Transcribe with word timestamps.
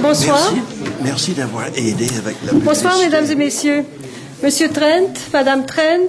Bonsoir. 0.00 0.52
Merci, 0.54 0.62
merci 1.02 1.32
d'avoir 1.32 1.66
aidé 1.76 2.06
avec 2.16 2.36
la 2.46 2.52
Bonsoir, 2.52 2.96
mesdames 2.98 3.26
et 3.30 3.34
messieurs. 3.34 3.84
Monsieur 4.42 4.68
Trent, 4.70 5.12
Madame 5.32 5.66
Trent, 5.66 6.08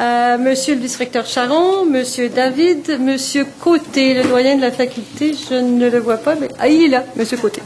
euh, 0.00 0.38
Monsieur 0.38 0.74
le 0.74 0.80
vice-recteur 0.80 1.26
Charon, 1.26 1.84
Monsieur 1.84 2.30
David, 2.30 2.98
Monsieur 3.00 3.46
Côté, 3.60 4.14
le 4.14 4.24
doyen 4.24 4.56
de 4.56 4.62
la 4.62 4.72
faculté, 4.72 5.34
je 5.48 5.54
ne 5.54 5.88
le 5.88 5.98
vois 5.98 6.16
pas, 6.16 6.34
mais 6.34 6.48
ah, 6.58 6.66
il 6.66 6.84
est 6.84 6.88
là, 6.88 7.04
Monsieur 7.16 7.36
Côté. 7.36 7.60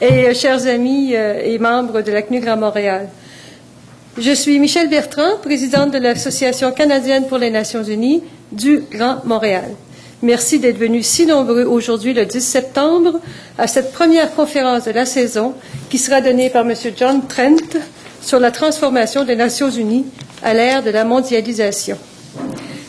Et 0.00 0.28
euh, 0.28 0.34
chers 0.34 0.66
amis 0.66 1.16
euh, 1.16 1.40
et 1.42 1.58
membres 1.58 2.02
de 2.02 2.12
la 2.12 2.22
CNU 2.22 2.40
Grand 2.40 2.56
Montréal. 2.56 3.08
Je 4.18 4.32
suis 4.32 4.58
Michel 4.58 4.88
Bertrand, 4.90 5.38
présidente 5.42 5.92
de 5.92 5.98
l'Association 5.98 6.72
canadienne 6.72 7.26
pour 7.26 7.38
les 7.38 7.50
Nations 7.50 7.82
unies 7.82 8.22
du 8.52 8.82
Grand 8.92 9.24
Montréal. 9.24 9.70
Merci 10.22 10.58
d'être 10.58 10.76
venus 10.76 11.06
si 11.06 11.24
nombreux 11.24 11.64
aujourd'hui, 11.64 12.12
le 12.12 12.26
10 12.26 12.42
septembre, 12.42 13.20
à 13.56 13.66
cette 13.66 13.90
première 13.90 14.34
conférence 14.34 14.84
de 14.84 14.90
la 14.90 15.06
saison 15.06 15.54
qui 15.88 15.96
sera 15.96 16.20
donnée 16.20 16.50
par 16.50 16.68
M. 16.68 16.74
John 16.94 17.26
Trent 17.26 17.78
sur 18.20 18.38
la 18.38 18.50
transformation 18.50 19.24
des 19.24 19.34
Nations 19.34 19.70
unies 19.70 20.04
à 20.42 20.52
l'ère 20.52 20.82
de 20.82 20.90
la 20.90 21.04
mondialisation. 21.04 21.96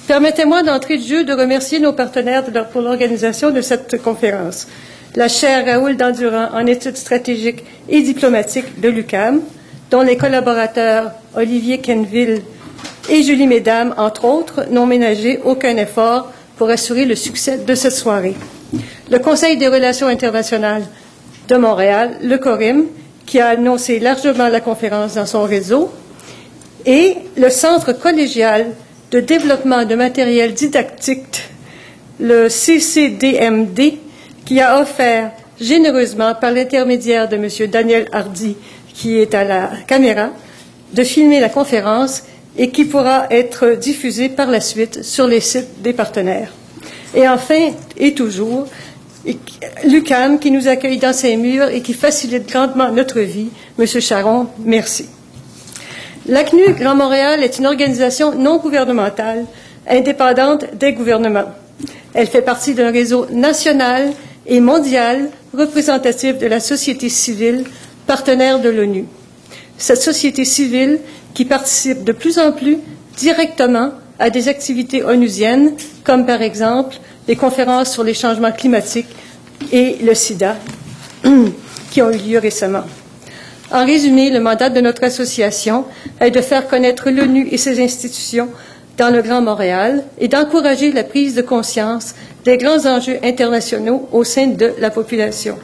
Permettez-moi 0.10 0.64
d'entrer 0.64 0.98
de 0.98 1.04
jeu 1.04 1.24
de 1.24 1.32
remercier 1.32 1.80
nos 1.80 1.94
partenaires 1.94 2.44
pour 2.70 2.82
l'organisation 2.82 3.52
de 3.52 3.62
cette 3.62 4.02
conférence. 4.02 4.68
La 5.16 5.30
chaire 5.30 5.66
Raoul 5.66 5.96
Dandurand 5.96 6.50
en 6.52 6.66
études 6.68 6.98
stratégiques 6.98 7.64
et 7.88 8.02
diplomatiques 8.02 8.82
de 8.82 8.90
l'UCAM, 8.90 9.40
dont 9.90 10.02
les 10.02 10.18
collaborateurs 10.18 11.12
Olivier 11.38 11.78
Kenville 11.78 12.42
et 13.10 13.24
Julie 13.24 13.48
Mesdames, 13.48 13.96
entre 13.98 14.26
autres, 14.26 14.66
n'ont 14.70 14.86
ménagé 14.86 15.40
aucun 15.46 15.78
effort 15.78 16.30
pour 16.62 16.70
assurer 16.70 17.06
le 17.06 17.16
succès 17.16 17.58
de 17.58 17.74
cette 17.74 17.96
soirée. 17.96 18.36
Le 19.10 19.18
Conseil 19.18 19.58
des 19.58 19.68
relations 19.68 20.06
internationales 20.06 20.84
de 21.48 21.58
Montréal, 21.58 22.20
le 22.22 22.38
CORIM, 22.38 22.86
qui 23.26 23.40
a 23.40 23.48
annoncé 23.48 23.98
largement 24.00 24.48
la 24.48 24.62
conférence 24.62 25.16
dans 25.16 25.26
son 25.26 25.42
réseau, 25.42 25.92
et 26.86 27.16
le 27.36 27.50
Centre 27.50 27.94
collégial 27.94 28.68
de 29.10 29.20
développement 29.22 29.86
de 29.86 29.96
matériel 29.96 30.54
didactique, 30.54 31.50
le 32.20 32.48
CCDMD, 32.48 33.98
qui 34.46 34.62
a 34.62 34.82
offert 34.82 35.32
généreusement, 35.60 36.36
par 36.36 36.52
l'intermédiaire 36.52 37.28
de 37.28 37.38
M. 37.38 37.72
Daniel 37.72 38.08
Hardy, 38.12 38.56
qui 38.94 39.18
est 39.18 39.34
à 39.34 39.44
la 39.44 39.72
caméra, 39.88 40.30
de 40.94 41.04
filmer 41.04 41.40
la 41.40 41.50
conférence 41.50 42.22
et 42.56 42.70
qui 42.70 42.86
pourra 42.86 43.26
être 43.32 43.72
diffusée 43.80 44.30
par 44.30 44.52
la 44.52 44.62
suite 44.62 45.04
sur 45.04 45.26
les 45.26 45.40
sites 45.40 45.82
des 45.82 45.94
partenaires. 45.94 46.52
Et 47.14 47.28
enfin, 47.28 47.72
et 47.98 48.14
toujours, 48.14 48.68
l'UCAM 49.84 50.40
qui 50.40 50.52
nous 50.52 50.68
accueille 50.68 50.98
dans 50.98 51.14
ses 51.14 51.36
murs 51.36 51.70
et 51.70 51.82
qui 51.82 51.94
facilite 51.94 52.50
grandement 52.50 52.92
notre 52.92 53.20
vie. 53.20 53.50
Monsieur 53.78 54.00
Charon, 54.00 54.48
merci. 54.64 55.06
L'ACNU 56.28 56.74
Grand 56.80 56.96
Montréal 56.96 57.44
est 57.44 57.58
une 57.58 57.66
organisation 57.66 58.36
non 58.36 58.58
gouvernementale, 58.58 59.46
indépendante 59.90 60.66
des 60.76 60.94
gouvernements. 60.94 61.52
Elle 62.14 62.28
fait 62.28 62.42
partie 62.42 62.74
d'un 62.74 62.92
réseau 62.92 63.26
national 63.32 64.12
et 64.46 64.60
mondial 64.60 65.30
représentatif 65.54 66.38
de 66.38 66.48
la 66.48 66.60
société 66.60 67.10
civile, 67.10 67.64
partenaire 68.08 68.60
de 68.60 68.70
l'ONU. 68.70 69.06
Cette 69.78 70.02
société 70.02 70.46
civile 70.46 71.00
qui 71.34 71.46
participe 71.46 72.04
de 72.04 72.12
plus 72.12 72.38
en 72.38 72.52
plus 72.52 72.78
directement 73.18 73.92
à 74.22 74.30
des 74.30 74.48
activités 74.48 75.04
onusiennes, 75.04 75.74
comme 76.04 76.26
par 76.28 76.42
exemple 76.44 76.96
les 77.28 77.36
conférences 77.36 77.92
sur 77.92 78.04
les 78.04 78.14
changements 78.14 78.52
climatiques 78.52 79.10
et 79.72 79.98
le 80.04 80.14
sida, 80.14 80.56
qui 81.92 82.02
ont 82.04 82.12
eu 82.12 82.18
lieu 82.18 82.38
récemment. 82.38 82.84
En 83.72 83.84
résumé, 83.84 84.30
le 84.30 84.40
mandat 84.40 84.70
de 84.70 84.80
notre 84.80 85.04
association 85.04 85.86
est 86.20 86.30
de 86.30 86.42
faire 86.42 86.68
connaître 86.68 87.10
l'ONU 87.10 87.48
et 87.52 87.58
ses 87.58 87.82
institutions 87.84 88.50
dans 88.98 89.10
le 89.10 89.24
Grand 89.24 89.42
Montréal 89.42 90.04
et 90.20 90.28
d'encourager 90.28 90.92
la 90.92 91.04
prise 91.04 91.34
de 91.34 91.42
conscience 91.42 92.14
des 92.46 92.58
grands 92.58 92.86
enjeux 92.86 93.18
internationaux 93.24 94.08
au 94.12 94.24
sein 94.24 94.48
de 94.48 94.74
la 94.78 94.92
population. 94.92 95.58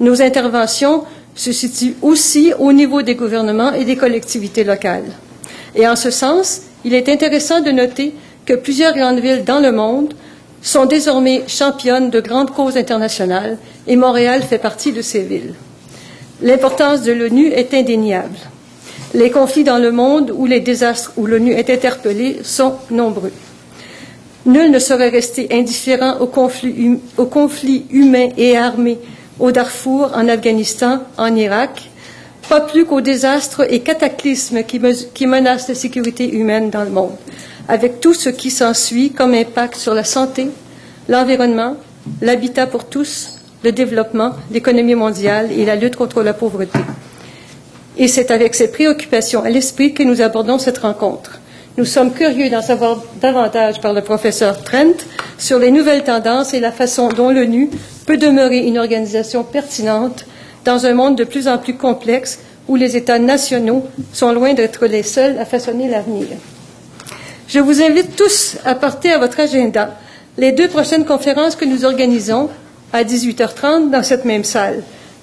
Nos 0.00 0.20
interventions 0.20 1.04
se 1.36 1.52
situent 1.52 1.94
aussi 2.02 2.52
au 2.58 2.72
niveau 2.72 3.02
des 3.02 3.14
gouvernements 3.14 3.72
et 3.74 3.84
des 3.84 3.96
collectivités 3.96 4.64
locales. 4.64 5.04
Et 5.76 5.86
en 5.86 5.94
ce 5.96 6.10
sens, 6.10 6.62
il 6.84 6.94
est 6.94 7.08
intéressant 7.08 7.60
de 7.60 7.70
noter 7.70 8.14
que 8.46 8.54
plusieurs 8.54 8.94
grandes 8.94 9.20
villes 9.20 9.44
dans 9.44 9.60
le 9.60 9.72
monde 9.72 10.14
sont 10.62 10.86
désormais 10.86 11.42
championnes 11.48 12.10
de 12.10 12.20
grandes 12.20 12.50
causes 12.52 12.76
internationales 12.76 13.58
et 13.86 13.96
Montréal 13.96 14.42
fait 14.42 14.58
partie 14.58 14.92
de 14.92 15.02
ces 15.02 15.22
villes. 15.22 15.54
L'importance 16.40 17.02
de 17.02 17.12
l'ONU 17.12 17.48
est 17.48 17.72
indéniable. 17.74 18.36
Les 19.14 19.30
conflits 19.30 19.64
dans 19.64 19.78
le 19.78 19.92
monde 19.92 20.32
ou 20.34 20.46
les 20.46 20.60
désastres 20.60 21.12
où 21.16 21.26
l'ONU 21.26 21.52
est 21.52 21.70
interpellée 21.70 22.38
sont 22.42 22.74
nombreux. 22.90 23.32
Nul 24.46 24.70
ne 24.70 24.78
saurait 24.78 25.10
rester 25.10 25.48
indifférent 25.52 26.18
aux 26.18 26.26
conflits, 26.26 26.74
hum- 26.88 27.00
aux 27.16 27.26
conflits 27.26 27.84
humains 27.90 28.30
et 28.36 28.56
armés 28.56 28.98
au 29.38 29.52
Darfour, 29.52 30.10
en 30.14 30.28
Afghanistan, 30.28 31.00
en 31.16 31.34
Irak, 31.36 31.90
pas 32.52 32.60
plus 32.60 32.84
qu'aux 32.84 33.00
désastres 33.00 33.64
et 33.70 33.80
cataclysmes 33.80 34.62
qui, 34.64 34.78
qui 35.14 35.26
menacent 35.26 35.68
la 35.68 35.74
sécurité 35.74 36.30
humaine 36.34 36.68
dans 36.68 36.84
le 36.84 36.90
monde, 36.90 37.16
avec 37.66 37.98
tout 37.98 38.12
ce 38.12 38.28
qui 38.28 38.50
s'ensuit 38.50 39.10
comme 39.10 39.32
impact 39.32 39.74
sur 39.74 39.94
la 39.94 40.04
santé, 40.04 40.48
l'environnement, 41.08 41.76
l'habitat 42.20 42.66
pour 42.66 42.84
tous, 42.84 43.38
le 43.64 43.72
développement, 43.72 44.32
l'économie 44.50 44.94
mondiale 44.94 45.50
et 45.50 45.64
la 45.64 45.76
lutte 45.76 45.96
contre 45.96 46.22
la 46.22 46.34
pauvreté. 46.34 46.78
Et 47.96 48.06
c'est 48.06 48.30
avec 48.30 48.54
ces 48.54 48.70
préoccupations 48.70 49.42
à 49.42 49.48
l'esprit 49.48 49.94
que 49.94 50.02
nous 50.02 50.20
abordons 50.20 50.58
cette 50.58 50.76
rencontre. 50.76 51.40
Nous 51.78 51.86
sommes 51.86 52.12
curieux 52.12 52.50
d'en 52.50 52.60
savoir 52.60 53.02
davantage 53.22 53.80
par 53.80 53.94
le 53.94 54.02
professeur 54.02 54.62
Trent 54.62 55.06
sur 55.38 55.58
les 55.58 55.70
nouvelles 55.70 56.04
tendances 56.04 56.52
et 56.52 56.60
la 56.60 56.70
façon 56.70 57.08
dont 57.08 57.30
l'ONU 57.30 57.70
peut 58.04 58.18
demeurer 58.18 58.58
une 58.58 58.78
organisation 58.78 59.42
pertinente 59.42 60.26
dans 60.64 60.86
un 60.86 60.94
monde 60.94 61.16
de 61.16 61.24
plus 61.24 61.48
en 61.48 61.58
plus 61.58 61.74
complexe 61.74 62.38
où 62.68 62.76
les 62.76 62.96
États 62.96 63.18
nationaux 63.18 63.86
sont 64.12 64.32
loin 64.32 64.54
d'être 64.54 64.86
les 64.86 65.02
seuls 65.02 65.38
à 65.38 65.44
façonner 65.44 65.88
l'avenir. 65.88 66.28
Je 67.48 67.58
vous 67.58 67.82
invite 67.82 68.16
tous 68.16 68.56
à 68.64 68.74
porter 68.74 69.12
à 69.12 69.18
votre 69.18 69.40
agenda 69.40 69.96
les 70.38 70.52
deux 70.52 70.68
prochaines 70.68 71.04
conférences 71.04 71.56
que 71.56 71.64
nous 71.64 71.84
organisons 71.84 72.48
à 72.92 73.04
18h30 73.04 73.90
dans 73.90 74.02
cette 74.02 74.24
même 74.24 74.44
salle. 74.44 74.82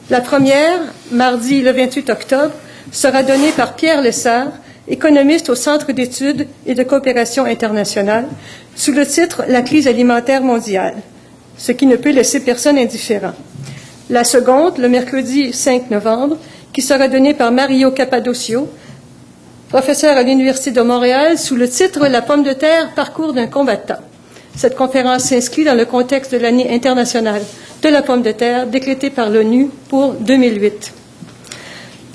La 0.09 0.21
première, 0.21 0.79
mardi 1.11 1.61
le 1.61 1.71
28 1.71 2.09
octobre, 2.09 2.53
sera 2.91 3.23
donnée 3.23 3.51
par 3.51 3.75
Pierre 3.75 4.01
Lessard, 4.01 4.51
économiste 4.87 5.49
au 5.49 5.55
Centre 5.55 5.91
d'études 5.91 6.47
et 6.65 6.73
de 6.73 6.83
coopération 6.83 7.45
internationale, 7.45 8.27
sous 8.75 8.91
le 8.91 9.05
titre 9.05 9.43
La 9.47 9.61
crise 9.61 9.87
alimentaire 9.87 10.41
mondiale, 10.41 10.95
ce 11.57 11.71
qui 11.71 11.85
ne 11.85 11.95
peut 11.95 12.11
laisser 12.11 12.39
personne 12.39 12.77
indifférent. 12.77 13.33
La 14.11 14.23
seconde, 14.23 14.79
le 14.79 14.89
mercredi 14.89 15.53
5 15.53 15.91
novembre, 15.91 16.37
qui 16.73 16.81
sera 16.81 17.07
donnée 17.07 17.35
par 17.35 17.51
Mario 17.51 17.91
Cappadocio, 17.91 18.67
professeur 19.69 20.17
à 20.17 20.23
l'Université 20.23 20.71
de 20.71 20.81
Montréal, 20.81 21.37
sous 21.37 21.55
le 21.55 21.69
titre 21.69 22.07
La 22.07 22.23
pomme 22.23 22.41
de 22.41 22.53
terre, 22.53 22.89
parcours 22.95 23.33
d'un 23.33 23.45
combattant. 23.45 23.99
Cette 24.55 24.75
conférence 24.75 25.25
s'inscrit 25.25 25.63
dans 25.63 25.75
le 25.75 25.85
contexte 25.85 26.31
de 26.31 26.39
l'année 26.39 26.73
internationale 26.73 27.43
de 27.83 27.89
la 27.89 28.01
pomme 28.01 28.23
de 28.23 28.31
terre 28.31 28.65
décrétée 28.65 29.11
par 29.11 29.29
l'ONU 29.29 29.69
pour 29.89 30.13
2008. 30.13 30.91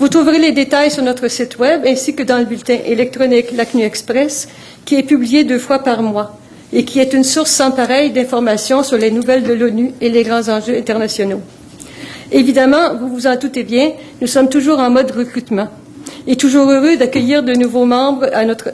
Vous 0.00 0.09
trouverez 0.09 0.41
les 0.41 0.50
détails 0.50 0.91
sur 0.91 1.05
notre 1.05 1.28
site 1.28 1.59
Web 1.61 1.82
ainsi 1.87 2.16
que 2.16 2.25
dans 2.25 2.38
le 2.38 2.44
bulletin 2.44 2.78
électronique 2.84 3.53
l'ACNU 3.53 3.84
Express, 3.84 4.49
qui 4.84 4.97
est 4.97 5.05
publié 5.05 5.44
deux 5.44 5.61
fois 5.61 5.78
par 5.78 6.03
mois 6.03 6.37
et 6.72 6.84
qui 6.84 6.99
est 6.99 7.12
une 7.12 7.22
source 7.22 7.53
sans 7.53 7.71
pareille 7.71 8.11
d'informations 8.11 8.82
sur 8.82 8.99
les 8.99 9.12
nouvelles 9.12 9.44
de 9.44 9.52
l'ONU 9.52 9.93
et 10.00 10.08
les 10.08 10.25
grands 10.25 10.49
enjeux 10.49 10.76
internationaux. 10.76 11.41
Évidemment, 12.34 12.96
vous 12.96 13.06
vous 13.06 13.26
en 13.28 13.36
doutez 13.36 13.62
bien, 13.62 13.92
nous 14.20 14.26
sommes 14.26 14.48
toujours 14.48 14.81
en 14.81 14.90
mode 14.90 15.12
recrutement 15.12 15.69
et 16.26 16.34
toujours 16.34 16.69
heureux 16.69 16.96
d'accueillir 16.96 17.44
de 17.44 17.52
nouveaux 17.52 17.84
membres 17.84 18.26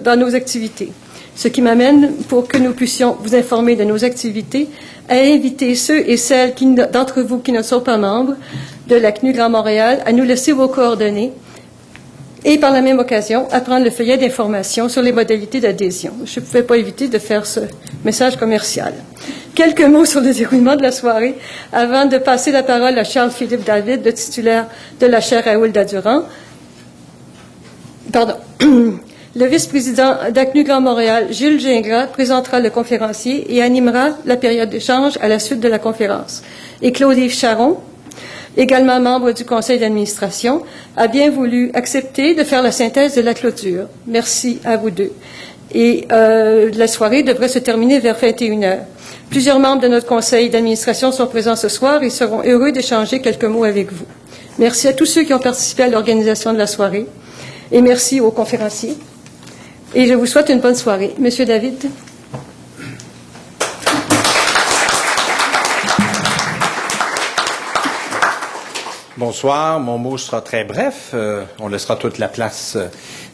dans 0.02 0.18
nos 0.18 0.34
activités. 0.34 0.90
Ce 1.36 1.46
qui 1.46 1.60
m'amène, 1.60 2.14
pour 2.30 2.48
que 2.48 2.56
nous 2.56 2.72
puissions 2.72 3.18
vous 3.22 3.34
informer 3.34 3.76
de 3.76 3.84
nos 3.84 4.02
activités, 4.02 4.66
à 5.10 5.16
inviter 5.16 5.74
ceux 5.74 6.08
et 6.08 6.16
celles 6.16 6.54
d'entre 6.90 7.20
vous 7.20 7.38
qui 7.40 7.52
ne 7.52 7.60
sont 7.60 7.80
pas 7.80 7.98
membres 7.98 8.34
de 8.88 8.96
la 8.96 9.12
CNU 9.12 9.34
Grand 9.34 9.50
Montréal 9.50 10.00
à 10.06 10.12
nous 10.12 10.24
laisser 10.24 10.52
vos 10.52 10.68
coordonnées 10.68 11.32
et 12.44 12.58
par 12.58 12.72
la 12.72 12.80
même 12.80 12.98
occasion 12.98 13.46
à 13.50 13.60
prendre 13.60 13.84
le 13.84 13.90
feuillet 13.90 14.16
d'information 14.16 14.88
sur 14.88 15.02
les 15.02 15.12
modalités 15.12 15.60
d'adhésion. 15.60 16.12
Je 16.24 16.40
ne 16.40 16.44
pouvais 16.44 16.62
pas 16.62 16.76
éviter 16.76 17.08
de 17.08 17.18
faire 17.18 17.46
ce 17.46 17.60
message 18.04 18.36
commercial. 18.36 18.94
Quelques 19.54 19.82
mots 19.82 20.04
sur 20.04 20.20
le 20.20 20.32
déroulement 20.32 20.76
de 20.76 20.82
la 20.82 20.92
soirée 20.92 21.34
avant 21.72 22.06
de 22.06 22.18
passer 22.18 22.52
la 22.52 22.62
parole 22.62 22.98
à 22.98 23.04
Charles-Philippe 23.04 23.64
David, 23.64 24.04
le 24.04 24.12
titulaire 24.12 24.66
de 25.00 25.06
la 25.06 25.20
chaire 25.20 25.44
Raoul 25.44 25.72
Dadurand. 25.72 26.22
Pardon. 28.12 28.34
Le 29.36 29.46
vice-président 29.46 30.16
d'ACNU 30.32 30.64
Grand 30.64 30.80
Montréal, 30.80 31.28
Gilles 31.30 31.60
Gingras, 31.60 32.08
présentera 32.08 32.58
le 32.58 32.68
conférencier 32.68 33.54
et 33.54 33.62
animera 33.62 34.08
la 34.24 34.36
période 34.36 34.70
d'échange 34.70 35.16
à 35.20 35.28
la 35.28 35.38
suite 35.38 35.60
de 35.60 35.68
la 35.68 35.78
conférence. 35.78 36.42
Et 36.82 36.90
Claude-Yves 36.90 37.32
Charon, 37.32 37.76
également 38.60 39.00
membre 39.00 39.32
du 39.32 39.44
conseil 39.44 39.78
d'administration, 39.78 40.62
a 40.96 41.08
bien 41.08 41.30
voulu 41.30 41.70
accepter 41.74 42.34
de 42.34 42.44
faire 42.44 42.62
la 42.62 42.72
synthèse 42.72 43.14
de 43.14 43.22
la 43.22 43.32
clôture. 43.32 43.86
Merci 44.06 44.60
à 44.64 44.76
vous 44.76 44.90
deux. 44.90 45.12
Et 45.72 46.06
euh, 46.12 46.70
la 46.74 46.86
soirée 46.86 47.22
devrait 47.22 47.48
se 47.48 47.58
terminer 47.58 48.00
vers 48.00 48.16
21 48.16 48.62
heures. 48.62 48.84
Plusieurs 49.30 49.60
membres 49.60 49.80
de 49.80 49.88
notre 49.88 50.06
conseil 50.06 50.50
d'administration 50.50 51.10
sont 51.10 51.26
présents 51.26 51.56
ce 51.56 51.68
soir 51.68 52.02
et 52.02 52.10
seront 52.10 52.42
heureux 52.44 52.72
d'échanger 52.72 53.20
quelques 53.20 53.44
mots 53.44 53.64
avec 53.64 53.92
vous. 53.92 54.04
Merci 54.58 54.88
à 54.88 54.92
tous 54.92 55.06
ceux 55.06 55.22
qui 55.22 55.32
ont 55.32 55.38
participé 55.38 55.84
à 55.84 55.88
l'organisation 55.88 56.52
de 56.52 56.58
la 56.58 56.66
soirée 56.66 57.06
et 57.72 57.80
merci 57.80 58.20
aux 58.20 58.32
conférenciers. 58.32 58.96
Et 59.94 60.06
je 60.06 60.14
vous 60.14 60.26
souhaite 60.26 60.50
une 60.50 60.60
bonne 60.60 60.74
soirée. 60.74 61.14
Monsieur 61.18 61.46
David. 61.46 61.88
Bonsoir, 69.20 69.80
mon 69.80 69.98
mot 69.98 70.16
sera 70.16 70.40
très 70.40 70.64
bref. 70.64 71.10
Euh, 71.12 71.44
on 71.58 71.68
laissera 71.68 71.96
toute 71.96 72.16
la 72.16 72.26
place 72.26 72.72
euh, 72.76 72.86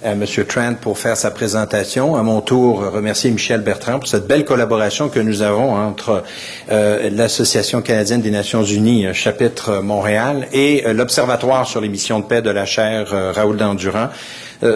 à 0.02 0.14
M. 0.14 0.24
Trent 0.48 0.74
pour 0.80 0.98
faire 0.98 1.16
sa 1.16 1.30
présentation. 1.30 2.16
À 2.16 2.24
mon 2.24 2.40
tour, 2.40 2.90
remercier 2.90 3.30
Michel 3.30 3.60
Bertrand 3.60 4.00
pour 4.00 4.08
cette 4.08 4.26
belle 4.26 4.44
collaboration 4.44 5.08
que 5.08 5.20
nous 5.20 5.42
avons 5.42 5.76
entre 5.76 6.24
euh, 6.72 7.08
l'Association 7.10 7.82
canadienne 7.82 8.20
des 8.20 8.32
Nations 8.32 8.64
unies, 8.64 9.14
chapitre 9.14 9.78
Montréal, 9.78 10.48
et 10.52 10.92
l'Observatoire 10.92 11.68
sur 11.68 11.80
les 11.80 11.88
missions 11.88 12.18
de 12.18 12.24
paix 12.24 12.42
de 12.42 12.50
la 12.50 12.66
chaire 12.66 13.06
Raoul 13.36 13.56
Dandurand. 13.56 14.08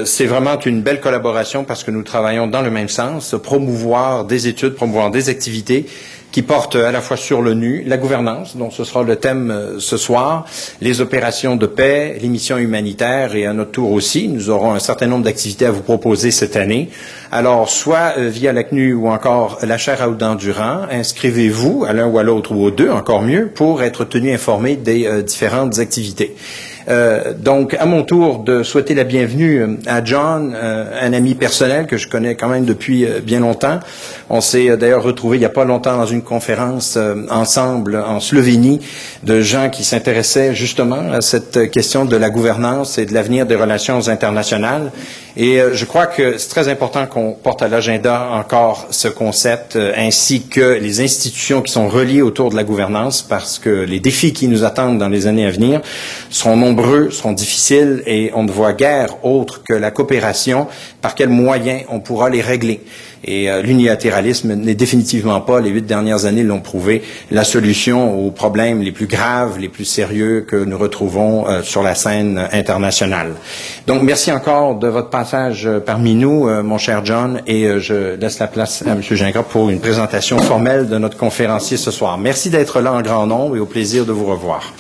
C'est 0.04 0.26
vraiment 0.26 0.58
une 0.60 0.82
belle 0.82 1.00
collaboration 1.00 1.64
parce 1.64 1.84
que 1.84 1.90
nous 1.90 2.02
travaillons 2.02 2.46
dans 2.46 2.62
le 2.62 2.70
même 2.70 2.88
sens, 2.88 3.34
promouvoir 3.42 4.24
des 4.24 4.46
études, 4.46 4.74
promouvoir 4.74 5.10
des 5.10 5.28
activités 5.28 5.86
qui 6.32 6.42
porte 6.42 6.76
à 6.76 6.92
la 6.92 7.00
fois 7.00 7.16
sur 7.16 7.42
l'ONU, 7.42 7.82
la 7.86 7.96
gouvernance, 7.96 8.56
dont 8.56 8.70
ce 8.70 8.84
sera 8.84 9.02
le 9.02 9.16
thème 9.16 9.50
euh, 9.50 9.80
ce 9.80 9.96
soir, 9.96 10.44
les 10.80 11.00
opérations 11.00 11.56
de 11.56 11.66
paix, 11.66 12.18
les 12.20 12.28
missions 12.28 12.58
humanitaires 12.58 13.34
et 13.34 13.46
à 13.46 13.52
notre 13.52 13.72
tour 13.72 13.90
aussi, 13.90 14.28
nous 14.28 14.50
aurons 14.50 14.72
un 14.72 14.78
certain 14.78 15.06
nombre 15.06 15.24
d'activités 15.24 15.66
à 15.66 15.70
vous 15.70 15.82
proposer 15.82 16.30
cette 16.30 16.56
année. 16.56 16.90
Alors, 17.32 17.68
soit 17.68 18.14
euh, 18.18 18.28
via 18.28 18.52
la 18.52 18.62
CNU 18.62 18.94
ou 18.94 19.08
encore 19.08 19.58
la 19.62 19.78
chaire 19.78 20.02
à 20.02 20.34
Durand, 20.34 20.82
inscrivez-vous 20.90 21.84
à 21.88 21.92
l'un 21.92 22.06
ou 22.06 22.18
à 22.18 22.22
l'autre 22.22 22.52
ou 22.52 22.64
aux 22.64 22.70
deux, 22.70 22.90
encore 22.90 23.22
mieux, 23.22 23.48
pour 23.48 23.82
être 23.82 24.04
tenu 24.04 24.32
informé 24.32 24.76
des 24.76 25.06
euh, 25.06 25.22
différentes 25.22 25.78
activités. 25.78 26.36
Euh, 26.88 27.34
donc, 27.34 27.74
à 27.74 27.86
mon 27.86 28.02
tour, 28.02 28.40
de 28.40 28.62
souhaiter 28.62 28.94
la 28.94 29.04
bienvenue 29.04 29.60
euh, 29.60 29.76
à 29.86 30.04
John, 30.04 30.54
euh, 30.54 30.84
un 31.00 31.12
ami 31.12 31.34
personnel 31.34 31.86
que 31.86 31.96
je 31.96 32.08
connais 32.08 32.34
quand 32.34 32.48
même 32.48 32.64
depuis 32.64 33.06
bien 33.22 33.40
longtemps. 33.40 33.80
On 34.28 34.40
s'est 34.40 34.76
d'ailleurs 34.76 35.02
retrouvé 35.02 35.36
il 35.36 35.40
n'y 35.40 35.46
a 35.46 35.50
pas 35.50 35.64
longtemps 35.64 35.96
dans 35.96 36.06
une 36.06 36.22
conférence 36.22 36.98
ensemble 37.30 37.96
en 37.96 38.20
Slovénie 38.20 38.80
de 39.24 39.40
gens 39.40 39.70
qui 39.70 39.84
s'intéressaient 39.84 40.54
justement 40.54 41.12
à 41.12 41.20
cette 41.20 41.70
question 41.70 42.04
de 42.04 42.16
la 42.16 42.30
gouvernance 42.30 42.98
et 42.98 43.06
de 43.06 43.14
l'avenir 43.14 43.46
des 43.46 43.56
relations 43.56 44.08
internationales. 44.08 44.92
Et 45.36 45.60
je 45.72 45.84
crois 45.84 46.06
que 46.06 46.38
c'est 46.38 46.48
très 46.48 46.68
important 46.68 47.06
qu'on 47.06 47.32
porte 47.32 47.62
à 47.62 47.68
l'agenda 47.68 48.28
encore 48.32 48.88
ce 48.90 49.08
concept, 49.08 49.76
ainsi 49.96 50.42
que 50.42 50.78
les 50.80 51.00
institutions 51.00 51.62
qui 51.62 51.72
sont 51.72 51.88
reliées 51.88 52.22
autour 52.22 52.50
de 52.50 52.56
la 52.56 52.64
gouvernance, 52.64 53.22
parce 53.22 53.58
que 53.58 53.70
les 53.70 54.00
défis 54.00 54.32
qui 54.32 54.48
nous 54.48 54.64
attendent 54.64 54.98
dans 54.98 55.08
les 55.08 55.26
années 55.26 55.46
à 55.46 55.50
venir 55.50 55.80
seront 56.30 56.56
nombreux 56.56 57.10
seront 57.10 57.32
difficiles 57.32 58.02
et 58.06 58.30
on 58.34 58.42
ne 58.42 58.50
voit 58.50 58.72
guère 58.72 59.24
autre 59.24 59.62
que 59.62 59.72
la 59.72 59.90
coopération, 59.90 60.66
par 61.00 61.14
quels 61.14 61.28
moyens 61.28 61.82
on 61.88 62.00
pourra 62.00 62.30
les 62.30 62.40
régler? 62.40 62.80
Et 63.24 63.50
euh, 63.50 63.60
l'unilatéralisme 63.62 64.54
n'est 64.54 64.74
définitivement 64.74 65.40
pas, 65.40 65.60
les 65.60 65.70
huit 65.70 65.86
dernières 65.86 66.24
années 66.24 66.42
l'ont 66.42 66.60
prouvé, 66.60 67.02
la 67.30 67.44
solution 67.44 68.26
aux 68.26 68.30
problèmes 68.30 68.80
les 68.80 68.92
plus 68.92 69.06
graves, 69.06 69.58
les 69.58 69.68
plus 69.68 69.84
sérieux 69.84 70.40
que 70.48 70.56
nous 70.56 70.78
retrouvons 70.78 71.46
euh, 71.46 71.62
sur 71.62 71.82
la 71.82 71.94
scène 71.94 72.48
internationale. 72.52 73.34
Donc, 73.86 74.02
merci 74.02 74.32
encore 74.32 74.76
de 74.76 74.88
votre 74.88 75.10
passage 75.10 75.66
euh, 75.66 75.80
parmi 75.80 76.14
nous, 76.14 76.48
mon 76.62 76.78
cher 76.78 77.04
John, 77.04 77.42
et 77.46 77.78
je 77.78 78.16
laisse 78.16 78.38
la 78.38 78.46
place 78.46 78.82
à 78.86 78.92
M. 78.92 79.02
Gingras 79.02 79.42
pour 79.42 79.70
une 79.70 79.80
présentation 79.80 80.38
formelle 80.38 80.88
de 80.88 80.98
notre 80.98 81.16
conférencier 81.16 81.76
ce 81.76 81.90
soir. 81.90 82.16
Merci 82.18 82.50
d'être 82.50 82.80
là 82.80 82.92
en 82.92 83.02
grand 83.02 83.26
nombre 83.26 83.56
et 83.56 83.60
au 83.60 83.66
plaisir 83.66 84.06
de 84.06 84.12
vous 84.12 84.26
revoir. 84.26 84.72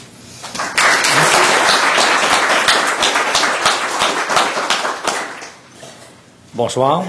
Bonsoir. 6.54 7.04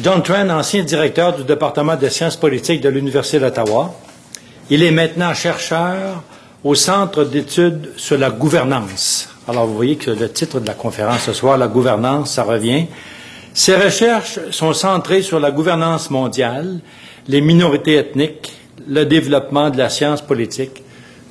John 0.00 0.22
Tran, 0.22 0.48
ancien 0.48 0.84
directeur 0.84 1.36
du 1.36 1.44
département 1.44 1.96
des 1.96 2.08
sciences 2.08 2.36
politiques 2.36 2.80
de 2.80 2.88
l'Université 2.88 3.38
d'Ottawa. 3.38 3.94
Il 4.70 4.82
est 4.82 4.90
maintenant 4.90 5.34
chercheur 5.34 6.22
au 6.64 6.74
Centre 6.74 7.24
d'études 7.24 7.90
sur 7.96 8.16
la 8.16 8.30
gouvernance. 8.30 9.28
Alors, 9.46 9.66
vous 9.66 9.76
voyez 9.76 9.96
que 9.96 10.10
le 10.10 10.30
titre 10.30 10.60
de 10.60 10.66
la 10.66 10.72
conférence 10.72 11.24
ce 11.24 11.34
soir, 11.34 11.58
la 11.58 11.68
gouvernance, 11.68 12.32
ça 12.32 12.42
revient. 12.42 12.86
Ses 13.52 13.76
recherches 13.76 14.38
sont 14.50 14.72
centrées 14.72 15.20
sur 15.20 15.38
la 15.38 15.50
gouvernance 15.50 16.10
mondiale, 16.10 16.80
les 17.28 17.42
minorités 17.42 17.96
ethniques, 17.96 18.50
le 18.88 19.04
développement 19.04 19.68
de 19.68 19.76
la 19.76 19.90
science 19.90 20.22
politique. 20.22 20.82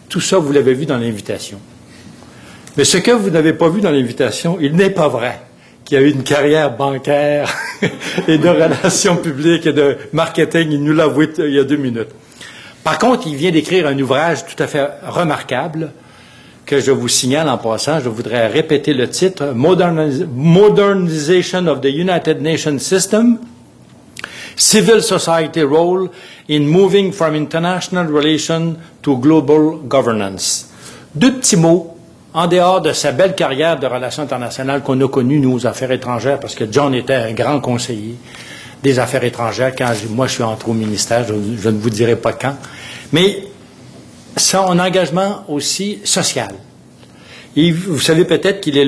Tout 0.07 0.21
ça, 0.21 0.37
vous 0.37 0.51
l'avez 0.51 0.75
vu 0.75 0.85
dans 0.85 0.97
l'invitation. 0.97 1.59
Mais 2.77 2.83
ce 2.83 2.97
que 2.97 3.11
vous 3.11 3.31
n'avez 3.31 3.53
pas 3.53 3.69
vu 3.69 3.81
dans 3.81 3.91
l'invitation, 3.91 4.59
il 4.61 4.75
n'est 4.75 4.91
pas 4.91 5.07
vrai 5.07 5.41
qui 5.91 5.97
a 5.97 6.01
eu 6.01 6.11
une 6.11 6.23
carrière 6.23 6.77
bancaire 6.77 7.53
et 8.29 8.37
de 8.37 8.47
relations 8.47 9.17
publiques 9.17 9.65
et 9.65 9.73
de 9.73 9.97
marketing. 10.13 10.71
Il 10.71 10.81
nous 10.81 10.93
l'a 10.93 11.03
avoué 11.03 11.27
il 11.39 11.49
y 11.49 11.59
a 11.59 11.65
deux 11.65 11.75
minutes. 11.75 12.07
Par 12.81 12.97
contre, 12.97 13.27
il 13.27 13.35
vient 13.35 13.51
d'écrire 13.51 13.87
un 13.87 13.99
ouvrage 13.99 14.45
tout 14.45 14.63
à 14.63 14.67
fait 14.67 14.87
remarquable 15.05 15.91
que 16.65 16.79
je 16.79 16.91
vous 16.91 17.09
signale 17.09 17.49
en 17.49 17.57
passant. 17.57 17.99
Je 17.99 18.07
voudrais 18.07 18.47
répéter 18.47 18.93
le 18.93 19.09
titre 19.09 19.51
Modernization 19.53 21.67
of 21.67 21.81
the 21.81 21.93
United 21.93 22.41
Nations 22.41 22.79
System. 22.79 23.39
Civil 24.55 25.03
Society 25.03 25.63
Role 25.63 26.09
in 26.49 26.61
Moving 26.61 27.11
from 27.11 27.35
International 27.35 28.07
Relations 28.07 28.77
to 29.01 29.17
Global 29.17 29.79
Governance. 29.89 30.69
Deux 31.13 31.33
petits 31.33 31.57
mots 31.57 31.90
en 32.33 32.47
dehors 32.47 32.81
de 32.81 32.93
sa 32.93 33.11
belle 33.11 33.35
carrière 33.35 33.79
de 33.79 33.87
relations 33.87 34.23
internationales 34.23 34.81
qu'on 34.81 34.99
a 35.01 35.07
connue, 35.07 35.39
nous, 35.39 35.53
aux 35.53 35.67
affaires 35.67 35.91
étrangères, 35.91 36.39
parce 36.39 36.55
que 36.55 36.65
John 36.71 36.93
était 36.93 37.13
un 37.13 37.33
grand 37.33 37.59
conseiller 37.59 38.15
des 38.81 38.99
affaires 38.99 39.23
étrangères 39.23 39.73
quand 39.77 39.91
moi 40.09 40.27
je 40.27 40.33
suis 40.33 40.43
entré 40.43 40.71
au 40.71 40.73
ministère, 40.73 41.25
je, 41.27 41.33
ne 41.33 41.77
vous 41.77 41.89
dirai 41.89 42.15
pas 42.15 42.33
quand, 42.33 42.55
mais 43.11 43.43
son 44.35 44.79
engagement 44.79 45.43
aussi 45.47 45.99
social. 46.03 46.53
Et 47.55 47.71
vous 47.71 47.99
savez 47.99 48.23
peut-être 48.23 48.61
qu'il 48.61 48.77
est 48.77 48.85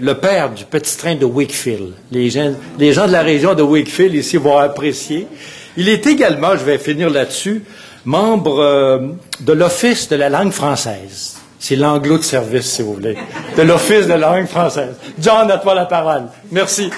le, 0.00 0.14
père 0.14 0.50
du 0.50 0.64
petit 0.64 0.96
train 0.96 1.16
de 1.16 1.26
Wakefield. 1.26 1.92
Les 2.10 2.30
gens, 2.30 2.54
de 2.78 3.12
la 3.12 3.22
région 3.22 3.54
de 3.54 3.62
Wakefield 3.62 4.14
ici 4.14 4.38
vont 4.38 4.56
apprécier. 4.56 5.26
Il 5.76 5.90
est 5.90 6.06
également, 6.06 6.56
je 6.56 6.64
vais 6.64 6.78
finir 6.78 7.10
là-dessus, 7.10 7.62
membre 8.06 8.58
euh, 8.60 8.98
de 9.40 9.52
l'Office 9.52 10.08
de 10.08 10.16
la 10.16 10.30
langue 10.30 10.52
française. 10.52 11.36
C'est 11.58 11.76
l'anglo 11.76 12.18
de 12.18 12.22
service, 12.22 12.66
si 12.66 12.82
vous 12.82 12.94
voulez, 12.94 13.16
de 13.56 13.62
l'Office 13.62 14.06
de 14.06 14.14
la 14.14 14.32
langue 14.32 14.46
française. 14.46 14.94
John, 15.18 15.50
à 15.50 15.58
toi 15.58 15.74
la 15.74 15.86
parole. 15.86 16.24
Merci. 16.52 16.90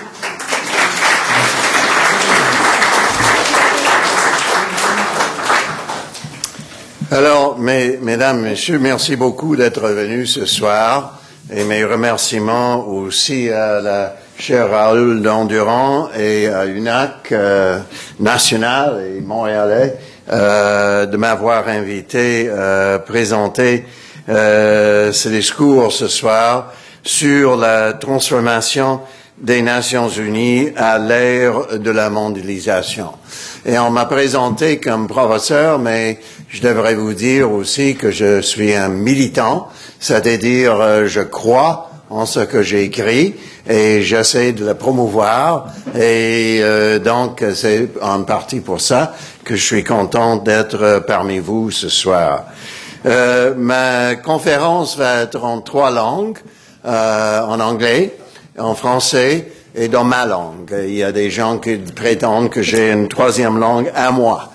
Alors, 7.11 7.59
mesdames, 7.59 8.43
messieurs, 8.43 8.79
merci 8.79 9.17
beaucoup 9.17 9.57
d'être 9.57 9.89
venus 9.89 10.35
ce 10.35 10.45
soir 10.45 11.19
et 11.51 11.65
mes 11.65 11.83
remerciements 11.83 12.87
aussi 12.87 13.49
à 13.49 13.81
la 13.81 14.15
chère 14.39 14.71
Raoul 14.71 15.23
d'Endurant 15.23 16.11
et 16.15 16.49
à 16.49 16.67
UNAC 16.67 17.33
euh, 17.33 17.79
national 18.21 19.03
et 19.07 19.21
montréalais 19.23 19.97
euh, 20.31 21.07
de 21.07 21.17
m'avoir 21.17 21.67
invité 21.69 22.51
à 22.51 22.99
présenter 22.99 23.87
euh, 24.29 25.13
ce 25.13 25.29
discours 25.29 25.93
ce 25.93 26.09
soir 26.09 26.73
sur 27.03 27.57
la 27.57 27.95
transformation 27.95 29.01
des 29.41 29.63
Nations 29.63 30.09
Unies 30.09 30.71
à 30.77 30.99
l'ère 30.99 31.79
de 31.79 31.91
la 31.91 32.11
mondialisation. 32.11 33.13
Et 33.65 33.79
on 33.79 33.91
m'a 33.91 34.07
présenté 34.07 34.79
comme 34.79 35.07
professeur, 35.07 35.79
mais 35.79 36.19
je 36.49 36.61
devrais 36.61 36.95
vous 36.95 37.15
dire 37.15 37.51
aussi 37.51 37.95
que 37.95 38.11
je 38.11 38.41
suis 38.41 38.75
un 38.75 38.89
militant, 38.89 39.69
c'est-à-dire 40.01 40.81
euh, 40.81 41.07
je 41.07 41.21
crois 41.21 41.91
en 42.11 42.27
ce 42.27 42.41
que 42.41 42.63
j'ai 42.63 42.85
écrit 42.85 43.35
et 43.69 44.03
j'essaie 44.03 44.53
de 44.53 44.65
le 44.65 44.75
promouvoir. 44.75 45.69
Et 45.95 46.61
euh, 46.63 46.99
donc, 46.99 47.45
c'est 47.55 47.91
en 48.01 48.23
partie 48.23 48.61
pour 48.61 48.81
ça 48.81 49.15
que 49.45 49.57
je 49.57 49.65
suis 49.65 49.85
content 49.85 50.37
d'être 50.37 51.05
parmi 51.07 51.39
vous 51.39 51.71
ce 51.71 51.89
soir. 51.89 52.45
Euh, 53.07 53.55
ma 53.57 54.17
conférence 54.17 54.97
va 54.97 55.23
être 55.23 55.45
en 55.45 55.61
trois 55.61 55.91
langues, 55.91 56.39
euh, 56.85 57.41
en 57.43 57.61
anglais, 57.61 58.17
en 58.59 58.75
français 58.75 59.49
et 59.75 59.89
dans 59.89 60.05
ma 60.05 60.27
langue. 60.27 60.75
Il 60.85 60.95
y 60.95 61.03
a 61.03 61.13
des 61.13 61.31
gens 61.31 61.59
qui 61.59 61.77
prétendent 61.77 62.51
que 62.51 62.63
j'ai 62.63 62.91
une 62.91 63.09
troisième 63.09 63.59
langue 63.59 63.91
à 63.95 64.11
moi. 64.11 64.53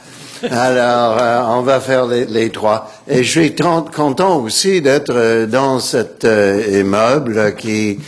Alors, 0.51 1.17
euh, 1.21 1.57
on 1.57 1.61
va 1.61 1.79
faire 1.79 2.05
les, 2.05 2.49
trois. 2.49 2.91
Et 3.07 3.23
je 3.23 3.39
suis 3.39 3.55
content 3.55 4.37
aussi 4.37 4.81
d'être 4.81 5.45
dans 5.45 5.79
cet 5.79 6.25
immeuble 6.25 7.55
qui 7.55 7.99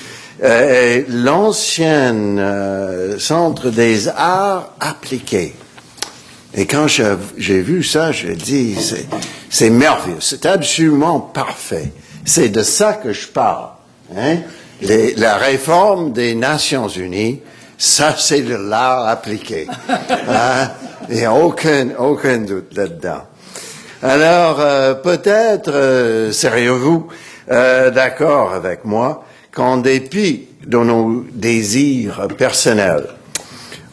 est 0.44 1.06
l'ancien 1.08 3.16
centre 3.18 3.70
des 3.70 4.10
arts 4.10 4.74
appliqués. 4.82 5.56
Et 6.58 6.66
quand 6.66 6.88
j'ai 6.88 7.62
vu 7.62 7.84
ça, 7.84 8.12
je 8.12 8.28
dis, 8.28 8.78
c'est, 9.56 9.70
merveilleux, 9.70 10.18
c'est 10.20 10.46
absolument 10.46 11.22
parfait. 11.22 11.94
C'est 12.26 12.50
de 12.50 12.62
ça 12.62 12.92
que 12.94 13.14
je 13.14 13.26
parle. 13.28 13.70
Hein? 14.18 14.40
Les- 14.82 15.16
la 15.16 15.38
réforme 15.38 16.12
des 16.12 16.36
Nations 16.36 16.90
Unies, 16.90 17.40
ça 17.78 18.16
c'est 18.18 18.42
de 18.42 18.56
l'art 18.56 19.08
appliqué. 19.08 19.68
Hein? 20.28 20.72
Il 21.10 21.16
n'y 21.18 21.24
a 21.24 21.34
aucun, 21.34 21.90
aucun 21.98 22.40
doute 22.40 22.76
là-dedans. 22.76 23.22
Alors, 24.04 24.58
euh, 24.60 24.94
peut-être 24.96 25.72
euh, 25.72 26.32
seriez-vous 26.34 27.08
euh, 27.52 27.92
d'accord 27.92 28.54
avec 28.54 28.84
moi 28.84 29.24
qu'en 29.54 29.78
dépit 29.78 30.48
de 30.66 30.78
nos 30.80 31.24
désirs 31.32 32.28
personnels, 32.38 33.08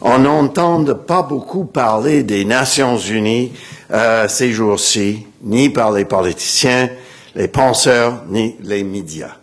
on 0.01 0.19
n'entend 0.19 0.83
pas 0.95 1.21
beaucoup 1.21 1.63
parler 1.63 2.23
des 2.23 2.43
Nations 2.43 2.97
Unies 2.97 3.53
euh, 3.91 4.27
ces 4.27 4.51
jours-ci, 4.51 5.25
ni 5.43 5.69
par 5.69 5.91
les 5.91 6.05
politiciens, 6.05 6.89
les 7.35 7.47
penseurs, 7.47 8.23
ni 8.29 8.55
les 8.61 8.83
médias. 8.83 9.35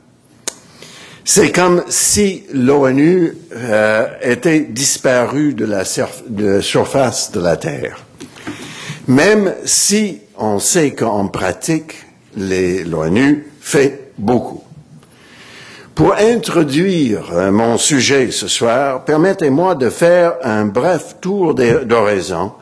C'est 1.25 1.53
comme 1.53 1.85
si 1.89 2.45
l'ONU 2.53 3.37
euh, 3.55 4.07
était 4.23 4.61
disparue 4.61 5.55
de 5.55 5.65
la, 5.65 5.85
surface 5.85 7.31
de 7.31 7.41
la 7.41 7.57
Terre. 7.57 8.05
Même 9.07 9.55
si 9.65 10.21
on 10.39 10.59
sait 10.59 10.93
qu'en 10.93 11.29
pratique, 11.29 11.95
l'ONU 12.37 13.47
fait 13.61 14.13
beaucoup. 14.19 14.65
Pour 15.95 16.15
introduire 16.15 17.31
euh, 17.33 17.51
mon 17.51 17.77
sujet 17.77 18.31
ce 18.31 18.49
soir, 18.49 19.05
permettez-moi 19.05 19.75
de 19.75 19.91
faire 19.91 20.35
un 20.43 20.65
bref 20.65 21.17
tour 21.21 21.55
d'horizon 21.55 22.53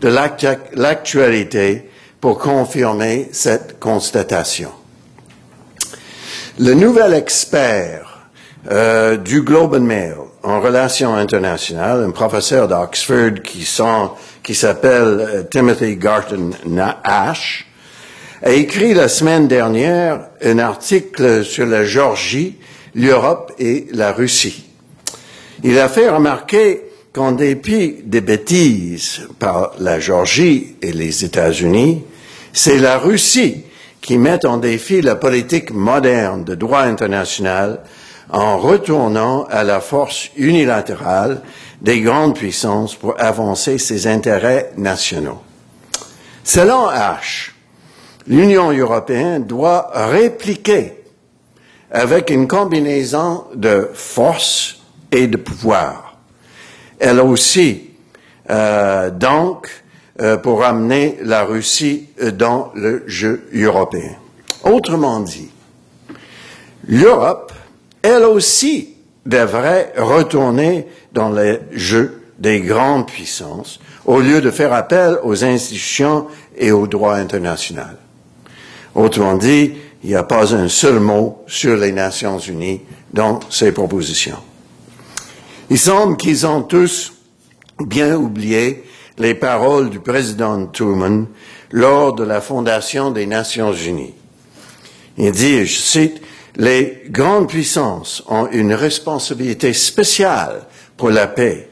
de 0.00 0.08
l'actu- 0.08 0.46
l'actualité 0.74 1.89
pour 2.20 2.38
confirmer 2.38 3.28
cette 3.32 3.78
constatation. 3.80 4.70
Le 6.58 6.74
nouvel 6.74 7.14
expert 7.14 8.28
euh, 8.70 9.16
du 9.16 9.42
Globe 9.42 9.74
and 9.74 9.80
Mail 9.80 10.16
en 10.42 10.60
relations 10.60 11.14
internationales, 11.14 12.04
un 12.06 12.10
professeur 12.10 12.68
d'Oxford 12.68 13.42
qui, 13.42 13.64
s'appelle 14.54 15.20
euh, 15.20 15.42
Timothy 15.50 15.96
Garton 15.96 16.50
Ash, 17.04 17.66
a 18.42 18.50
écrit 18.50 18.94
la 18.94 19.08
semaine 19.08 19.48
dernière 19.48 20.28
un 20.42 20.58
article 20.58 21.44
sur 21.44 21.66
la 21.66 21.84
Géorgie, 21.84 22.58
l'Europe 22.94 23.52
et 23.58 23.86
la 23.92 24.12
Russie. 24.12 24.66
Il 25.62 25.78
a 25.78 25.88
fait 25.88 26.08
remarquer 26.08 26.82
qu'en 27.12 27.32
dépit 27.32 27.96
des 28.04 28.20
bêtises 28.20 29.28
par 29.38 29.72
la 29.78 30.00
Géorgie 30.00 30.76
et 30.80 30.92
les 30.92 31.24
États-Unis, 31.24 32.04
c'est 32.52 32.78
la 32.78 32.98
Russie 32.98 33.64
qui 34.00 34.18
met 34.18 34.44
en 34.46 34.56
défi 34.56 35.02
la 35.02 35.16
politique 35.16 35.72
moderne 35.72 36.44
de 36.44 36.54
droit 36.54 36.82
international 36.82 37.80
en 38.30 38.58
retournant 38.58 39.44
à 39.50 39.64
la 39.64 39.80
force 39.80 40.30
unilatérale 40.36 41.42
des 41.80 42.00
grandes 42.00 42.36
puissances 42.36 42.94
pour 42.94 43.20
avancer 43.20 43.78
ses 43.78 44.06
intérêts 44.06 44.72
nationaux. 44.76 45.42
Selon 46.44 46.88
H, 46.90 47.50
l'Union 48.26 48.70
européenne 48.70 49.44
doit 49.44 49.90
répliquer 49.94 50.94
avec 51.90 52.30
une 52.30 52.46
combinaison 52.46 53.44
de 53.54 53.90
force 53.92 54.80
et 55.10 55.26
de 55.26 55.36
pouvoir. 55.36 56.16
Elle 56.98 57.20
aussi, 57.20 57.90
euh, 58.50 59.10
donc, 59.10 59.68
euh, 60.20 60.36
pour 60.36 60.64
amener 60.64 61.18
la 61.22 61.44
Russie 61.44 62.08
euh, 62.20 62.30
dans 62.30 62.72
le 62.74 63.04
jeu 63.06 63.48
européen. 63.54 64.16
Autrement 64.64 65.20
dit, 65.20 65.48
l'Europe, 66.86 67.52
elle 68.02 68.24
aussi, 68.24 68.96
devrait 69.26 69.92
retourner 69.96 70.86
dans 71.12 71.30
le 71.30 71.60
jeu 71.72 72.22
des 72.38 72.60
grandes 72.60 73.06
puissances 73.06 73.80
au 74.04 74.20
lieu 74.20 74.40
de 74.40 74.50
faire 74.50 74.72
appel 74.72 75.18
aux 75.22 75.44
institutions 75.44 76.26
et 76.56 76.72
au 76.72 76.86
droit 76.86 77.14
international. 77.14 77.96
Autrement 78.94 79.36
dit, 79.36 79.72
il 80.02 80.10
n'y 80.10 80.16
a 80.16 80.22
pas 80.22 80.54
un 80.54 80.68
seul 80.68 80.98
mot 81.00 81.44
sur 81.46 81.76
les 81.76 81.92
Nations 81.92 82.38
Unies 82.38 82.80
dans 83.12 83.40
ces 83.50 83.72
propositions. 83.72 84.38
Il 85.68 85.78
semble 85.78 86.16
qu'ils 86.16 86.46
ont 86.46 86.62
tous 86.62 87.12
bien 87.78 88.16
oublié 88.16 88.84
les 89.20 89.34
paroles 89.34 89.90
du 89.90 90.00
président 90.00 90.66
Truman 90.66 91.26
lors 91.70 92.14
de 92.14 92.24
la 92.24 92.40
fondation 92.40 93.10
des 93.10 93.26
Nations 93.26 93.72
Unies. 93.72 94.14
Il 95.18 95.30
dit, 95.30 95.66
je 95.66 95.78
cite, 95.78 96.22
les 96.56 97.02
grandes 97.10 97.48
puissances 97.48 98.24
ont 98.28 98.48
une 98.50 98.72
responsabilité 98.72 99.74
spéciale 99.74 100.62
pour 100.96 101.10
la 101.10 101.26
paix. 101.26 101.68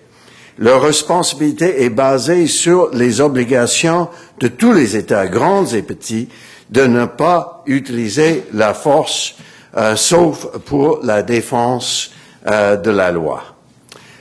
Leur 0.59 0.83
responsabilité 0.83 1.85
est 1.85 1.90
basée 1.90 2.47
sur 2.49 2.90
les 2.93 3.21
obligations 3.21 4.09
de 4.40 4.49
tous 4.49 4.73
les 4.73 4.97
États, 4.97 5.26
grands 5.26 5.67
et 5.67 5.83
petits, 5.83 6.28
de 6.69 6.83
ne 6.83 7.07
pas 7.07 7.62
utiliser 7.67 8.45
la 8.52 8.75
force, 8.75 9.37
euh, 9.76 9.97
sauf 9.97 10.47
pour 10.67 11.00
la 11.02 11.23
défense 11.23 12.11
euh, 12.47 12.76
de 12.76 12.90
la 12.90 13.11
loi. 13.11 13.43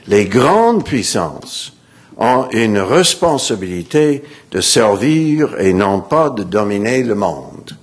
Les 0.06 0.24
grandes 0.24 0.84
puissances 0.84 1.77
ont 2.18 2.48
une 2.50 2.78
responsabilité 2.78 4.24
de 4.50 4.60
servir 4.60 5.58
et 5.60 5.72
non 5.72 6.00
pas 6.00 6.30
de 6.30 6.42
dominer 6.42 7.02
le 7.02 7.14
monde. 7.14 7.76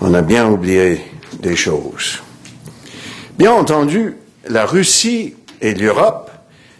On 0.00 0.14
a 0.14 0.22
bien 0.22 0.48
oublié 0.48 1.00
des 1.40 1.56
choses. 1.56 2.20
Bien 3.38 3.52
entendu, 3.52 4.16
la 4.48 4.64
Russie 4.64 5.34
et 5.60 5.74
l'Europe 5.74 6.30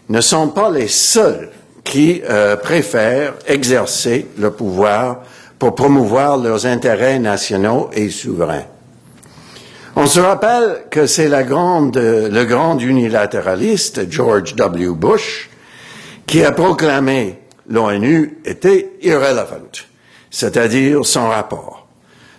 ne 0.09 0.21
sont 0.21 0.49
pas 0.49 0.69
les 0.71 0.87
seuls 0.87 1.51
qui 1.83 2.21
euh, 2.27 2.55
préfèrent 2.55 3.35
exercer 3.47 4.27
le 4.37 4.51
pouvoir 4.51 5.21
pour 5.59 5.75
promouvoir 5.75 6.37
leurs 6.37 6.65
intérêts 6.65 7.19
nationaux 7.19 7.89
et 7.93 8.09
souverains. 8.09 8.65
On 9.95 10.07
se 10.07 10.19
rappelle 10.19 10.83
que 10.89 11.07
c'est 11.07 11.29
la 11.29 11.43
grande, 11.43 11.97
le 11.97 12.43
grand 12.43 12.77
unilatéraliste 12.79 14.11
George 14.11 14.55
W. 14.55 14.93
Bush 14.93 15.49
qui 16.25 16.43
a 16.43 16.51
proclamé 16.51 17.39
l'ONU 17.69 18.39
était 18.45 18.91
irrelevant, 19.01 19.71
c'est-à-dire 20.29 21.05
sans 21.05 21.29
rapport, 21.29 21.87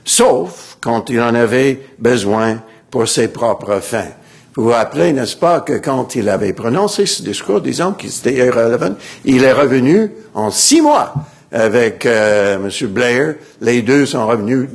sauf 0.05 0.79
quand 0.81 1.11
il 1.11 1.21
en 1.21 1.35
avait 1.35 1.81
besoin 1.99 2.63
pour 2.91 3.09
ses 3.09 3.29
propres 3.29 3.81
fins. 3.81 4.13
Vous 4.55 4.65
vous 4.65 4.71
rappelez, 4.71 5.13
n'est-ce 5.13 5.37
pas, 5.37 5.61
que 5.61 5.75
quand 5.75 6.15
il 6.15 6.29
avait 6.31 6.55
prononcé 6.55 7.05
ce 7.05 7.23
discours 7.23 7.61
disant 7.61 7.93
qu'il 7.93 8.09
était 8.09 8.35
irrelevant, 8.35 8.95
il 9.25 9.45
est 9.45 9.53
revenu 9.53 10.11
en 10.33 10.51
six 10.51 10.81
mois 10.81 11.13
avec 11.53 12.07
euh, 12.07 12.57
M. 12.57 12.89
Blair. 12.89 13.35
Les 13.61 13.83
deux 13.83 14.07
sont 14.07 14.27
revenus 14.27 14.69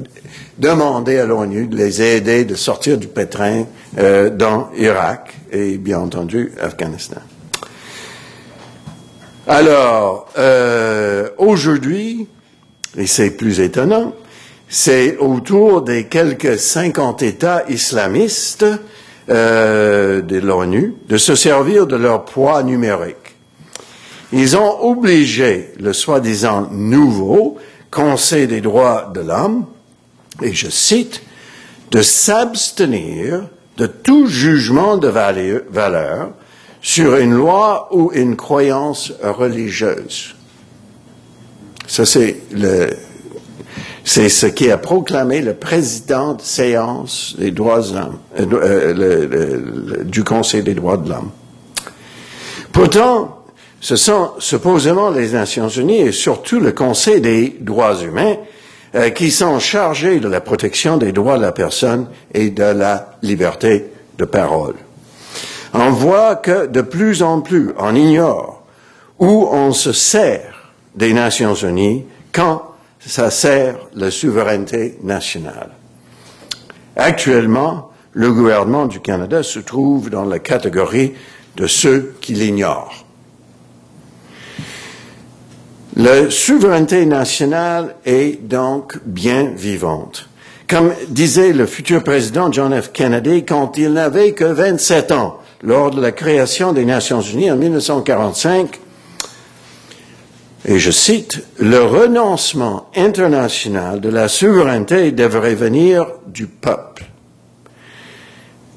demander 0.59 1.17
à 1.17 1.25
l'ONU 1.25 1.67
de 1.67 1.75
les 1.75 2.01
aider 2.01 2.45
de 2.45 2.55
sortir 2.55 2.97
du 2.97 3.07
pétrin 3.07 3.65
euh, 3.97 4.29
dans 4.29 4.69
Irak 4.77 5.33
et, 5.51 5.77
bien 5.77 5.99
entendu, 5.99 6.51
Afghanistan. 6.61 7.21
Alors, 9.51 10.29
euh, 10.37 11.27
aujourd'hui, 11.37 12.25
et 12.97 13.05
c'est 13.05 13.31
plus 13.31 13.59
étonnant, 13.59 14.13
c'est 14.69 15.17
autour 15.17 15.81
des 15.81 16.05
quelques 16.05 16.57
50 16.57 17.21
États 17.21 17.65
islamistes 17.67 18.65
euh, 19.27 20.21
de 20.21 20.37
l'ONU 20.37 20.95
de 21.09 21.17
se 21.17 21.35
servir 21.35 21.85
de 21.85 21.97
leur 21.97 22.23
poids 22.23 22.63
numérique. 22.63 23.35
Ils 24.31 24.55
ont 24.55 24.85
obligé 24.85 25.73
le 25.81 25.91
soi-disant 25.91 26.69
nouveau 26.71 27.57
Conseil 27.91 28.47
des 28.47 28.61
droits 28.61 29.11
de 29.13 29.19
l'homme, 29.19 29.65
et 30.41 30.53
je 30.53 30.69
cite, 30.69 31.23
de 31.91 32.01
s'abstenir 32.01 33.49
de 33.75 33.85
tout 33.85 34.27
jugement 34.27 34.95
de 34.95 35.09
valeur, 35.09 35.63
valeur 35.69 36.29
sur 36.81 37.15
une 37.17 37.33
loi 37.33 37.87
ou 37.91 38.11
une 38.13 38.35
croyance 38.35 39.13
religieuse. 39.21 40.35
Ça, 41.87 42.05
c'est 42.05 42.37
c'est 44.03 44.29
ce 44.29 44.47
qui 44.47 44.71
a 44.71 44.77
proclamé 44.77 45.41
le 45.41 45.53
président 45.53 46.33
de 46.33 46.41
séance 46.41 47.35
des 47.37 47.51
droits 47.51 47.81
euh, 48.39 50.03
du 50.03 50.23
Conseil 50.23 50.63
des 50.63 50.73
droits 50.73 50.97
de 50.97 51.09
l'homme. 51.09 51.29
Pourtant, 52.71 53.43
ce 53.79 53.95
sont 53.95 54.31
supposément 54.39 55.11
les 55.11 55.29
Nations 55.29 55.69
Unies 55.69 55.99
et 55.99 56.11
surtout 56.11 56.59
le 56.59 56.71
Conseil 56.71 57.21
des 57.21 57.57
droits 57.59 57.95
humains 58.01 58.37
euh, 58.95 59.09
qui 59.11 59.31
sont 59.31 59.59
chargés 59.59 60.19
de 60.19 60.27
la 60.27 60.41
protection 60.41 60.97
des 60.97 61.11
droits 61.11 61.37
de 61.37 61.43
la 61.43 61.51
personne 61.51 62.07
et 62.33 62.49
de 62.49 62.63
la 62.63 63.17
liberté 63.21 63.85
de 64.17 64.25
parole. 64.25 64.75
On 65.73 65.91
voit 65.91 66.35
que 66.35 66.67
de 66.67 66.81
plus 66.81 67.23
en 67.23 67.41
plus 67.41 67.71
on 67.77 67.95
ignore 67.95 68.63
où 69.19 69.47
on 69.51 69.71
se 69.71 69.93
sert 69.93 70.71
des 70.95 71.13
Nations 71.13 71.53
Unies 71.55 72.05
quand 72.33 72.63
ça 72.99 73.29
sert 73.29 73.77
la 73.95 74.11
souveraineté 74.11 74.97
nationale. 75.03 75.71
Actuellement, 76.95 77.91
le 78.13 78.33
gouvernement 78.33 78.87
du 78.87 78.99
Canada 78.99 79.43
se 79.43 79.59
trouve 79.59 80.09
dans 80.09 80.25
la 80.25 80.39
catégorie 80.39 81.13
de 81.55 81.67
ceux 81.67 82.15
qui 82.19 82.33
l'ignorent. 82.33 83.05
La 85.95 86.29
souveraineté 86.29 87.05
nationale 87.05 87.95
est 88.05 88.41
donc 88.41 88.97
bien 89.05 89.51
vivante. 89.55 90.29
Comme 90.67 90.93
disait 91.09 91.53
le 91.53 91.65
futur 91.65 92.03
président 92.03 92.51
John 92.51 92.79
F. 92.79 92.91
Kennedy 92.91 93.45
quand 93.45 93.77
il 93.77 93.93
n'avait 93.93 94.31
que 94.31 94.45
27 94.45 95.11
ans 95.11 95.40
lors 95.63 95.91
de 95.91 96.01
la 96.01 96.11
création 96.11 96.73
des 96.73 96.85
Nations 96.85 97.21
Unies 97.21 97.51
en 97.51 97.57
1945, 97.57 98.79
et 100.65 100.77
je 100.77 100.91
cite, 100.91 101.43
le 101.57 101.83
renoncement 101.83 102.89
international 102.95 103.99
de 103.99 104.09
la 104.09 104.27
souveraineté 104.27 105.11
devrait 105.11 105.55
venir 105.55 106.05
du 106.27 106.45
peuple. 106.45 107.05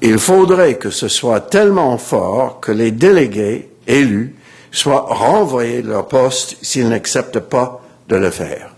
Il 0.01 0.17
faudrait 0.17 0.75
que 0.75 0.89
ce 0.89 1.07
soit 1.07 1.41
tellement 1.41 1.97
fort 1.97 2.59
que 2.59 2.71
les 2.71 2.91
délégués 2.91 3.69
élus 3.87 4.35
soient 4.71 5.05
renvoyés 5.09 5.83
de 5.83 5.89
leur 5.89 6.07
poste 6.07 6.57
s'ils 6.61 6.89
n'acceptent 6.89 7.39
pas 7.39 7.81
de 8.09 8.15
le 8.15 8.29
faire. 8.29 8.73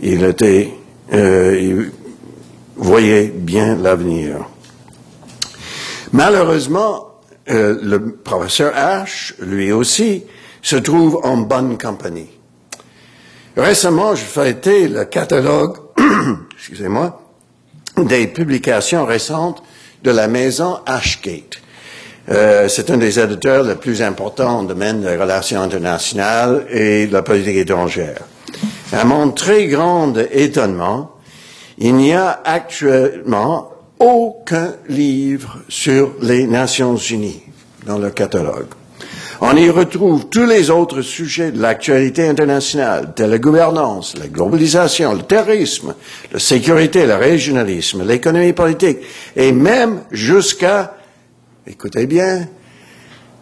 Il 0.00 0.22
était, 0.24 0.72
euh, 1.12 1.86
voyait 2.76 3.32
bien 3.34 3.74
l'avenir. 3.74 4.36
Malheureusement, 6.12 7.07
euh, 7.50 7.78
le 7.82 8.12
professeur 8.12 8.74
H, 8.74 9.34
lui 9.40 9.72
aussi, 9.72 10.24
se 10.62 10.76
trouve 10.76 11.20
en 11.24 11.38
bonne 11.38 11.78
compagnie. 11.78 12.30
Récemment, 13.56 14.14
je 14.14 14.24
fêtais 14.24 14.88
le 14.88 15.04
catalogue, 15.04 15.76
excusez-moi, 16.56 17.20
des 17.96 18.26
publications 18.28 19.04
récentes 19.04 19.62
de 20.02 20.10
la 20.10 20.28
maison 20.28 20.78
Ashgate. 20.86 21.60
Euh, 22.30 22.68
c'est 22.68 22.90
un 22.90 22.98
des 22.98 23.18
éditeurs 23.18 23.64
les 23.64 23.74
plus 23.74 24.02
importants 24.02 24.62
le 24.62 24.68
domaine 24.68 25.00
des 25.00 25.16
relations 25.16 25.62
internationales 25.62 26.66
et 26.70 27.06
de 27.06 27.12
la 27.12 27.22
politique 27.22 27.56
étrangère. 27.56 28.18
À 28.92 29.04
mon 29.04 29.30
très 29.30 29.66
grand 29.66 30.14
étonnement, 30.30 31.12
il 31.78 31.94
n'y 31.94 32.12
a 32.12 32.40
actuellement 32.44 33.70
aucun 34.00 34.74
livre 34.88 35.58
sur 35.68 36.14
les 36.22 36.46
Nations 36.46 36.96
Unies 36.96 37.42
dans 37.86 37.98
le 37.98 38.10
catalogue. 38.10 38.68
On 39.40 39.56
y 39.56 39.70
retrouve 39.70 40.28
tous 40.28 40.46
les 40.46 40.68
autres 40.68 41.02
sujets 41.02 41.52
de 41.52 41.62
l'actualité 41.62 42.28
internationale, 42.28 43.12
tels 43.14 43.30
la 43.30 43.38
gouvernance, 43.38 44.16
la 44.18 44.26
globalisation, 44.26 45.14
le 45.14 45.22
terrorisme, 45.22 45.94
la 46.32 46.40
sécurité, 46.40 47.06
le 47.06 47.14
régionalisme, 47.14 48.04
l'économie 48.04 48.52
politique, 48.52 48.98
et 49.36 49.52
même 49.52 50.00
jusqu'à, 50.10 50.96
écoutez 51.68 52.06
bien, 52.06 52.48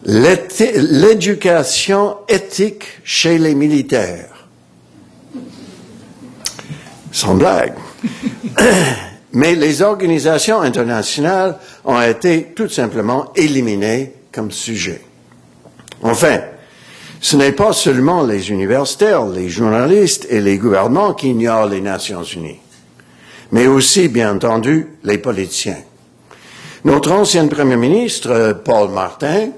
l'éducation 0.04 2.16
éthique 2.28 2.84
chez 3.02 3.38
les 3.38 3.54
militaires. 3.54 4.48
Sans 7.10 7.36
blague. 7.36 7.72
Mais 9.36 9.54
les 9.54 9.82
organisations 9.82 10.62
internationales 10.62 11.58
ont 11.84 12.00
été 12.00 12.54
tout 12.56 12.70
simplement 12.70 13.34
éliminées 13.36 14.14
comme 14.32 14.50
sujet. 14.50 15.02
Enfin, 16.00 16.40
ce 17.20 17.36
n'est 17.36 17.52
pas 17.52 17.74
seulement 17.74 18.22
les 18.22 18.48
universitaires, 18.48 19.26
les 19.26 19.50
journalistes 19.50 20.26
et 20.30 20.40
les 20.40 20.56
gouvernements 20.56 21.12
qui 21.12 21.28
ignorent 21.28 21.66
les 21.66 21.82
Nations 21.82 22.22
Unies, 22.22 22.60
mais 23.52 23.66
aussi, 23.66 24.08
bien 24.08 24.36
entendu, 24.36 24.92
les 25.04 25.18
politiciens. 25.18 25.82
Notre 26.86 27.12
ancien 27.12 27.46
Premier 27.46 27.76
ministre, 27.76 28.62
Paul 28.64 28.88
Martin, 28.88 29.50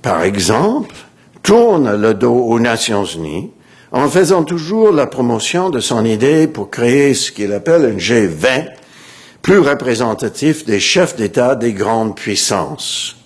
par 0.00 0.22
exemple, 0.22 0.94
tourne 1.42 2.00
le 2.00 2.14
dos 2.14 2.44
aux 2.44 2.60
Nations 2.60 3.04
Unies 3.04 3.50
en 3.92 4.08
faisant 4.08 4.44
toujours 4.44 4.92
la 4.92 5.06
promotion 5.06 5.70
de 5.70 5.80
son 5.80 6.04
idée 6.04 6.46
pour 6.46 6.70
créer 6.70 7.14
ce 7.14 7.32
qu'il 7.32 7.52
appelle 7.52 7.84
un 7.84 7.96
G20, 7.96 8.68
plus 9.42 9.58
représentatif 9.58 10.66
des 10.66 10.80
chefs 10.80 11.16
d'État 11.16 11.54
des 11.54 11.72
grandes 11.72 12.16
puissances. 12.16 13.16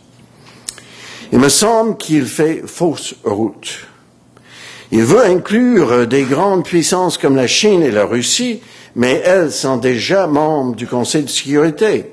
Il 1.33 1.39
me 1.39 1.49
semble 1.49 1.97
qu'il 1.97 2.27
fait 2.27 2.63
fausse 2.67 3.15
route. 3.25 3.89
Il 4.93 5.05
veut 5.05 5.25
inclure 5.25 6.07
des 6.07 6.25
grandes 6.25 6.65
puissances 6.65 7.17
comme 7.17 7.35
la 7.35 7.47
Chine 7.47 7.83
et 7.83 7.91
la 7.91 8.05
Russie, 8.05 8.61
mais 8.95 9.23
elles 9.25 9.51
sont 9.51 9.79
déjà 9.79 10.27
membres 10.27 10.77
du 10.77 10.87
Conseil 10.87 11.23
de 11.23 11.31
sécurité. 11.31 12.13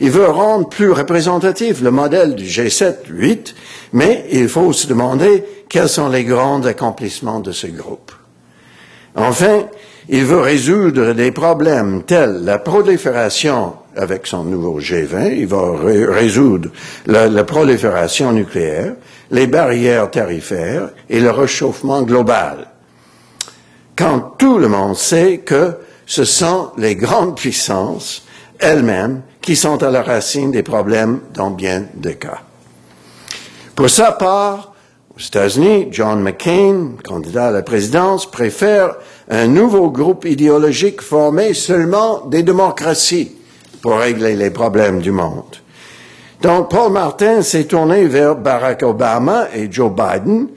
Il 0.00 0.10
veut 0.10 0.26
rendre 0.26 0.68
plus 0.68 0.90
représentatif 0.90 1.80
le 1.80 1.90
modèle 1.90 2.34
du 2.34 2.44
G7-8, 2.44 3.54
mais 3.94 4.26
il 4.32 4.48
faut 4.48 4.72
se 4.72 4.88
demander 4.88 5.44
quels 5.68 5.88
sont 5.88 6.08
les 6.08 6.24
grands 6.24 6.64
accomplissements 6.66 7.40
de 7.40 7.52
ce 7.52 7.68
groupe. 7.68 8.12
Enfin, 9.14 9.66
il 10.08 10.24
veut 10.24 10.40
résoudre 10.40 11.12
des 11.12 11.30
problèmes 11.30 12.02
tels 12.02 12.42
la 12.44 12.58
prolifération 12.58 13.74
avec 13.96 14.26
son 14.26 14.42
nouveau 14.42 14.80
G20, 14.80 15.36
il 15.36 15.46
va 15.46 15.76
résoudre 16.12 16.70
la, 17.06 17.44
prolifération 17.44 18.32
nucléaire, 18.32 18.94
les 19.30 19.46
barrières 19.46 20.10
tarifaires 20.10 20.90
et 21.08 21.20
le 21.20 21.30
réchauffement 21.30 22.02
global. 22.02 22.66
Quand 23.96 24.34
tout 24.36 24.58
le 24.58 24.66
monde 24.66 24.96
sait 24.96 25.38
que 25.38 25.76
ce 26.06 26.24
sont 26.24 26.72
les 26.76 26.96
grandes 26.96 27.36
puissances 27.36 28.26
elles-mêmes 28.58 29.22
qui 29.40 29.54
sont 29.54 29.80
à 29.84 29.90
la 29.90 30.02
racine 30.02 30.50
des 30.50 30.64
problèmes 30.64 31.20
dans 31.32 31.50
bien 31.50 31.84
des 31.94 32.16
cas. 32.16 32.40
Pour 33.76 33.90
sa 33.90 34.12
part, 34.12 34.72
aux 35.16 35.20
États-Unis, 35.20 35.88
John 35.90 36.22
McCain, 36.22 36.92
candidat 37.02 37.48
à 37.48 37.50
la 37.50 37.62
présidence, 37.62 38.30
préfère 38.30 38.94
un 39.28 39.48
nouveau 39.48 39.90
groupe 39.90 40.24
idéologique 40.26 41.00
formé 41.00 41.54
seulement 41.54 42.24
des 42.26 42.44
démocraties 42.44 43.32
pour 43.82 43.98
régler 43.98 44.36
les 44.36 44.50
problèmes 44.50 45.00
du 45.00 45.10
monde. 45.10 45.56
Donc, 46.40 46.70
Paul 46.70 46.92
Martin 46.92 47.42
s'est 47.42 47.64
tourné 47.64 48.06
vers 48.06 48.36
Barack 48.36 48.84
Obama 48.84 49.48
et 49.52 49.66
Joe 49.70 49.90
Biden, 49.90 50.48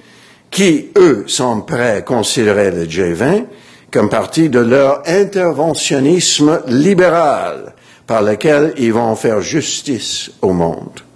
qui, 0.52 0.90
eux, 0.96 1.24
sont 1.26 1.62
prêts 1.62 1.98
à 1.98 2.02
considérer 2.02 2.70
le 2.70 2.86
G20 2.86 3.46
comme 3.92 4.10
partie 4.10 4.50
de 4.50 4.60
leur 4.60 5.02
interventionnisme 5.08 6.62
libéral 6.68 7.74
par 8.06 8.22
lequel 8.22 8.74
ils 8.78 8.94
vont 8.94 9.16
faire 9.16 9.42
justice 9.42 10.30
au 10.42 10.54
monde. 10.54 11.07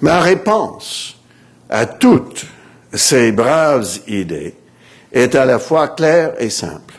Ma 0.00 0.20
réponse 0.20 1.16
à 1.68 1.86
toutes 1.86 2.46
ces 2.92 3.32
braves 3.32 3.98
idées 4.06 4.54
est 5.12 5.34
à 5.34 5.44
la 5.44 5.58
fois 5.58 5.88
claire 5.88 6.34
et 6.38 6.50
simple. 6.50 6.94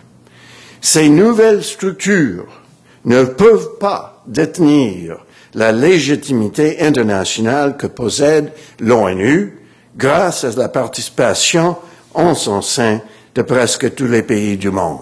Ces 0.82 1.10
nouvelles 1.10 1.64
structures 1.64 2.62
ne 3.06 3.24
peuvent 3.24 3.78
pas 3.80 4.24
détenir 4.28 5.18
la 5.54 5.72
légitimité 5.72 6.82
internationale 6.82 7.78
que 7.78 7.88
possède 7.88 8.52
l'ONU 8.80 9.58
grâce 9.96 10.44
à 10.44 10.52
la 10.52 10.70
participation 10.70 11.78
en 12.14 12.36
son 12.36 12.62
sein 12.62 13.02
de 13.34 13.42
presque 13.42 13.96
tous 13.96 14.08
les 14.08 14.24
pays 14.24 14.58
du 14.58 14.72
monde. 14.72 15.02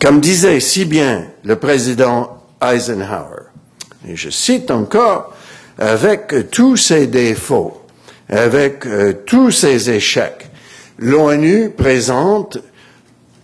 Comme 0.00 0.20
disait 0.20 0.60
si 0.60 0.84
bien 0.84 1.26
le 1.44 1.56
président 1.56 2.42
Eisenhower, 2.60 3.50
et 4.08 4.16
je 4.16 4.30
cite 4.30 4.70
encore, 4.70 5.34
avec 5.78 6.50
tous 6.50 6.76
ses 6.76 7.06
défauts, 7.06 7.80
avec 8.28 8.86
euh, 8.86 9.14
tous 9.26 9.50
ses 9.50 9.90
échecs, 9.90 10.50
l'ONU 10.98 11.70
présente 11.70 12.58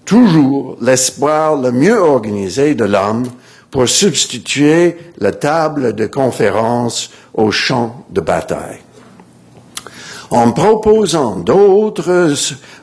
toujours 0.05 0.77
l'espoir 0.81 1.57
le 1.57 1.73
mieux 1.73 2.01
organisé 2.01 2.75
de 2.75 2.85
l'homme 2.85 3.27
pour 3.71 3.88
substituer 3.88 4.97
la 5.19 5.33
table 5.33 5.95
de 5.95 6.07
conférence 6.07 7.11
au 7.35 7.51
champ 7.51 8.07
de 8.11 8.21
bataille. 8.21 8.81
En 10.31 10.53
proposant 10.53 11.37
d'autres 11.37 12.35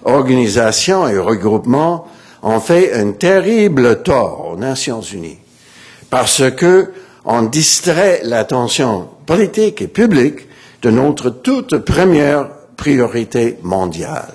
organisations 0.03 1.07
et 1.07 1.17
regroupements, 1.17 2.07
on 2.43 2.59
fait 2.59 2.93
un 2.93 3.11
terrible 3.11 4.03
tort 4.03 4.51
aux 4.51 4.57
Nations 4.57 5.01
Unies 5.01 5.39
parce 6.09 6.43
que 6.51 6.91
on 7.25 7.41
distrait 7.41 8.21
l'attention 8.23 9.09
politique 9.25 9.81
et 9.81 9.87
publique 9.87 10.47
de 10.81 10.89
notre 10.91 11.29
toute 11.29 11.77
première 11.79 12.49
priorité 12.77 13.57
mondiale, 13.63 14.33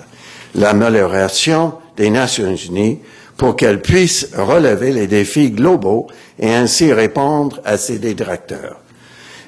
l'amélioration 0.55 1.73
des 1.97 2.09
Nations 2.09 2.55
Unies 2.55 2.99
pour 3.37 3.55
qu'elles 3.55 3.81
puissent 3.81 4.29
relever 4.35 4.91
les 4.91 5.07
défis 5.07 5.51
globaux 5.51 6.07
et 6.39 6.53
ainsi 6.53 6.93
répondre 6.93 7.59
à 7.65 7.77
ses 7.77 7.99
détracteurs. 7.99 8.77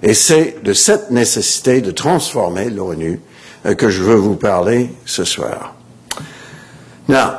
Et 0.02 0.14
c'est 0.14 0.64
de 0.64 0.74
cette 0.74 1.12
nécessité 1.12 1.82
de 1.82 1.92
transformer 1.92 2.70
l'ONU 2.70 3.22
euh, 3.66 3.76
que 3.76 3.90
je 3.90 4.04
veux 4.04 4.16
vous 4.16 4.36
parler 4.36 4.90
ce 5.06 5.24
soir. 5.24 5.76
Now, 7.08 7.36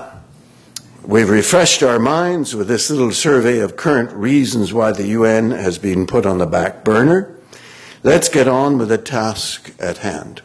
we've 1.06 1.30
refreshed 1.30 1.82
our 1.82 1.98
minds 1.98 2.54
with 2.54 2.68
this 2.68 2.88
little 2.88 3.12
survey 3.12 3.60
of 3.60 3.76
current 3.76 4.10
reasons 4.14 4.72
why 4.72 4.92
the 4.92 5.06
UN 5.08 5.50
has 5.50 5.78
been 5.78 6.06
put 6.06 6.24
on 6.24 6.38
the 6.38 6.46
back 6.46 6.84
burner. 6.84 7.33
Let's 8.04 8.28
get 8.28 8.46
on 8.46 8.76
with 8.76 8.90
the 8.90 8.98
task 8.98 9.74
at 9.80 9.96
hand. 9.96 10.42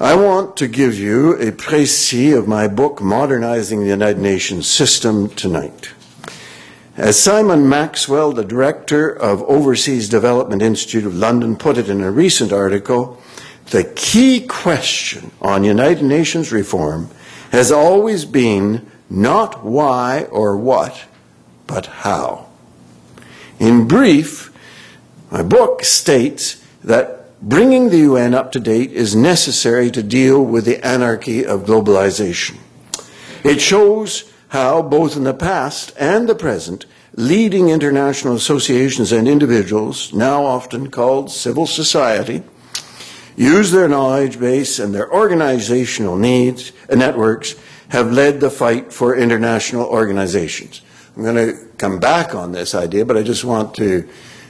I 0.00 0.16
want 0.16 0.56
to 0.56 0.66
give 0.66 0.98
you 0.98 1.34
a 1.34 1.52
précis 1.52 2.36
of 2.36 2.48
my 2.48 2.66
book, 2.66 3.00
Modernizing 3.00 3.78
the 3.78 3.90
United 3.90 4.18
Nations 4.18 4.66
System, 4.66 5.28
tonight. 5.28 5.90
As 6.96 7.22
Simon 7.22 7.68
Maxwell, 7.68 8.32
the 8.32 8.42
director 8.44 9.08
of 9.08 9.44
Overseas 9.44 10.08
Development 10.08 10.60
Institute 10.60 11.06
of 11.06 11.14
London, 11.14 11.54
put 11.54 11.78
it 11.78 11.88
in 11.88 12.00
a 12.00 12.10
recent 12.10 12.52
article, 12.52 13.22
the 13.66 13.84
key 13.84 14.44
question 14.44 15.30
on 15.40 15.62
United 15.62 16.02
Nations 16.02 16.50
reform 16.50 17.10
has 17.52 17.70
always 17.70 18.24
been 18.24 18.90
not 19.08 19.64
why 19.64 20.24
or 20.32 20.56
what, 20.56 21.04
but 21.68 21.86
how. 21.86 22.48
In 23.60 23.86
brief, 23.86 24.47
my 25.30 25.42
book 25.42 25.84
states 25.84 26.64
that 26.82 27.40
bringing 27.40 27.90
the 27.90 27.98
UN 27.98 28.34
up 28.34 28.52
to 28.52 28.60
date 28.60 28.92
is 28.92 29.14
necessary 29.14 29.90
to 29.90 30.02
deal 30.02 30.42
with 30.42 30.64
the 30.64 30.84
anarchy 30.84 31.44
of 31.44 31.62
globalization. 31.62 32.56
It 33.44 33.60
shows 33.60 34.32
how, 34.48 34.82
both 34.82 35.16
in 35.16 35.24
the 35.24 35.34
past 35.34 35.92
and 35.98 36.28
the 36.28 36.34
present, 36.34 36.86
leading 37.14 37.68
international 37.68 38.34
associations 38.34 39.12
and 39.12 39.28
individuals, 39.28 40.12
now 40.12 40.44
often 40.44 40.90
called 40.90 41.30
civil 41.30 41.66
society, 41.66 42.42
use 43.36 43.70
their 43.70 43.88
knowledge 43.88 44.40
base 44.40 44.78
and 44.78 44.94
their 44.94 45.12
organizational 45.12 46.16
needs 46.16 46.72
and 46.88 47.00
networks 47.00 47.54
have 47.88 48.12
led 48.12 48.40
the 48.40 48.50
fight 48.50 48.92
for 48.92 49.16
international 49.16 49.86
organizations. 49.86 50.82
I'm 51.16 51.22
going 51.22 51.36
to 51.36 51.66
come 51.78 51.98
back 51.98 52.34
on 52.34 52.52
this 52.52 52.74
idea, 52.74 53.04
but 53.04 53.16
I 53.16 53.22
just 53.22 53.44
want 53.44 53.74
to 53.76 54.08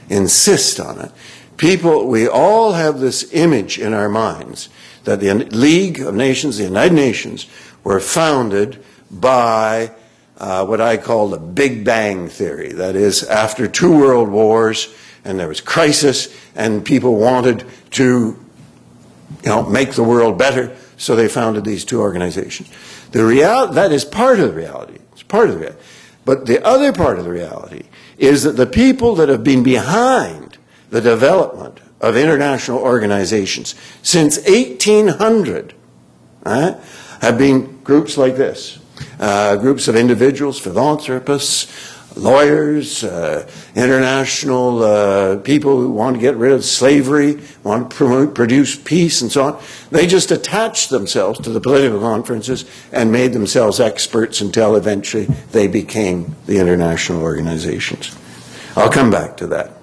insist 0.09 0.79
on 0.79 0.99
it. 0.99 1.11
People, 1.57 2.07
we 2.07 2.27
all 2.27 2.73
have 2.73 2.99
this 2.99 3.31
image 3.33 3.79
in 3.79 3.93
our 3.93 4.09
minds 4.09 4.69
that 5.03 5.19
the 5.19 5.33
League 5.33 5.99
of 5.99 6.15
Nations, 6.15 6.57
the 6.57 6.63
United 6.63 6.93
Nations, 6.93 7.47
were 7.83 7.99
founded 7.99 8.83
by 9.09 9.91
uh, 10.37 10.65
what 10.65 10.81
I 10.81 10.97
call 10.97 11.29
the 11.29 11.37
Big 11.37 11.83
Bang 11.83 12.27
Theory. 12.27 12.71
That 12.73 12.95
is, 12.95 13.23
after 13.23 13.67
two 13.67 13.97
world 13.97 14.29
wars, 14.29 14.93
and 15.25 15.39
there 15.39 15.47
was 15.47 15.61
crisis, 15.61 16.33
and 16.55 16.85
people 16.85 17.15
wanted 17.15 17.65
to 17.91 18.05
you 18.05 19.49
know, 19.49 19.63
make 19.63 19.93
the 19.93 20.03
world 20.03 20.37
better, 20.37 20.75
so 20.97 21.15
they 21.15 21.27
founded 21.27 21.65
these 21.65 21.85
two 21.85 22.01
organizations. 22.01 22.69
The 23.11 23.25
real, 23.25 23.67
that 23.67 23.91
is 23.91 24.05
part 24.05 24.39
of 24.39 24.49
the 24.49 24.55
reality. 24.55 24.99
It's 25.13 25.23
part 25.23 25.49
of 25.49 25.55
the 25.55 25.61
reality. 25.61 25.81
But 26.25 26.45
the 26.45 26.63
other 26.65 26.93
part 26.93 27.19
of 27.19 27.25
the 27.25 27.31
reality 27.31 27.83
is 28.19 28.43
that 28.43 28.57
the 28.57 28.67
people 28.67 29.15
that 29.15 29.29
have 29.29 29.43
been 29.43 29.63
behind 29.63 30.57
the 30.91 31.01
development 31.01 31.79
of 32.01 32.15
international 32.15 32.79
organizations 32.79 33.75
since 34.03 34.37
1800 34.37 35.73
uh, 36.45 36.73
have 37.21 37.37
been 37.37 37.81
groups 37.81 38.17
like 38.17 38.35
this. 38.35 38.79
Uh, 39.19 39.55
groups 39.55 39.87
of 39.87 39.95
individuals, 39.95 40.59
philanthropists, 40.59 41.97
lawyers, 42.15 43.03
uh, 43.03 43.49
international 43.75 44.83
uh, 44.83 45.37
people 45.37 45.79
who 45.79 45.91
want 45.91 46.15
to 46.15 46.21
get 46.21 46.35
rid 46.35 46.51
of 46.51 46.65
slavery, 46.65 47.39
want 47.63 47.89
to 47.89 47.95
promote, 47.95 48.35
produce 48.35 48.75
peace, 48.75 49.21
and 49.21 49.31
so 49.31 49.43
on. 49.43 49.63
They 49.91 50.07
just 50.07 50.31
attached 50.31 50.89
themselves 50.89 51.39
to 51.41 51.49
the 51.49 51.61
political 51.61 51.99
conferences 51.99 52.65
and 52.91 53.11
made 53.11 53.33
themselves 53.33 53.79
experts 53.79 54.41
until 54.41 54.75
eventually 54.75 55.25
they 55.51 55.67
became 55.67 56.35
the 56.45 56.59
international 56.59 57.21
organizations. 57.21 58.17
I'll 58.75 58.91
come 58.91 59.11
back 59.11 59.37
to 59.37 59.47
that. 59.47 59.73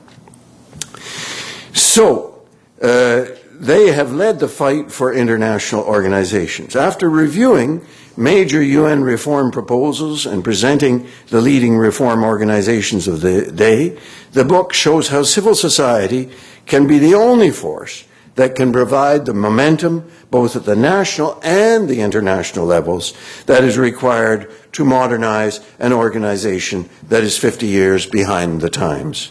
So, 1.72 2.42
uh, 2.82 3.26
they 3.58 3.92
have 3.92 4.12
led 4.12 4.38
the 4.38 4.48
fight 4.48 4.92
for 4.92 5.12
international 5.12 5.82
organizations. 5.84 6.76
After 6.76 7.08
reviewing 7.08 7.86
major 8.16 8.62
UN 8.62 9.02
reform 9.02 9.50
proposals 9.50 10.26
and 10.26 10.42
presenting 10.42 11.06
the 11.28 11.40
leading 11.40 11.76
reform 11.76 12.24
organizations 12.24 13.06
of 13.08 13.20
the 13.20 13.50
day, 13.52 13.98
the 14.32 14.44
book 14.44 14.72
shows 14.72 15.08
how 15.08 15.22
civil 15.22 15.54
society 15.54 16.30
can 16.66 16.86
be 16.86 16.98
the 16.98 17.14
only 17.14 17.50
force 17.50 18.04
that 18.36 18.54
can 18.54 18.72
provide 18.72 19.24
the 19.24 19.34
momentum, 19.34 20.08
both 20.30 20.56
at 20.56 20.64
the 20.64 20.76
national 20.76 21.40
and 21.42 21.88
the 21.88 22.00
international 22.00 22.66
levels, 22.66 23.14
that 23.46 23.64
is 23.64 23.78
required 23.78 24.50
to 24.72 24.84
modernize 24.84 25.60
an 25.78 25.92
organization 25.92 26.88
that 27.08 27.24
is 27.24 27.38
50 27.38 27.66
years 27.66 28.06
behind 28.06 28.60
the 28.60 28.68
times. 28.68 29.30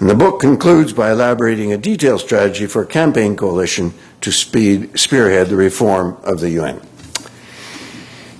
And 0.00 0.08
the 0.08 0.14
book 0.14 0.40
concludes 0.40 0.92
by 0.92 1.10
elaborating 1.10 1.72
a 1.72 1.76
detailed 1.76 2.20
strategy 2.20 2.66
for 2.66 2.82
a 2.82 2.86
campaign 2.86 3.36
coalition 3.36 3.92
to 4.22 4.32
speed, 4.32 4.98
spearhead 4.98 5.48
the 5.48 5.56
reform 5.56 6.16
of 6.22 6.40
the 6.40 6.50
UN. 6.50 6.87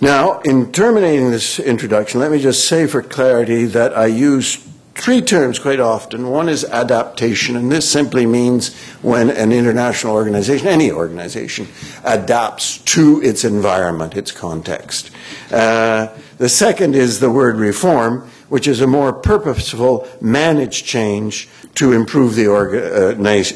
Now, 0.01 0.39
in 0.41 0.71
terminating 0.71 1.33
this 1.33 1.59
introduction, 1.59 2.21
let 2.21 2.31
me 2.31 2.41
just 2.41 2.69
say 2.69 2.87
for 2.87 3.03
clarity 3.03 3.65
that 3.65 3.97
I 3.97 4.07
use 4.07 4.65
three 4.95 5.21
terms 5.21 5.59
quite 5.59 5.81
often. 5.81 6.29
One 6.29 6.49
is 6.49 6.65
adaptation, 6.65 7.57
and 7.57 7.71
this 7.71 7.91
simply 7.91 8.25
means 8.25 8.77
when 9.03 9.29
an 9.29 9.51
international 9.51 10.15
organization, 10.15 10.69
any 10.69 10.93
organization, 10.93 11.67
adapts 12.05 12.79
to 12.79 13.21
its 13.23 13.45
environment, 13.45 14.17
its 14.17 14.31
context. 14.31 15.11
Uh, 15.51 16.09
the 16.39 16.49
second 16.49 16.95
is 16.95 17.19
the 17.19 17.31
word 17.31 17.57
reform, 17.57 18.29
which 18.49 18.69
is 18.69 18.81
a 18.81 18.87
more 18.87 19.13
purposeful, 19.13 20.07
managed 20.21 20.87
change 20.87 21.49
to 21.75 21.93
improve 21.93 22.37
the 22.37 22.47
uh, 22.47 23.15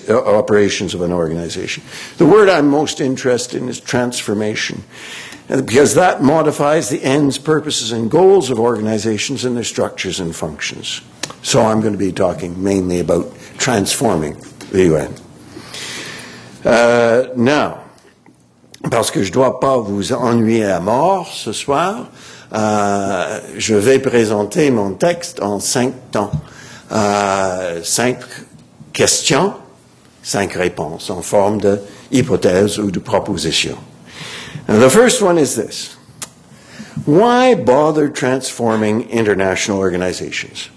uh, 0.08 0.36
operations 0.36 0.92
of 0.92 1.02
an 1.02 1.12
organization. 1.12 1.84
The 2.18 2.26
word 2.26 2.48
I'm 2.48 2.68
most 2.68 3.00
interested 3.00 3.62
in 3.62 3.68
is 3.68 3.80
transformation 3.80 4.82
because 5.48 5.94
that 5.94 6.22
modifies 6.22 6.88
the 6.88 7.02
ends, 7.02 7.38
purposes, 7.38 7.92
and 7.92 8.10
goals 8.10 8.50
of 8.50 8.58
organizations 8.58 9.44
and 9.44 9.56
their 9.56 9.64
structures 9.64 10.20
and 10.20 10.34
functions. 10.34 11.00
So 11.42 11.62
I'm 11.62 11.80
going 11.80 11.92
to 11.92 11.98
be 11.98 12.12
talking 12.12 12.62
mainly 12.62 13.00
about 13.00 13.32
transforming 13.58 14.36
the 14.70 14.84
UN. 14.84 15.14
Uh, 16.64 17.28
now, 17.36 17.82
parce 18.90 19.10
que 19.10 19.22
je 19.22 19.30
ne 19.30 19.34
dois 19.34 19.60
pas 19.60 19.78
vous 19.78 20.12
ennuyer 20.12 20.64
à 20.64 20.80
mort 20.80 21.28
ce 21.32 21.52
soir, 21.52 22.06
euh, 22.52 23.40
je 23.56 23.74
vais 23.74 23.98
présenter 23.98 24.70
mon 24.70 24.94
texte 24.94 25.42
en 25.42 25.58
cinq 25.58 25.94
temps. 26.10 26.30
Euh, 26.92 27.80
cinq 27.82 28.18
questions, 28.92 29.54
cinq 30.22 30.52
réponses 30.52 31.10
en 31.10 31.22
forme 31.22 31.60
de 31.60 31.80
hypothèse 32.10 32.78
ou 32.78 32.90
de 32.90 32.98
proposition. 32.98 33.76
Now, 34.68 34.78
the 34.78 34.90
first 34.90 35.22
one 35.22 35.38
is 35.38 35.56
this 35.56 35.94
Why 37.04 37.54
bother 37.54 38.08
transforming 38.08 39.08
international 39.10 39.78
organizations? 39.78 40.70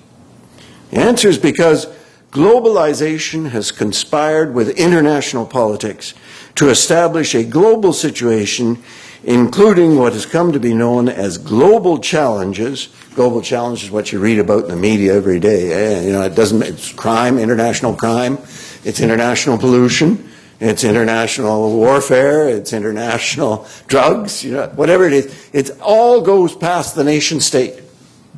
The 0.92 0.98
answer 0.98 1.28
is 1.28 1.38
because 1.38 1.88
globalization 2.32 3.50
has 3.50 3.72
conspired 3.72 4.54
with 4.54 4.70
international 4.78 5.46
politics 5.46 6.14
to 6.56 6.70
establish 6.70 7.36
a 7.36 7.44
global 7.44 7.94
situation, 7.94 8.82
including 9.24 9.98
what 9.98 10.14
has 10.14 10.26
come 10.26 10.52
to 10.52 10.60
be 10.60 10.74
known 10.74 11.10
as 11.10 11.38
global 11.38 12.00
challenges. 12.00 12.90
Global 13.14 13.42
challenges 13.42 13.86
is 13.86 13.92
what 13.92 14.12
you 14.12 14.20
read 14.20 14.40
about 14.40 14.64
in 14.64 14.70
the 14.70 14.76
media 14.76 15.14
every 15.14 15.40
day. 15.40 15.72
Eh? 15.72 16.06
You 16.08 16.12
know, 16.14 16.22
it 16.22 16.36
doesn't. 16.36 16.62
It's 16.64 16.92
crime, 16.94 17.38
international 17.38 17.96
crime. 17.96 18.38
It's 18.84 19.00
international 19.00 19.58
pollution. 19.58 20.32
It's 20.60 20.84
international 20.84 21.76
warfare. 21.76 22.50
It's 22.50 22.74
international 22.74 23.68
drugs. 23.88 24.44
You 24.44 24.54
know, 24.54 24.68
whatever 24.76 25.06
it 25.06 25.14
is, 25.14 25.50
it 25.54 25.82
all 25.82 26.22
goes 26.22 26.56
past 26.56 26.96
the 26.96 27.04
nation 27.04 27.40
state. 27.40 27.82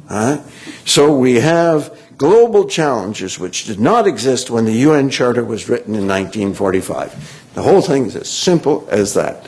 Right? 0.10 0.42
So 0.86 1.18
we 1.18 1.36
have 1.36 1.98
global 2.18 2.68
challenges 2.68 3.38
which 3.38 3.66
did 3.66 3.80
not 3.80 4.08
exist 4.08 4.50
when 4.50 4.66
the 4.66 4.74
UN 4.74 5.10
Charter 5.10 5.44
was 5.44 5.70
written 5.70 5.94
in 5.94 6.08
1945. 6.08 7.52
The 7.54 7.62
whole 7.62 7.82
thing 7.82 8.06
is 8.06 8.16
as 8.16 8.30
simple 8.30 8.88
as 8.90 9.14
that. 9.14 9.48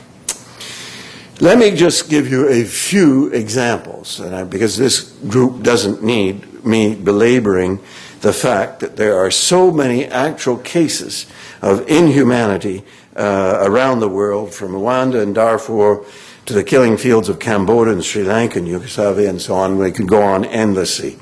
Let 1.42 1.58
me 1.58 1.72
just 1.72 2.10
give 2.10 2.30
you 2.30 2.50
a 2.50 2.66
few 2.66 3.28
examples, 3.28 4.20
I, 4.20 4.44
because 4.44 4.78
this 4.78 5.10
group 5.30 5.64
doesn't 5.64 6.04
need 6.04 6.66
me 6.66 6.96
belaboring 6.96 7.80
the 8.20 8.34
fact 8.34 8.82
that 8.82 8.98
there 8.98 9.18
are 9.18 9.32
so 9.32 9.72
many 9.72 10.06
actual 10.06 10.58
cases 10.58 11.26
of 11.62 11.88
inhumanity 11.88 12.84
uh, 13.16 13.60
around 13.62 14.00
the 14.00 14.10
world, 14.10 14.54
from 14.54 14.72
Rwanda 14.72 15.22
and 15.22 15.36
Darfur 15.36 16.06
to 16.46 16.54
the 16.54 16.64
killing 16.64 16.98
fields 16.98 17.30
of 17.30 17.40
Cambodia 17.40 17.94
and 17.94 18.04
Sri 18.04 18.24
Lanka 18.24 18.60
and 18.60 18.68
Yugoslavia 18.68 19.30
and 19.30 19.42
so 19.42 19.56
on. 19.56 19.78
We 19.78 19.92
could 19.92 20.08
go 20.08 20.22
on 20.22 20.46
endlessly. 20.46 21.20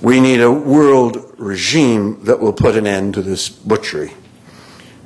We 0.00 0.20
need 0.20 0.40
a 0.40 0.50
world 0.50 1.34
regime 1.38 2.24
that 2.24 2.40
will 2.40 2.52
put 2.52 2.76
an 2.76 2.86
end 2.86 3.14
to 3.14 3.22
this 3.22 3.48
butchery. 3.48 4.12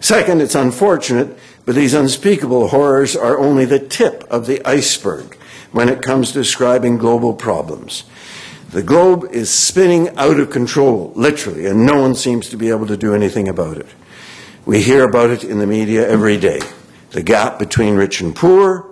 Second, 0.00 0.40
it's 0.40 0.54
unfortunate, 0.54 1.36
but 1.64 1.74
these 1.74 1.94
unspeakable 1.94 2.68
horrors 2.68 3.16
are 3.16 3.38
only 3.38 3.64
the 3.64 3.78
tip 3.78 4.24
of 4.30 4.46
the 4.46 4.64
iceberg 4.64 5.36
when 5.72 5.88
it 5.88 6.02
comes 6.02 6.28
to 6.28 6.34
describing 6.34 6.96
global 6.96 7.34
problems. 7.34 8.04
The 8.70 8.82
globe 8.82 9.26
is 9.32 9.50
spinning 9.50 10.16
out 10.16 10.38
of 10.38 10.50
control, 10.50 11.12
literally, 11.14 11.66
and 11.66 11.84
no 11.84 12.00
one 12.00 12.14
seems 12.14 12.48
to 12.50 12.56
be 12.56 12.68
able 12.68 12.86
to 12.86 12.96
do 12.96 13.14
anything 13.14 13.48
about 13.48 13.78
it. 13.78 13.88
We 14.66 14.82
hear 14.82 15.04
about 15.04 15.30
it 15.30 15.44
in 15.44 15.60
the 15.60 15.66
media 15.66 16.08
every 16.08 16.36
day. 16.36 16.60
The 17.12 17.22
gap 17.22 17.60
between 17.60 17.94
rich 17.94 18.20
and 18.20 18.34
poor, 18.34 18.84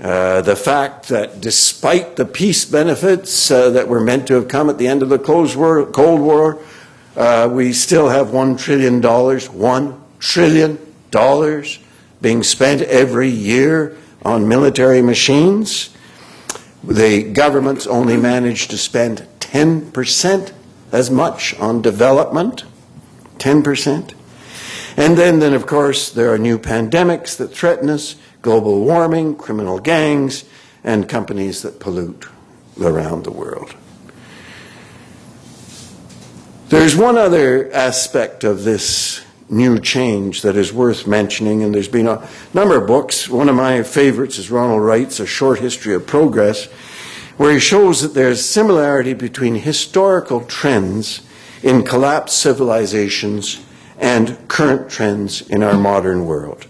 uh, 0.00 0.40
the 0.40 0.56
fact 0.56 1.08
that 1.08 1.42
despite 1.42 2.16
the 2.16 2.24
peace 2.24 2.64
benefits 2.64 3.50
uh, 3.50 3.68
that 3.70 3.88
were 3.88 4.00
meant 4.00 4.26
to 4.28 4.34
have 4.34 4.48
come 4.48 4.70
at 4.70 4.78
the 4.78 4.86
end 4.88 5.02
of 5.02 5.10
the 5.10 5.18
Cold 5.18 5.54
War, 5.54 6.58
uh, 7.14 7.46
we 7.52 7.74
still 7.74 8.08
have 8.08 8.28
$1 8.28 8.58
trillion, 8.58 9.02
$1 9.02 10.00
trillion 10.18 10.78
being 12.22 12.42
spent 12.42 12.80
every 12.80 13.28
year 13.28 13.98
on 14.24 14.48
military 14.48 15.02
machines. 15.02 15.94
The 16.82 17.22
governments 17.22 17.86
only 17.86 18.16
manage 18.16 18.68
to 18.68 18.78
spend 18.78 19.28
10% 19.40 20.52
as 20.90 21.10
much 21.10 21.54
on 21.58 21.82
development. 21.82 22.64
10%. 23.36 24.14
And 24.96 25.16
then, 25.16 25.40
then, 25.40 25.52
of 25.52 25.66
course, 25.66 26.10
there 26.10 26.32
are 26.32 26.38
new 26.38 26.58
pandemics 26.58 27.36
that 27.36 27.48
threaten 27.48 27.90
us, 27.90 28.16
global 28.40 28.80
warming, 28.80 29.36
criminal 29.36 29.78
gangs, 29.78 30.44
and 30.82 31.06
companies 31.06 31.62
that 31.62 31.78
pollute 31.80 32.26
around 32.80 33.24
the 33.24 33.30
world. 33.30 33.74
There's 36.68 36.96
one 36.96 37.18
other 37.18 37.70
aspect 37.72 38.42
of 38.42 38.64
this 38.64 39.22
new 39.48 39.78
change 39.78 40.42
that 40.42 40.56
is 40.56 40.72
worth 40.72 41.06
mentioning, 41.06 41.62
and 41.62 41.74
there's 41.74 41.88
been 41.88 42.08
a 42.08 42.26
number 42.54 42.80
of 42.80 42.86
books. 42.86 43.28
One 43.28 43.48
of 43.48 43.54
my 43.54 43.82
favorites 43.82 44.38
is 44.38 44.50
Ronald 44.50 44.82
Wright's 44.82 45.20
A 45.20 45.26
Short 45.26 45.60
History 45.60 45.94
of 45.94 46.06
Progress, 46.06 46.66
where 47.36 47.52
he 47.52 47.60
shows 47.60 48.00
that 48.00 48.14
there's 48.14 48.44
similarity 48.44 49.12
between 49.12 49.56
historical 49.56 50.40
trends 50.44 51.20
in 51.62 51.84
collapsed 51.84 52.38
civilizations 52.38 53.60
and 53.98 54.36
current 54.48 54.90
trends 54.90 55.42
in 55.48 55.62
our 55.62 55.76
modern 55.78 56.26
world. 56.26 56.66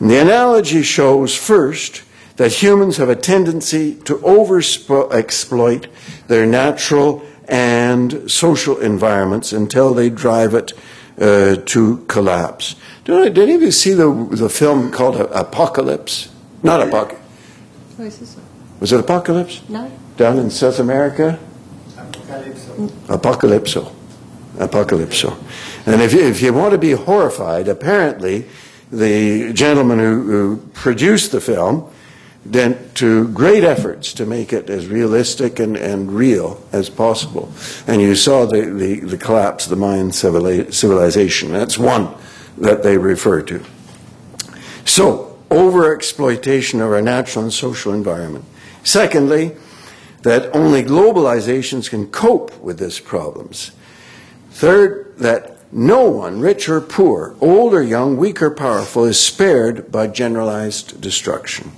And 0.00 0.10
the 0.10 0.20
analogy 0.20 0.82
shows 0.82 1.34
first 1.34 2.02
that 2.36 2.52
humans 2.52 2.98
have 2.98 3.08
a 3.08 3.16
tendency 3.16 3.96
to 4.02 4.16
overexploit 4.18 5.86
their 6.28 6.46
natural 6.46 7.22
and 7.48 8.30
social 8.30 8.78
environments 8.78 9.52
until 9.52 9.94
they 9.94 10.08
drive 10.08 10.54
it 10.54 10.72
uh, 11.20 11.56
to 11.56 12.04
collapse. 12.06 12.76
Did, 13.04 13.34
did 13.34 13.42
any 13.42 13.54
of 13.54 13.62
you 13.62 13.72
see 13.72 13.92
the, 13.92 14.28
the 14.30 14.48
film 14.48 14.92
called 14.92 15.16
Apocalypse? 15.16 16.30
Not 16.62 16.86
Apocalypse. 16.86 17.24
Was 18.78 18.92
it 18.92 19.00
Apocalypse? 19.00 19.68
No. 19.68 19.90
Down 20.16 20.38
in 20.38 20.50
South 20.50 20.78
America? 20.78 21.38
Apocalypso. 23.08 23.92
Apocalypso. 24.58 25.36
And 25.88 26.02
if 26.02 26.12
you, 26.12 26.20
if 26.20 26.42
you 26.42 26.52
want 26.52 26.72
to 26.72 26.78
be 26.78 26.92
horrified, 26.92 27.66
apparently 27.66 28.44
the 28.92 29.54
gentleman 29.54 29.98
who, 29.98 30.22
who 30.22 30.56
produced 30.74 31.32
the 31.32 31.40
film 31.40 31.90
went 32.44 32.94
to 32.96 33.28
great 33.28 33.64
efforts 33.64 34.12
to 34.12 34.26
make 34.26 34.52
it 34.52 34.68
as 34.68 34.86
realistic 34.86 35.58
and, 35.58 35.78
and 35.78 36.12
real 36.12 36.62
as 36.72 36.90
possible. 36.90 37.50
And 37.86 38.02
you 38.02 38.14
saw 38.14 38.44
the, 38.44 38.66
the, 38.66 39.00
the 39.00 39.16
collapse 39.16 39.64
of 39.64 39.70
the 39.70 39.76
Mayan 39.76 40.12
civilization. 40.12 41.52
That's 41.54 41.78
one 41.78 42.14
that 42.58 42.82
they 42.82 42.98
refer 42.98 43.40
to. 43.42 43.64
So, 44.84 45.38
overexploitation 45.48 46.84
of 46.84 46.92
our 46.92 47.00
natural 47.00 47.44
and 47.44 47.52
social 47.52 47.94
environment. 47.94 48.44
Secondly, 48.84 49.56
that 50.20 50.54
only 50.54 50.82
globalizations 50.82 51.88
can 51.88 52.08
cope 52.08 52.58
with 52.60 52.78
these 52.78 53.00
problems. 53.00 53.72
Third, 54.50 55.14
that 55.16 55.57
no 55.70 56.08
one, 56.08 56.40
rich 56.40 56.68
or 56.68 56.80
poor, 56.80 57.36
old 57.40 57.74
or 57.74 57.82
young, 57.82 58.16
weak 58.16 58.40
or 58.40 58.50
powerful, 58.50 59.04
is 59.04 59.20
spared 59.20 59.92
by 59.92 60.06
generalized 60.06 61.00
destruction. 61.00 61.72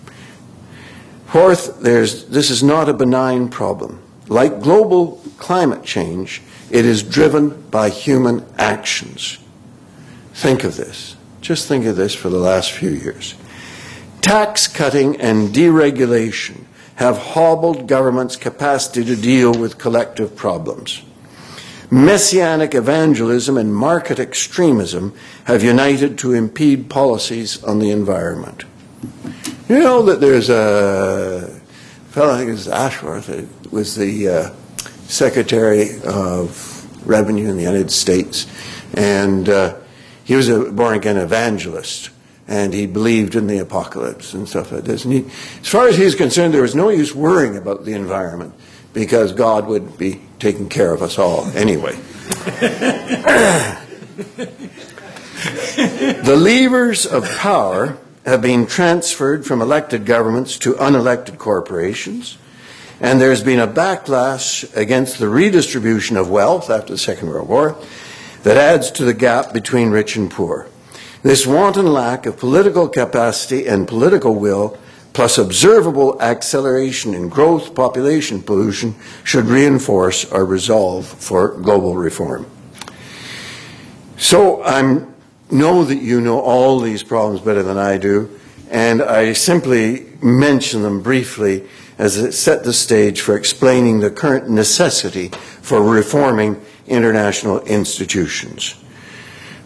Fourth, 1.27 1.81
this 1.81 2.51
is 2.51 2.63
not 2.63 2.89
a 2.89 2.95
benign 2.95 3.49
problem. 3.49 4.03
Like 4.29 4.61
global 4.61 5.23
climate 5.39 5.85
change, 5.85 6.43
it 6.71 6.85
is 6.85 7.03
driven 7.03 7.63
by 7.71 7.91
human 7.91 8.45
actions. 8.59 9.39
Think 10.35 10.65
of 10.65 10.77
this. 10.77 11.17
Just 11.41 11.67
think 11.67 11.85
of 11.85 11.97
this 11.97 12.15
for 12.15 12.29
the 12.29 12.39
last 12.39 12.71
few 12.71 12.91
years. 12.91 13.35
Tax 14.21 14.69
cutting 14.69 15.21
and 15.21 15.49
deregulation 15.49 16.65
have 16.97 17.19
hobbled 17.19 17.89
governments' 17.89 18.37
capacity 18.37 19.05
to 19.05 19.17
deal 19.17 19.53
with 19.53 19.79
collective 19.79 20.37
problems. 20.37 21.03
Messianic 21.91 22.75
evangelism 22.75 23.57
and 23.57 23.75
market 23.75 24.21
extremism 24.21 25.13
have 25.45 25.65
united 25.65 26.17
to 26.19 26.33
impede 26.33 26.89
policies 26.89 27.63
on 27.65 27.81
the 27.81 27.91
environment. 27.91 28.65
You 29.69 29.81
know 29.81 30.03
that 30.03 30.21
there's 30.21 30.51
a 30.51 31.61
fellow, 32.11 32.33
I 32.33 32.39
think 32.39 32.51
it's 32.53 32.69
Ashworth, 32.69 33.27
that 33.27 33.73
was 33.73 33.97
the 33.97 34.29
uh, 34.29 34.51
Secretary 35.09 36.01
of 36.03 37.07
Revenue 37.07 37.49
in 37.49 37.57
the 37.57 37.65
United 37.65 37.91
States, 37.91 38.47
and 38.95 39.49
uh, 39.49 39.77
he 40.25 40.37
was 40.37 40.49
a 40.49 40.71
born 40.71 40.95
again 40.95 41.17
evangelist, 41.17 42.11
and 42.47 42.73
he 42.73 42.87
believed 42.87 43.35
in 43.35 43.49
the 43.49 43.59
apocalypse 43.59 44.33
and 44.33 44.49
stuff 44.49 44.71
like 44.71 44.85
this. 44.85 45.05
And 45.05 45.13
he, 45.13 45.25
as 45.61 45.67
far 45.67 45.89
as 45.89 45.97
he's 45.97 46.15
concerned, 46.15 46.55
there 46.55 46.63
was 46.63 46.77
no 46.77 46.89
use 46.89 47.15
worrying 47.15 47.57
about 47.57 47.85
the 47.85 47.95
environment 47.95 48.55
because 48.93 49.33
God 49.33 49.67
would 49.67 49.97
be 49.97 50.21
taking 50.39 50.69
care 50.69 50.93
of 50.93 51.03
us 51.03 51.19
all 51.19 51.45
anyway. 51.57 51.95
the 56.25 56.37
levers 56.37 57.07
of 57.07 57.29
power 57.37 57.99
have 58.25 58.43
been 58.43 58.67
transferred 58.67 59.47
from 59.47 59.63
elected 59.63 60.05
governments 60.05 60.59
to 60.59 60.75
unelected 60.75 61.39
corporations, 61.39 62.37
and 63.01 63.21
there's 63.21 63.43
been 63.43 63.61
a 63.61 63.67
backlash 63.67 64.77
against 64.77 65.19
the 65.19 65.29
redistribution 65.29 66.17
of 66.17 66.29
wealth 66.29 66.69
after 66.69 66.93
the 66.93 66.99
Second 66.99 67.29
World 67.31 67.49
War 67.49 67.77
that 68.43 68.57
adds 68.57 68.91
to 68.93 69.05
the 69.05 69.15
gap 69.15 69.53
between 69.53 69.91
rich 69.91 70.17
and 70.17 70.31
poor. 70.31 70.67
This 71.23 71.47
wanton 71.47 71.87
lack 71.87 72.25
of 72.27 72.39
political 72.39 72.89
capacity 72.89 73.67
and 73.67 73.87
political 73.87 74.35
will, 74.35 74.79
plus 75.13 75.39
observable 75.39 76.21
acceleration 76.21 77.15
in 77.15 77.29
growth, 77.29 77.75
population 77.75 78.43
pollution, 78.43 78.95
should 79.25 79.47
reinforce 79.47 80.31
our 80.33 80.45
resolve 80.45 81.07
for 81.07 81.49
global 81.59 81.97
reform. 81.97 82.47
So 84.17 84.63
I'm 84.63 85.11
know 85.53 85.85
that 85.85 85.97
you 85.97 86.21
know 86.21 86.41
all 86.41 86.81
these 86.81 87.03
problems 87.03 87.41
better 87.41 87.63
than 87.63 87.79
I 87.79 87.99
do, 87.99 88.39
and 88.71 89.03
I 89.03 89.33
simply 89.33 90.07
mention 90.23 90.83
them 90.83 91.03
briefly 91.03 91.67
as 91.99 92.17
it 92.17 92.33
set 92.33 92.65
the 92.65 92.73
stage 92.73 93.21
for 93.21 93.37
explaining 93.37 94.01
the 94.01 94.11
current 94.11 94.49
necessity 94.49 95.29
for 95.29 95.83
reforming 95.83 96.61
international 96.87 97.61
institutions. 97.63 98.83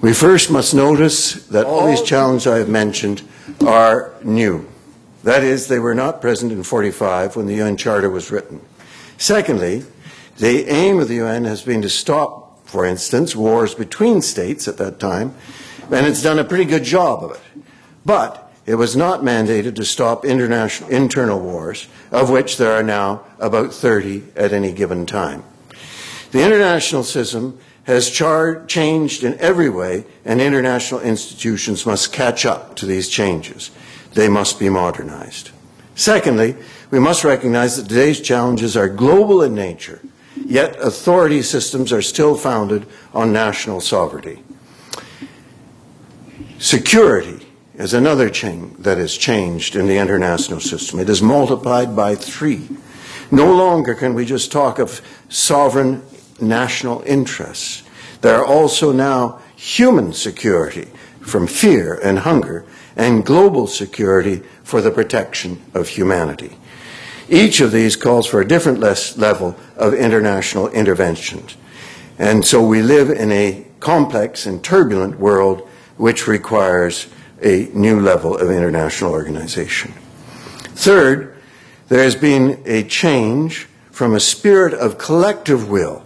We 0.00 0.12
first 0.12 0.50
must 0.50 0.74
notice 0.74 1.46
that 1.48 1.66
all 1.66 1.87
these 1.87 2.02
challenges 2.02 2.46
I 2.46 2.59
have 2.59 2.68
mentioned 2.68 3.22
are 3.64 4.12
new. 4.22 4.66
That 5.24 5.42
is, 5.42 5.66
they 5.66 5.78
were 5.78 5.94
not 5.94 6.20
present 6.20 6.52
in 6.52 6.62
45 6.62 7.37
when 7.37 7.46
the 7.46 7.60
UN 7.60 7.76
Charter 7.76 8.08
was 8.08 8.30
written. 8.30 8.60
Secondly, 9.18 9.84
the 10.38 10.68
aim 10.68 11.00
of 11.00 11.08
the 11.08 11.16
UN 11.16 11.44
has 11.44 11.62
been 11.62 11.82
to 11.82 11.90
stop, 11.90 12.66
for 12.66 12.84
instance, 12.84 13.34
wars 13.34 13.74
between 13.74 14.22
states 14.22 14.68
at 14.68 14.76
that 14.78 15.00
time 15.00 15.34
and 15.90 16.06
it's 16.06 16.22
done 16.22 16.38
a 16.38 16.44
pretty 16.44 16.64
good 16.64 16.84
job 16.84 17.24
of 17.24 17.32
it. 17.32 17.62
But 18.04 18.52
it 18.66 18.76
was 18.76 18.96
not 18.96 19.20
mandated 19.20 19.76
to 19.76 19.84
stop 19.84 20.24
international, 20.24 20.90
internal 20.90 21.40
wars, 21.40 21.88
of 22.10 22.30
which 22.30 22.56
there 22.56 22.72
are 22.72 22.82
now 22.82 23.24
about 23.38 23.72
30 23.72 24.24
at 24.37 24.52
any 24.52 24.72
given 24.72 25.06
time. 25.06 25.44
The 26.32 26.44
international 26.44 27.04
system 27.04 27.58
has 27.84 28.10
char- 28.10 28.64
changed 28.66 29.24
in 29.24 29.38
every 29.38 29.68
way, 29.68 30.04
and 30.24 30.40
international 30.40 31.00
institutions 31.00 31.84
must 31.84 32.12
catch 32.12 32.46
up 32.46 32.76
to 32.76 32.87
these 32.87 33.08
changes. 33.08 33.70
They 34.14 34.29
must 34.29 34.59
be 34.59 34.68
modernized. 34.68 35.50
Secondly, 35.94 36.57
we 36.90 36.98
must 36.98 37.24
recognize 37.24 37.77
that 37.77 37.88
today's 37.88 38.20
challenges 38.20 38.77
are 38.77 38.88
global 38.88 39.42
in 39.42 39.55
nature, 39.55 40.00
yet 40.37 40.77
authority 40.81 41.42
systems 41.42 41.92
are 41.92 42.03
still 42.03 42.37
founded 42.37 42.87
on 43.12 43.33
national 43.33 43.81
sovereignty. 43.81 44.42
Security 46.59 47.46
is 47.74 47.92
another 47.92 48.31
thing 48.31 48.74
that 48.79 48.98
has 48.98 49.16
changed 49.16 49.77
in 49.77 49.87
the 49.87 49.98
international 49.98 50.61
system. 50.61 51.00
It 51.00 51.09
is 51.09 51.20
multiplied 51.20 51.96
by 51.96 52.14
three. 52.14 52.68
No 53.31 53.53
longer 53.53 53.94
can 53.94 54.14
we 54.14 54.24
just 54.24 54.53
talk 54.53 54.79
of 54.79 55.00
sovereign 55.29 56.03
national 56.40 57.03
interests. 57.03 57.83
There 58.20 58.37
are 58.37 58.46
also 58.46 58.92
now 58.92 59.40
human 59.57 60.12
security 60.12 60.88
from 61.20 61.46
fear 61.46 61.98
and 62.03 62.20
hunger 62.20 62.64
and 62.96 63.24
global 63.24 63.66
security 63.66 64.42
for 64.62 64.80
the 64.80 64.90
protection 64.90 65.62
of 65.74 65.88
humanity. 65.88 66.57
Each 67.28 67.61
of 67.61 67.72
these 67.72 67.96
calls 67.96 68.26
for 68.26 68.40
a 68.40 68.48
different 68.48 68.80
level 68.80 69.57
of 69.76 69.94
international 69.94 70.68
intervention. 70.68 71.44
And 72.18 72.44
so 72.44 72.64
we 72.64 72.83
live 72.83 73.11
in 73.11 73.33
a 73.33 73.66
complex 73.80 74.46
and 74.46 74.62
turbulent 74.62 75.18
world 75.18 75.68
which 75.96 76.26
requires 76.26 77.09
a 77.42 77.68
new 77.74 78.00
level 78.00 78.37
of 78.37 78.50
international 78.50 79.12
organization. 79.12 79.92
Third, 80.74 81.37
there 81.88 82.02
has 82.02 82.16
been 82.16 82.62
a 82.64 82.83
change 82.85 83.66
from 83.90 84.14
a 84.14 84.20
spirit 84.20 84.74
of 84.74 84.98
collective 84.98 85.68
will 85.68 86.04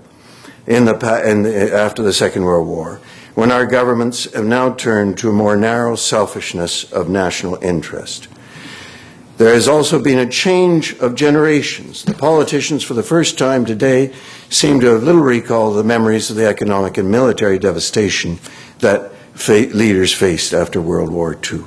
in 0.66 0.85
the, 0.85 1.22
in 1.24 1.42
the, 1.42 1.72
after 1.74 2.03
the 2.03 2.12
Second 2.12 2.44
World 2.44 2.68
War, 2.68 3.01
when 3.38 3.53
our 3.53 3.66
governments 3.66 4.24
have 4.35 4.44
now 4.44 4.74
turned 4.74 5.16
to 5.16 5.31
a 5.31 5.33
more 5.33 5.57
narrow 5.57 5.94
selfishness 5.94 6.92
of 6.92 7.09
national 7.09 7.55
interest. 7.62 8.27
There 9.37 9.55
has 9.55 9.68
also 9.68 10.03
been 10.03 10.18
a 10.18 10.29
change 10.29 10.98
of 10.98 11.14
generations. 11.14 12.03
The 12.03 12.14
politicians, 12.14 12.83
for 12.83 12.94
the 12.94 13.03
first 13.05 13.38
time 13.38 13.64
today, 13.64 14.12
seem 14.51 14.81
to 14.81 14.88
have 14.88 15.05
little 15.05 15.20
recall 15.20 15.68
of 15.68 15.77
the 15.77 15.85
memories 15.85 16.31
of 16.31 16.37
the 16.37 16.48
economic 16.48 16.98
and 16.98 17.12
military 17.12 17.61
devastation 17.61 18.40
that 18.81 19.12
fa- 19.35 19.70
leaders 19.72 20.12
faced 20.12 20.53
after 20.53 20.81
World 20.81 21.12
War 21.12 21.35
II. 21.35 21.62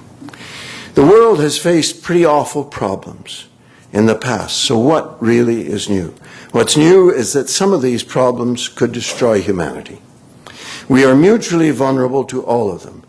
The 0.96 1.06
world 1.06 1.40
has 1.40 1.58
faced 1.58 2.04
pretty 2.04 2.26
awful 2.26 2.66
problems 2.66 3.48
in 3.94 4.08
the 4.08 4.16
past, 4.16 4.58
so 4.58 4.78
what 4.78 5.24
really 5.24 5.68
is 5.68 5.88
new? 5.88 6.14
What's 6.52 6.76
new 6.76 7.10
is 7.10 7.32
that 7.32 7.48
some 7.48 7.72
of 7.72 7.82
these 7.82 8.04
problems 8.04 8.68
could 8.68 8.92
destroy 8.92 9.40
humanity. 9.42 10.02
We 10.88 11.06
are 11.06 11.16
mutually 11.16 11.72
vulnerable 11.72 12.24
to 12.26 12.44
all 12.44 12.72
of 12.72 12.84
them. 12.84 13.04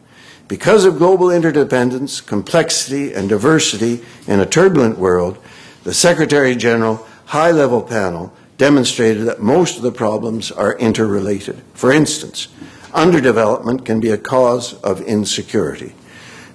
Because 0.48 0.84
of 0.84 0.98
global 0.98 1.30
interdependence, 1.30 2.20
complexity, 2.20 3.12
and 3.14 3.28
diversity 3.28 4.04
in 4.26 4.40
a 4.40 4.46
turbulent 4.46 4.98
world, 4.98 5.38
the 5.84 5.94
Secretary 5.94 6.54
General 6.54 7.06
High 7.26 7.50
Level 7.50 7.82
Panel 7.82 8.32
demonstrated 8.58 9.26
that 9.26 9.40
most 9.40 9.76
of 9.76 9.82
the 9.82 9.90
problems 9.90 10.52
are 10.52 10.76
interrelated. 10.76 11.62
For 11.74 11.90
instance, 11.90 12.48
underdevelopment 12.92 13.84
can 13.84 13.98
be 13.98 14.10
a 14.10 14.18
cause 14.18 14.74
of 14.82 15.00
insecurity. 15.00 15.94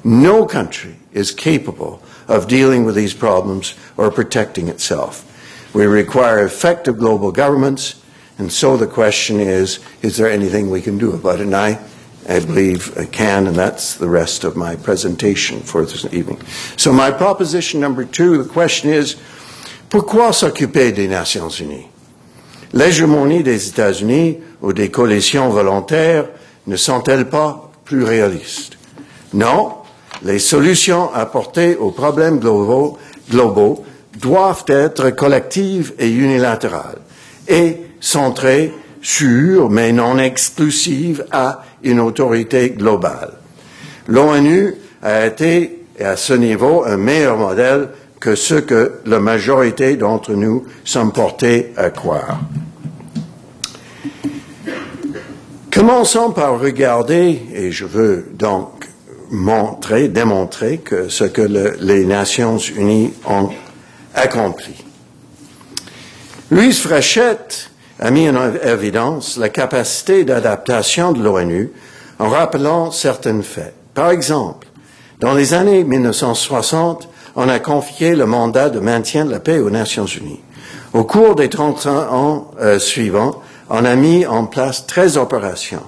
No 0.03 0.45
country 0.45 0.97
is 1.11 1.31
capable 1.31 2.01
of 2.27 2.47
dealing 2.47 2.85
with 2.85 2.95
these 2.95 3.13
problems 3.13 3.73
or 3.97 4.11
protecting 4.11 4.67
itself. 4.67 5.23
We 5.73 5.85
require 5.85 6.45
effective 6.45 6.97
global 6.97 7.31
governments, 7.31 8.01
and 8.37 8.51
so 8.51 8.77
the 8.77 8.87
question 8.87 9.39
is 9.39 9.79
is 10.01 10.17
there 10.17 10.29
anything 10.29 10.69
we 10.69 10.81
can 10.81 10.97
do 10.97 11.13
about 11.13 11.39
it? 11.39 11.43
And 11.47 11.55
I 11.55 11.79
I 12.29 12.39
believe 12.41 12.97
I 12.97 13.05
can, 13.05 13.47
and 13.47 13.55
that's 13.55 13.95
the 13.95 14.09
rest 14.09 14.43
of 14.43 14.57
my 14.57 14.75
presentation 14.75 15.61
for 15.61 15.85
this 15.85 16.05
evening. 16.11 16.41
So 16.75 16.91
my 16.91 17.09
proposition 17.09 17.79
number 17.79 18.03
two, 18.03 18.43
the 18.43 18.49
question 18.49 18.89
is, 18.89 19.15
pourquoi 19.89 20.33
s'occuper 20.33 20.91
des 20.91 21.07
Nations 21.07 21.49
Unies? 21.61 21.87
L'hégémonie 22.73 23.43
des 23.43 23.69
États-Unis 23.69 24.39
ou 24.61 24.73
des 24.73 24.89
coalitions 24.91 25.49
volontaires 25.49 26.27
ne 26.65 26.75
sont-elles 26.75 27.29
pas 27.29 27.71
plus 27.85 28.03
réalistes? 28.03 28.77
Non, 29.33 29.75
les 30.21 30.39
solutions 30.39 31.09
apportées 31.13 31.77
aux 31.77 31.91
problèmes 31.91 32.39
globaux, 32.39 32.97
globaux 33.31 33.85
doivent 34.19 34.65
être 34.67 35.11
collectives 35.11 35.93
et 35.97 36.09
unilatérales 36.09 36.99
et 37.47 37.86
centrées 37.99 38.71
sur, 39.01 39.69
mais 39.69 39.91
non 39.91 40.17
exclusives 40.17 41.25
à 41.31 41.63
une 41.83 41.99
autorité 41.99 42.71
globale. 42.71 43.33
L'ONU 44.07 44.73
a 45.01 45.25
été, 45.27 45.83
à 45.99 46.15
ce 46.15 46.33
niveau, 46.33 46.83
un 46.85 46.97
meilleur 46.97 47.37
modèle 47.37 47.89
que 48.19 48.35
ce 48.35 48.55
que 48.55 48.93
la 49.05 49.19
majorité 49.19 49.95
d'entre 49.95 50.33
nous 50.33 50.65
sommes 50.83 51.11
portés 51.11 51.73
à 51.77 51.89
croire. 51.91 52.39
Commençons 55.71 56.31
par 56.31 56.59
regarder, 56.59 57.41
et 57.53 57.71
je 57.71 57.85
veux 57.85 58.25
donc 58.33 58.87
montrer, 59.29 60.07
démontrer 60.07 60.79
que 60.79 61.09
ce 61.09 61.25
que 61.25 61.41
le- 61.41 61.75
les 61.79 62.05
Nations 62.05 62.57
Unies 62.57 63.13
ont 63.27 63.49
accompli. 64.15 64.73
Louise 66.49 66.79
Frechette 66.79 67.69
a 67.99 68.11
mis 68.11 68.29
en 68.29 68.53
évidence 68.63 69.37
la 69.37 69.49
capacité 69.49 70.23
d'adaptation 70.23 71.13
de 71.13 71.23
l'ONU 71.23 71.71
en 72.19 72.29
rappelant 72.29 72.91
certains 72.91 73.41
faits. 73.41 73.73
Par 73.93 74.11
exemple, 74.11 74.67
dans 75.19 75.33
les 75.33 75.53
années 75.53 75.83
1960, 75.83 77.09
on 77.35 77.49
a 77.49 77.59
confié 77.59 78.15
le 78.15 78.25
mandat 78.25 78.69
de 78.69 78.79
maintien 78.79 79.25
de 79.25 79.31
la 79.31 79.39
paix 79.39 79.59
aux 79.59 79.69
Nations 79.69 80.05
Unies. 80.05 80.41
Au 80.93 81.03
cours 81.03 81.35
des 81.35 81.49
30 81.49 81.85
ans 81.87 82.51
euh, 82.59 82.79
suivants, 82.79 83.41
on 83.69 83.83
a 83.83 83.95
mis 83.95 84.25
en 84.25 84.45
place 84.45 84.85
13 84.87 85.17
opérations. 85.17 85.83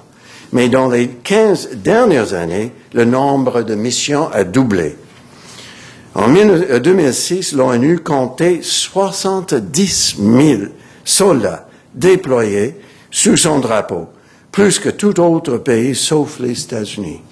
Mais 0.52 0.68
dans 0.68 0.88
les 0.88 1.08
15 1.08 1.70
dernières 1.76 2.34
années, 2.34 2.72
le 2.92 3.04
nombre 3.04 3.62
de 3.62 3.74
missions 3.74 4.28
a 4.32 4.42
doublé. 4.42 4.96
En 6.14 6.28
19- 6.28 6.80
2006, 6.80 7.52
l'ONU 7.52 8.00
comptait 8.00 8.60
70 8.62 10.16
000 10.18 10.62
soldats 11.04 11.69
déployés 11.94 12.76
sous 13.10 13.36
son 13.36 13.58
drapeau, 13.58 14.08
plus 14.52 14.78
que 14.78 14.88
tout 14.88 15.20
autre 15.20 15.58
pays 15.58 15.94
sauf 15.94 16.38
les 16.38 16.62
États-Unis. 16.62 17.22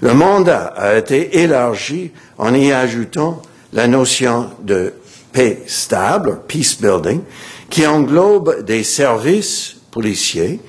Le 0.00 0.14
mandat 0.14 0.66
a 0.76 0.96
été 0.96 1.40
élargi 1.40 2.12
en 2.38 2.54
y 2.54 2.72
ajoutant 2.72 3.42
la 3.72 3.86
notion 3.88 4.50
de 4.62 4.94
paix 5.32 5.62
stable, 5.66 6.40
peace 6.46 6.76
building, 6.80 7.20
qui 7.68 7.86
englobe 7.86 8.64
des 8.64 8.84
services 8.84 9.76
policiers, 9.90 10.60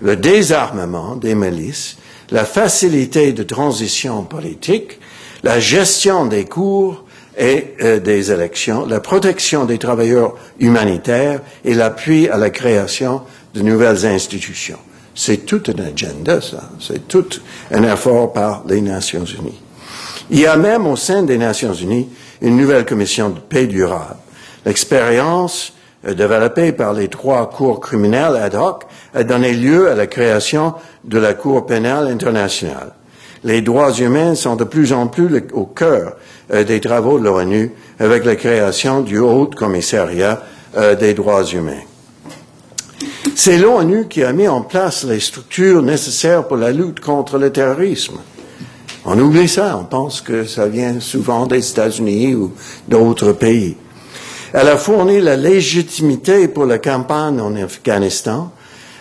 le 0.00 0.16
désarmement 0.16 1.16
des 1.16 1.34
milices, 1.34 1.96
la 2.30 2.44
facilité 2.44 3.32
de 3.32 3.42
transition 3.42 4.24
politique, 4.24 4.98
la 5.42 5.60
gestion 5.60 6.26
des 6.26 6.44
cours 6.44 7.04
et 7.36 7.74
euh, 7.80 7.98
des 7.98 8.30
élections, 8.30 8.86
la 8.86 9.00
protection 9.00 9.64
des 9.64 9.78
travailleurs 9.78 10.34
humanitaires 10.58 11.40
et 11.64 11.74
l'appui 11.74 12.28
à 12.28 12.36
la 12.36 12.50
création 12.50 13.22
de 13.54 13.62
nouvelles 13.62 14.06
institutions. 14.06 14.78
C'est 15.14 15.44
tout 15.44 15.62
un 15.68 15.82
agenda, 15.82 16.40
ça. 16.40 16.70
C'est 16.80 17.06
tout 17.08 17.28
un 17.70 17.82
effort 17.84 18.32
par 18.32 18.64
les 18.66 18.80
Nations 18.80 19.24
Unies. 19.24 19.60
Il 20.30 20.40
y 20.40 20.46
a 20.46 20.56
même 20.56 20.86
au 20.86 20.96
sein 20.96 21.22
des 21.22 21.38
Nations 21.38 21.74
Unies 21.74 22.08
une 22.40 22.56
nouvelle 22.56 22.86
commission 22.86 23.28
de 23.28 23.38
paix 23.38 23.66
durable. 23.66 24.16
L'expérience 24.64 25.74
euh, 26.06 26.14
développée 26.14 26.72
par 26.72 26.92
les 26.92 27.08
trois 27.08 27.48
cours 27.50 27.80
criminelles 27.80 28.36
ad 28.36 28.54
hoc 28.54 28.84
a 29.14 29.24
donné 29.24 29.52
lieu 29.52 29.90
à 29.90 29.94
la 29.94 30.06
création 30.06 30.74
de 31.04 31.18
la 31.18 31.34
Cour 31.34 31.66
pénale 31.66 32.08
internationale. 32.08 32.92
Les 33.44 33.60
droits 33.60 33.92
humains 33.92 34.34
sont 34.34 34.56
de 34.56 34.64
plus 34.64 34.92
en 34.92 35.08
plus 35.08 35.42
au 35.52 35.64
cœur 35.64 36.16
euh, 36.52 36.62
des 36.62 36.80
travaux 36.80 37.18
de 37.18 37.24
l'ONU 37.24 37.72
avec 37.98 38.24
la 38.24 38.36
création 38.36 39.00
du 39.00 39.18
Haut 39.18 39.46
Commissariat 39.46 40.42
euh, 40.76 40.94
des 40.94 41.12
droits 41.14 41.44
humains. 41.44 41.82
C'est 43.34 43.58
l'ONU 43.58 44.06
qui 44.08 44.22
a 44.22 44.32
mis 44.32 44.46
en 44.46 44.62
place 44.62 45.04
les 45.04 45.18
structures 45.18 45.82
nécessaires 45.82 46.46
pour 46.46 46.56
la 46.56 46.70
lutte 46.70 47.00
contre 47.00 47.38
le 47.38 47.50
terrorisme. 47.50 48.18
On 49.04 49.18
oublie 49.18 49.48
ça, 49.48 49.76
on 49.80 49.84
pense 49.84 50.20
que 50.20 50.44
ça 50.44 50.68
vient 50.68 51.00
souvent 51.00 51.46
des 51.46 51.68
États-Unis 51.68 52.36
ou 52.36 52.52
d'autres 52.86 53.32
pays. 53.32 53.76
Elle 54.52 54.68
a 54.68 54.76
fourni 54.76 55.20
la 55.20 55.36
légitimité 55.36 56.46
pour 56.46 56.66
la 56.66 56.78
campagne 56.78 57.40
en 57.40 57.56
Afghanistan, 57.56 58.52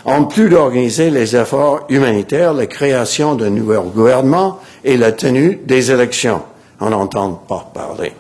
en 0.06 0.26
plus 0.26 0.50
d'organiser 0.50 1.10
les 1.10 1.36
efforts 1.36 1.86
humanitaires, 1.90 2.54
la 2.54 2.68
création 2.68 3.36
d'un 3.36 3.50
nouveau 3.50 3.82
gouvernement 3.84 4.60
et 4.84 4.98
la 4.98 5.12
tenue 5.12 5.60
des 5.66 5.92
élections. 5.92 6.42
On 6.80 6.90
n'entend 6.90 7.34
pas 7.34 7.72
parler. 7.74 8.14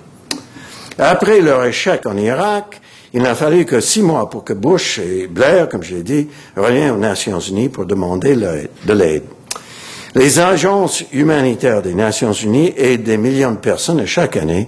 Après 0.97 1.41
leur 1.41 1.65
échec 1.65 2.05
en 2.05 2.17
Irak, 2.17 2.81
il 3.13 3.23
n'a 3.23 3.35
fallu 3.35 3.65
que 3.65 3.79
six 3.79 4.01
mois 4.01 4.29
pour 4.29 4.43
que 4.43 4.53
Bush 4.53 4.99
et 4.99 5.27
Blair, 5.27 5.67
comme 5.67 5.83
j'ai 5.83 6.03
dit, 6.03 6.27
reviennent 6.55 6.91
aux 6.91 6.97
Nations 6.97 7.39
Unies 7.39 7.69
pour 7.69 7.85
demander 7.85 8.35
de 8.35 8.93
l'aide. 8.93 9.23
Les 10.13 10.39
agences 10.39 11.03
humanitaires 11.13 11.81
des 11.81 11.93
Nations 11.93 12.33
Unies 12.33 12.73
aident 12.77 13.03
des 13.03 13.17
millions 13.17 13.51
de 13.51 13.57
personnes 13.57 14.05
chaque 14.05 14.37
année, 14.37 14.67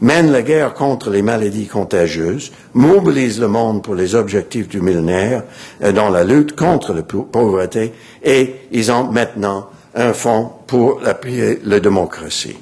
mènent 0.00 0.30
la 0.32 0.42
guerre 0.42 0.74
contre 0.74 1.10
les 1.10 1.22
maladies 1.22 1.66
contagieuses, 1.66 2.52
mobilisent 2.74 3.40
le 3.40 3.48
monde 3.48 3.82
pour 3.82 3.94
les 3.94 4.14
objectifs 4.14 4.68
du 4.68 4.80
millénaire 4.80 5.42
euh, 5.82 5.92
dans 5.92 6.10
la 6.10 6.24
lutte 6.24 6.54
contre 6.56 6.92
la 6.92 7.02
pau- 7.02 7.22
pauvreté 7.30 7.92
et 8.22 8.56
ils 8.72 8.90
ont 8.92 9.04
maintenant 9.04 9.68
un 9.94 10.12
fonds 10.12 10.50
pour 10.66 11.00
appuyer 11.06 11.60
la 11.64 11.80
démocratie. 11.80 12.56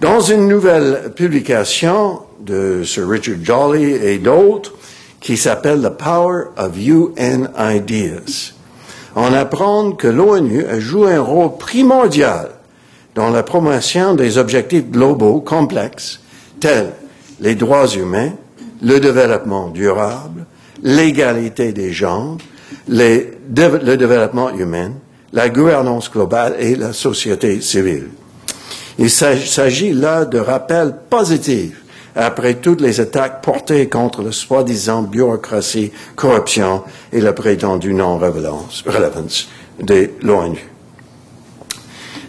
Dans 0.00 0.20
une 0.20 0.48
nouvelle 0.48 1.12
publication 1.14 2.20
de 2.40 2.82
Sir 2.84 3.08
Richard 3.08 3.36
Jolly 3.42 3.92
et 3.92 4.18
d'autres, 4.18 4.72
qui 5.20 5.36
s'appelle 5.36 5.80
The 5.80 5.90
Power 5.90 6.46
of 6.58 6.72
UN 6.76 7.48
Ideas, 7.58 8.52
on 9.16 9.32
apprend 9.32 9.92
que 9.92 10.08
l'ONU 10.08 10.66
a 10.66 10.80
joué 10.80 11.14
un 11.14 11.22
rôle 11.22 11.56
primordial 11.56 12.50
dans 13.14 13.30
la 13.30 13.42
promotion 13.42 14.14
des 14.14 14.38
objectifs 14.38 14.90
globaux 14.90 15.40
complexes 15.40 16.20
tels 16.60 16.92
les 17.40 17.54
droits 17.54 17.88
humains, 17.88 18.32
le 18.82 18.98
développement 19.00 19.68
durable, 19.68 20.46
l'égalité 20.82 21.72
des 21.72 21.92
genres, 21.92 22.38
le 22.88 23.36
développement 23.96 24.50
humain, 24.50 24.92
la 25.32 25.48
gouvernance 25.48 26.10
globale 26.10 26.54
et 26.58 26.76
la 26.76 26.92
société 26.92 27.60
civile. 27.60 28.08
Il 28.98 29.10
s'ag- 29.10 29.44
s'agit 29.44 29.92
là 29.92 30.24
de 30.24 30.38
rappels 30.38 30.94
positifs 31.10 31.80
après 32.14 32.54
toutes 32.54 32.80
les 32.80 33.00
attaques 33.00 33.42
portées 33.42 33.88
contre 33.88 34.22
la 34.22 34.30
soi-disant 34.30 35.02
bureaucratie, 35.02 35.90
corruption 36.14 36.82
et 37.12 37.20
la 37.20 37.32
prétendue 37.32 37.94
non-relevance 37.94 38.84
relevance 38.86 39.48
de 39.82 40.10
l'ONU. 40.22 40.58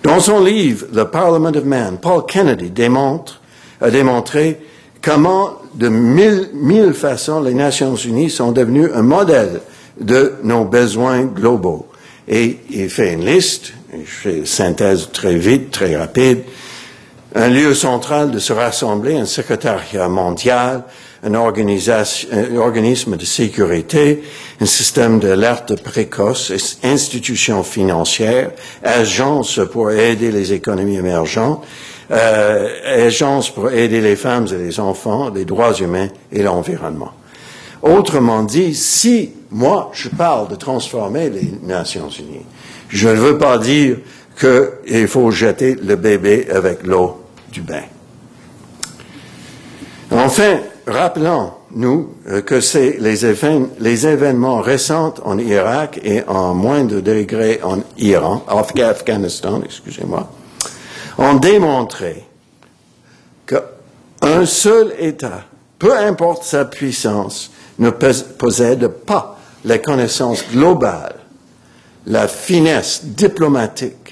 Dans 0.05 0.19
son 0.19 0.39
livre 0.39 0.85
The 0.93 1.05
Parliament 1.05 1.55
of 1.55 1.63
Man, 1.65 1.97
Paul 1.99 2.27
Kennedy 2.27 2.69
démontre, 2.69 3.41
a 3.81 3.89
démontré 3.89 4.59
comment 5.01 5.53
de 5.73 5.87
mille, 5.87 6.49
mille 6.53 6.93
façons 6.93 7.41
les 7.41 7.55
Nations 7.55 7.95
Unies 7.95 8.29
sont 8.29 8.51
devenues 8.51 8.91
un 8.93 9.01
modèle 9.01 9.61
de 9.99 10.35
nos 10.43 10.63
besoins 10.63 11.23
globaux. 11.23 11.87
Et 12.27 12.59
il 12.69 12.91
fait 12.91 13.13
une 13.13 13.25
liste, 13.25 13.73
je 13.91 14.05
fais 14.05 14.45
synthèse 14.45 15.09
très 15.11 15.37
vite, 15.37 15.71
très 15.71 15.97
rapide, 15.97 16.43
un 17.33 17.47
lieu 17.47 17.73
central 17.73 18.29
de 18.29 18.37
se 18.37 18.53
rassembler, 18.53 19.17
un 19.17 19.25
secrétariat 19.25 20.07
mondial, 20.07 20.83
un, 21.25 21.33
un 21.33 22.57
organisme 22.57 23.17
de 23.17 23.25
sécurité, 23.25 24.23
un 24.61 24.65
système 24.65 25.19
d'alerte 25.19 25.81
précoce, 25.81 26.53
institutions 26.83 27.63
financières, 27.63 28.51
agences 28.83 29.59
pour 29.71 29.91
aider 29.91 30.31
les 30.31 30.53
économies 30.53 30.97
émergentes, 30.97 31.65
euh, 32.11 33.07
agences 33.07 33.49
pour 33.49 33.71
aider 33.71 33.99
les 34.01 34.15
femmes 34.15 34.47
et 34.51 34.57
les 34.57 34.79
enfants, 34.79 35.29
les 35.29 35.45
droits 35.45 35.73
humains 35.73 36.09
et 36.31 36.43
l'environnement. 36.43 37.11
Autrement 37.81 38.43
dit, 38.43 38.75
si 38.75 39.31
moi 39.51 39.91
je 39.93 40.09
parle 40.09 40.47
de 40.49 40.55
transformer 40.55 41.29
les 41.29 41.51
Nations 41.63 42.09
Unies, 42.09 42.45
je 42.89 43.09
ne 43.09 43.15
veux 43.15 43.37
pas 43.37 43.57
dire 43.57 43.97
qu'il 44.39 45.07
faut 45.07 45.31
jeter 45.31 45.75
le 45.75 45.95
bébé 45.95 46.47
avec 46.53 46.85
l'eau 46.85 47.23
du 47.51 47.61
bain. 47.61 47.83
Enfin, 50.11 50.59
rappelons-nous 50.87 52.13
euh, 52.27 52.41
que 52.41 52.59
c'est 52.61 52.97
les, 52.99 53.25
évén- 53.25 53.69
les 53.79 54.05
événements 54.07 54.61
récents 54.61 55.13
en 55.23 55.37
Irak 55.37 55.99
et 56.03 56.23
en 56.27 56.53
moindre 56.53 56.99
degré 57.01 57.59
en 57.63 57.79
Iran, 57.97 58.43
Af- 58.47 58.79
Afghanistan, 58.81 59.61
excusez-moi, 59.63 60.29
ont 61.17 61.35
démontré 61.35 62.25
qu'un 63.47 64.45
seul 64.45 64.93
État, 64.99 65.43
peu 65.79 65.95
importe 65.97 66.43
sa 66.43 66.65
puissance, 66.65 67.51
ne 67.79 67.89
pos- 67.89 68.23
possède 68.37 68.87
pas 68.87 69.37
les 69.63 69.81
connaissances 69.81 70.43
globales, 70.51 71.15
la 72.05 72.27
finesse 72.27 73.01
diplomatique 73.05 74.04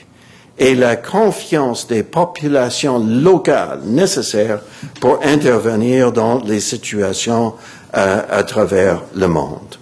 et 0.57 0.75
la 0.75 0.95
confiance 0.95 1.87
des 1.87 2.03
populations 2.03 2.99
locales 2.99 3.79
nécessaires 3.85 4.59
pour 5.01 5.19
intervenir 5.23 6.11
dans 6.11 6.39
les 6.43 6.59
situations 6.59 7.55
euh, 7.95 8.21
à 8.29 8.43
travers 8.43 9.01
le 9.15 9.27
monde. 9.27 9.77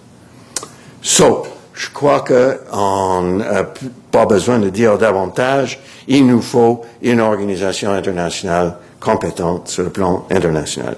So, 1.01 1.45
je 1.73 1.89
crois 1.89 2.21
qu'on 2.21 3.21
n'a 3.21 3.63
pas 4.11 4.25
besoin 4.25 4.59
de 4.59 4.69
dire 4.69 4.97
davantage. 4.97 5.79
Il 6.07 6.27
nous 6.27 6.41
faut 6.41 6.81
une 7.01 7.19
organisation 7.19 7.91
internationale 7.91 8.77
compétente 8.99 9.67
sur 9.67 9.83
le 9.83 9.89
plan 9.89 10.25
international. 10.29 10.95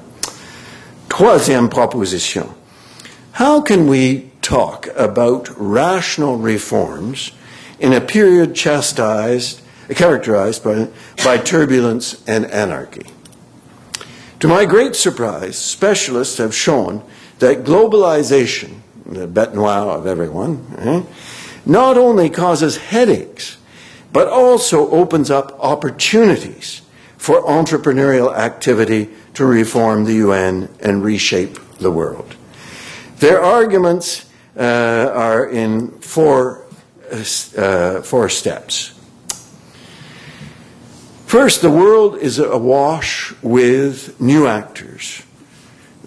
Troisième 1.08 1.70
proposition. 1.70 2.48
How 3.40 3.62
can 3.62 3.88
we 3.88 4.26
talk 4.42 4.90
about 4.98 5.50
rational 5.58 6.38
reforms 6.38 7.32
in 7.80 7.94
a 7.94 8.02
period 8.02 8.54
chastised, 8.54 9.62
characterized 9.90 10.64
by, 10.64 10.88
by 11.24 11.38
turbulence 11.38 12.24
and 12.28 12.46
anarchy? 12.46 13.06
To 14.40 14.48
my 14.48 14.66
great 14.66 14.96
surprise, 14.96 15.58
specialists 15.58 16.38
have 16.38 16.54
shown 16.54 17.04
that 17.40 17.64
globalization, 17.64 18.80
the 19.06 19.28
bête 19.28 19.54
noire 19.54 19.98
of 19.98 20.06
everyone, 20.06 20.66
eh, 20.78 21.04
not 21.66 21.98
only 21.98 22.30
causes 22.30 22.78
headaches, 22.78 23.58
but 24.12 24.28
also 24.28 24.90
opens 24.92 25.32
up 25.32 25.58
opportunities 25.60 26.82
for 27.18 27.42
entrepreneurial 27.44 28.36
activity 28.36 29.10
to 29.34 29.46
reform 29.46 30.04
the 30.06 30.16
UN 30.16 30.70
and 30.82 31.04
reshape 31.04 31.58
the 31.80 31.90
world. 31.90 32.36
Their 33.18 33.42
arguments 33.42 34.30
uh, 34.58 35.10
are 35.14 35.48
in 35.48 35.92
four, 36.00 36.66
uh, 37.12 37.24
uh, 37.58 38.02
four 38.02 38.30
steps. 38.30 38.93
First, 41.34 41.64
the 41.64 41.72
world 41.72 42.18
is 42.20 42.38
awash 42.38 43.34
with 43.42 44.22
new 44.22 44.46
actors 44.46 45.24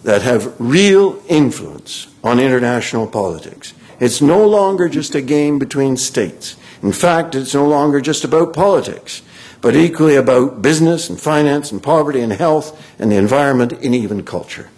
that 0.05 0.23
have 0.23 0.55
real 0.61 1.21
influence 1.27 2.07
on 2.23 2.39
international 2.39 3.09
politics. 3.09 3.75
It's 3.99 4.23
no 4.23 4.47
longer 4.47 4.89
just 4.89 5.17
a 5.17 5.21
game 5.21 5.59
between 5.59 5.97
states. 5.97 6.55
In 6.81 6.93
fact, 6.93 7.35
it's 7.35 7.55
no 7.55 7.67
longer 7.67 8.01
just 8.01 8.23
about 8.23 8.53
politics, 8.53 9.23
but 9.61 9.75
equally 9.75 10.15
about 10.15 10.63
business 10.63 11.11
and 11.11 11.21
finance 11.21 11.73
and 11.73 11.83
poverty 11.83 12.21
and 12.21 12.33
health 12.33 12.81
and 12.97 13.11
the 13.11 13.17
environment 13.17 13.73
and 13.73 13.97
even 13.97 14.23
culture. 14.23 14.71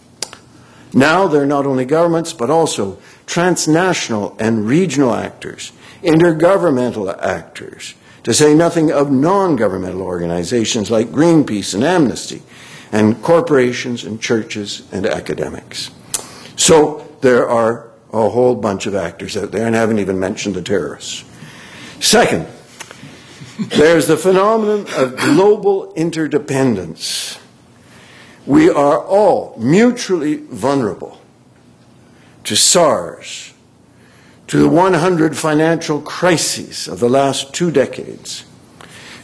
Now 0.95 1.27
they're 1.27 1.45
not 1.45 1.67
only 1.67 1.85
governments, 1.85 2.33
but 2.33 2.49
also 2.49 2.97
transnational 3.27 4.35
and 4.39 4.67
regional 4.67 5.15
actors, 5.15 5.73
intergovernmental 6.03 7.15
actors, 7.23 7.93
to 8.29 8.35
say 8.35 8.55
nothing 8.55 8.93
of 8.93 9.11
non-governmental 9.11 10.03
organizations 10.03 10.91
like 10.91 11.09
Greenpeace 11.09 11.73
and 11.75 11.83
Amnesty, 11.83 12.43
and 12.93 13.23
corporations 13.23 14.05
and 14.05 14.21
churches 14.21 14.87
and 14.93 15.07
academics. 15.07 15.91
So 16.55 17.11
there 17.23 17.49
are 17.49 17.89
a 18.13 18.29
whole 18.29 18.55
bunch 18.55 18.85
of 18.85 18.95
actors 18.95 19.35
out 19.35 19.51
there, 19.51 19.67
and 19.67 19.75
I 19.75 19.81
haven't 19.81 20.01
even 20.01 20.21
mentioned 20.21 20.57
the 20.57 20.61
terrorists. 20.61 21.25
Second, 22.01 22.47
there's 23.59 24.07
the 24.07 24.19
phenomenon 24.19 24.87
of 24.99 25.17
global 25.17 25.95
interdependence. 25.95 27.39
We 28.45 28.69
are 28.69 29.03
all 29.03 29.57
mutually 29.59 30.37
vulnerable 30.37 31.19
to 32.45 32.57
SARS, 32.57 33.55
to 34.49 34.59
the 34.59 34.69
100 34.69 35.37
financial 35.37 36.01
crises 36.01 36.89
of 36.89 37.01
the 37.01 37.09
last 37.09 37.55
two 37.55 37.71
decades, 37.71 38.45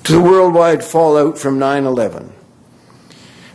to 0.04 0.12
the 0.12 0.20
worldwide 0.20 0.84
fallout 0.84 1.38
from 1.38 1.58
9 1.58 1.84
11. 1.84 2.32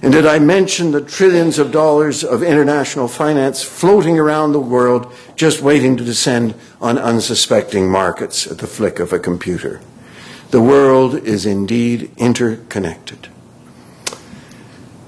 And 0.01 0.13
did 0.13 0.25
I 0.25 0.39
mention 0.39 0.91
the 0.91 1.01
trillions 1.01 1.59
of 1.59 1.71
dollars 1.71 2.23
of 2.23 2.41
international 2.41 3.07
finance 3.07 3.61
floating 3.63 4.17
around 4.17 4.53
the 4.53 4.59
world 4.59 5.13
just 5.35 5.61
waiting 5.61 5.97
to 5.97 6.05
descend 6.05 6.55
on 6.79 6.97
unsuspecting 6.97 7.91
markets 7.91 8.47
at 8.47 8.59
the 8.59 8.67
flick 8.67 8.99
of 8.99 9.11
a 9.11 9.19
computer? 9.19 9.81
The 10.51 10.61
world 10.61 11.15
is 11.15 11.45
indeed 11.45 12.11
interconnected. 12.17 13.27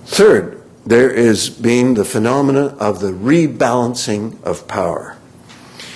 Third, 0.06 0.62
there 0.86 1.10
is 1.10 1.50
being 1.50 1.94
the 1.94 2.06
phenomena 2.06 2.76
of 2.80 3.00
the 3.00 3.14
rebalancing 3.14 4.44
of 4.44 4.68
power. 4.68 5.18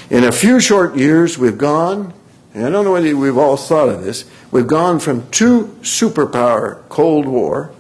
In 0.08 0.24
a 0.24 0.32
few 0.32 0.60
short 0.60 0.96
years, 0.96 1.36
we've 1.36 1.58
gone, 1.58 2.14
and 2.54 2.64
I 2.64 2.70
don't 2.70 2.86
know 2.86 2.92
whether 2.92 3.18
we've 3.18 3.40
all 3.40 3.58
thought 3.58 3.90
of 3.90 4.04
this, 4.04 4.26
we've 4.52 4.68
gone 4.68 5.00
from 5.00 5.28
two 5.32 5.76
superpower 5.82 6.88
Cold 6.90 7.26
War 7.26 7.72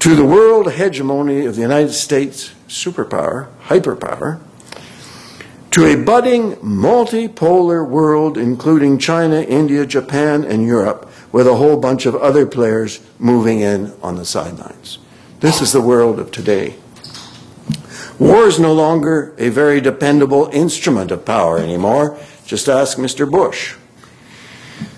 to 0.00 0.16
the 0.16 0.24
world 0.24 0.72
hegemony 0.72 1.46
of 1.46 1.54
the 1.54 1.62
United 1.62 1.92
States 1.92 2.52
superpower, 2.66 3.46
hyperpower, 3.66 4.40
to 5.70 5.84
a 5.84 5.94
budding 5.94 6.56
multipolar 6.56 7.88
world, 7.88 8.36
including 8.36 8.98
China, 8.98 9.40
India, 9.40 9.86
Japan, 9.86 10.42
and 10.42 10.66
Europe, 10.66 11.08
with 11.30 11.46
a 11.46 11.54
whole 11.54 11.76
bunch 11.76 12.04
of 12.04 12.16
other 12.16 12.46
players 12.46 12.98
moving 13.20 13.60
in 13.60 13.92
on 14.02 14.16
the 14.16 14.24
sidelines. 14.24 14.98
This 15.38 15.62
is 15.62 15.72
the 15.72 15.80
world 15.80 16.18
of 16.18 16.32
today. 16.32 16.74
War 18.18 18.48
is 18.48 18.58
no 18.58 18.72
longer 18.72 19.34
a 19.38 19.48
very 19.48 19.80
dependable 19.80 20.50
instrument 20.52 21.10
of 21.10 21.24
power 21.24 21.58
anymore. 21.58 22.18
Just 22.46 22.68
ask 22.68 22.98
Mr. 22.98 23.30
Bush. 23.30 23.76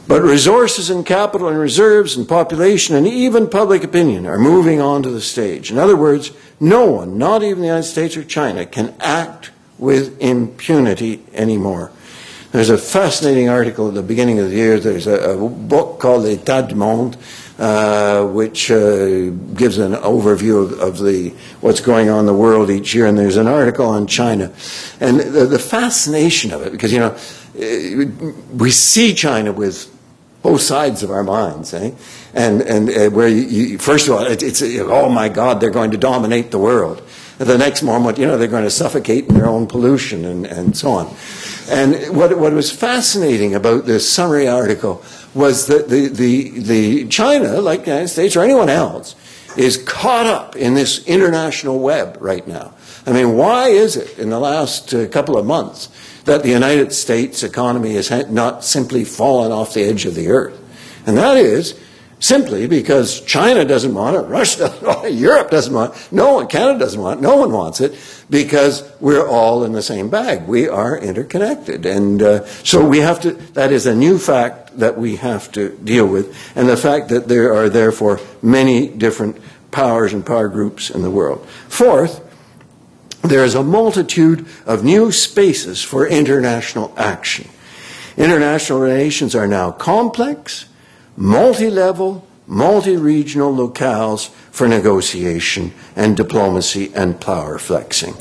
But 0.09 0.23
resources 0.23 0.91
and 0.91 1.07
capital 1.07 1.49
and 1.49 1.59
reserves 1.59 2.17
and 2.17 2.29
population 2.29 2.97
and 2.97 3.07
even 3.07 3.49
public 3.49 3.85
opinion 3.85 4.27
are 4.27 4.39
moving 4.39 4.81
onto 4.81 5.11
the 5.11 5.21
stage. 5.21 5.71
In 5.71 5.79
other 5.79 5.97
words, 5.97 6.33
no 6.59 6.87
one, 6.87 7.17
not 7.17 7.43
even 7.43 7.61
the 7.61 7.67
United 7.67 7.85
States 7.85 8.17
or 8.17 8.25
China, 8.25 8.67
can 8.67 8.95
act 8.99 9.51
with 9.79 10.21
impunity 10.21 11.23
anymore. 11.33 11.93
There's 12.53 12.71
a 12.71 12.79
fascinating 12.79 13.49
article 13.49 13.89
at 13.89 13.95
the 13.95 14.03
beginning 14.03 14.41
of 14.41 14.51
the 14.51 14.57
year. 14.57 14.81
There's 14.81 15.07
a, 15.07 15.39
a 15.39 15.49
book 15.49 16.01
called 16.01 16.25
L'État 16.25 16.69
du 16.69 16.75
Monde, 16.75 17.17
uh, 17.61 18.25
which 18.25 18.71
uh, 18.71 19.29
gives 19.55 19.77
an 19.77 19.93
overview 19.93 20.65
of, 20.65 20.81
of 20.81 20.99
the 20.99 21.29
what's 21.61 21.81
going 21.81 22.09
on 22.09 22.21
in 22.21 22.27
the 22.27 22.33
world 22.33 22.71
each 22.71 22.95
year. 22.95 23.05
And 23.05 23.19
there's 23.19 23.37
an 23.37 23.47
article 23.47 23.87
on 23.87 24.07
China, 24.07 24.51
and 24.99 25.21
the, 25.21 25.45
the 25.45 25.59
fascination 25.59 26.53
of 26.53 26.63
it, 26.63 26.73
because 26.73 26.91
you 26.91 26.99
know 26.99 27.15
we 28.57 28.71
see 28.71 29.15
China 29.15 29.53
with 29.53 29.95
both 30.43 30.63
sides 30.63 31.03
of 31.03 31.11
our 31.11 31.23
minds, 31.23 31.75
eh? 31.75 31.91
And 32.33 32.63
and 32.63 32.89
uh, 32.89 33.11
where 33.11 33.29
you, 33.29 33.43
you, 33.43 33.79
first 33.79 34.09
of 34.09 34.15
all, 34.15 34.25
it, 34.25 34.43
it's 34.43 34.63
oh 34.63 35.11
my 35.11 35.29
God, 35.29 35.61
they're 35.61 35.69
going 35.69 35.91
to 35.91 35.99
dominate 35.99 36.51
the 36.51 36.59
world. 36.59 37.03
And 37.39 37.49
the 37.49 37.59
next 37.59 37.83
moment, 37.83 38.19
you 38.19 38.27
know, 38.27 38.39
they're 38.39 38.49
going 38.49 38.65
to 38.65 38.71
suffocate 38.71 39.27
in 39.27 39.35
their 39.35 39.47
own 39.47 39.67
pollution 39.67 40.25
and, 40.25 40.47
and 40.47 40.77
so 40.77 40.93
on. 40.93 41.15
And 41.69 42.17
what 42.17 42.39
what 42.39 42.55
was 42.55 42.73
fascinating 42.73 43.55
about 43.55 43.85
this 43.85 44.11
summary 44.11 44.49
article 44.49 45.05
was 45.35 45.67
that 45.67 45.89
the 45.89 46.09
the 46.09 46.61
the 46.61 47.09
China, 47.09 47.61
like 47.61 47.85
the 47.85 47.91
United 47.91 48.09
States 48.09 48.37
or 48.37 48.43
anyone 48.43 48.69
else, 48.69 49.15
is 49.57 49.77
caught 49.77 50.27
up 50.27 50.57
in 50.57 50.75
this 50.75 51.07
international 51.07 51.79
web 51.79 52.17
right 52.21 52.47
now. 52.47 52.73
I 53.07 53.13
mean, 53.13 53.37
why 53.37 53.69
is 53.69 53.97
it 53.97 54.19
in 54.19 54.31
the 54.31 54.39
last 54.39 54.93
uh, 54.93 55.09
couple 55.09 55.39
of 55.39 55.47
months 55.47 55.89
that 56.25 56.43
the 56.43 56.51
United 56.51 56.93
States 56.93 57.43
economy 57.43 57.95
has 57.95 58.11
not 58.31 58.65
simply 58.65 59.05
fallen 59.05 59.53
off 59.53 59.75
the 59.75 59.83
edge 59.83 60.05
of 60.05 60.15
the 60.15 60.29
earth? 60.29 60.59
And 61.07 61.17
that 61.17 61.37
is 61.37 61.79
simply 62.21 62.67
because 62.67 63.23
China 63.23 63.65
doesn't 63.65 63.95
want 63.95 64.17
it, 64.17 64.21
Russia 64.21 64.59
doesn't 64.59 64.87
want 64.87 65.07
it, 65.07 65.15
Europe 65.15 65.51
doesn't 65.51 65.73
want 65.73 65.97
it, 65.97 66.13
no 66.13 66.35
one, 66.35 66.47
Canada 66.47 66.79
doesn't 66.79 67.01
want 67.01 67.19
it, 67.19 67.23
no 67.23 67.37
one 67.37 67.51
wants 67.51 67.81
it, 67.81 67.99
because 68.29 68.89
we're 69.01 69.27
all 69.27 69.65
in 69.65 69.73
the 69.73 69.83
same 69.83 70.11
bag. 70.11 70.47
We 70.47 70.69
are 70.69 70.99
interconnected. 70.99 71.87
And 71.87 72.23
uh, 72.23 72.45
so 72.45 72.87
we 72.87 72.99
have 72.99 73.23
to, 73.23 73.33
that 73.55 73.73
is 73.73 73.87
a 73.87 73.95
new 73.95 74.19
fact 74.19 74.70
that 74.81 74.99
we 74.99 75.17
have 75.17 75.51
to 75.53 75.71
deal 75.79 76.07
with, 76.07 76.37
and 76.57 76.69
the 76.69 76.77
fact 76.77 77.09
that 77.09 77.29
there 77.29 77.55
are 77.55 77.69
therefore 77.69 78.21
many 78.43 78.89
different 78.89 79.37
powers 79.71 80.13
and 80.13 80.27
power 80.27 80.49
groups 80.49 80.91
in 80.91 81.03
the 81.03 81.11
world. 81.11 81.47
Fourth, 81.69 82.27
there 83.23 83.45
is 83.45 83.55
a 83.55 83.63
multitude 83.63 84.47
of 84.67 84.83
new 84.83 85.13
spaces 85.13 85.83
for 85.83 86.07
international 86.07 86.93
action. 86.97 87.49
International 88.17 88.81
relations 88.81 89.35
are 89.35 89.47
now 89.47 89.71
complex, 89.71 90.67
multi-level, 91.17 92.27
multi-regional 92.47 93.55
locales 93.55 94.31
for 94.51 94.67
negotiation 94.67 95.73
and 95.95 96.17
diplomacy 96.17 96.91
and 96.95 97.21
power 97.21 97.59
flexing. 97.59 98.15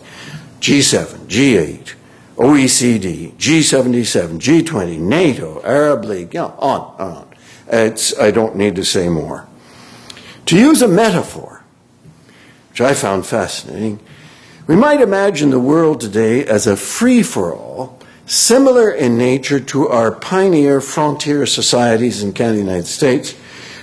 G7, 0.60 1.28
G8, 1.28 1.94
OECD, 2.40 3.34
G77, 3.34 4.40
G20, 4.40 4.98
NATO, 4.98 5.62
Arab 5.64 6.06
League, 6.06 6.34
you 6.34 6.40
know, 6.40 6.56
on 6.58 6.82
on. 6.98 7.28
It's, 7.68 8.18
I 8.18 8.32
don't 8.32 8.56
need 8.56 8.76
to 8.78 8.86
say 8.86 9.10
more. 9.10 9.46
To 10.46 10.58
use 10.58 10.82
a 10.82 10.88
metaphor, 10.88 11.64
which 12.70 12.80
I 12.80 12.94
found 12.94 13.26
fascinating, 13.26 14.00
we 14.68 14.78
might 14.78 15.02
imagine 15.02 15.50
the 15.50 15.60
world 15.60 16.00
today 16.00 16.46
as 16.46 16.66
a 16.66 16.78
free-for-all 16.78 18.00
similar 18.26 18.90
in 18.90 19.18
nature 19.18 19.60
to 19.60 19.90
our 19.90 20.12
pioneer 20.12 20.80
frontier 20.80 21.46
societies 21.46 22.24
in 22.24 22.32
Canada, 22.32 22.60
United 22.60 22.88
States, 22.88 23.34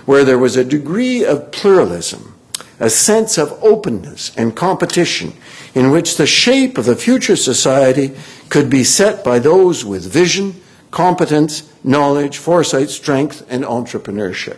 where 0.07 0.24
there 0.24 0.38
was 0.38 0.57
a 0.57 0.64
degree 0.64 1.24
of 1.24 1.52
pluralism, 1.52 2.34
a 2.80 2.88
sense 2.88 3.36
of 3.36 3.52
openness 3.62 4.34
and 4.34 4.57
competition 4.57 5.34
in 5.76 5.90
which 5.90 6.16
the 6.16 6.26
shape 6.26 6.78
of 6.78 6.86
the 6.86 6.96
future 6.96 7.36
society 7.36 8.10
could 8.48 8.70
be 8.70 8.82
set 8.82 9.22
by 9.22 9.38
those 9.38 9.84
with 9.84 10.10
vision, 10.10 10.58
competence, 10.90 11.70
knowledge, 11.84 12.38
foresight, 12.38 12.88
strength, 12.88 13.44
and 13.50 13.62
entrepreneurship. 13.62 14.56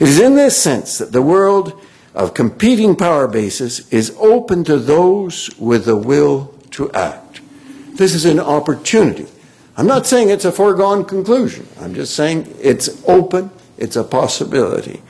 It 0.00 0.08
is 0.08 0.18
in 0.18 0.34
this 0.34 0.60
sense 0.60 0.98
that 0.98 1.12
the 1.12 1.22
world 1.22 1.80
of 2.12 2.34
competing 2.34 2.96
power 2.96 3.28
bases 3.28 3.88
is 3.92 4.12
open 4.18 4.64
to 4.64 4.78
those 4.78 5.48
with 5.58 5.84
the 5.84 5.96
will 5.96 6.52
to 6.72 6.90
act. 6.90 7.40
This 7.94 8.12
is 8.12 8.24
an 8.24 8.40
opportunity. 8.40 9.28
I'm 9.76 9.86
not 9.86 10.08
saying 10.08 10.30
it's 10.30 10.44
a 10.44 10.50
foregone 10.50 11.04
conclusion. 11.04 11.68
I'm 11.78 11.94
just 11.94 12.16
saying 12.16 12.52
it's 12.60 13.00
open, 13.06 13.52
it's 13.78 13.94
a 13.94 14.02
possibility. 14.02 15.02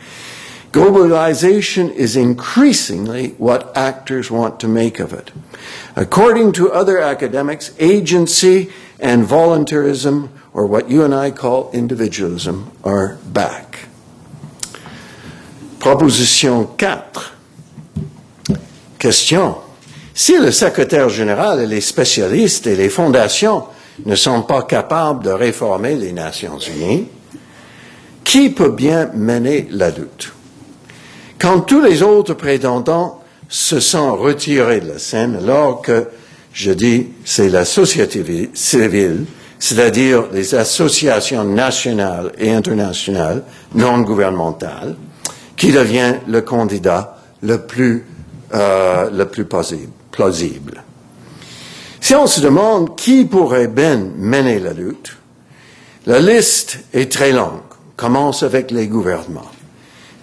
Globalization 0.73 1.93
is 1.93 2.17
increasingly 2.17 3.31
what 3.39 3.77
actors 3.77 4.31
want 4.31 4.61
to 4.61 4.69
make 4.69 5.01
of 5.01 5.13
it. 5.13 5.33
According 5.97 6.53
to 6.53 6.71
other 6.71 6.99
academics, 6.99 7.73
agency 7.81 8.71
and 9.01 9.25
voluntarism, 9.25 10.31
or 10.53 10.67
what 10.67 10.89
you 10.89 11.03
and 11.03 11.13
I 11.13 11.33
call 11.33 11.73
individualism, 11.73 12.71
are 12.85 13.19
back. 13.27 13.87
Proposition 15.81 16.69
4. 16.77 17.33
Question. 19.01 19.57
Si 20.15 20.39
le 20.39 20.53
secrétaire 20.53 21.09
général 21.09 21.61
et 21.61 21.67
les 21.67 21.81
spécialistes 21.81 22.69
et 22.69 22.77
les 22.77 22.91
fondations 22.91 23.65
ne 24.05 24.15
sont 24.15 24.43
pas 24.43 24.63
capables 24.63 25.25
de 25.25 25.31
réformer 25.31 25.97
les 25.97 26.13
Nations 26.13 26.59
Unies, 26.59 27.09
qui 28.23 28.51
peut 28.51 28.71
bien 28.71 29.11
mener 29.15 29.67
la 29.71 29.91
lutte 29.91 30.33
Quand 31.41 31.61
tous 31.61 31.81
les 31.81 32.03
autres 32.03 32.35
prétendants 32.35 33.23
se 33.49 33.81
sont 33.81 34.15
retirés 34.15 34.81
de 34.81 34.89
la 34.89 34.99
scène, 34.99 35.37
alors 35.37 35.81
que, 35.81 36.09
je 36.53 36.71
dis, 36.71 37.09
c'est 37.25 37.49
la 37.49 37.65
société 37.65 38.51
civile, 38.53 39.25
c'est-à-dire 39.59 40.25
les 40.33 40.55
associations 40.55 41.45
nationales 41.45 42.33
et 42.39 42.53
internationales 42.53 43.43
non 43.75 44.01
gouvernementales, 44.01 44.97
qui 45.57 45.73
devient 45.73 46.17
le 46.29 46.43
candidat 46.43 47.19
le 47.43 47.59
plus, 47.59 48.05
euh, 48.53 49.09
le 49.11 49.25
plus 49.27 49.47
plausible. 49.47 50.85
Si 52.03 52.15
on 52.15 52.27
se 52.27 52.43
demande 52.43 52.97
qui 52.97 53.25
pourrait 53.25 53.69
bien 53.69 53.97
mener 54.19 54.59
la 54.59 54.75
lutte, 54.75 55.17
la 56.07 56.21
liste 56.21 56.81
est 56.93 57.11
très 57.11 57.33
longue. 57.33 57.63
On 57.93 57.97
commence 57.97 58.43
avec 58.43 58.71
les 58.71 58.89
gouvernements. 58.89 59.51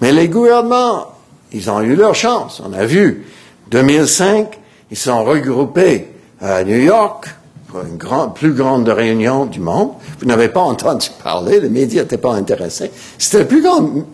Mais 0.02 0.12
les 0.12 0.28
gouvernements, 0.28 1.08
ils 1.52 1.70
ont 1.70 1.82
eu 1.82 1.96
leur 1.96 2.16
chance. 2.16 2.62
On 2.66 2.74
a 2.74 2.86
vu, 2.86 3.26
2005, 3.72 4.60
ils 4.92 4.98
sont 4.98 5.24
regroupés 5.24 6.08
à 6.42 6.64
New 6.64 6.78
York 6.78 7.28
pour 7.68 7.82
une 7.82 7.98
grand, 7.98 8.30
plus 8.30 8.54
grande 8.54 8.88
réunion 8.88 9.46
du 9.46 9.60
monde. 9.60 9.92
Vous 10.20 10.26
n'avez 10.26 10.50
pas 10.50 10.62
entendu 10.62 11.10
parler, 11.24 11.60
les 11.60 11.70
médias 11.70 12.04
n'étaient 12.04 12.18
pas 12.18 12.34
intéressés. 12.34 12.92
C'était 13.18 13.40
la 13.40 13.46
plus 13.46 13.62
grande 13.62 14.06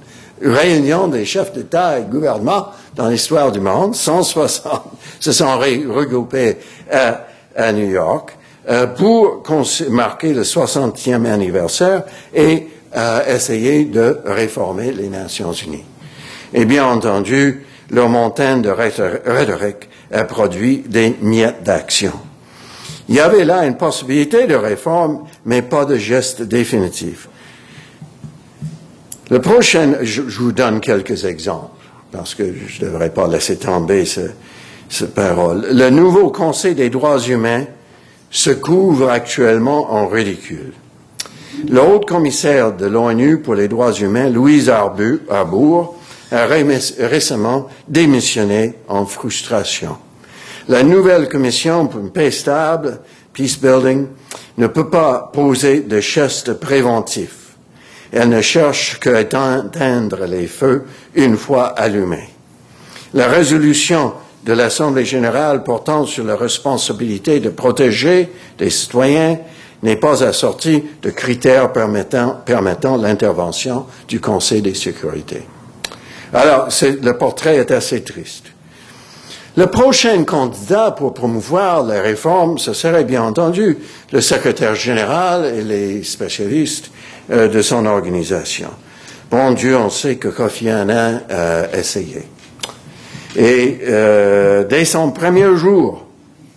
réunion 0.42 1.08
des 1.08 1.26
chefs 1.26 1.54
d'État 1.54 2.00
et 2.00 2.04
de 2.04 2.12
gouvernement 2.12 2.68
dans 2.96 3.10
l'histoire 3.10 3.52
du 3.52 3.60
monde. 3.60 3.96
160 3.96 4.84
se 5.20 5.32
sont 5.32 5.58
regroupés 5.58 6.58
à, 6.92 7.26
à 7.56 7.72
New 7.72 7.90
York 7.90 8.36
euh, 8.70 8.88
pour 8.88 9.44
marquer 9.90 10.34
le 10.34 10.44
60e 10.44 11.26
anniversaire 11.26 12.04
et 12.34 12.68
euh, 12.96 13.36
essayer 13.36 13.86
de 13.86 14.20
réformer 14.26 14.92
les 14.92 15.10
Nations 15.10 15.54
Unies. 15.54 15.86
Et 16.54 16.66
bien 16.66 16.86
entendu, 16.86 17.66
leur 17.90 18.10
montagne 18.10 18.62
de 18.62 18.70
rhétorique 18.70 19.90
a 20.12 20.24
produit 20.26 20.84
des 20.88 21.16
miettes 21.22 21.64
d'action. 21.64 22.14
Il 23.10 23.16
y 23.16 23.20
avait 23.20 23.46
là 23.46 23.66
une 23.66 23.78
possibilité 23.78 24.48
de 24.48 24.56
réforme, 24.56 25.26
mais 25.46 25.62
pas 25.62 25.86
de 25.86 25.98
geste 25.98 26.42
définitif. 26.42 27.28
Le 29.30 29.40
prochain, 29.40 29.96
je, 30.02 30.24
je, 30.28 30.40
vous 30.40 30.52
donne 30.52 30.80
quelques 30.80 31.26
exemples, 31.26 31.86
parce 32.12 32.36
que 32.36 32.54
je 32.68 32.86
ne 32.86 32.92
devrais 32.92 33.10
pas 33.10 33.28
laisser 33.28 33.58
tomber 33.58 34.06
ce, 34.06 34.22
ce 34.90 35.06
parole. 35.06 35.66
Le 35.72 35.90
nouveau 35.90 36.30
Conseil 36.30 36.76
des 36.76 36.90
droits 36.90 37.20
humains 37.20 37.66
se 38.30 38.52
couvre 38.52 39.10
actuellement 39.10 39.92
en 39.94 40.08
ridicule. 40.08 40.74
Le 41.68 41.82
haut 41.82 42.00
commissaire 42.00 42.74
de 42.74 42.86
l'ONU 42.86 43.40
pour 43.40 43.56
les 43.56 43.68
droits 43.68 43.94
humains, 43.94 44.30
Louise 44.30 44.70
Arbour, 44.70 45.96
a 46.32 46.46
récemment 46.46 47.68
démissionné 47.88 48.76
en 48.88 49.06
frustration. 49.06 49.98
La 50.68 50.84
nouvelle 50.84 51.30
commission 51.30 51.88
pour 51.88 52.00
une 52.00 52.12
paix 52.12 52.32
stable, 52.32 53.00
peace 53.34 53.58
building, 53.62 54.08
ne 54.58 54.68
peut 54.68 54.90
pas 54.90 55.30
poser 55.34 55.82
de 55.82 56.00
gestes 56.00 56.54
préventifs. 56.54 57.56
Elle 58.12 58.30
ne 58.30 58.42
cherche 58.42 59.00
qu'à 59.00 59.22
éteindre 59.22 60.26
les 60.26 60.48
feux 60.48 60.86
une 61.16 61.38
fois 61.38 61.68
allumés. 61.68 62.30
La 63.14 63.28
résolution 63.28 64.14
de 64.46 64.54
l'Assemblée 64.54 65.06
générale 65.06 65.64
portant 65.64 66.06
sur 66.06 66.24
la 66.24 66.36
responsabilité 66.36 67.40
de 67.40 67.50
protéger 67.50 68.30
des 68.58 68.70
citoyens 68.70 69.38
n'est 69.84 69.98
pas 69.98 70.24
assorti 70.24 70.84
de 71.02 71.10
critères 71.10 71.72
permettant, 71.72 72.42
permettant 72.46 72.98
l'intervention 72.98 73.86
du 74.08 74.20
Conseil 74.20 74.62
de 74.62 74.74
sécurité. 74.74 75.44
Alors, 76.34 76.70
le 76.82 77.12
portrait 77.12 77.58
est 77.58 77.70
assez 77.70 78.02
triste. 78.02 78.46
Le 79.56 79.68
prochain 79.68 80.24
candidat 80.24 80.90
pour 80.90 81.14
promouvoir 81.14 81.86
les 81.86 82.00
réformes, 82.00 82.58
ce 82.58 82.74
serait 82.74 83.04
bien 83.04 83.22
entendu 83.22 83.78
le 84.12 84.20
secrétaire 84.20 84.74
général 84.74 85.46
et 85.46 85.62
les 85.62 86.02
spécialistes 86.02 86.90
euh, 87.30 87.48
de 87.48 87.62
son 87.62 87.86
organisation. 87.86 88.70
Bon 89.30 89.52
Dieu, 89.52 89.78
on 89.78 89.92
sait 89.92 90.16
que 90.16 90.30
Kofi 90.30 90.70
Annan 90.70 91.22
a 91.30 91.78
essayé. 91.78 92.24
Et 93.36 93.80
euh, 93.84 94.64
dès 94.64 94.86
son 94.86 95.12
premier 95.12 95.56
jour, 95.56 96.06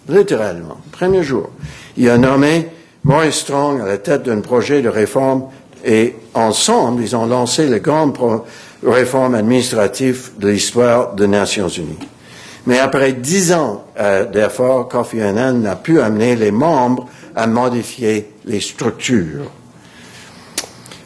littéralement, 0.08 0.78
premier 0.90 1.22
jour, 1.22 1.50
il 1.98 2.08
a 2.08 2.16
nommé 2.16 2.68
Maurice 3.06 3.36
Strong 3.36 3.80
à 3.80 3.86
la 3.86 3.98
tête 3.98 4.24
d'un 4.24 4.40
projet 4.40 4.82
de 4.82 4.88
réforme 4.88 5.44
et 5.84 6.16
ensemble, 6.34 7.04
ils 7.04 7.14
ont 7.14 7.26
lancé 7.26 7.68
les 7.68 7.78
grandes 7.78 8.18
réformes 8.84 9.36
administratives 9.36 10.30
de 10.40 10.48
l'histoire 10.48 11.14
des 11.14 11.28
Nations 11.28 11.68
Unies. 11.68 12.08
Mais 12.66 12.80
après 12.80 13.12
dix 13.12 13.52
ans 13.52 13.84
euh, 13.96 14.24
d'efforts, 14.24 14.88
Kofi 14.88 15.20
Annan 15.20 15.60
n'a 15.60 15.76
pu 15.76 16.00
amener 16.00 16.34
les 16.34 16.50
membres 16.50 17.08
à 17.36 17.46
modifier 17.46 18.32
les 18.44 18.60
structures. 18.60 19.52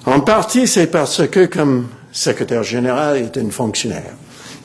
En 0.07 0.21
partie, 0.21 0.67
c'est 0.67 0.87
parce 0.87 1.29
que, 1.29 1.45
comme 1.45 1.89
secrétaire 2.13 2.63
général, 2.63 3.19
il 3.19 3.25
est 3.25 3.37
un 3.37 3.51
fonctionnaire. 3.51 4.15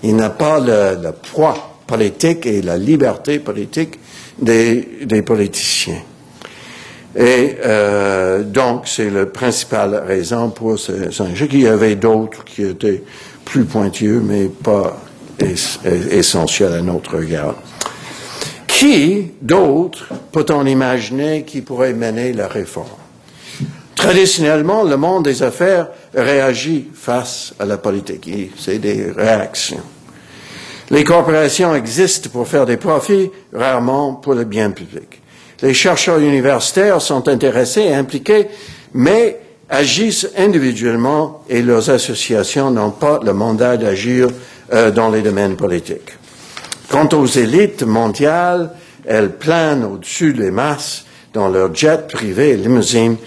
Il 0.03 0.15
n'a 0.15 0.29
pas 0.29 0.61
le, 0.61 1.11
poids 1.33 1.75
politique 1.85 2.45
et 2.45 2.61
la 2.61 2.77
liberté 2.77 3.39
politique 3.39 3.99
des, 4.39 5.21
politiciens. 5.25 6.01
Et 7.15 7.57
euh, 7.63 8.43
donc, 8.43 8.87
c'est 8.87 9.09
la 9.09 9.25
principale 9.25 10.03
raison 10.05 10.49
pour 10.49 10.77
ce 10.77 11.11
sais 11.11 11.47
qu'il 11.47 11.61
y 11.61 11.67
avait 11.67 11.95
d'autres 11.95 12.43
qui 12.43 12.63
étaient 12.63 13.03
plus 13.45 13.63
pointueux, 13.63 14.21
mais 14.23 14.45
pas 14.47 14.97
essentiel 16.11 16.73
à 16.73 16.81
notre 16.81 17.17
regard. 17.17 17.55
Qui 18.67 19.31
d'autre 19.41 20.09
peut-on 20.31 20.65
imaginer 20.65 21.43
qui 21.43 21.61
pourrait 21.61 21.93
mener 21.93 22.33
la 22.33 22.47
réforme? 22.47 22.89
Traditionnellement, 23.95 24.83
le 24.83 24.97
monde 24.97 25.23
des 25.23 25.41
affaires 25.41 25.87
réagit 26.13 26.89
face 26.93 27.53
à 27.57 27.65
la 27.65 27.77
politique. 27.77 28.29
C'est 28.57 28.79
des 28.79 29.09
réactions. 29.15 29.81
Les 30.91 31.03
corporations 31.03 31.73
existent 31.73 32.29
pour 32.29 32.47
faire 32.47 32.65
des 32.65 32.77
profits, 32.77 33.31
rarement 33.53 34.15
pour 34.15 34.33
le 34.33 34.43
bien 34.43 34.71
public. 34.71 35.21
Les 35.65 35.73
chercheurs 35.73 36.19
universitaires 36.19 37.01
sont 37.01 37.27
intéressés 37.27 37.81
et 37.81 37.95
impliqués, 37.95 38.49
mais 38.93 39.39
agissent 39.67 40.29
individuellement 40.37 41.43
et 41.49 41.63
leurs 41.63 41.89
associations 41.89 42.69
n'ont 42.69 42.91
pas 42.91 43.19
le 43.25 43.33
mandat 43.33 43.75
d'agir 43.75 44.27
euh, 44.71 44.91
dans 44.91 45.09
les 45.09 45.23
domaines 45.23 45.55
politiques. 45.55 46.19
Quant 46.87 47.09
aux 47.13 47.25
élites 47.25 47.81
mondiales, 47.81 48.73
elles 49.05 49.31
planent 49.31 49.85
au-dessus 49.85 50.33
des 50.33 50.51
masses 50.51 51.03
dans 51.33 51.47
leurs 51.47 51.73
jets 51.73 52.05
privés 52.13 52.51
et 52.51 52.57
limousines 52.57 53.17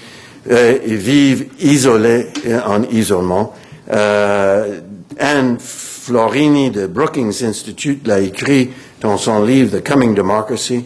euh, 0.49 0.79
et 0.87 0.95
vivent 0.95 1.49
isolées 1.59 2.29
euh, 2.47 2.61
en 2.65 2.85
isolement. 2.85 3.53
Anne 3.91 5.57
Florini 5.59 6.71
de 6.71 6.87
Brookings 6.87 7.43
Institute 7.43 8.07
l'a 8.07 8.21
écrit 8.21 8.71
dans 9.01 9.17
son 9.17 9.43
livre 9.43 9.77
The 9.77 9.85
Coming 9.85 10.15
Democracy, 10.15 10.85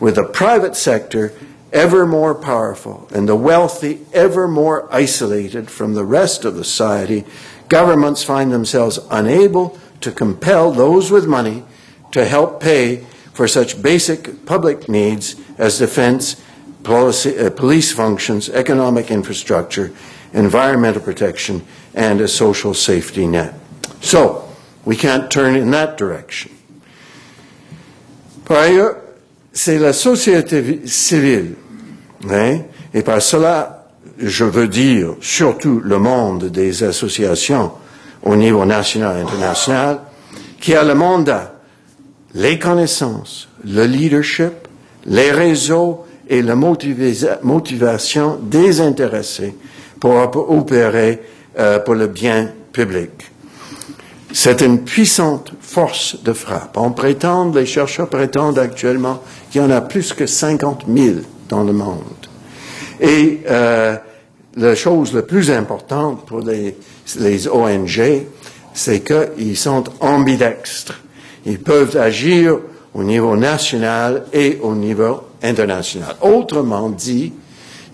with 0.00 0.16
the 0.16 0.24
private 0.24 0.76
sector 0.76 1.32
ever 1.72 2.06
more 2.06 2.34
powerful 2.34 3.08
and 3.14 3.28
the 3.28 3.36
wealthy 3.36 4.00
ever 4.12 4.48
more 4.48 4.88
isolated 4.92 5.70
from 5.70 5.94
the 5.94 6.04
rest 6.04 6.44
of 6.44 6.56
society, 6.56 7.24
governments 7.68 8.22
find 8.22 8.52
themselves 8.52 8.98
unable 9.10 9.78
to 10.00 10.12
compel 10.12 10.70
those 10.72 11.10
with 11.10 11.26
money 11.26 11.64
to 12.12 12.24
help 12.24 12.60
pay 12.60 13.04
for 13.32 13.46
such 13.46 13.82
basic 13.82 14.46
public 14.46 14.88
needs 14.88 15.36
as 15.58 15.78
defense, 15.78 16.42
policy, 16.82 17.38
uh, 17.38 17.50
police 17.50 17.92
functions, 17.92 18.48
economic 18.48 19.10
infrastructure, 19.10 19.92
environmental 20.32 21.02
protection, 21.02 21.64
and 21.94 22.20
a 22.20 22.28
social 22.28 22.74
safety 22.74 23.26
net. 23.26 23.54
So, 24.00 24.48
we 24.84 24.96
can't 24.96 25.30
turn 25.30 25.54
in 25.54 25.70
that 25.72 25.98
direction. 25.98 26.56
Ailleurs, 28.46 29.07
c'est 29.52 29.78
la 29.78 29.92
société 29.92 30.80
civile, 30.84 31.54
hein, 32.30 32.58
et 32.94 33.02
par 33.02 33.22
cela, 33.22 33.86
je 34.18 34.44
veux 34.44 34.68
dire 34.68 35.14
surtout 35.20 35.80
le 35.82 35.98
monde 35.98 36.46
des 36.46 36.82
associations 36.82 37.72
au 38.22 38.36
niveau 38.36 38.64
national 38.64 39.18
et 39.18 39.20
international, 39.22 40.00
qui 40.60 40.74
a 40.74 40.82
le 40.82 40.94
mandat, 40.94 41.54
les 42.34 42.58
connaissances, 42.58 43.48
le 43.64 43.84
leadership, 43.84 44.52
les 45.06 45.30
réseaux 45.30 46.04
et 46.28 46.42
la 46.42 46.54
motivation 46.54 48.38
désintéressée 48.42 49.54
pour 50.00 50.14
opérer 50.50 51.22
euh, 51.58 51.78
pour 51.78 51.94
le 51.94 52.06
bien 52.06 52.50
public. 52.72 53.10
C'est 54.32 54.60
une 54.60 54.84
puissante 54.84 55.52
force 55.60 56.22
de 56.22 56.32
frappe. 56.32 56.76
On 56.76 56.90
prétend, 56.90 57.50
les 57.50 57.64
chercheurs 57.66 58.08
prétendent 58.08 58.58
actuellement 58.58 59.22
qu'il 59.50 59.60
y 59.60 59.64
en 59.64 59.70
a 59.70 59.80
plus 59.80 60.12
que 60.12 60.26
50 60.26 60.84
000 60.88 61.16
dans 61.48 61.64
le 61.64 61.72
monde. 61.72 62.02
Et 63.00 63.40
euh, 63.48 63.96
la 64.56 64.74
chose 64.74 65.14
la 65.14 65.22
plus 65.22 65.50
importante 65.50 66.26
pour 66.26 66.40
les, 66.40 66.76
les 67.18 67.48
ONG, 67.48 68.26
c'est 68.74 69.00
qu'ils 69.00 69.56
sont 69.56 69.84
ambidextres. 70.00 71.00
Ils 71.46 71.60
peuvent 71.60 71.96
agir 71.96 72.58
au 72.94 73.04
niveau 73.04 73.36
national 73.36 74.24
et 74.32 74.58
au 74.62 74.74
niveau 74.74 75.22
international. 75.42 76.16
Autrement 76.20 76.88
dit, 76.90 77.32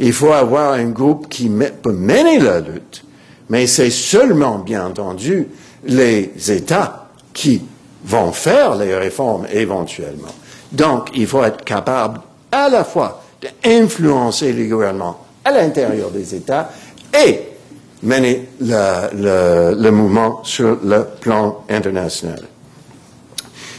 il 0.00 0.12
faut 0.12 0.32
avoir 0.32 0.72
un 0.72 0.86
groupe 0.86 1.28
qui 1.28 1.50
peut 1.82 1.92
mener 1.92 2.38
la 2.38 2.60
lutte, 2.60 3.04
mais 3.50 3.66
c'est 3.66 3.90
seulement, 3.90 4.58
bien 4.58 4.86
entendu, 4.86 5.48
les 5.86 6.32
États 6.50 7.08
qui 7.32 7.62
vont 8.04 8.32
faire 8.32 8.76
les 8.76 8.94
réformes 8.94 9.46
éventuellement. 9.52 10.34
Donc, 10.74 11.10
il 11.14 11.26
faut 11.26 11.44
être 11.44 11.64
capable 11.64 12.20
à 12.50 12.68
la 12.68 12.82
fois 12.84 13.22
d'influencer 13.62 14.52
les 14.52 14.66
gouvernements 14.66 15.24
à 15.44 15.52
l'intérieur 15.52 16.10
des 16.10 16.34
États 16.34 16.70
et 17.16 17.40
mener 18.02 18.48
le, 18.60 19.74
le, 19.74 19.90
mouvement 19.90 20.42
sur 20.42 20.78
le 20.84 21.06
plan 21.20 21.64
international. 21.70 22.40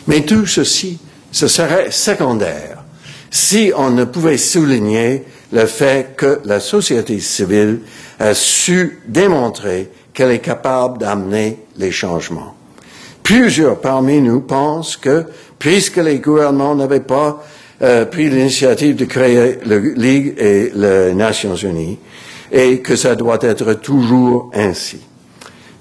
Mais 0.08 0.22
tout 0.22 0.46
ceci, 0.46 0.98
ce 1.32 1.48
serait 1.48 1.92
secondaire 1.92 2.84
si 3.30 3.74
on 3.76 3.90
ne 3.90 4.06
pouvait 4.06 4.38
souligner 4.38 5.26
le 5.52 5.66
fait 5.66 6.16
que 6.16 6.40
la 6.46 6.62
société 6.62 7.20
civile 7.20 7.82
a 8.20 8.34
su 8.34 9.02
démontrer 9.06 9.92
qu'elle 10.14 10.32
est 10.32 10.40
capable 10.40 11.00
d'amener 11.00 11.60
les 11.76 11.92
changements. 11.92 12.56
Plusieurs 13.26 13.82
parmi 13.82 14.22
nous 14.22 14.42
pensent 14.42 14.98
que, 14.98 15.26
puisque 15.60 15.98
les 15.98 16.20
gouvernements 16.20 16.76
n'avaient 16.76 17.00
pas 17.00 17.44
euh, 17.82 18.06
pris 18.06 18.30
l'initiative 18.30 18.96
de 18.96 19.06
créer 19.06 19.60
la 19.66 19.78
Ligue 19.78 20.34
et 20.38 20.72
les 20.74 21.14
Nations 21.14 21.56
Unies, 21.56 22.00
et 22.52 22.80
que 22.82 22.96
ça 22.96 23.16
doit 23.16 23.40
être 23.42 23.74
toujours 23.74 24.52
ainsi. 24.54 25.00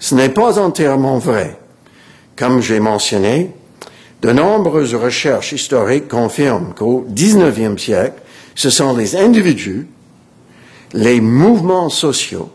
Ce 0.00 0.14
n'est 0.14 0.30
pas 0.30 0.58
entièrement 0.58 1.18
vrai. 1.18 1.58
Comme 2.36 2.60
j'ai 2.60 2.80
mentionné, 2.80 3.52
de 4.22 4.32
nombreuses 4.32 4.94
recherches 4.94 5.52
historiques 5.52 6.08
confirment 6.08 6.74
qu'au 6.74 7.06
XIXe 7.10 7.80
siècle, 7.80 8.20
ce 8.54 8.70
sont 8.70 8.96
les 8.96 9.16
individus, 9.16 9.86
les 10.94 11.20
mouvements 11.20 11.90
sociaux, 11.90 12.50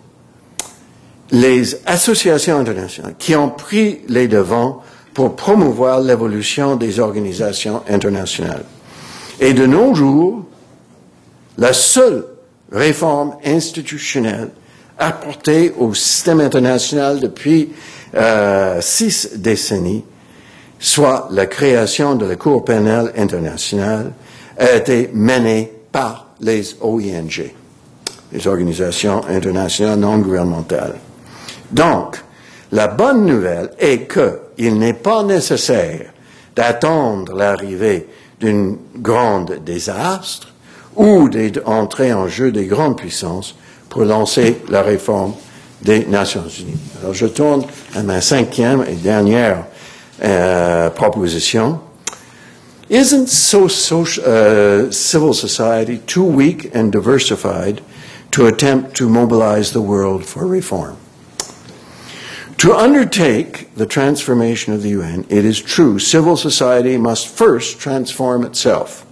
les 1.32 1.76
associations 1.86 2.57
internationales 2.57 3.15
qui 3.20 3.36
ont 3.36 3.49
pris 3.49 3.99
les 4.07 4.28
devants 4.28 4.82
pour 5.20 5.36
promouvoir 5.36 5.99
l'évolution 5.99 6.78
des 6.78 6.97
organisations 7.01 7.84
internationales. 7.89 8.63
Et 9.41 9.51
de 9.51 9.65
nos 9.65 9.93
jours, 9.93 10.45
la 11.57 11.74
seule 11.74 12.26
réforme 12.72 13.36
institutionnelle 13.43 14.47
apportée 14.97 15.74
au 15.78 15.93
système 15.93 16.39
international 16.39 17.20
depuis 17.20 17.74
euh, 18.15 18.80
six 18.80 19.32
décennies, 19.36 20.05
soit 20.80 21.28
la 21.32 21.47
création 21.47 22.15
de 22.15 22.26
la 22.26 22.38
Cour 22.38 22.63
pénale 22.63 23.11
internationale, 23.17 24.13
a 24.57 24.72
été 24.72 25.09
menée 25.13 25.70
par 25.91 26.28
les 26.39 26.78
OING, 26.80 27.51
les 28.32 28.47
organisations 28.47 29.22
internationales 29.28 29.99
non 29.99 30.20
gouvernementales. 30.20 30.95
Donc, 31.72 32.24
la 32.72 32.88
bonne 32.88 33.26
nouvelle 33.26 33.72
est 33.80 34.07
qu'il 34.11 34.78
n'est 34.78 34.93
pas 34.93 35.24
nécessaire 35.24 36.13
d'attendre 36.55 37.34
l'arrivée 37.34 38.07
d'un 38.39 38.76
grand 38.95 39.45
désastre 39.65 40.53
ou 40.95 41.30
d'entrer 41.30 42.13
en 42.13 42.28
jeu 42.28 42.51
des 42.51 42.65
grandes 42.65 42.97
puissances 42.97 43.55
pour 43.89 44.03
lancer 44.03 44.61
la 44.70 44.82
réforme 44.82 45.34
des 45.82 46.05
Nations 46.05 46.47
Unies. 46.59 46.80
Alors 47.01 47.13
je 47.13 47.26
tourne 47.26 47.63
à 47.95 48.03
ma 48.03 48.22
cinquième 48.22 48.86
et 48.88 48.95
dernière 48.95 49.65
euh, 50.24 50.89
proposition. 50.89 51.80
Isn't 52.89 53.28
so, 53.30 53.67
social, 53.67 54.26
uh, 54.26 54.91
civil 54.91 55.34
society 55.34 55.99
too 56.07 56.24
weak 56.24 56.76
and 56.76 56.91
diversified 56.91 57.82
to 58.32 58.47
attempt 58.47 58.95
to 58.95 59.07
mobilize 59.07 59.72
the 59.72 59.82
world 59.82 60.26
for 60.26 60.47
reform? 60.47 60.97
To 62.60 62.76
undertake 62.76 63.74
the 63.76 63.86
transformation 63.86 64.74
of 64.74 64.84
the 64.84 64.89
UN, 64.89 65.26
it 65.30 65.45
is 65.45 65.62
true 65.62 65.97
civil 65.97 66.36
society 66.36 66.97
must 66.97 67.30
first 67.30 67.80
transform 67.80 68.43
itself. 68.43 69.05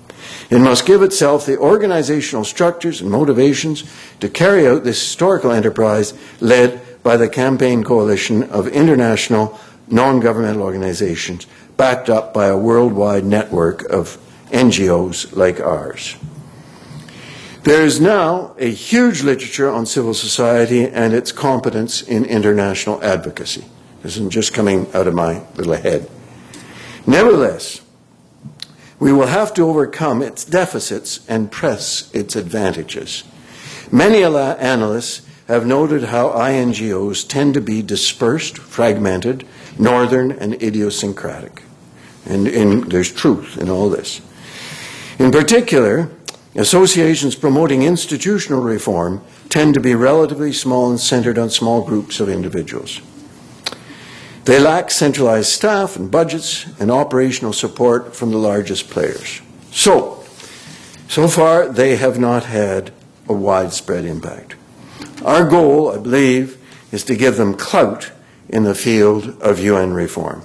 It 0.50 0.60
must 0.60 0.86
give 0.86 1.02
itself 1.02 1.45
the 1.45 1.58
organizational 1.58 2.43
structures 2.43 3.00
and 3.00 3.10
motivations 3.10 3.86
to 4.20 4.28
carry 4.28 4.68
out 4.68 4.84
this 4.84 5.00
historical 5.00 5.52
enterprise 5.52 6.14
led 6.41 6.82
by 7.04 7.16
the 7.16 7.30
campaign 7.30 7.86
coalition 7.86 8.43
of 8.43 8.68
international 8.68 9.58
non-governmental 9.88 10.64
organizations 10.64 11.48
backed 11.78 12.10
up 12.10 12.34
by 12.34 12.48
a 12.48 12.58
worldwide 12.58 13.24
network 13.24 13.84
of 13.86 14.18
NGOs 14.52 15.34
like 15.38 15.62
ours. 15.62 16.18
There 17.68 17.84
is 17.84 17.99
now 17.99 18.55
a 18.57 18.72
huge 18.72 19.24
literature 19.24 19.70
on 19.70 19.86
civil 19.86 20.13
society 20.13 20.88
and 20.88 21.13
its 21.13 21.34
competence 21.34 22.01
in 22.01 22.24
international 22.24 23.03
advocacy. 23.03 23.65
This 24.01 24.15
isn't 24.15 24.30
just 24.30 24.53
coming 24.53 24.88
out 24.93 25.05
of 25.05 25.13
my 25.13 25.45
little 25.55 25.74
head. 25.74 26.09
Nevertheless, 27.05 27.82
we 28.99 29.11
will 29.11 29.28
have 29.28 29.53
to 29.55 29.63
overcome 29.63 30.22
its 30.22 30.45
deficits 30.45 31.28
and 31.28 31.51
press 31.51 32.09
its 32.15 32.38
advantages. 32.38 33.26
Many 33.91 34.24
analysts 34.24 35.28
have 35.49 35.65
noted 35.65 36.03
how 36.05 36.30
INGOs 36.30 37.28
tend 37.28 37.53
to 37.55 37.61
be 37.61 37.82
dispersed, 37.82 38.57
fragmented, 38.57 39.45
northern, 39.78 40.32
and 40.32 40.53
idiosyncratic. 40.63 41.63
And, 42.26 42.47
and 42.47 42.89
there's 42.89 43.11
truth 43.11 43.57
in 43.57 43.70
all 43.70 43.89
this. 43.89 44.22
In 45.20 45.32
particular, 45.34 46.09
associations 46.56 47.36
promoting 47.36 47.84
institutional 47.84 48.62
reform 48.62 49.22
tend 49.50 49.74
to 49.74 49.80
be 49.80 49.95
relatively 49.95 50.54
small 50.54 50.89
and 50.89 51.00
centered 51.00 51.38
on 51.38 51.50
small 51.50 51.84
groups 51.84 52.20
of 52.20 52.30
individuals. 52.30 53.02
They 54.45 54.60
lack 54.60 54.91
centralized 54.91 55.50
staff 55.50 55.98
and 55.98 56.10
budgets 56.10 56.66
and 56.80 56.89
operational 56.89 57.52
support 57.52 58.16
from 58.16 58.32
the 58.32 58.38
largest 58.38 58.89
players. 58.89 59.41
So, 59.72 60.24
so 61.10 61.28
far, 61.28 61.68
they 61.68 61.98
have 61.98 62.18
not 62.18 62.45
had 62.45 62.93
a 63.28 63.34
widespread 63.34 64.06
impact. 64.06 64.56
Our 65.26 65.50
goal, 65.50 65.91
I 65.91 65.98
believe, 65.98 66.58
is 66.91 67.04
to 67.04 67.16
give 67.16 67.36
them 67.36 67.56
clout 67.56 68.12
in 68.48 68.64
the 68.64 68.76
field 68.76 69.41
of 69.41 69.60
UN 69.60 69.93
reform. 69.93 70.43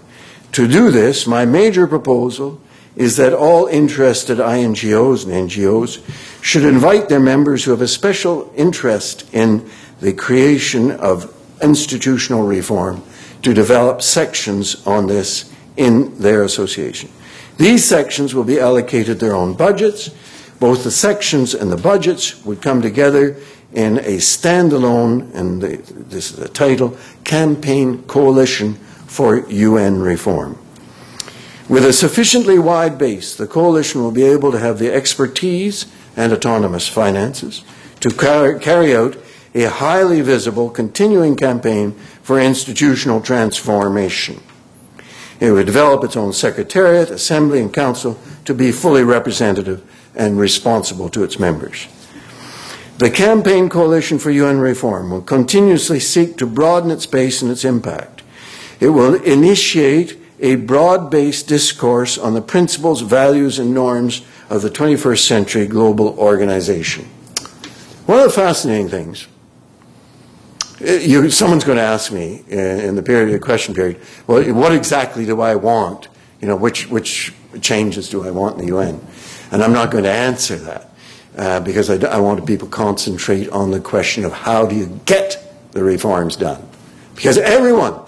To 0.52 0.66
do 0.66 0.90
this, 0.90 1.26
my 1.26 1.44
major 1.44 1.86
proposal 1.86 2.60
is 2.96 3.16
that 3.16 3.32
all 3.32 3.66
interested 3.66 4.38
INGOs 4.38 5.24
and 5.24 5.50
NGOs 5.50 6.00
should 6.42 6.64
invite 6.64 7.08
their 7.08 7.20
members 7.20 7.64
who 7.64 7.70
have 7.70 7.80
a 7.80 7.88
special 7.88 8.52
interest 8.54 9.32
in 9.32 9.68
the 10.00 10.12
creation 10.12 10.90
of 10.90 11.34
institutional 11.62 12.46
reform 12.46 13.02
to 13.42 13.54
develop 13.54 14.02
sections 14.02 14.86
on 14.86 15.06
this 15.06 15.52
in 15.76 16.18
their 16.18 16.42
association. 16.42 17.10
These 17.56 17.84
sections 17.84 18.34
will 18.34 18.44
be 18.44 18.60
allocated 18.60 19.20
their 19.20 19.34
own 19.34 19.54
budgets. 19.54 20.10
Both 20.58 20.84
the 20.84 20.90
sections 20.90 21.54
and 21.54 21.70
the 21.70 21.76
budgets 21.76 22.44
would 22.44 22.62
come 22.62 22.82
together 22.82 23.36
in 23.72 23.98
a 23.98 24.18
standalone, 24.18 25.34
and 25.34 25.62
the, 25.62 25.76
this 25.76 26.30
is 26.30 26.36
the 26.36 26.48
title, 26.48 26.96
Campaign 27.24 28.02
Coalition 28.04 28.74
for 29.06 29.48
UN 29.48 30.00
Reform. 30.00 30.58
With 31.72 31.86
a 31.86 31.92
sufficiently 31.94 32.58
wide 32.58 32.98
base, 32.98 33.34
the 33.34 33.46
coalition 33.46 34.02
will 34.02 34.10
be 34.10 34.24
able 34.24 34.52
to 34.52 34.58
have 34.58 34.78
the 34.78 34.92
expertise 34.92 35.86
and 36.14 36.30
autonomous 36.30 36.86
finances 36.86 37.64
to 38.00 38.10
car- 38.10 38.58
carry 38.58 38.94
out 38.94 39.16
a 39.54 39.70
highly 39.70 40.20
visible, 40.20 40.68
continuing 40.68 41.34
campaign 41.34 41.92
for 42.22 42.38
institutional 42.38 43.22
transformation. 43.22 44.42
It 45.40 45.52
would 45.52 45.64
develop 45.64 46.04
its 46.04 46.14
own 46.14 46.34
secretariat, 46.34 47.10
assembly, 47.10 47.60
and 47.62 47.72
council 47.72 48.20
to 48.44 48.52
be 48.52 48.70
fully 48.70 49.02
representative 49.02 49.82
and 50.14 50.38
responsible 50.38 51.08
to 51.08 51.24
its 51.24 51.38
members. 51.38 51.86
The 52.98 53.10
Campaign 53.10 53.70
Coalition 53.70 54.18
for 54.18 54.30
UN 54.30 54.58
Reform 54.58 55.10
will 55.10 55.22
continuously 55.22 56.00
seek 56.00 56.36
to 56.36 56.46
broaden 56.46 56.90
its 56.90 57.06
base 57.06 57.40
and 57.40 57.50
its 57.50 57.64
impact. 57.64 58.20
It 58.78 58.90
will 58.90 59.14
initiate 59.14 60.18
a 60.42 60.56
broad 60.56 61.10
based 61.10 61.46
discourse 61.46 62.18
on 62.18 62.34
the 62.34 62.42
principles, 62.42 63.00
values, 63.00 63.58
and 63.60 63.72
norms 63.72 64.22
of 64.50 64.60
the 64.60 64.68
21st 64.68 65.20
century 65.20 65.66
global 65.66 66.18
organization. 66.18 67.04
One 68.06 68.18
of 68.18 68.24
the 68.24 68.30
fascinating 68.30 68.88
things, 68.88 69.28
uh, 70.80 70.94
you, 70.94 71.30
someone's 71.30 71.62
going 71.62 71.78
to 71.78 71.84
ask 71.84 72.12
me 72.12 72.42
in, 72.48 72.58
in 72.58 72.96
the 72.96 73.02
period, 73.02 73.40
question 73.40 73.72
period, 73.72 74.00
well, 74.26 74.42
what 74.52 74.72
exactly 74.72 75.24
do 75.24 75.40
I 75.40 75.54
want? 75.54 76.08
You 76.40 76.48
know, 76.48 76.56
which, 76.56 76.88
which 76.88 77.32
changes 77.60 78.08
do 78.08 78.26
I 78.26 78.32
want 78.32 78.58
in 78.58 78.66
the 78.66 78.76
UN? 78.76 79.00
And 79.52 79.62
I'm 79.62 79.72
not 79.72 79.92
going 79.92 80.04
to 80.04 80.10
answer 80.10 80.56
that 80.56 80.90
uh, 81.36 81.60
because 81.60 81.88
I, 81.88 82.04
I 82.08 82.18
want 82.18 82.44
people 82.46 82.66
to 82.66 82.74
concentrate 82.74 83.48
on 83.50 83.70
the 83.70 83.78
question 83.78 84.24
of 84.24 84.32
how 84.32 84.66
do 84.66 84.74
you 84.74 85.00
get 85.06 85.38
the 85.70 85.84
reforms 85.84 86.34
done? 86.34 86.68
Because 87.14 87.38
everyone 87.38 88.01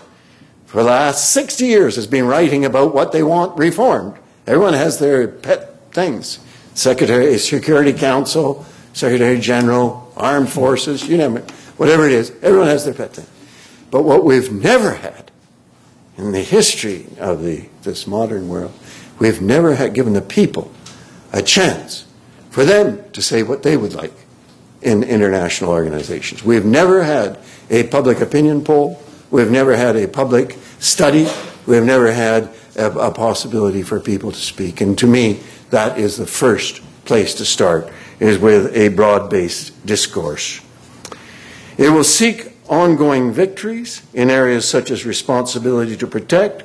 for 0.75 0.83
the 0.83 0.91
last 0.91 1.31
60 1.31 1.67
years 1.67 1.95
has 1.95 2.09
been 2.09 2.27
writing 2.27 2.65
about 2.65 2.93
what 2.93 3.13
they 3.13 3.23
want 3.23 3.57
reformed. 3.57 4.19
Everyone 4.45 4.75
has 4.75 4.99
their 4.99 5.29
pet 5.29 5.93
things. 5.93 6.41
Secretary, 6.75 7.33
of 7.33 7.41
Security 7.41 7.93
Council, 7.93 8.67
Secretary 8.93 9.39
General, 9.39 10.13
Armed 10.17 10.51
Forces, 10.51 11.09
you 11.09 11.17
name 11.17 11.37
it, 11.37 11.49
whatever 11.77 12.09
it 12.09 12.13
is, 12.13 12.33
everyone 12.43 12.67
has 12.67 12.85
their 12.85 12.93
pet 12.93 13.15
thing. 13.15 13.27
But 13.93 14.03
what 14.03 14.25
we've 14.25 14.51
never 14.51 14.95
had 14.95 15.31
in 16.19 16.33
the 16.33 16.43
history 16.43 17.07
of 17.21 17.45
the, 17.45 17.69
this 17.85 18.09
modern 18.09 18.49
world, 18.49 18.73
we've 19.21 19.41
never 19.41 19.77
had 19.77 19.95
given 19.95 20.13
the 20.13 20.23
people 20.23 20.73
a 21.33 21.41
chance 21.41 22.05
for 22.51 22.65
them 22.65 23.01
to 23.13 23.23
say 23.23 23.45
what 23.45 23.63
they 23.63 23.77
would 23.77 23.95
like 23.95 24.27
in 24.83 25.05
international 25.05 25.71
organizations. 25.71 26.43
We've 26.45 26.65
never 26.65 27.05
had 27.05 27.39
a 27.71 27.85
public 27.85 28.21
opinion 28.21 28.65
poll. 28.65 29.01
We've 29.35 29.51
never 29.51 29.77
had 29.77 29.97
a 29.97 30.07
public 30.07 30.57
study. 30.79 31.27
We've 31.67 31.83
never 31.83 32.13
had 32.13 32.55
a, 32.77 32.87
a 32.93 33.11
possibility 33.11 33.83
for 33.83 33.99
people 33.99 34.31
to 34.31 34.39
speak. 34.39 34.81
And 34.81 34.97
to 34.99 35.09
me, 35.09 35.41
that 35.71 35.99
is 35.99 36.17
the 36.17 36.27
first 36.27 36.81
place 37.05 37.35
to 37.35 37.45
start, 37.45 37.91
is 38.21 38.39
with 38.39 38.73
a 38.77 38.91
broad-based 38.91 39.85
discourse. 39.85 40.61
It 41.77 41.91
will 41.91 42.05
seek 42.05 42.53
ongoing 42.69 43.33
victories 43.33 44.03
in 44.15 44.31
areas 44.31 44.69
such 44.69 44.93
as 44.93 45.05
responsibility 45.05 45.97
to 45.97 46.07
protect, 46.07 46.63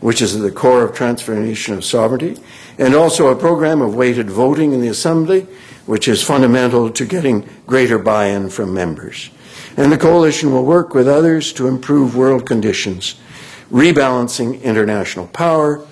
which 0.00 0.22
is 0.22 0.34
at 0.34 0.40
the 0.40 0.50
core 0.50 0.84
of 0.84 0.96
transformation 0.96 1.74
of 1.74 1.84
sovereignty, 1.84 2.38
and 2.78 2.94
also 2.94 3.28
a 3.28 3.36
program 3.36 3.82
of 3.82 3.94
weighted 3.94 4.30
voting 4.30 4.72
in 4.72 4.80
the 4.80 4.88
Assembly, 4.88 5.42
which 5.84 6.08
is 6.08 6.22
fundamental 6.22 6.88
to 6.88 7.04
getting 7.04 7.46
greater 7.66 7.98
buy-in 7.98 8.48
from 8.48 8.72
members. 8.72 9.28
And 9.76 9.92
the 9.92 9.98
coalition 9.98 10.52
will 10.52 10.64
work 10.64 10.94
with 10.94 11.06
others 11.06 11.52
to 11.54 11.68
improve 11.68 12.16
world 12.16 12.46
conditions, 12.46 13.16
rebalancing 13.70 14.62
international 14.62 15.26
power, 15.28 15.86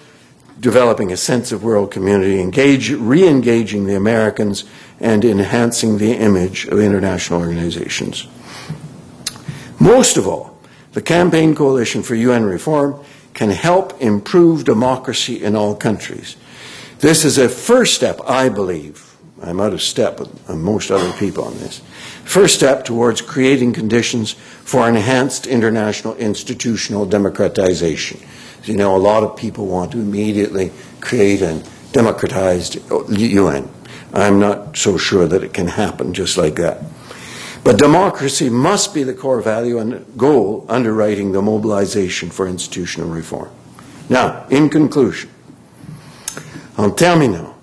developing 0.58 1.12
a 1.12 1.16
sense 1.16 1.52
of 1.52 1.62
world 1.62 1.90
community, 1.90 2.40
engage, 2.40 2.90
re-engaging 2.90 3.84
the 3.84 3.96
Americans, 3.96 4.64
and 5.00 5.24
enhancing 5.24 5.98
the 5.98 6.12
image 6.12 6.66
of 6.66 6.80
international 6.80 7.40
organizations. 7.40 8.26
Most 9.78 10.16
of 10.16 10.26
all, 10.26 10.58
the 10.92 11.02
Campaign 11.02 11.54
Coalition 11.54 12.02
for 12.02 12.14
UN 12.14 12.44
Reform 12.44 12.98
can 13.34 13.50
help 13.50 14.00
improve 14.00 14.64
democracy 14.64 15.42
in 15.42 15.56
all 15.56 15.74
countries. 15.74 16.36
This 17.00 17.24
is 17.24 17.36
a 17.36 17.48
first 17.48 17.94
step, 17.94 18.20
I 18.26 18.48
believe. 18.48 19.16
I'm 19.42 19.60
out 19.60 19.74
of 19.74 19.82
step 19.82 20.20
with 20.20 20.48
most 20.48 20.90
other 20.90 21.12
people 21.18 21.44
on 21.44 21.58
this. 21.58 21.82
First 22.24 22.56
step 22.56 22.84
towards 22.84 23.20
creating 23.20 23.74
conditions 23.74 24.32
for 24.32 24.88
enhanced 24.88 25.46
international 25.46 26.14
institutional 26.16 27.06
democratization. 27.06 28.20
As 28.60 28.68
you 28.68 28.76
know, 28.76 28.96
a 28.96 28.98
lot 28.98 29.22
of 29.22 29.36
people 29.36 29.66
want 29.66 29.92
to 29.92 29.98
immediately 29.98 30.72
create 31.00 31.42
a 31.42 31.62
democratized 31.92 32.78
UN. 33.10 33.68
I'm 34.12 34.38
not 34.38 34.76
so 34.76 34.96
sure 34.96 35.26
that 35.26 35.44
it 35.44 35.52
can 35.52 35.66
happen 35.66 36.14
just 36.14 36.36
like 36.36 36.56
that. 36.56 36.82
But 37.62 37.78
democracy 37.78 38.50
must 38.50 38.94
be 38.94 39.04
the 39.04 39.14
core 39.14 39.40
value 39.40 39.78
and 39.78 40.04
goal 40.16 40.66
underwriting 40.68 41.32
the 41.32 41.42
mobilization 41.42 42.30
for 42.30 42.46
institutional 42.46 43.08
reform. 43.08 43.50
Now, 44.08 44.46
in 44.50 44.68
conclusion, 44.68 45.30
en 46.76 46.94
terminant, 46.94 47.54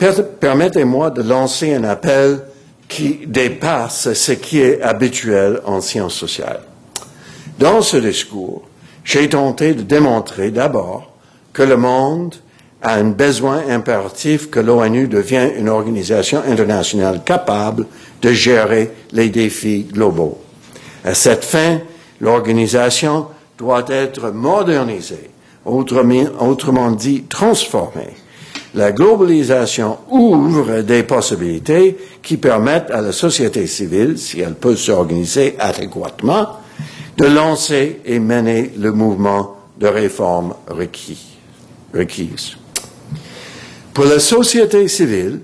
Permettez-moi 0.00 1.10
de 1.10 1.22
lancer 1.22 1.74
un 1.74 1.84
appel 1.84 2.49
qui 2.90 3.20
dépasse 3.24 4.12
ce 4.12 4.32
qui 4.32 4.60
est 4.60 4.82
habituel 4.82 5.60
en 5.64 5.80
sciences 5.80 6.16
sociales. 6.16 6.60
Dans 7.58 7.80
ce 7.80 7.96
discours, 7.96 8.62
j'ai 9.04 9.28
tenté 9.28 9.72
de 9.72 9.82
démontrer 9.82 10.50
d'abord 10.50 11.12
que 11.52 11.62
le 11.62 11.76
monde 11.76 12.34
a 12.82 12.94
un 12.94 13.10
besoin 13.10 13.62
impératif 13.68 14.50
que 14.50 14.60
l'ONU 14.60 15.06
devienne 15.06 15.52
une 15.56 15.68
organisation 15.68 16.42
internationale 16.46 17.22
capable 17.24 17.86
de 18.22 18.32
gérer 18.32 18.90
les 19.12 19.28
défis 19.28 19.86
globaux. 19.92 20.38
À 21.04 21.14
cette 21.14 21.44
fin, 21.44 21.80
l'organisation 22.20 23.26
doit 23.56 23.84
être 23.88 24.30
modernisée, 24.30 25.30
autrement, 25.64 26.90
dit 26.90 27.24
transformée. 27.24 28.16
La 28.74 28.92
globalisation 28.92 29.98
ouvre 30.10 30.82
des 30.82 31.02
possibilités 31.02 31.96
qui 32.22 32.36
permettent 32.36 32.90
à 32.90 33.00
la 33.00 33.12
société 33.12 33.66
civile, 33.66 34.16
si 34.16 34.40
elle 34.40 34.54
peut 34.54 34.76
s'organiser 34.76 35.56
adéquatement, 35.58 36.60
de 37.16 37.26
lancer 37.26 38.00
et 38.04 38.20
mener 38.20 38.72
le 38.78 38.92
mouvement 38.92 39.56
de 39.78 39.88
réforme 39.88 40.54
requis, 40.68 41.36
requise. 41.92 42.56
Pour 43.92 44.04
la 44.04 44.20
société 44.20 44.86
civile, 44.86 45.40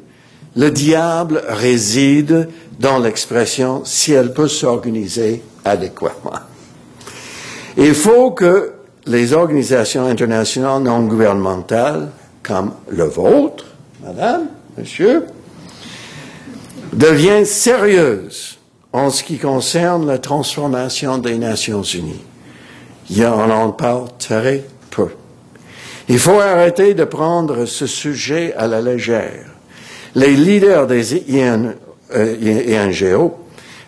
le 0.56 0.70
diable 0.70 1.42
réside 1.48 2.48
dans 2.78 2.98
l'expression 2.98 3.82
si 3.84 4.12
elle 4.12 4.32
peut 4.32 4.48
s'organiser 4.48 5.42
adéquatement. 5.64 6.32
Il 7.76 7.94
faut 7.94 8.30
que 8.30 8.72
les 9.06 9.32
organisations 9.32 10.06
internationales 10.06 10.82
non 10.82 11.02
gouvernementales, 11.02 12.10
comme 12.46 12.72
le 12.88 13.04
vôtre, 13.04 13.64
madame, 14.04 14.46
monsieur, 14.78 15.24
deviennent 16.92 17.44
sérieuses 17.44 18.58
en 18.92 19.10
ce 19.10 19.24
qui 19.24 19.38
concerne 19.38 20.06
la 20.06 20.18
transformation 20.18 21.18
des 21.18 21.38
Nations 21.38 21.82
Unies. 21.82 22.22
Il 23.10 23.18
y 23.18 23.26
en 23.26 23.50
en 23.50 23.70
parle 23.72 24.08
très 24.18 24.64
peu. 24.90 25.08
Il 26.08 26.18
faut 26.18 26.38
arrêter 26.40 26.94
de 26.94 27.04
prendre 27.04 27.64
ce 27.64 27.86
sujet 27.86 28.54
à 28.54 28.68
la 28.68 28.80
légère. 28.80 29.46
Les 30.14 30.34
leaders 30.34 30.86
des 30.86 31.16
IN, 31.36 31.74
euh, 32.14 32.86
INGO 32.86 33.36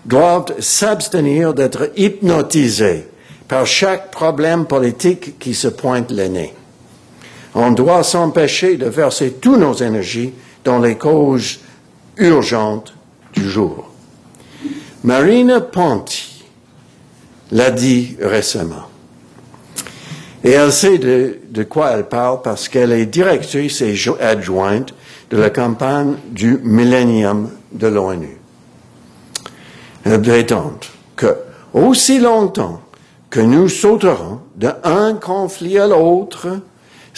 doivent 0.05 0.61
s'abstenir 0.61 1.55
d'être 1.55 1.91
hypnotisés 1.97 3.07
par 3.47 3.67
chaque 3.67 4.11
problème 4.11 4.67
politique 4.67 5.39
qui 5.39 5.55
se 5.55 5.69
pointe 5.69 6.11
le 6.11 6.27
nez. 6.27 6.55
On 7.61 7.73
doit 7.73 8.05
s'empêcher 8.05 8.77
de 8.77 8.87
verser 8.87 9.33
toutes 9.33 9.59
nos 9.59 9.75
énergies 9.75 10.33
dans 10.63 10.79
les 10.79 10.95
causes 10.97 11.59
urgentes 12.17 12.95
du 13.35 13.51
jour. 13.51 13.91
Marina 15.03 15.61
Ponti 15.61 16.45
l'a 17.51 17.73
dit 17.73 18.17
récemment. 18.21 18.87
Et 20.45 20.51
elle 20.53 20.71
sait 20.71 20.99
de, 20.99 21.65
quoi 21.69 21.91
elle 21.91 22.05
parle 22.07 22.43
parce 22.43 22.69
qu'elle 22.69 22.93
est 22.93 23.07
directrice 23.07 23.81
et 23.83 23.97
jo- 23.97 24.17
adjointe 24.21 24.95
de 25.31 25.37
la 25.37 25.51
campagne 25.51 26.15
du 26.31 26.61
Millennium 26.63 27.51
de 27.73 27.89
l'ONU. 27.89 28.37
Elle 30.05 30.23
prétend 30.23 30.75
que 31.17 31.35
aussi 31.75 32.21
longtemps 32.21 32.81
que 33.31 33.41
nous 33.41 33.69
sauterons 33.69 34.39
d'un 34.55 35.15
conflit 35.15 35.77
à 35.77 35.89
l'autre 35.89 36.61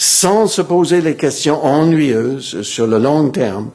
sans 0.01 0.47
se 0.47 0.63
poser 0.63 0.99
les 0.99 1.15
questions 1.15 1.63
ennuyeuses 1.63 2.63
sur 2.63 2.87
le 2.87 2.97
long 2.97 3.29
terme, 3.29 3.69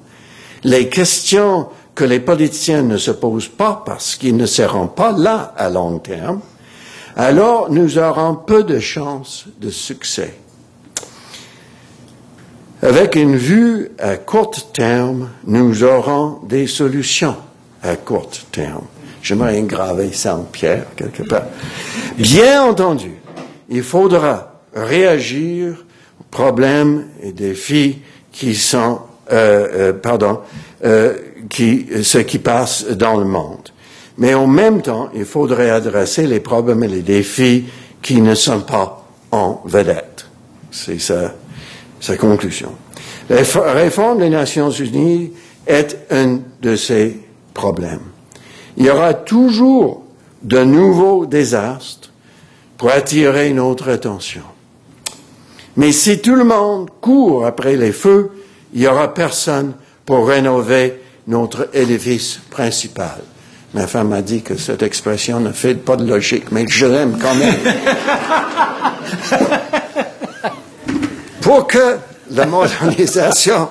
les 0.64 0.89
questions 0.89 1.68
que 1.95 2.03
les 2.03 2.18
politiciens 2.18 2.83
ne 2.83 2.97
se 2.97 3.12
posent 3.12 3.47
pas 3.47 3.85
parce 3.87 4.16
qu'ils 4.16 4.37
ne 4.37 4.45
seront 4.45 4.89
pas 4.89 5.12
là 5.12 5.55
à 5.57 5.70
long 5.70 6.01
terme, 6.01 6.41
alors 7.14 7.70
nous 7.70 7.97
aurons 7.99 8.35
peu 8.35 8.64
de 8.64 8.81
chances 8.81 9.45
de 9.61 9.70
succès. 9.70 10.35
Avec 12.83 13.14
une 13.14 13.37
vue 13.37 13.93
à 14.01 14.16
court 14.16 14.72
terme, 14.72 15.31
nous 15.47 15.85
aurons 15.85 16.41
des 16.49 16.66
solutions 16.66 17.37
à 17.85 17.95
court 17.95 18.31
terme. 18.51 18.87
J'aimerais 19.22 19.62
graver 19.62 20.12
ça 20.12 20.35
en 20.35 20.43
pierre 20.43 20.87
quelque 20.97 21.22
part. 21.22 21.45
Bien 22.18 22.64
entendu, 22.64 23.12
il 23.68 23.85
faudra 23.85 24.61
réagir 24.74 25.86
problèmes 26.37 27.07
et 27.22 27.32
défis 27.32 27.97
qui 28.30 28.55
sont, 28.55 29.01
euh, 29.32 29.68
euh, 29.72 29.93
pardon, 29.95 30.41
euh, 30.84 31.14
qui, 31.49 31.87
ce 32.03 32.18
qui 32.18 32.39
passe 32.39 32.84
dans 32.89 33.16
le 33.16 33.24
monde. 33.24 33.70
Mais 34.18 34.34
en 34.34 34.47
même 34.47 34.82
temps, 34.82 35.09
il 35.14 35.24
faudrait 35.24 35.70
adresser 35.70 36.26
les 36.26 36.41
problèmes 36.41 36.84
et 36.84 36.89
les 36.89 37.01
défis 37.01 37.64
qui 38.03 38.20
ne 38.20 38.34
sont 38.34 38.61
pas 38.61 39.07
en 39.32 39.62
vedette. 39.64 40.26
C'est 40.70 40.99
sa, 40.99 41.32
sa 42.01 42.18
conclusion. 42.18 42.72
La 43.30 43.39
réforme 43.72 44.18
des 44.18 44.28
Nations 44.28 44.70
Unies 44.70 45.32
est 45.66 45.97
un 46.11 46.41
de 46.61 46.76
ces 46.76 47.18
problèmes. 47.55 48.11
Il 48.76 48.84
y 48.84 48.91
aura 48.91 49.14
toujours 49.14 50.05
de 50.43 50.62
nouveaux 50.62 51.24
désastres 51.24 52.11
pour 52.76 52.91
attirer 52.91 53.55
notre 53.55 53.89
attention. 53.89 54.43
Mais 55.77 55.93
si 55.93 56.20
tout 56.20 56.35
le 56.35 56.45
monde 56.45 56.89
court 57.01 57.47
après 57.47 57.77
les 57.77 57.93
feux, 57.93 58.31
il 58.72 58.81
n'y 58.81 58.87
aura 58.87 59.12
personne 59.12 59.74
pour 60.05 60.29
rénover 60.29 61.01
notre 61.27 61.68
édifice 61.74 62.41
principal. 62.51 63.18
Ma 63.74 63.87
femme 63.87 64.09
m'a 64.09 64.22
dit 64.22 64.43
que 64.43 64.57
cette 64.57 64.83
expression 64.83 65.41
ne 65.41 65.53
fait 65.53 65.74
pas 65.74 65.97
de 65.97 66.09
logique, 66.09 66.51
mais 66.51 66.64
je 66.68 66.87
l'aime 66.87 67.18
quand 67.20 67.35
même. 67.35 67.57
pour 71.43 71.66
que 71.66 71.97
la 72.31 72.47
modernisation 72.47 73.68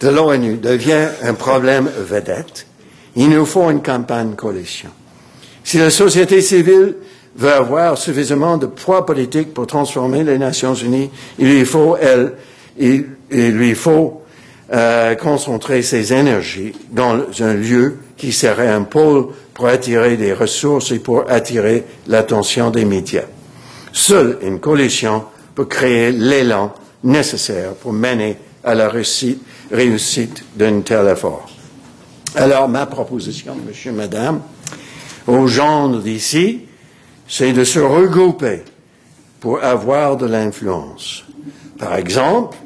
de 0.00 0.08
l'ONU 0.08 0.56
devienne 0.56 1.10
un 1.22 1.34
problème 1.34 1.90
vedette, 2.08 2.66
il 3.16 3.28
nous 3.28 3.44
faut 3.44 3.70
une 3.70 3.82
campagne 3.82 4.34
coalition. 4.34 4.88
Si 5.62 5.78
la 5.78 5.90
société 5.90 6.40
civile 6.40 6.94
veut 7.36 7.52
avoir 7.52 7.98
suffisamment 7.98 8.56
de 8.56 8.66
poids 8.66 9.04
politique 9.04 9.52
pour 9.52 9.66
transformer 9.66 10.22
les 10.24 10.38
Nations 10.38 10.74
Unies, 10.74 11.10
il 11.38 11.48
lui 11.48 11.64
faut, 11.64 11.96
elle, 11.96 12.34
lui 13.30 13.74
faut 13.74 14.22
euh, 14.72 15.14
concentrer 15.16 15.82
ses 15.82 16.12
énergies 16.12 16.72
dans 16.90 17.18
un 17.40 17.54
lieu 17.54 17.98
qui 18.16 18.32
serait 18.32 18.68
un 18.68 18.82
pôle 18.82 19.28
pour 19.52 19.66
attirer 19.66 20.16
des 20.16 20.32
ressources 20.32 20.90
et 20.92 20.98
pour 20.98 21.30
attirer 21.30 21.84
l'attention 22.06 22.70
des 22.70 22.84
médias. 22.84 23.24
Seule 23.92 24.38
une 24.42 24.60
coalition 24.60 25.24
peut 25.54 25.66
créer 25.66 26.12
l'élan 26.12 26.72
nécessaire 27.02 27.74
pour 27.74 27.92
mener 27.92 28.36
à 28.64 28.74
la 28.74 28.88
réussite, 28.88 29.42
réussite 29.70 30.44
d'un 30.56 30.80
tel 30.80 31.06
effort. 31.08 31.46
Alors, 32.34 32.68
ma 32.68 32.86
proposition, 32.86 33.54
monsieur, 33.66 33.92
madame, 33.92 34.40
aux 35.26 35.46
gens 35.46 35.88
d'ici, 35.88 36.62
c'est 37.28 37.52
de 37.52 37.64
se 37.64 37.78
regrouper 37.80 38.62
pour 39.40 39.62
avoir 39.62 40.16
de 40.16 40.26
l'influence. 40.26 41.24
Par 41.78 41.96
exemple, 41.96 42.56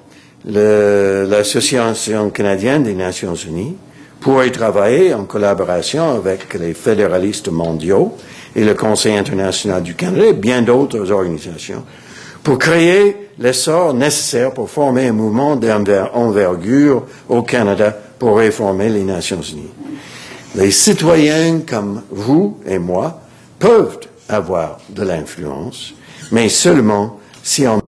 le- 0.44 1.26
l'Association 1.28 2.30
canadienne 2.30 2.82
des 2.84 2.94
Nations 2.94 3.34
Unies 3.34 3.76
pourrait 4.20 4.50
travailler 4.50 5.14
en 5.14 5.24
collaboration 5.24 6.14
avec 6.16 6.54
les 6.54 6.74
fédéralistes 6.74 7.48
mondiaux 7.50 8.14
et 8.56 8.64
le 8.64 8.74
Conseil 8.74 9.16
international 9.16 9.82
du 9.82 9.94
Canada 9.94 10.26
et 10.26 10.32
bien 10.32 10.62
d'autres 10.62 11.10
organisations 11.12 11.84
pour 12.42 12.58
créer 12.58 13.16
l'essor 13.38 13.94
nécessaire 13.94 14.52
pour 14.52 14.70
former 14.70 15.08
un 15.08 15.12
mouvement 15.12 15.54
d'envergure 15.56 17.04
au 17.28 17.42
Canada 17.42 17.96
pour 18.18 18.38
réformer 18.38 18.88
les 18.88 19.04
Nations 19.04 19.40
Unies. 19.42 19.70
Les 20.54 20.70
citoyens 20.70 21.60
comme 21.68 22.02
vous 22.10 22.58
et 22.66 22.78
moi 22.78 23.20
peuvent 23.58 23.98
avoir 24.28 24.78
de 24.90 25.02
l'influence, 25.02 25.94
mais 26.30 26.48
seulement 26.48 27.18
si 27.42 27.66
on 27.66 27.80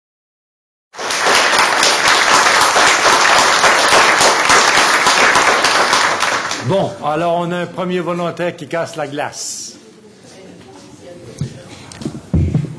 Bon, 6.67 6.91
alors 7.03 7.39
on 7.39 7.51
a 7.51 7.57
un 7.57 7.65
premier 7.65 7.99
volontaire 7.99 8.55
qui 8.55 8.67
casse 8.67 8.95
la 8.95 9.07
glace. 9.07 9.77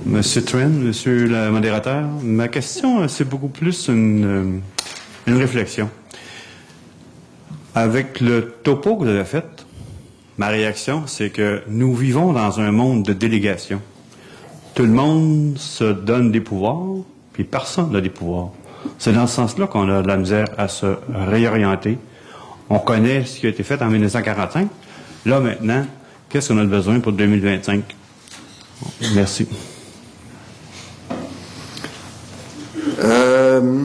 Monsieur 0.07 0.45
Trent, 0.45 0.69
Monsieur 0.69 1.27
le 1.27 1.51
modérateur, 1.51 2.05
ma 2.23 2.49
question, 2.49 3.07
c'est 3.09 3.29
beaucoup 3.29 3.49
plus 3.49 3.89
une, 3.89 4.25
euh, 4.25 4.61
une 5.27 5.37
réflexion. 5.37 5.91
Avec 7.75 8.21
le 8.21 8.55
topo 8.63 8.97
que 8.97 9.05
vous 9.05 9.11
avez 9.11 9.25
fait, 9.25 9.45
ma 10.41 10.49
réaction, 10.49 11.03
c'est 11.07 11.29
que 11.29 11.61
nous 11.69 11.95
vivons 11.95 12.33
dans 12.33 12.61
un 12.61 12.73
monde 12.73 13.03
de 13.03 13.13
délégation. 13.13 13.83
Tout 14.75 14.85
le 14.85 14.89
monde 14.89 15.59
se 15.59 15.85
donne 15.85 16.33
des 16.33 16.41
pouvoirs, 16.41 17.05
puis 17.35 17.45
personne 17.45 17.93
n'a 17.93 18.01
des 18.01 18.09
pouvoirs. 18.09 18.49
C'est 18.99 19.13
dans 19.13 19.27
ce 19.27 19.35
sens-là 19.35 19.67
qu'on 19.67 19.91
a 19.91 20.01
de 20.01 20.09
la 20.09 20.17
misère 20.17 20.47
à 20.57 20.67
se 20.69 20.97
réorienter. 21.15 21.99
On 22.71 22.79
connaît 22.79 23.27
ce 23.27 23.39
qui 23.39 23.47
a 23.49 23.51
été 23.51 23.63
fait 23.63 23.83
en 23.83 23.89
1945. 23.91 24.69
Là, 25.27 25.41
maintenant, 25.41 25.85
qu'est-ce 26.31 26.49
qu'on 26.49 26.59
a 26.59 26.65
besoin 26.65 27.01
pour 27.01 27.13
2025? 27.13 27.85
Merci. 29.15 29.47
Euh, 33.05 33.83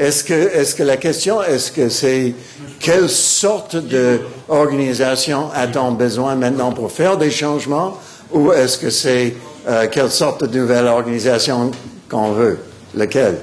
est-ce 0.00 0.24
que, 0.24 0.32
est-ce 0.32 0.74
que 0.74 0.82
la 0.82 0.96
question, 0.96 1.42
est-ce 1.42 1.70
que 1.70 1.90
c'est 1.90 2.32
quelle 2.78 3.10
sorte 3.10 3.76
d'organisation 3.76 5.50
a-t-on 5.54 5.92
besoin 5.92 6.36
maintenant 6.36 6.72
pour 6.72 6.90
faire 6.90 7.18
des 7.18 7.30
changements 7.30 7.98
ou 8.32 8.50
est-ce 8.50 8.78
que 8.78 8.88
c'est 8.88 9.34
euh, 9.68 9.86
quelle 9.92 10.10
sorte 10.10 10.44
de 10.44 10.58
nouvelle 10.58 10.86
organisation 10.86 11.70
qu'on 12.08 12.32
veut? 12.32 12.58
Lequel? 12.96 13.36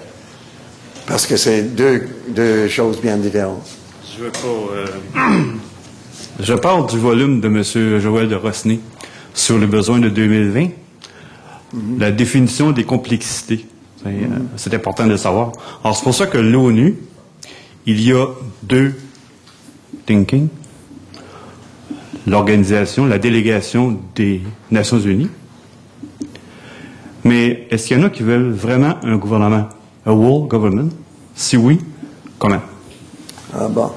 Parce 1.06 1.28
que 1.28 1.38
c'est 1.38 1.62
deux, 1.62 2.08
deux 2.30 2.68
choses 2.68 3.00
bien 3.00 3.18
différentes. 3.18 3.68
Je 4.18 4.24
veux 4.24 4.32
pas. 4.32 5.20
euh, 5.20 5.44
Je 6.40 6.54
parle 6.56 6.88
du 6.90 6.98
volume 6.98 7.40
de 7.40 7.48
M. 7.48 8.00
Joël 8.00 8.28
de 8.30 8.36
Rosny 8.36 8.80
sur 9.34 9.60
les 9.60 9.68
besoins 9.68 10.00
de 10.00 10.10
2020. 10.10 10.70
La 12.00 12.12
définition 12.12 12.72
des 12.72 12.84
complexités. 12.84 13.66
C'est 14.04 14.10
euh, 14.10 14.28
c'est 14.56 14.74
important 14.74 15.06
de 15.06 15.12
le 15.12 15.18
savoir. 15.18 15.52
Alors, 15.84 15.96
c'est 15.96 16.04
pour 16.04 16.14
ça 16.14 16.28
que 16.28 16.38
l'ONU, 16.38 16.96
il 17.86 18.02
y 18.02 18.14
a 18.14 18.28
deux 18.64 18.94
thinking. 20.06 20.48
L'organisation, 22.26 23.06
la 23.06 23.20
délégation 23.20 24.00
des 24.16 24.42
Nations 24.70 25.00
Unies. 25.00 25.30
Mais 27.24 27.68
est-ce 27.70 27.88
qu'il 27.88 27.98
y 27.98 28.02
en 28.02 28.06
a 28.06 28.10
qui 28.10 28.24
veulent 28.24 28.52
vraiment 28.52 28.96
un 29.04 29.18
gouvernement, 29.18 29.70
a 30.06 30.14
world 30.14 30.50
government? 30.50 30.90
Si 31.36 31.58
oui, 31.58 31.80
comment? 32.38 32.62
Ah 33.54 33.68
bon. 33.68 33.92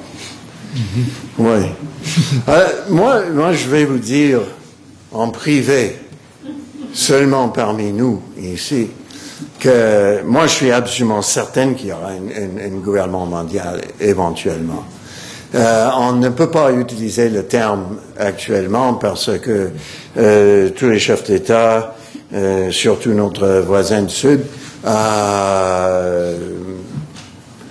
Oui. 1.39 1.67
Euh, 2.49 2.69
moi, 2.89 3.23
moi, 3.31 3.53
je 3.53 3.69
vais 3.69 3.85
vous 3.85 3.99
dire 3.99 4.41
en 5.13 5.31
privé, 5.31 5.97
seulement 6.93 7.49
parmi 7.49 7.93
nous 7.93 8.23
ici, 8.41 8.89
que 9.61 10.23
moi, 10.25 10.47
je 10.47 10.53
suis 10.53 10.73
absolument 10.73 11.23
certaine 11.23 11.77
qu'il 11.77 11.89
y 11.89 11.93
aura 11.93 12.09
un, 12.11 12.69
gouvernement 12.83 13.27
mondial 13.27 13.81
éventuellement. 14.01 14.85
Euh, 15.55 15.89
on 15.97 16.13
ne 16.13 16.29
peut 16.29 16.51
pas 16.51 16.73
utiliser 16.73 17.29
le 17.29 17.45
terme 17.45 17.99
actuellement 18.19 18.95
parce 18.95 19.39
que 19.39 19.71
euh, 20.17 20.71
tous 20.71 20.89
les 20.89 20.99
chefs 20.99 21.25
d'État, 21.25 21.95
euh, 22.33 22.71
surtout 22.71 23.13
notre 23.13 23.61
voisin 23.67 24.03
du 24.03 24.15
Sud, 24.15 24.41
euh, 24.87 26.37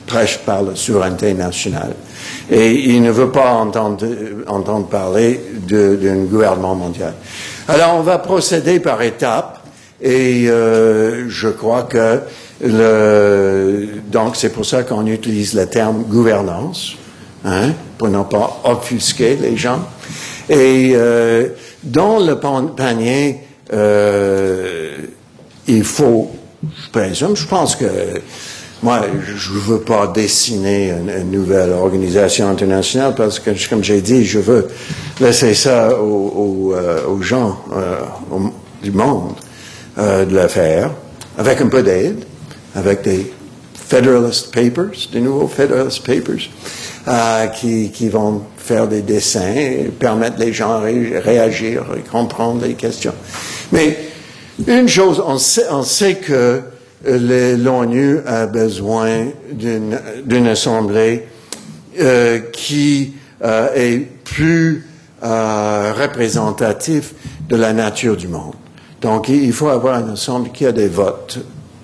prêche 0.06 0.40
par 0.40 0.64
la 0.64 0.76
souveraineté 0.76 1.34
nationale. 1.34 1.94
Et 2.52 2.72
il 2.72 3.02
ne 3.02 3.12
veut 3.12 3.32
pas 3.32 3.52
entendre, 3.52 4.06
entendre 4.48 4.88
parler 4.88 5.40
d'un 5.68 6.24
gouvernement 6.26 6.76
mondial. 6.76 7.14
Alors, 7.68 7.96
on 7.96 8.02
va 8.02 8.18
procéder 8.18 8.80
par 8.80 9.02
étapes 9.02 9.59
et 10.02 10.50
euh, 10.50 11.30
je 11.30 11.50
crois 11.50 11.84
que 11.84 12.22
le, 12.64 13.88
donc 14.08 14.36
c'est 14.36 14.50
pour 14.50 14.66
ça 14.66 14.84
qu'on 14.84 15.06
utilise 15.08 15.54
le 15.54 15.66
terme 15.66 16.04
gouvernance, 16.04 16.96
hein, 17.44 17.72
pour 17.98 18.08
ne 18.08 18.24
pas 18.24 18.62
offusquer 18.64 19.36
les 19.36 19.58
gens. 19.58 19.82
Et 20.50 20.92
euh, 20.94 21.50
dans 21.84 22.20
le 22.20 22.40
pan- 22.40 22.68
panier, 22.68 23.42
euh, 23.74 24.98
il 25.68 25.84
faut, 25.84 26.32
je 26.64 26.90
présume, 26.92 27.36
je 27.36 27.46
pense 27.46 27.76
que 27.76 27.86
moi, 28.82 29.02
je 29.36 29.54
ne 29.54 29.60
veux 29.60 29.82
pas 29.82 30.08
dessiner 30.08 30.92
une, 30.92 31.30
nouvelle 31.30 31.72
organisation 31.72 32.50
internationale 32.50 33.14
parce 33.16 33.38
que, 33.40 33.52
comme 33.70 33.84
j'ai 33.84 34.00
dit, 34.00 34.24
je 34.24 34.40
veux 34.40 34.70
laisser 35.20 35.54
ça 35.54 36.00
aux, 36.00 36.74
gens 37.22 37.58
du 38.82 38.92
monde 38.92 39.34
euh, 40.00 40.26
de 40.26 40.34
le 40.36 40.48
faire, 40.48 40.92
avec 41.38 41.62
un 41.62 41.68
peu 41.68 41.84
d'aide, 41.84 42.24
avec 42.76 43.02
des 43.04 43.32
Federalist 43.74 44.54
Papers, 44.54 44.92
des 45.12 45.22
nouveaux 45.22 45.48
Federalist 45.48 46.04
Papers, 46.06 46.50
euh, 47.08 47.48
qui, 47.48 47.92
qui 47.92 48.10
vont 48.10 48.42
faire 48.58 48.88
des 48.88 49.02
dessins 49.02 49.54
et 49.56 49.92
permettre 50.00 50.38
les 50.40 50.54
gens 50.54 50.72
à 50.74 50.80
ré- 50.80 51.20
réagir 51.20 51.86
et 51.98 52.02
comprendre 52.02 52.64
les 52.66 52.76
questions. 52.76 53.14
Mais 53.72 53.98
une 54.68 54.88
chose, 54.88 55.22
on 55.26 55.38
sait, 55.38 55.66
on 55.72 55.84
sait 55.84 56.16
que 56.16 56.62
l'ONU 57.06 58.20
a 58.28 58.46
besoin 58.46 59.28
d'une 59.52 60.48
assemblée 60.48 61.24
euh, 62.00 62.40
qui 62.52 63.14
euh, 63.44 63.70
est 63.74 64.00
plus 64.24 64.86
euh, 65.24 65.94
représentatif 65.98 67.14
de 67.48 67.56
la 67.56 67.74
nature 67.74 68.16
du 68.18 68.28
monde. 68.28 68.54
Donc, 69.02 69.30
il 69.30 69.54
faut 69.54 69.70
avoir 69.70 70.00
une 70.00 70.12
assemblée 70.12 70.52
qui 70.52 70.66
a 70.66 70.72
des 70.72 70.88
votes 70.88 71.40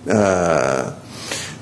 euh, 0.09 0.83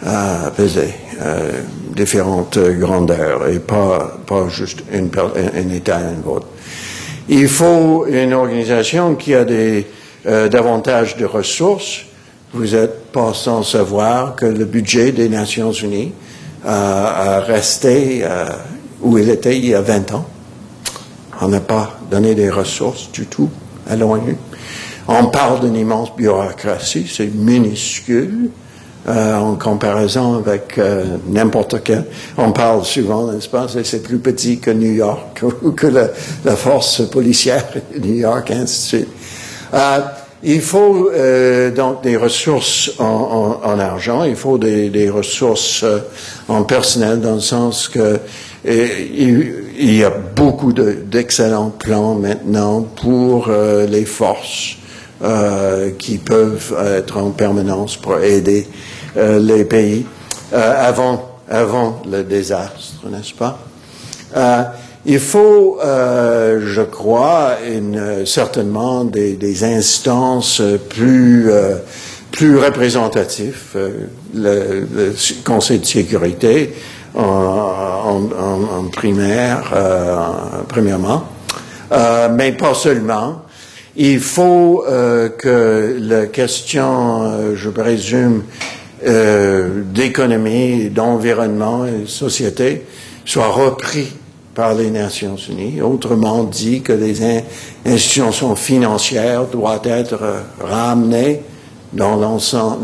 à 0.06 0.51
peser, 0.56 0.93
euh, 1.22 1.62
différentes 1.95 2.58
grandeurs, 2.58 3.47
et 3.47 3.60
pas, 3.60 4.18
pas 4.26 4.49
juste 4.49 4.84
une, 4.91 5.10
un, 5.16 5.60
un 5.60 5.70
État, 5.70 5.97
un 5.97 6.22
vote. 6.24 6.47
Il 7.30 7.47
faut 7.47 8.06
une 8.08 8.34
organisation 8.34 9.16
qui 9.16 9.34
a 9.34 9.45
des, 9.45 9.88
euh, 10.26 10.47
davantage 10.47 11.18
de 11.18 11.26
ressources. 11.26 12.06
Vous 12.54 12.68
n'êtes 12.68 13.12
pas 13.12 13.34
sans 13.34 13.62
savoir 13.62 14.38
que 14.38 14.45
le 14.45 14.64
budget 14.64 15.12
des 15.12 15.28
Nations 15.28 15.74
Unies 15.74 16.14
euh, 16.66 16.70
a 16.70 17.39
resté 17.41 18.22
euh, 18.24 18.45
où 19.01 19.18
il 19.18 19.30
était 19.30 19.58
il 19.58 19.66
y 19.66 19.74
a 19.74 19.82
20 19.82 20.14
ans. 20.14 20.26
On 21.41 21.49
n'a 21.49 21.60
pas 21.60 21.99
donné 22.10 22.36
des 22.36 22.49
ressources 22.49 23.12
du 23.12 23.26
tout 23.26 23.49
à 23.89 23.97
l'ONU. 23.97 24.38
On 25.08 25.26
parle 25.26 25.60
d'une 25.62 25.76
immense 25.76 26.16
bureaucratie, 26.16 27.06
c'est 27.12 27.28
minuscule 27.34 28.49
euh, 29.08 29.36
en 29.38 29.56
comparaison 29.56 30.36
avec 30.36 30.78
euh, 30.78 31.04
n'importe 31.28 31.84
quel. 31.84 32.06
On 32.38 32.54
parle 32.54 32.86
souvent, 32.86 33.30
n'est-ce 33.32 33.49
pas, 33.49 33.68
c'est- 33.68 34.01
plus 34.01 34.20
petit 34.20 34.60
que 34.60 34.72
New 34.72 34.93
York 34.93 35.41
ou 35.62 35.72
que 35.72 35.88
la, 35.88 36.56
force 36.56 37.01
policière 37.10 37.66
de 37.93 37.99
New 37.99 38.14
York, 38.16 38.49
ainsi 38.51 38.95
de 38.95 39.04
suite. 39.04 39.08
Euh, 39.74 39.99
il 40.45 40.62
faut 40.62 41.10
euh, 41.14 41.72
donc 41.72 42.01
des 42.04 42.16
ressources 42.16 42.91
en, 42.99 43.04
en- 43.66 43.70
en 43.70 43.80
argent, 43.80 44.24
il 44.24 44.36
faut 44.38 44.58
des, 44.58 45.10
ressources 45.10 45.84
euh, 45.84 45.99
en 46.47 46.64
personnel 46.64 47.20
dans 47.20 47.36
le 47.36 47.39
sens 47.41 47.89
que 47.89 48.20
il, 48.66 49.95
y 49.95 50.04
a 50.06 50.10
beaucoup 50.10 50.72
de- 50.72 50.93
d'excellents 51.06 51.72
plans 51.78 52.16
maintenant 52.16 52.82
pour 53.01 53.49
les 53.89 54.06
forces 54.06 54.78
euh, 55.24 55.91
qui 55.97 56.17
peuvent 56.17 56.76
être 56.97 57.17
en 57.17 57.32
permanence 57.32 57.95
pour 57.97 58.19
aider 58.19 58.67
euh, 59.17 59.39
les 59.39 59.63
pays 59.65 60.05
euh, 60.53 60.88
avant, 60.89 61.38
avant 61.49 62.01
le 62.09 62.24
désastre, 62.24 63.07
n'est-ce 63.09 63.34
pas? 63.34 63.57
Euh, 64.36 64.63
il 65.05 65.19
faut, 65.19 65.80
euh, 65.84 66.61
je 66.65 66.82
crois, 66.82 67.57
une, 67.67 68.26
certainement 68.26 69.03
des, 69.03 69.34
des 69.34 69.63
instances 69.63 70.61
plus, 70.89 71.51
plus 72.32 72.57
représentatives. 72.57 73.61
Euh, 73.76 73.89
le, 74.34 74.88
le 74.95 75.13
Conseil 75.45 75.80
de 75.80 75.86
sécurité 75.86 76.74
en, 77.15 77.21
en- 77.21 78.78
en 78.80 78.84
primaire, 78.91 79.71
euh, 79.76 80.15
premièrement, 80.67 81.24
Euh, 81.91 82.28
mais 82.34 82.53
pas 82.53 82.74
seulement. 82.74 83.43
Il 83.95 84.19
faut 84.19 84.83
euh, 84.87 85.29
que 85.29 85.97
la 85.99 86.25
question, 86.25 87.23
euh, 87.23 87.55
je 87.55 87.69
présume, 87.69 88.43
euh, 89.05 89.83
d'économie, 89.93 90.89
d'environnement 90.89 91.85
et 91.85 92.01
de 92.03 92.05
société 92.07 92.83
soit 93.25 93.47
repris 93.49 94.07
par 94.55 94.73
les 94.73 94.89
Nations 94.89 95.35
Unies. 95.35 95.81
Autrement 95.81 96.43
dit, 96.43 96.81
que 96.81 96.93
les 96.93 97.21
in- 97.23 97.41
institutions 97.85 98.55
financières 98.55 99.45
doivent 99.45 99.85
être 99.85 100.19
euh, 100.23 100.39
ramenées 100.59 101.41
dans 101.91 102.15
l'enceinte, 102.15 102.79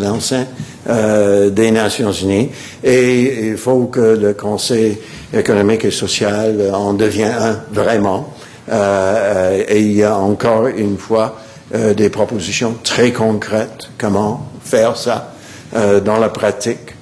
euh, 0.87 1.49
des 1.49 1.71
Nations 1.71 2.11
Unies 2.11 2.49
et 2.83 3.47
il 3.49 3.57
faut 3.57 3.85
que 3.85 3.99
le 4.15 4.33
Conseil 4.33 4.97
économique 5.33 5.85
et 5.85 5.91
social 5.91 6.61
en 6.73 6.93
devienne 6.93 7.33
un 7.39 7.59
vraiment. 7.71 8.33
Euh, 8.69 9.63
et 9.67 9.79
il 9.81 9.93
y 9.93 10.03
a 10.03 10.15
encore 10.15 10.67
une 10.67 10.97
fois 10.97 11.37
euh, 11.73 11.93
des 11.93 12.09
propositions 12.09 12.75
très 12.83 13.11
concrètes 13.11 13.89
comment 13.97 14.47
faire 14.63 14.95
ça 14.95 15.33
euh, 15.75 15.99
dans 15.99 16.17
la 16.17 16.29
pratique. 16.29 16.95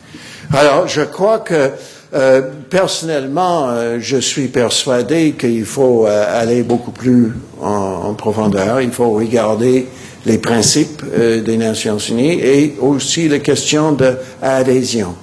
Alors, 0.54 0.88
je 0.88 1.02
crois 1.02 1.40
que 1.40 1.72
euh, 2.14 2.42
personnellement, 2.70 3.68
euh, 3.68 3.98
je 4.00 4.18
suis 4.18 4.48
persuadé 4.48 5.34
qu'il 5.38 5.66
faut 5.66 6.08
euh, 6.08 6.42
aller 6.42 6.64
beaucoup 6.64 6.92
plus 6.92 7.34
en, 7.62 7.68
en 7.68 8.14
profondeur. 8.14 8.80
Il 8.80 8.92
faut 8.92 9.10
regarder 9.12 9.88
les 10.26 10.38
principes 10.38 11.04
euh, 11.18 11.42
des 11.42 11.58
Nations 11.58 11.98
Unies 11.98 12.40
et 12.40 12.76
aussi 12.80 13.28
les 13.28 13.42
questions 13.42 13.92
d'adhésion. 13.92 15.16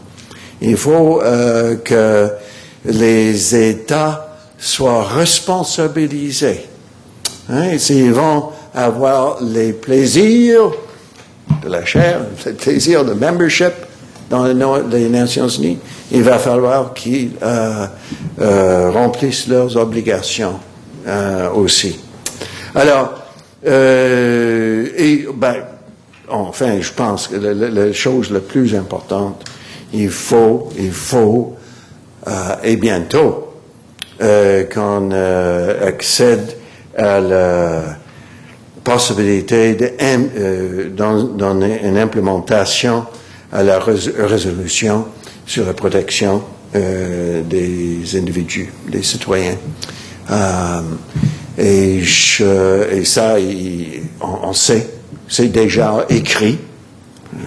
Il 0.60 0.76
faut 0.76 1.22
euh, 1.22 1.76
que 1.76 2.30
les 2.84 3.54
États 3.56 4.33
soient 4.58 5.04
responsabilisés. 5.04 6.66
Hein, 7.48 7.76
S'ils 7.78 8.12
vont 8.12 8.50
avoir 8.74 9.42
les 9.42 9.72
plaisirs 9.72 10.70
de 11.62 11.68
la 11.68 11.84
chair, 11.84 12.20
les 12.46 12.52
plaisirs 12.52 13.04
de 13.04 13.12
membership 13.12 13.72
dans 14.30 14.44
les 14.44 15.08
Nations 15.08 15.48
Unies, 15.48 15.78
il 16.10 16.22
va 16.22 16.38
falloir 16.38 16.94
qu'ils 16.94 17.32
euh, 17.42 17.86
euh, 18.40 18.90
remplissent 18.90 19.46
leurs 19.48 19.76
obligations 19.76 20.54
euh, 21.06 21.50
aussi. 21.50 21.98
Alors, 22.74 23.14
euh, 23.66 24.88
et 24.96 25.26
ben, 25.34 25.56
enfin, 26.28 26.80
je 26.80 26.90
pense 26.92 27.28
que 27.28 27.36
la, 27.36 27.52
la- 27.54 27.92
chose 27.92 28.30
la 28.30 28.40
plus 28.40 28.74
importante, 28.74 29.44
il 29.92 30.08
faut, 30.10 30.70
il 30.78 30.90
faut, 30.90 31.54
euh, 32.26 32.30
et 32.64 32.76
bientôt, 32.76 33.43
qu'on 34.18 35.10
euh, 35.12 35.88
accède 35.88 36.56
à 36.96 37.20
la 37.20 37.82
possibilité 38.82 39.76
im- 40.00 40.28
euh, 40.36 40.90
une 41.82 41.98
implémentation 41.98 43.04
à 43.52 43.62
la 43.62 43.78
rés- 43.78 44.12
résolution 44.18 45.06
sur 45.46 45.64
la 45.66 45.72
protection 45.74 46.42
euh, 46.74 47.42
des 47.42 48.16
individus, 48.18 48.70
des 48.88 49.02
citoyens. 49.02 49.56
Euh, 50.30 50.80
et, 51.56 52.02
ça, 53.04 53.36
on, 54.20 54.52
sait, 54.52 54.88
c'est 55.28 55.48
déjà 55.48 56.04
écrit, 56.08 56.58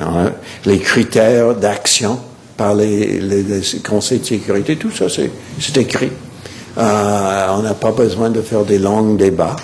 hein, 0.01 0.31
les 0.65 0.79
critères 0.79 1.55
d'action 1.55 2.17
par 2.55 2.73
les, 2.73 3.19
conseils 3.87 4.19
de 4.19 4.25
sécurité, 4.25 4.75
tout 4.77 4.91
ça, 4.91 5.07
c'est 5.09 5.77
écrit. 5.77 6.09
Euh, 6.77 7.47
on 7.51 7.61
n'a 7.61 7.73
pas 7.73 7.91
besoin 7.91 8.29
de 8.29 8.41
faire 8.41 8.63
des 8.63 8.77
longs 8.77 9.15
débats. 9.15 9.55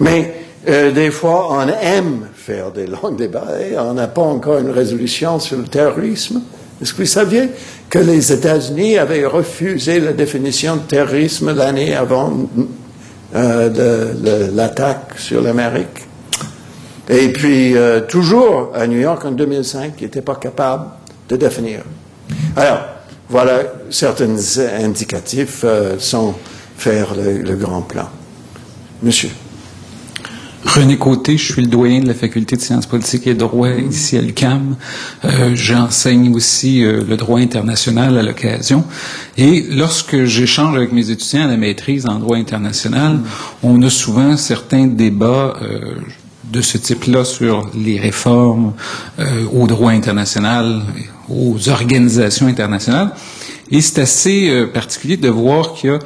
Mais 0.00 0.42
euh, 0.68 0.90
des 0.92 1.10
fois, 1.10 1.48
on 1.50 1.66
aime 1.68 2.28
faire 2.34 2.70
des 2.70 2.86
longs 2.86 3.12
débats 3.16 3.58
et 3.60 3.78
on 3.78 3.94
n'a 3.94 4.08
pas 4.08 4.22
encore 4.22 4.58
une 4.58 4.70
résolution 4.70 5.38
sur 5.38 5.58
le 5.58 5.64
terrorisme. 5.64 6.42
Est-ce 6.80 6.92
que 6.92 7.02
vous 7.02 7.06
saviez 7.06 7.48
que 7.88 7.98
les 7.98 8.32
États-Unis 8.32 8.98
avaient 8.98 9.24
refusé 9.24 10.00
la 10.00 10.12
définition 10.12 10.76
de 10.76 10.82
terrorisme 10.82 11.54
l'année 11.54 11.94
avant 11.94 12.32
euh, 13.34 14.50
l'attaque 14.52 15.18
sur 15.18 15.40
l'Amérique? 15.42 16.06
Et 17.08 17.32
puis, 17.32 17.76
euh, 17.76 18.00
toujours 18.00 18.72
à 18.74 18.86
New 18.86 18.98
York 18.98 19.24
en 19.24 19.32
2005, 19.32 19.94
ils 19.98 20.04
n'étaient 20.04 20.22
pas 20.22 20.36
capables 20.36 20.86
de 21.28 21.36
définir. 21.36 21.80
Alors, 22.56 22.80
voilà, 23.28 23.62
certains 23.90 24.36
indicatifs 24.58 25.62
euh, 25.64 25.96
sans 25.98 26.38
faire 26.76 27.14
le, 27.14 27.54
grand 27.56 27.82
plan. 27.82 28.08
Monsieur. 29.02 29.30
René 30.64 30.96
Côté, 30.96 31.36
je 31.36 31.52
suis 31.52 31.62
le 31.62 31.68
doyen 31.68 32.00
de 32.00 32.06
la 32.06 32.14
faculté 32.14 32.56
de 32.56 32.60
sciences 32.60 32.86
politiques 32.86 33.26
et 33.26 33.34
droit 33.34 33.70
ici 33.70 34.16
à 34.16 34.20
l'UQAM. 34.20 34.76
Euh, 35.24 35.54
J'enseigne 35.54 36.34
aussi 36.34 36.84
euh, 36.84 37.02
le 37.06 37.16
droit 37.16 37.40
international 37.40 38.16
à 38.16 38.22
l'occasion. 38.22 38.84
Et 39.36 39.66
lorsque 39.70 40.24
j'échange 40.24 40.76
avec 40.76 40.92
mes 40.92 41.10
étudiants 41.10 41.44
à 41.44 41.48
la 41.48 41.56
maîtrise 41.56 42.06
en 42.06 42.18
droit 42.18 42.36
international, 42.36 43.20
on 43.62 43.82
a 43.82 43.90
souvent 43.90 44.36
certains 44.36 44.86
débats 44.86 45.54
euh, 45.62 45.96
de 46.44 46.60
ce 46.60 46.78
type-là 46.78 47.24
sur 47.24 47.68
les 47.74 47.98
réformes 47.98 48.72
euh, 49.18 49.44
au 49.52 49.66
droit 49.66 49.92
international, 49.92 50.82
aux 51.28 51.68
organisations 51.68 52.46
internationales. 52.46 53.12
Et 53.70 53.80
c'est 53.80 54.00
assez 54.00 54.50
euh, 54.50 54.66
particulier 54.66 55.16
de 55.16 55.28
voir 55.28 55.72
qu'il 55.74 55.90
y 55.90 55.92
a 55.94 55.98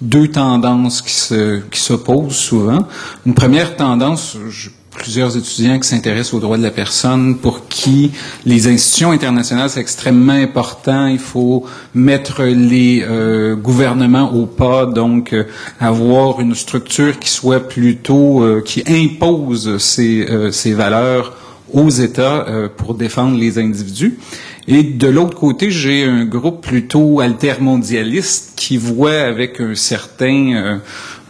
deux 0.00 0.28
tendances 0.28 1.00
qui 1.00 1.14
se 1.14 1.60
qui 1.70 1.80
s'opposent 1.80 2.34
souvent. 2.36 2.86
Une 3.24 3.34
première 3.34 3.76
tendance, 3.76 4.36
je- 4.50 4.70
plusieurs 4.94 5.36
étudiants 5.36 5.78
qui 5.78 5.88
s'intéressent 5.88 6.34
aux 6.34 6.40
droits 6.40 6.56
de 6.56 6.62
la 6.62 6.70
personne, 6.70 7.36
pour 7.36 7.68
qui 7.68 8.12
les 8.46 8.68
institutions 8.68 9.10
internationales 9.10 9.68
c'est 9.68 9.80
extrêmement 9.80 10.32
important. 10.32 11.06
Il 11.06 11.18
faut 11.18 11.64
mettre 11.94 12.44
les 12.44 13.04
euh, 13.06 13.56
gouvernements 13.56 14.32
au 14.32 14.46
pas, 14.46 14.86
donc 14.86 15.32
euh, 15.32 15.44
avoir 15.80 16.40
une 16.40 16.54
structure 16.54 17.18
qui 17.18 17.28
soit 17.28 17.60
plutôt 17.60 18.42
euh, 18.42 18.62
qui 18.64 18.82
impose 18.88 19.78
ces 19.78 20.26
euh, 20.30 20.50
ces 20.50 20.72
valeurs 20.72 21.36
aux 21.72 21.90
États 21.90 22.46
euh, 22.48 22.68
pour 22.74 22.94
défendre 22.94 23.36
les 23.36 23.58
individus. 23.58 24.18
Et 24.66 24.82
de 24.82 25.08
l'autre 25.08 25.36
côté, 25.36 25.70
j'ai 25.70 26.04
un 26.04 26.24
groupe 26.24 26.64
plutôt 26.64 27.20
altermondialiste 27.20 28.52
qui 28.56 28.78
voit 28.78 29.20
avec 29.20 29.60
un 29.60 29.74
certain, 29.74 30.80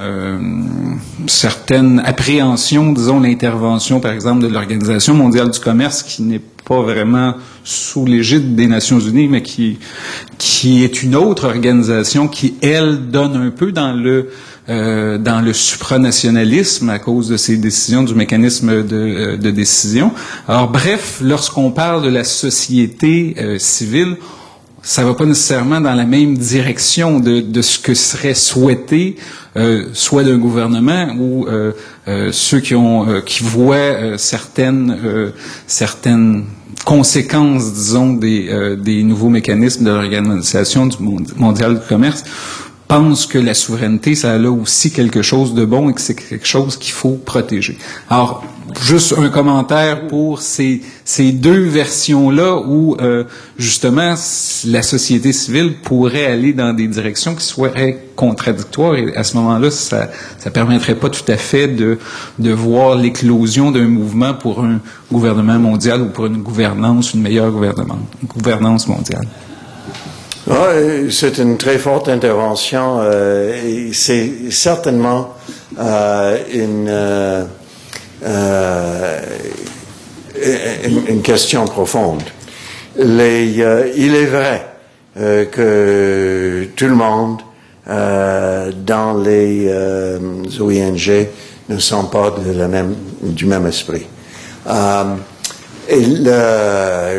euh, 0.01 0.05
euh, 0.05 0.39
certaine 1.27 2.03
appréhension, 2.05 2.93
disons, 2.93 3.21
l'intervention, 3.21 4.01
par 4.01 4.13
exemple, 4.13 4.43
de 4.43 4.49
l'Organisation 4.49 5.15
mondiale 5.15 5.51
du 5.51 5.61
commerce, 5.61 6.03
qui 6.03 6.23
n'est 6.23 6.41
pas 6.65 6.81
vraiment 6.83 7.35
sous 7.63 8.07
l'égide 8.07 8.55
des 8.55 8.67
Nations 8.67 8.99
Unies, 8.99 9.29
mais 9.29 9.43
qui, 9.43 9.79
qui 10.39 10.83
est 10.83 11.03
une 11.03 11.15
autre 11.15 11.47
organisation 11.47 12.29
qui, 12.29 12.55
elle, 12.63 13.11
donne 13.11 13.37
un 13.37 13.51
peu 13.51 13.73
dans 13.73 13.93
le 13.93 14.31
euh, 14.71 15.19
dans 15.19 15.43
le 15.43 15.53
supranationalisme 15.53 16.89
à 16.89 16.99
cause 16.99 17.29
de 17.29 17.37
ces 17.37 17.59
décisions 17.59 18.03
du 18.03 18.15
mécanisme 18.15 18.83
de, 18.83 18.97
euh, 18.97 19.37
de 19.37 19.51
décision. 19.51 20.11
Alors 20.49 20.71
bref, 20.71 21.19
lorsqu'on 21.23 21.71
parle 21.71 22.03
de 22.03 22.09
la 22.09 22.25
société 22.25 23.35
euh, 23.39 23.59
civile, 23.59 24.17
ça 24.85 25.03
va 25.03 25.14
pas 25.14 25.24
nécessairement 25.24 25.80
dans 25.80 25.95
la 25.95 26.05
même 26.05 26.37
direction 26.37 27.18
de, 27.18 27.62
ce 27.62 27.78
que 27.78 27.95
serait 27.95 28.35
souhaité, 28.35 29.16
euh, 29.57 29.87
soit 29.95 30.24
d'un 30.24 30.37
gouvernement 30.37 31.09
ou 31.18 31.47
euh, 31.47 31.72
euh, 32.07 32.28
ceux 32.32 32.61
qui 32.61 32.74
ont 32.74 33.09
euh, 33.09 33.20
qui 33.22 33.43
voient 33.43 34.18
certaines 34.18 35.32
certaines 35.66 36.45
conséquences, 36.85 37.72
disons, 37.72 38.12
des, 38.12 38.76
des 38.78 39.03
nouveaux 39.05 39.30
mécanismes 39.30 39.85
de 39.85 39.91
l'organisation 39.91 40.87
du 40.87 40.99
Mond- 40.99 41.35
mondial 41.37 41.80
du 41.80 41.87
commerce 41.89 42.24
pensent 42.89 43.26
que 43.26 43.39
la 43.39 43.55
souveraineté, 43.55 44.14
ça 44.14 44.32
a 44.32 44.39
là 44.39 44.51
aussi 44.51 44.93
quelque 44.93 45.22
chose 45.22 45.55
de 45.55 45.64
bon 45.64 45.91
et 45.91 45.95
que 45.95 46.01
c'est 46.01 46.14
quelque 46.14 46.47
chose 46.47 46.76
qu'il 46.76 46.93
faut 46.93 47.18
protéger. 47.24 47.78
Alors, 48.11 48.45
juste 48.82 49.14
un 49.16 49.28
commentaire 49.28 50.07
pour 50.07 50.41
ces, 50.41 50.82
ces 51.05 51.32
deux 51.32 51.64
versions-là 51.64 52.57
où, 52.66 52.97
euh, 53.01 53.24
justement, 53.59 54.14
la 54.66 54.82
société 54.82 55.32
civile 55.32 55.74
pourrait 55.82 56.26
aller 56.26 56.53
dans 56.53 56.72
des 56.72 56.89
directions 56.89 57.35
qui 57.35 57.45
seraient 57.45 57.99
contradictoires 58.16 58.94
et 58.97 59.15
à 59.16 59.24
ce 59.24 59.36
moment-là, 59.36 59.70
ça 59.70 60.09
ça 60.39 60.51
permettrait 60.51 60.94
pas 60.94 61.09
tout 61.09 61.31
à 61.31 61.36
fait 61.36 61.69
de, 61.69 61.98
de 62.39 62.52
voir 62.52 62.97
l'éclosion 62.97 63.70
d'un 63.70 63.89
mouvement 63.89 64.35
pour 64.35 64.61
un 64.65 64.81
gouvernement 65.11 65.59
mondial 65.59 66.02
ou 66.02 66.06
pour 66.06 66.27
une 66.27 66.43
gouvernance, 66.43 67.15
une 67.15 67.23
meilleure 67.23 67.51
gouvernement, 67.51 67.98
gouvernance 68.36 68.86
mondiale. 68.86 69.27
Ouais, 70.47 71.07
c'est 71.11 71.39
une 71.39 71.57
très 71.57 71.79
forte 71.79 72.09
intervention. 72.11 72.99
euh, 73.01 73.89
c'est 73.95 74.51
certainement 74.51 75.33
euh, 75.79 76.39
une, 76.53 76.87
euh, 76.91 77.45
euh, 78.25 79.21
une, 81.09 81.23
question 81.23 81.65
profonde. 81.65 82.23
Les, 82.99 83.62
euh, 83.62 83.91
il 83.97 84.15
est 84.15 84.27
vrai 84.27 84.66
euh, 85.19 85.47
que 85.47 86.69
tout 86.77 86.89
le 86.89 86.95
monde 86.95 87.41
dans 87.87 89.23
les 89.23 89.71
ONG 90.61 91.27
ne 91.71 91.79
sont 91.79 92.05
pas 92.05 92.31
de 92.31 92.53
la 92.53 92.69
même, 92.69 92.95
du 93.23 93.47
même 93.47 93.66
esprit. 93.66 94.07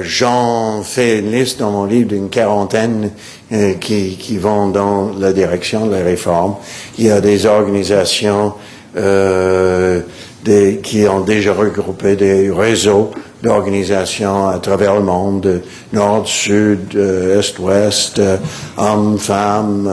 J'en 0.03 0.81
fais 0.83 1.19
une 1.19 1.31
liste 1.31 1.59
dans 1.59 1.71
mon 1.71 1.85
livre 1.85 2.09
d'une 2.09 2.29
quarantaine 2.29 3.11
euh, 3.51 3.73
qui, 3.73 4.17
qui 4.17 4.37
vont 4.37 4.69
dans 4.69 5.11
la 5.19 5.33
direction 5.33 5.85
de 5.87 5.95
la 5.95 6.03
réforme. 6.03 6.55
Il 6.97 7.05
y 7.05 7.11
a 7.11 7.21
des 7.21 7.45
organisations 7.45 8.53
euh, 8.97 10.01
des, 10.43 10.79
qui 10.81 11.07
ont 11.07 11.21
déjà 11.21 11.53
regroupé 11.53 12.15
des 12.15 12.49
réseaux 12.49 13.11
d'organisations 13.43 14.47
à 14.47 14.57
travers 14.59 14.95
le 14.95 15.01
monde, 15.01 15.41
de 15.41 15.61
nord, 15.93 16.27
sud, 16.27 16.95
euh, 16.95 17.39
est, 17.39 17.59
ouest, 17.59 18.17
euh, 18.19 18.37
hommes, 18.77 19.19
femmes, 19.19 19.89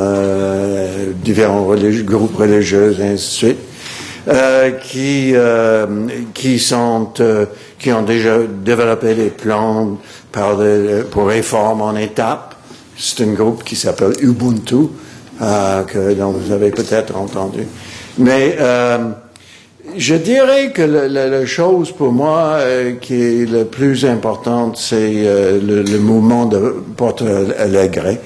différents 1.22 1.66
religi- 1.66 2.04
groupes 2.04 2.36
religieux, 2.36 2.96
et 2.98 3.02
ainsi 3.02 3.12
de 3.12 3.18
suite 3.18 3.58
euh, 4.28 4.70
qui 4.72 5.32
euh, 5.34 5.86
qui 6.34 6.58
sont 6.58 7.08
euh, 7.20 7.46
qui 7.78 7.92
ont 7.92 8.02
déjà 8.02 8.38
développé 8.64 9.14
des 9.14 9.30
plans 9.30 9.98
par 10.30 10.56
de- 10.56 11.04
pour 11.10 11.26
réforme 11.28 11.82
en 11.82 11.96
étapes. 11.96 12.54
C'est 12.96 13.24
un 13.24 13.32
groupe 13.32 13.64
qui 13.64 13.74
s'appelle 13.76 14.12
Ubuntu, 14.20 14.76
euh, 15.40 15.82
que 15.84 16.12
dont 16.14 16.30
vous 16.30 16.52
avez 16.52 16.70
peut-être 16.70 17.16
entendu. 17.16 17.66
Mais 18.18 18.56
euh, 18.60 18.98
Je 19.96 20.14
dirais 20.14 20.70
que 20.72 20.82
la, 20.82 21.08
la- 21.08 21.26
la 21.28 21.44
chose 21.44 21.90
pour 21.90 22.12
moi 22.12 22.54
euh, 22.60 22.92
qui 23.00 23.14
est 23.14 23.50
le 23.50 23.64
plus 23.64 24.04
importante, 24.06 24.76
c'est 24.78 25.12
le, 25.60 25.82
le 25.82 25.98
mouvement 25.98 26.46
de 26.46 26.60
Porto 26.96 27.24
Alegre 27.58 28.18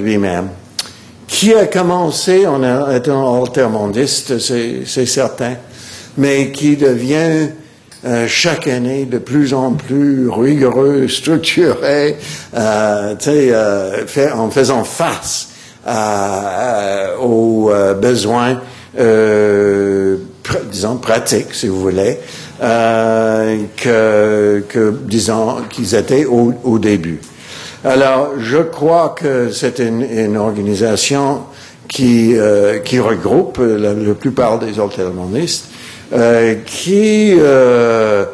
lui-même, 0.00 0.48
qui 1.34 1.52
a 1.52 1.66
commencé 1.66 2.46
en 2.46 2.62
étant 2.92 3.42
altermondiste, 3.42 4.38
c'est 4.38 5.06
certain, 5.06 5.54
mais 6.16 6.52
qui 6.52 6.76
devient 6.76 7.48
euh, 8.06 8.26
chaque 8.28 8.68
année 8.68 9.04
de 9.04 9.18
plus 9.18 9.52
en 9.52 9.72
plus 9.72 10.28
rigoureux, 10.30 11.08
structuré, 11.08 12.16
euh, 12.54 13.14
euh, 13.26 14.06
fait- 14.06 14.30
en 14.30 14.48
faisant 14.50 14.84
face 14.84 15.48
à- 15.84 17.18
aux 17.20 17.70
euh, 17.72 17.94
besoins, 17.94 18.60
euh, 18.98 20.18
pr- 20.44 20.68
disons, 20.70 20.98
pratiques, 20.98 21.52
si 21.52 21.66
vous 21.66 21.80
voulez, 21.80 22.18
euh, 22.62 23.56
que, 23.76 24.62
que, 24.68 24.94
disons, 25.04 25.56
qu'ils 25.68 25.96
étaient 25.96 26.26
au, 26.26 26.52
au 26.62 26.78
début. 26.78 27.20
Alors, 27.86 28.38
je 28.38 28.56
crois 28.56 29.14
que 29.14 29.50
c'est 29.50 29.78
une, 29.78 30.38
organisation 30.38 31.42
qui, 31.86 32.34
euh, 32.34 32.78
qui 32.78 32.98
regroupe 32.98 33.58
la, 33.58 33.92
la 33.92 34.14
plupart 34.14 34.58
des 34.58 34.80
altermonistes, 34.80 35.66
euh, 36.14 36.54
qui 36.64 37.34
euh, 37.38 38.24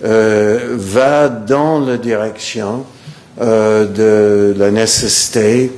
va 0.00 1.28
dans 1.28 1.78
la 1.78 1.98
direction 1.98 2.84
de 3.40 4.54
la 4.58 4.70
nécessité 4.72 5.70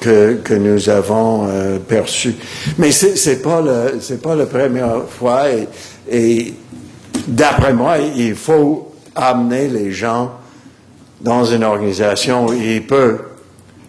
que, 0.00 0.54
nous 0.54 0.88
avons 0.88 1.46
perçue. 1.86 2.34
Mais 2.78 2.90
c'est 2.90 3.42
pas 3.42 3.62
pas 4.22 4.34
la 4.34 4.46
première 4.46 5.02
fois 5.08 5.42
et 6.10 6.54
d'après 7.28 7.74
moi, 7.74 7.98
il 8.16 8.34
faut 8.34 8.92
amener 9.14 9.68
les 9.68 9.92
gens 9.92 10.32
dans 11.22 11.44
une 11.44 11.64
organisation 11.64 12.46
où 12.46 12.52
il 12.52 12.86
peut 12.86 13.18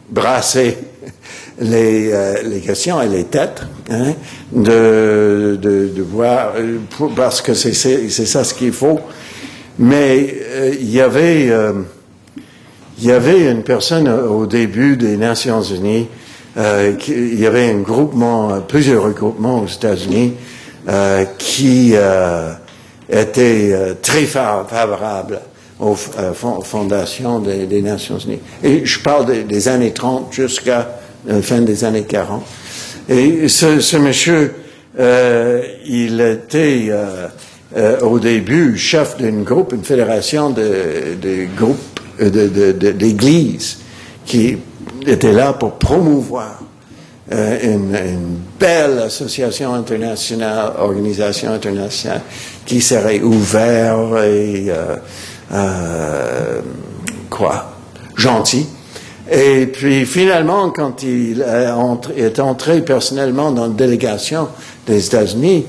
brasser 0.10 0.78
les, 1.60 2.12
euh, 2.12 2.42
les 2.44 2.60
questions 2.60 3.02
et 3.02 3.08
les 3.08 3.26
têtes, 3.26 3.62
hein, 3.90 4.14
de, 4.52 5.58
de, 5.62 5.88
de 5.96 6.02
voir, 6.02 6.54
parce 7.16 7.42
que 7.42 7.54
c'est 7.54 7.74
ça 7.74 8.44
ce 8.44 8.54
qu'il 8.54 8.72
faut. 8.74 9.00
Mais 9.80 10.36
euh, 10.52 10.72
il 10.80 10.90
y 10.92 11.02
avait 11.02 11.50
euh, 11.50 11.74
il 13.00 13.06
y 13.06 13.12
avait 13.12 13.50
une 13.52 13.64
personne 13.64 14.08
au 14.08 14.46
début 14.46 14.96
des 14.98 15.18
Nations 15.18 15.64
Unies, 15.64 16.08
euh, 16.58 16.94
il 17.08 17.40
y 17.40 17.48
avait 17.48 17.72
un 17.72 17.80
groupement, 17.80 18.62
plusieurs 18.62 19.04
regroupements 19.04 19.62
aux 19.64 19.68
États-Unis 19.68 20.36
euh, 20.88 21.26
qui 21.40 21.94
euh, 21.96 22.52
étaient 23.10 23.72
euh, 23.74 23.94
très 24.00 24.26
fa- 24.26 24.66
favorables 24.70 25.40
aux 25.84 25.98
euh, 26.18 26.34
fon- 26.34 26.62
fondations 26.62 27.40
des, 27.40 27.82
Nations 27.82 28.18
Unies. 28.18 28.40
Et 28.64 28.86
je 28.86 29.00
parle 29.00 29.46
des, 29.46 29.68
années 29.68 29.92
30 29.92 30.32
jusqu'à 30.32 30.90
la 31.28 31.42
fin 31.42 31.62
des 31.62 31.84
années 31.84 32.04
40. 32.04 32.44
Et 33.10 33.48
ce, 33.50 33.98
monsieur, 33.98 34.54
euh, 35.00 35.62
il 35.86 36.22
était 36.22 36.88
euh, 36.90 37.28
euh, 37.76 38.00
au 38.02 38.20
début 38.20 38.78
chef 38.78 39.18
d'un 39.18 39.42
groupe, 39.42 39.74
une 39.74 39.84
fédération 39.84 40.50
de, 40.52 41.48
groupes 41.58 42.00
euh, 42.22 42.30
d'églises 42.94 43.80
qui 44.26 44.58
était 45.06 45.34
là 45.34 45.54
pour 45.54 45.74
promouvoir 45.74 46.62
euh, 47.32 47.58
une, 47.64 47.96
une 47.96 48.38
belle 48.60 49.00
association 49.00 49.74
internationale, 49.74 50.74
organisation 50.78 51.52
internationale 51.52 52.22
qui 52.66 52.80
serait 52.80 53.22
ouverte 53.22 54.24
et 54.26 54.72
euh, 55.54 56.62
quoi, 57.30 57.74
gentil. 58.16 58.66
Et 59.32 59.68
puis 59.68 60.06
finalement, 60.06 60.70
quand 60.72 61.04
il 61.04 61.42
est 61.42 61.70
entré, 61.70 62.20
est 62.20 62.40
entré 62.40 62.82
personnellement 62.82 63.52
dans 63.52 63.68
la 63.68 63.74
délégation 63.74 64.50
des 64.86 65.06
États-Unis 65.06 65.66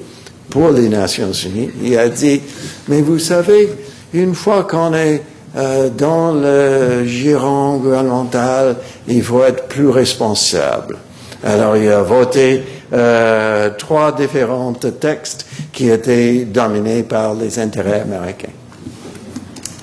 pour 0.50 0.70
les 0.70 0.88
Nations 0.88 1.32
Unies, 1.32 1.70
il 1.82 1.98
a 1.98 2.08
dit, 2.08 2.40
mais 2.88 3.00
vous 3.00 3.18
savez, 3.18 3.68
une 4.12 4.34
fois 4.34 4.64
qu'on 4.64 4.94
est 4.94 5.22
euh, 5.56 5.88
dans 5.88 6.32
le 6.32 7.04
giron 7.06 7.78
gouvernemental, 7.78 8.76
il 9.06 9.22
faut 9.22 9.44
être 9.44 9.68
plus 9.68 9.88
responsable. 9.88 10.98
Alors 11.44 11.76
il 11.76 11.88
a 11.90 12.02
voté 12.02 12.62
euh, 12.92 13.70
trois 13.78 14.12
différents 14.12 14.72
textes 14.72 15.46
qui 15.72 15.90
étaient 15.90 16.44
dominés 16.44 17.02
par 17.02 17.34
les 17.34 17.58
intérêts 17.58 18.00
américains. 18.00 18.52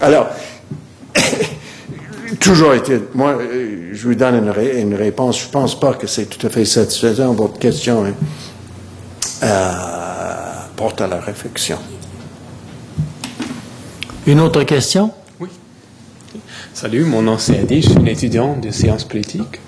Alors, 0.02 0.30
toujours 2.40 2.74
été, 2.74 3.00
moi, 3.14 3.38
euh, 3.40 3.90
je 3.94 4.08
vous 4.08 4.16
donne 4.16 4.36
une, 4.36 4.50
ré- 4.50 4.80
une 4.82 4.96
réponse. 4.96 5.40
Je 5.42 5.48
pense 5.48 5.80
pas 5.80 5.94
que 5.94 6.08
c'est 6.08 6.26
tout 6.26 6.46
à 6.46 6.50
fait 6.50 6.66
satisfaisant. 6.66 7.34
Votre 7.34 7.60
question 7.60 8.06
hein, 8.06 8.14
euh, 9.44 9.64
porte 10.76 11.02
à 11.02 11.08
la 11.08 11.20
réflexion. 11.20 11.78
Une 14.28 14.40
autre 14.40 14.64
question? 14.64 15.12
Salut, 16.74 17.04
mon 17.04 17.22
nom 17.22 17.38
c'est 17.38 17.60
Adi, 17.60 17.82
je 17.82 17.90
suis 17.90 17.98
un 18.00 18.06
étudiant 18.06 18.56
de 18.56 18.72
sciences 18.72 19.04
politiques. 19.04 19.60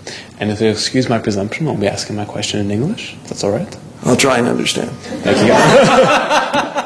And 0.41 0.47
if 0.49 0.61
you 0.61 0.69
excuse 0.69 1.09
my 1.09 1.19
presumption, 1.19 1.67
I'll 1.67 1.75
be 1.77 1.85
asking 1.87 2.15
my 2.15 2.25
question 2.25 2.59
in 2.61 2.71
English. 2.71 3.17
That's 3.27 3.43
all 3.43 3.51
right? 3.51 3.67
I'll 4.05 4.15
try 4.15 4.37
and 4.39 4.47
understand. 4.47 4.89
Thank 5.23 5.37
you. 5.45 5.53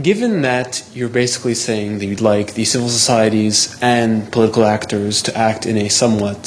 Given 0.00 0.42
that 0.42 0.82
you're 0.94 1.10
basically 1.10 1.54
saying 1.54 1.98
that 1.98 2.06
you'd 2.06 2.22
like 2.22 2.54
the 2.54 2.64
civil 2.64 2.88
societies 2.88 3.76
and 3.82 4.30
political 4.32 4.64
actors 4.64 5.20
to 5.22 5.36
act 5.36 5.66
in 5.66 5.76
a 5.76 5.90
somewhat 5.90 6.46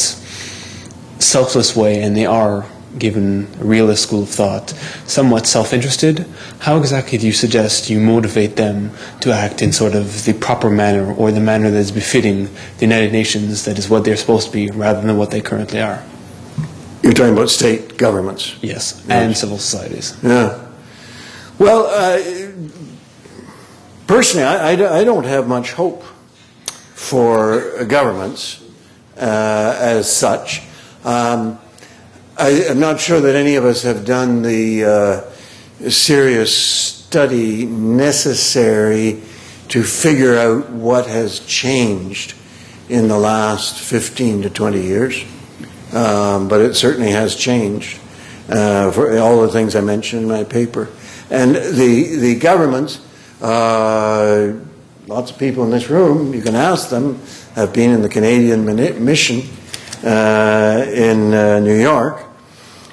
selfless 1.20 1.76
way, 1.76 2.02
and 2.02 2.18
they 2.18 2.26
are, 2.26 2.66
given 2.98 3.48
a 3.60 3.64
realist 3.64 4.02
school 4.04 4.24
of 4.24 4.30
thought, 4.30 4.70
somewhat 5.06 5.46
self-interested, 5.46 6.26
how 6.60 6.78
exactly 6.78 7.20
do 7.20 7.28
you 7.28 7.34
suggest 7.34 7.90
you 7.90 8.00
motivate 8.00 8.56
them 8.56 8.90
to 9.20 9.32
act 9.32 9.62
in 9.62 9.72
sort 9.72 9.94
of 9.94 10.26
the 10.26 10.34
proper 10.34 10.70
manner 10.70 11.14
or 11.14 11.32
the 11.32 11.40
manner 11.40 11.70
that 11.70 11.78
is 11.78 11.92
befitting 11.92 12.46
the 12.78 12.82
United 12.82 13.12
Nations, 13.12 13.66
that 13.66 13.78
is 13.78 13.90
what 13.90 14.06
they're 14.06 14.18
supposed 14.18 14.48
to 14.48 14.54
be, 14.54 14.72
rather 14.72 15.02
than 15.02 15.18
what 15.18 15.30
they 15.30 15.42
currently 15.42 15.82
are? 15.82 16.04
You're 17.04 17.14
talking 17.14 17.34
about 17.34 17.50
state 17.50 17.98
governments. 17.98 18.56
Yes, 18.64 19.06
and 19.08 19.38
civil 19.38 19.60
societies. 19.60 20.18
Yeah. 20.24 20.66
Well, 21.60 21.86
uh, 21.86 22.52
personally, 24.08 24.46
I, 24.46 24.72
I 24.72 24.76
don't- 24.76 24.92
I 24.92 25.04
don't 25.04 25.26
have 25.26 25.48
much 25.48 25.72
hope 25.74 26.04
for 26.94 27.84
governments 27.86 28.62
uh, 29.18 29.76
as 29.80 30.12
such. 30.12 30.62
Um, 31.04 31.60
I, 32.38 32.68
I'm 32.70 32.80
not 32.80 33.00
sure 33.00 33.22
that 33.22 33.36
any 33.36 33.56
of 33.56 33.66
us 33.66 33.84
have 33.84 34.06
done 34.06 34.42
the 34.42 34.84
uh, 34.84 35.90
serious 35.90 36.56
study 36.56 37.66
necessary 37.66 39.22
to 39.70 39.84
figure 39.84 40.38
out 40.38 40.70
what 40.70 41.08
has 41.08 41.40
changed 41.42 42.34
in 42.90 43.08
the 43.08 43.18
last 43.18 43.80
15 43.80 44.44
to 44.44 44.50
20 44.50 44.82
years. 44.82 45.24
Um, 45.94 46.48
but 46.50 46.62
it 46.62 46.76
certainly 46.76 47.12
has 47.12 47.36
changed 47.36 48.00
uh, 48.50 48.92
for 48.92 49.18
all 49.18 49.42
the 49.42 49.48
things 49.50 49.76
I 49.76 49.82
mentioned 49.82 50.24
in 50.24 50.28
my 50.28 50.44
paper. 50.44 50.90
And 51.30 51.56
the, 51.56 52.18
the 52.20 52.36
governments, 52.36 53.00
uh, 53.42 54.54
lots 55.08 55.32
of 55.32 55.38
people 55.38 55.64
in 55.64 55.72
this 55.72 55.90
room, 55.90 56.34
you 56.34 56.42
can 56.42 56.56
ask 56.56 56.90
them, 56.90 57.20
have 57.56 57.74
been 57.74 57.92
in 57.92 58.02
the 58.02 58.10
Canadian 58.10 58.66
mission 59.04 59.44
uh, 60.04 60.86
in 60.88 61.34
uh, 61.34 61.60
New 61.60 61.80
York. 61.80 62.24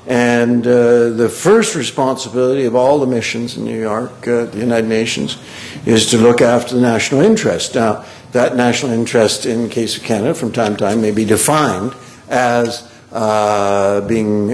And 0.07 0.67
uh, 0.67 1.11
the 1.11 1.29
first 1.29 1.77
responsibility 1.77 2.65
of 2.65 2.75
all 2.75 2.99
the 2.99 3.07
missions 3.07 3.57
in 3.57 3.65
New 3.65 3.79
York, 3.79 4.27
uh, 4.27 4.47
the 4.47 4.59
United 4.59 4.89
Nations, 4.89 5.39
is 5.87 6.11
to 6.11 6.19
look 6.19 6.41
after 6.41 6.75
the 6.75 6.81
national 6.81 7.21
interest. 7.21 7.77
Now, 7.77 8.05
that 8.33 8.57
national 8.57 8.93
interest 8.93 9.47
in 9.47 9.65
the 9.65 9.69
case 9.69 9.97
of 9.97 10.03
Canada 10.03 10.35
from 10.35 10.53
time 10.53 10.77
to 10.77 10.79
time 10.79 11.01
may 11.01 11.13
be 11.13 11.25
defined 11.25 11.95
as 12.29 12.91
uh, 13.13 14.01
being 14.09 14.49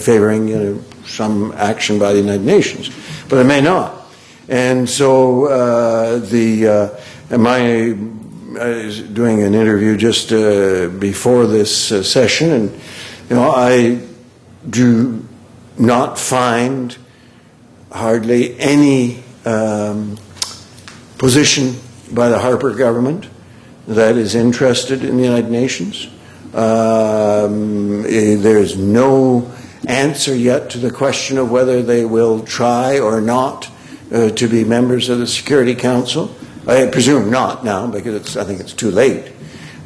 favoring 0.00 0.48
you 0.48 0.58
know, 0.58 0.84
some 1.06 1.52
action 1.52 1.98
by 1.98 2.12
the 2.12 2.20
United 2.20 2.44
Nations, 2.44 2.90
but 3.28 3.38
it 3.38 3.44
may 3.44 3.60
not. 3.60 3.99
And 4.50 4.90
so 4.90 5.44
uh, 5.44 6.18
the 6.18 6.66
uh, 7.30 7.38
my 7.38 7.96
I 8.60 8.84
was 8.84 9.00
doing 9.00 9.44
an 9.44 9.54
interview 9.54 9.96
just 9.96 10.32
uh, 10.32 10.88
before 10.88 11.46
this 11.46 11.92
uh, 11.92 12.02
session, 12.02 12.50
and 12.50 12.80
you 13.30 13.36
know 13.36 13.48
I 13.48 14.04
do 14.68 15.24
not 15.78 16.18
find 16.18 16.98
hardly 17.92 18.58
any 18.58 19.22
um, 19.44 20.18
position 21.16 21.76
by 22.12 22.28
the 22.28 22.40
Harper 22.40 22.74
government 22.74 23.28
that 23.86 24.16
is 24.16 24.34
interested 24.34 25.04
in 25.04 25.16
the 25.16 25.22
United 25.22 25.50
Nations. 25.52 26.08
Um, 26.54 28.04
eh, 28.04 28.34
there's 28.34 28.76
no 28.76 29.48
answer 29.86 30.34
yet 30.34 30.70
to 30.70 30.78
the 30.78 30.90
question 30.90 31.38
of 31.38 31.52
whether 31.52 31.82
they 31.82 32.04
will 32.04 32.42
try 32.42 32.98
or 32.98 33.20
not 33.20 33.70
uh, 34.12 34.30
to 34.30 34.48
be 34.48 34.64
members 34.64 35.08
of 35.08 35.18
the 35.18 35.26
Security 35.26 35.74
Council. 35.74 36.34
I 36.66 36.86
presume 36.86 37.30
not 37.30 37.64
now 37.64 37.86
because 37.86 38.36
I 38.36 38.44
think 38.44 38.60
it's 38.60 38.74
too 38.74 38.90
late. 38.90 39.32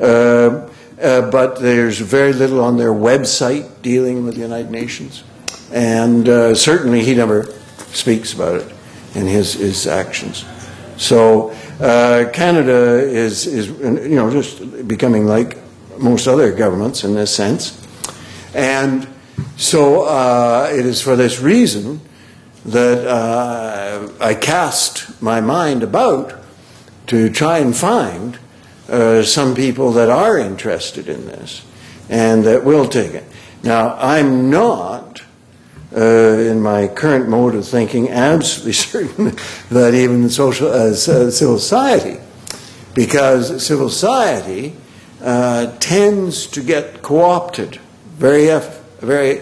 Uh, 0.01 0.69
uh, 1.01 1.31
but 1.31 1.61
there's 1.61 1.99
very 1.99 2.33
little 2.33 2.61
on 2.61 2.77
their 2.77 2.93
website 2.93 3.83
dealing 3.83 4.25
with 4.25 4.35
the 4.35 4.41
United 4.41 4.71
Nations. 4.71 5.25
And 5.73 6.29
uh, 6.29 6.55
certainly 6.55 7.03
he 7.05 7.15
never 7.15 7.45
speaks 7.93 8.33
about 8.33 8.61
it 8.61 8.73
in 9.15 9.27
his, 9.27 9.55
his 9.55 9.87
actions. 9.87 10.45
So 10.97 11.51
uh, 11.81 12.31
Canada 12.33 12.99
is, 12.99 13.47
is, 13.47 13.69
you 13.69 14.15
know, 14.15 14.31
just 14.31 14.87
becoming 14.87 15.27
like 15.27 15.59
most 15.99 16.27
other 16.27 16.53
governments 16.53 17.05
in 17.05 17.15
this 17.15 17.35
sense. 17.35 17.81
And 18.55 19.09
so 19.57 20.05
uh, 20.05 20.71
it 20.73 20.87
is 20.87 21.01
for 21.03 21.17
this 21.17 21.41
reason 21.41 22.01
that 22.65 23.07
uh, 23.07 24.09
I 24.21 24.35
cast 24.35 25.21
my 25.21 25.41
mind 25.41 25.83
about 25.83 26.35
to 27.09 27.29
try 27.31 27.59
and 27.59 27.77
find 27.77 28.39
uh, 28.89 29.23
some 29.23 29.55
people 29.55 29.93
that 29.93 30.09
are 30.09 30.39
interested 30.39 31.09
in 31.09 31.27
this 31.27 31.65
and 32.09 32.45
that 32.45 32.65
will 32.65 32.89
take 32.89 33.13
it. 33.13 33.25
Now, 33.63 33.97
I'm 33.97 34.51
not, 34.51 35.23
uh, 35.95 36.01
in 36.01 36.61
my 36.61 36.89
current 36.89 37.29
mode 37.29 37.55
of 37.55 37.67
thinking, 37.67 38.11
absolutely 38.11 38.73
certain 38.73 39.37
that 39.71 39.95
even 39.95 40.29
social, 40.29 40.69
uh, 40.69 40.95
civil 40.95 41.59
society, 41.59 42.21
because 42.95 43.65
civil 43.65 43.89
society 43.89 44.77
uh, 45.23 45.75
tends 45.81 46.47
to 46.49 46.63
get 46.63 47.03
co-opted 47.03 47.77
very, 48.17 48.47
very 49.01 49.41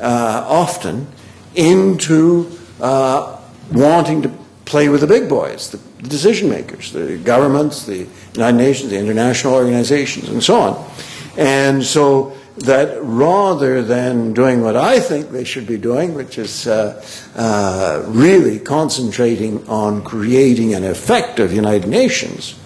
uh, 0.00 0.44
often 0.48 1.06
into 1.54 2.50
uh, 2.80 3.40
wanting 3.72 4.22
to 4.22 4.30
play 4.64 4.88
with 4.88 5.00
the 5.00 5.06
big 5.06 5.28
boys, 5.28 5.70
the 5.70 6.08
decision 6.08 6.48
makers, 6.48 6.92
the 6.92 7.18
governments, 7.18 7.86
the 7.86 8.06
United 8.34 8.56
Nations, 8.56 8.90
the 8.90 8.98
international 8.98 9.54
organizations, 9.54 10.28
and 10.28 10.42
so 10.42 10.60
on. 10.60 10.90
And 11.36 11.82
so 11.82 12.36
that 12.58 13.02
rather 13.02 13.82
than 13.82 14.32
doing 14.32 14.62
what 14.62 14.76
I 14.76 15.00
think 15.00 15.30
they 15.30 15.44
should 15.44 15.66
be 15.66 15.78
doing, 15.78 16.14
which 16.14 16.38
is 16.38 16.66
uh, 16.66 17.04
uh, 17.34 18.04
really 18.06 18.58
concentrating 18.58 19.66
on 19.68 20.02
creating 20.02 20.74
an 20.74 20.84
effective 20.84 21.52
United 21.52 21.88
Nations, 21.88 22.58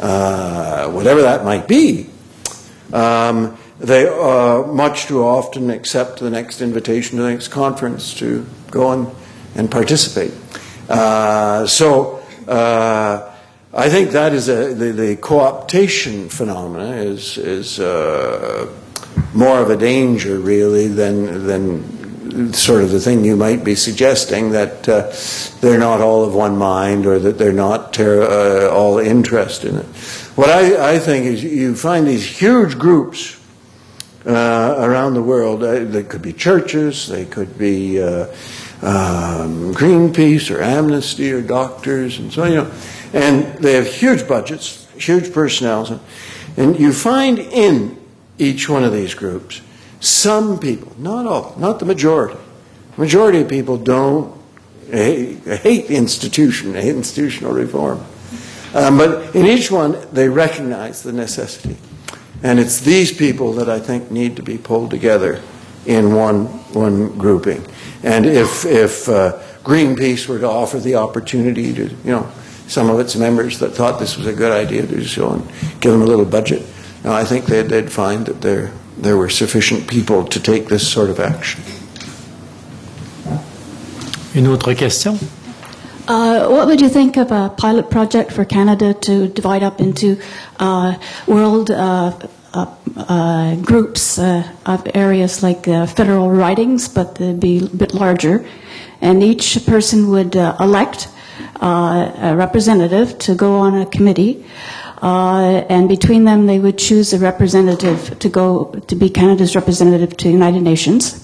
uh, 0.00 0.90
whatever 0.90 1.22
that 1.22 1.44
might 1.44 1.66
be, 1.66 2.08
um, 2.92 3.56
they 3.84 4.08
uh, 4.08 4.62
much 4.62 5.06
too 5.06 5.22
often 5.22 5.70
accept 5.70 6.20
the 6.20 6.30
next 6.30 6.60
invitation 6.62 7.18
to 7.18 7.22
the 7.22 7.30
next 7.30 7.48
conference 7.48 8.14
to 8.14 8.46
go 8.70 8.92
and, 8.92 9.08
and 9.54 9.70
participate. 9.70 10.32
Uh, 10.88 11.66
so 11.66 12.22
uh, 12.48 13.30
I 13.72 13.90
think 13.90 14.10
that 14.10 14.32
is 14.32 14.48
a, 14.48 14.74
the, 14.74 14.92
the 14.92 15.16
co-optation 15.16 16.30
phenomena 16.30 16.96
is, 16.96 17.36
is 17.36 17.78
uh, 17.78 18.72
more 19.34 19.60
of 19.60 19.70
a 19.70 19.76
danger 19.76 20.38
really 20.38 20.88
than, 20.88 21.46
than 21.46 22.52
sort 22.54 22.82
of 22.82 22.90
the 22.90 23.00
thing 23.00 23.24
you 23.24 23.36
might 23.36 23.64
be 23.64 23.74
suggesting 23.74 24.50
that 24.52 24.88
uh, 24.88 25.12
they're 25.60 25.78
not 25.78 26.00
all 26.00 26.24
of 26.24 26.34
one 26.34 26.56
mind 26.56 27.06
or 27.06 27.18
that 27.18 27.36
they're 27.36 27.52
not 27.52 27.92
ter- 27.92 28.22
uh, 28.22 28.74
all 28.74 28.98
interested 28.98 29.74
in 29.74 29.80
it. 29.80 29.86
What 30.36 30.48
I, 30.48 30.94
I 30.94 30.98
think 30.98 31.26
is 31.26 31.44
you 31.44 31.76
find 31.76 32.06
these 32.06 32.26
huge 32.26 32.78
groups 32.78 33.38
uh, 34.26 34.76
around 34.78 35.14
the 35.14 35.22
world. 35.22 35.62
Uh, 35.62 35.84
they 35.84 36.02
could 36.02 36.22
be 36.22 36.32
churches, 36.32 37.08
they 37.08 37.24
could 37.24 37.58
be 37.58 38.00
uh, 38.00 38.26
um, 38.82 39.74
Greenpeace 39.74 40.54
or 40.54 40.62
Amnesty 40.62 41.32
or 41.32 41.42
doctors 41.42 42.18
and 42.18 42.32
so 42.32 42.44
on, 42.44 42.50
you 42.50 42.56
know. 42.56 42.72
And 43.12 43.62
they 43.62 43.74
have 43.74 43.86
huge 43.86 44.26
budgets, 44.26 44.88
huge 44.96 45.32
personnel. 45.32 46.00
And 46.56 46.78
you 46.78 46.92
find 46.92 47.38
in 47.38 47.98
each 48.38 48.68
one 48.68 48.84
of 48.84 48.92
these 48.92 49.14
groups 49.14 49.60
some 50.00 50.58
people, 50.58 50.92
not 50.98 51.26
all, 51.26 51.54
not 51.56 51.78
the 51.78 51.86
majority. 51.86 52.38
The 52.96 53.00
majority 53.00 53.40
of 53.40 53.48
people 53.48 53.78
don't 53.78 54.38
hate, 54.90 55.38
hate 55.38 55.86
institution, 55.86 56.74
hate 56.74 56.94
institutional 56.94 57.52
reform. 57.52 58.04
Um, 58.74 58.98
but 58.98 59.34
in 59.34 59.46
each 59.46 59.70
one, 59.70 59.96
they 60.12 60.28
recognize 60.28 61.02
the 61.02 61.12
necessity. 61.12 61.76
And 62.42 62.58
it's 62.58 62.80
these 62.80 63.12
people 63.12 63.52
that 63.54 63.68
I 63.68 63.80
think 63.80 64.10
need 64.10 64.36
to 64.36 64.42
be 64.42 64.58
pulled 64.58 64.90
together 64.90 65.42
in 65.86 66.14
one, 66.14 66.46
one 66.74 67.16
grouping. 67.16 67.64
And 68.02 68.26
if, 68.26 68.64
if 68.64 69.08
uh, 69.08 69.40
Greenpeace 69.62 70.28
were 70.28 70.38
to 70.38 70.48
offer 70.48 70.78
the 70.78 70.96
opportunity 70.96 71.72
to, 71.72 71.84
you 71.84 72.10
know, 72.10 72.30
some 72.66 72.90
of 72.90 72.98
its 72.98 73.16
members 73.16 73.58
that 73.58 73.70
thought 73.70 73.98
this 73.98 74.16
was 74.16 74.26
a 74.26 74.32
good 74.32 74.52
idea 74.52 74.82
to 74.82 74.88
do 74.88 75.04
so 75.04 75.32
and 75.32 75.46
give 75.80 75.92
them 75.92 76.02
a 76.02 76.06
little 76.06 76.24
budget, 76.24 76.62
now, 77.04 77.12
I 77.12 77.24
think 77.24 77.44
they'd, 77.44 77.68
they'd 77.68 77.92
find 77.92 78.24
that 78.26 78.40
there, 78.40 78.72
there 78.96 79.18
were 79.18 79.28
sufficient 79.28 79.86
people 79.86 80.24
to 80.24 80.40
take 80.40 80.68
this 80.68 80.90
sort 80.90 81.10
of 81.10 81.20
action. 81.20 81.62
Une 84.34 84.46
autre 84.46 84.74
question? 84.74 85.18
Uh, 86.06 86.48
what 86.48 86.66
would 86.66 86.82
you 86.82 86.88
think 86.90 87.16
of 87.16 87.32
a 87.32 87.48
pilot 87.56 87.88
project 87.88 88.30
for 88.30 88.44
Canada 88.44 88.92
to 88.92 89.26
divide 89.28 89.62
up 89.62 89.80
into 89.80 90.20
uh, 90.58 90.98
world 91.26 91.70
uh, 91.70 92.12
uh, 92.52 92.66
uh 92.96 93.56
groups 93.56 94.18
uh, 94.18 94.46
of 94.66 94.86
areas 94.94 95.42
like 95.42 95.64
federal 95.64 96.30
ridings, 96.30 96.88
but 96.88 97.14
they'd 97.14 97.40
be 97.40 97.64
a 97.64 97.76
bit 97.76 97.94
larger, 97.94 98.46
and 99.00 99.22
each 99.22 99.64
person 99.64 100.10
would 100.10 100.36
elect 100.36 101.08
a 101.62 102.34
representative 102.36 103.18
to 103.18 103.34
go 103.34 103.56
on 103.56 103.74
a 103.74 103.86
committee, 103.86 104.44
and 105.00 105.88
between 105.88 106.24
them 106.24 106.46
they 106.46 106.58
would 106.58 106.76
choose 106.76 107.14
a 107.14 107.18
representative 107.18 108.18
to 108.18 108.28
go 108.28 108.66
to 108.88 108.94
be 108.94 109.08
Canada's 109.08 109.56
representative 109.56 110.14
to 110.18 110.24
the 110.24 110.32
United 110.32 110.62
Nations. 110.62 111.23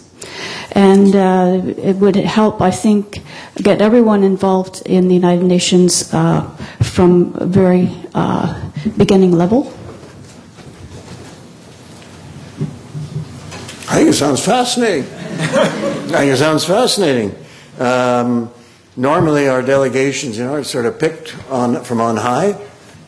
And 0.72 1.14
uh, 1.16 1.60
it 1.78 1.96
would 1.96 2.16
help, 2.16 2.60
I 2.60 2.70
think, 2.70 3.22
get 3.56 3.80
everyone 3.82 4.22
involved 4.22 4.82
in 4.86 5.08
the 5.08 5.14
United 5.14 5.44
Nations 5.44 6.12
uh, 6.14 6.42
from 6.82 7.34
a 7.36 7.46
very 7.46 7.90
uh, 8.14 8.70
beginning 8.96 9.32
level. 9.32 9.72
I 13.90 13.94
think 13.94 14.10
it 14.10 14.14
sounds 14.14 14.44
fascinating. 14.44 15.04
I 15.12 16.20
think 16.20 16.32
it 16.32 16.36
sounds 16.36 16.64
fascinating. 16.64 17.34
Um, 17.80 18.52
normally, 18.96 19.48
our 19.48 19.62
delegations, 19.62 20.38
you 20.38 20.44
know, 20.44 20.54
are 20.54 20.64
sort 20.64 20.86
of 20.86 21.00
picked 21.00 21.34
on 21.50 21.82
from 21.82 22.00
on 22.00 22.16
high, 22.16 22.56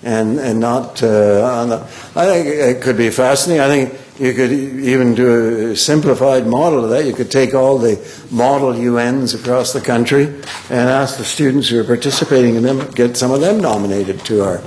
and 0.02 0.40
and 0.40 0.58
not 0.58 1.00
uh, 1.02 1.60
on 1.60 1.68
the. 1.68 1.76
I 2.16 2.26
think 2.26 2.46
it 2.48 2.82
could 2.82 2.96
be 2.96 3.10
fascinating. 3.10 3.62
I 3.62 3.68
think 3.68 4.01
you 4.18 4.34
could 4.34 4.52
even 4.52 5.14
do 5.14 5.70
a 5.70 5.76
simplified 5.76 6.46
model 6.46 6.84
of 6.84 6.90
that. 6.90 7.06
You 7.06 7.14
could 7.14 7.30
take 7.30 7.54
all 7.54 7.78
the 7.78 7.98
model 8.30 8.70
UNs 8.70 9.32
across 9.32 9.72
the 9.72 9.80
country 9.80 10.26
and 10.26 10.90
ask 10.90 11.16
the 11.16 11.24
students 11.24 11.68
who 11.68 11.80
are 11.80 11.84
participating 11.84 12.56
in 12.56 12.62
them, 12.62 12.90
get 12.90 13.16
some 13.16 13.30
of 13.30 13.40
them 13.40 13.60
nominated 13.60 14.20
to 14.26 14.44
our, 14.44 14.62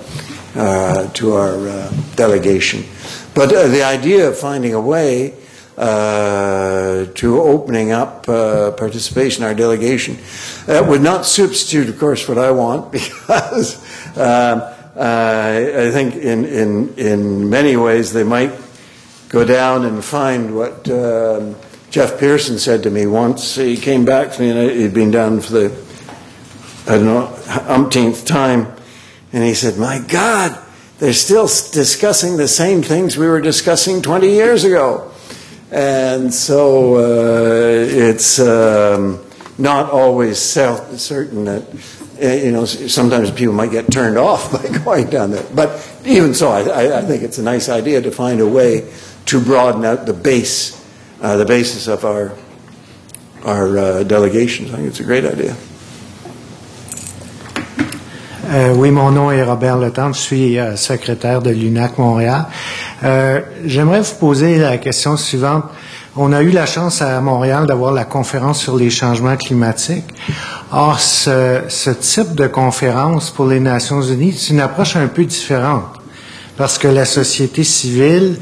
uh, 0.56 1.08
to 1.14 1.34
our 1.34 1.68
uh, 1.68 1.94
delegation. 2.16 2.84
But 3.36 3.54
uh, 3.54 3.68
the 3.68 3.84
idea 3.84 4.28
of 4.28 4.38
finding 4.38 4.74
a 4.74 4.82
way 4.82 5.36
uh, 5.78 7.06
to 7.14 7.42
opening 7.42 7.92
up 7.92 8.28
uh, 8.28 8.72
participation 8.72 9.44
in 9.44 9.50
our 9.50 9.56
delegation 9.56 10.18
that 10.66 10.88
would 10.88 11.02
not 11.02 11.26
substitute, 11.26 11.88
of 11.90 12.00
course, 12.00 12.28
what 12.28 12.40
I 12.40 12.50
want 12.50 12.92
because 12.92 13.76
um, 14.18 14.64
I 14.98 15.92
think 15.92 16.16
in, 16.16 16.46
in, 16.46 16.96
in 16.96 17.50
many 17.50 17.76
ways 17.76 18.12
they 18.12 18.24
might 18.24 18.65
go 19.30 19.45
down 19.45 19.85
and 19.85 20.03
find 20.03 20.56
what 20.56 20.89
um, 20.89 21.56
Jeff 21.89 22.19
Pearson 22.19 22.60
said 22.60 22.84
to 22.84 22.89
me 22.89 23.07
once. 23.07 23.56
He 23.56 23.77
came 23.77 24.06
back 24.06 24.34
to 24.34 24.41
me 24.41 24.49
and 24.49 24.72
he'd 24.72 24.93
been 24.93 25.11
down 25.11 25.41
for 25.41 25.53
the, 25.53 25.85
I 26.88 26.97
don't 26.97 27.06
know, 27.06 27.39
umpteenth 27.68 28.26
time. 28.26 28.68
And 29.31 29.43
he 29.43 29.53
said, 29.53 29.77
My 29.77 29.99
God, 29.99 30.61
they're 30.99 31.14
still 31.14 31.47
discussing 31.47 32.38
the 32.38 32.47
same 32.47 32.81
things 32.81 33.18
we 33.18 33.27
were 33.27 33.41
discussing 33.41 34.02
20 34.02 34.30
years 34.30 34.64
ago. 34.64 35.11
And 35.72 36.34
so 36.34 36.95
uh, 36.95 37.85
it's 37.85 38.39
um, 38.39 39.26
not 39.57 39.89
always 39.89 40.38
self 40.38 40.97
certain 40.99 41.45
that, 41.45 41.64
uh, 42.22 42.27
you 42.27 42.52
know, 42.52 42.65
sometimes 42.65 43.31
people 43.31 43.53
might 43.53 43.72
get 43.72 43.91
turned 43.91 44.18
off 44.18 44.52
by 44.64 44.77
going 44.80 45.10
down 45.10 45.31
there. 45.31 45.45
But 45.53 45.85
even 46.06 46.34
so, 46.34 46.49
I, 46.49 46.99
I 46.99 47.02
think 47.02 47.23
it's 47.23 47.39
a 47.39 47.43
nice 47.43 47.68
idea 47.68 48.02
to 48.02 48.11
find 48.11 48.39
a 48.39 48.47
way 48.47 48.91
to 49.26 49.39
broaden 49.39 49.85
out 49.85 50.06
the 50.06 50.14
base, 50.14 50.81
uh, 51.22 51.38
the 51.38 51.45
basis 51.45 51.88
of 51.88 52.06
our, 52.06 52.31
our 53.43 53.77
uh, 53.77 54.03
delegations. 54.03 54.72
I 54.73 54.77
think 54.77 54.88
it's 54.89 54.99
a 54.99 55.03
great 55.03 55.26
idea. 55.26 55.56
Euh, 58.52 58.73
oui, 58.76 58.91
mon 58.91 59.10
nom 59.10 59.31
est 59.31 59.41
Robert 59.41 59.77
Letendre, 59.80 60.14
je 60.14 60.19
suis 60.22 60.60
euh, 60.60 60.76
secrétaire 60.76 61.41
de 61.41 61.49
l'UNAC 61.49 61.97
Montréal. 61.97 62.45
Euh, 63.03 63.41
J'aimerais 63.65 64.02
vous 64.02 64.15
poser 64.19 64.60
la 64.60 64.77
question 64.77 65.18
suivante. 65.18 65.64
on 66.15 66.31
a 66.31 66.41
eu 66.41 66.52
la 66.52 66.65
chance 66.65 67.02
à 67.02 67.19
Montréal 67.19 67.65
d'avoir 67.65 67.91
la 67.91 68.06
conférence 68.06 68.61
sur 68.61 68.77
les 68.77 68.89
changements 68.89 69.35
climatiques. 69.35 70.06
Or, 70.72 70.99
ce, 70.99 71.61
ce 71.68 71.89
type 71.89 72.35
de 72.35 72.47
conférence 72.47 73.31
pour 73.31 73.47
les 73.47 73.60
Nations 73.60 74.02
Unies, 74.02 74.34
c'est 74.38 74.53
une 74.53 74.61
approche 74.61 74.95
un 74.95 75.07
peu 75.07 75.26
différente 75.26 75.85
parce 76.57 76.77
que 76.77 76.88
la 76.88 77.06
société 77.06 77.64
civile 77.64 78.38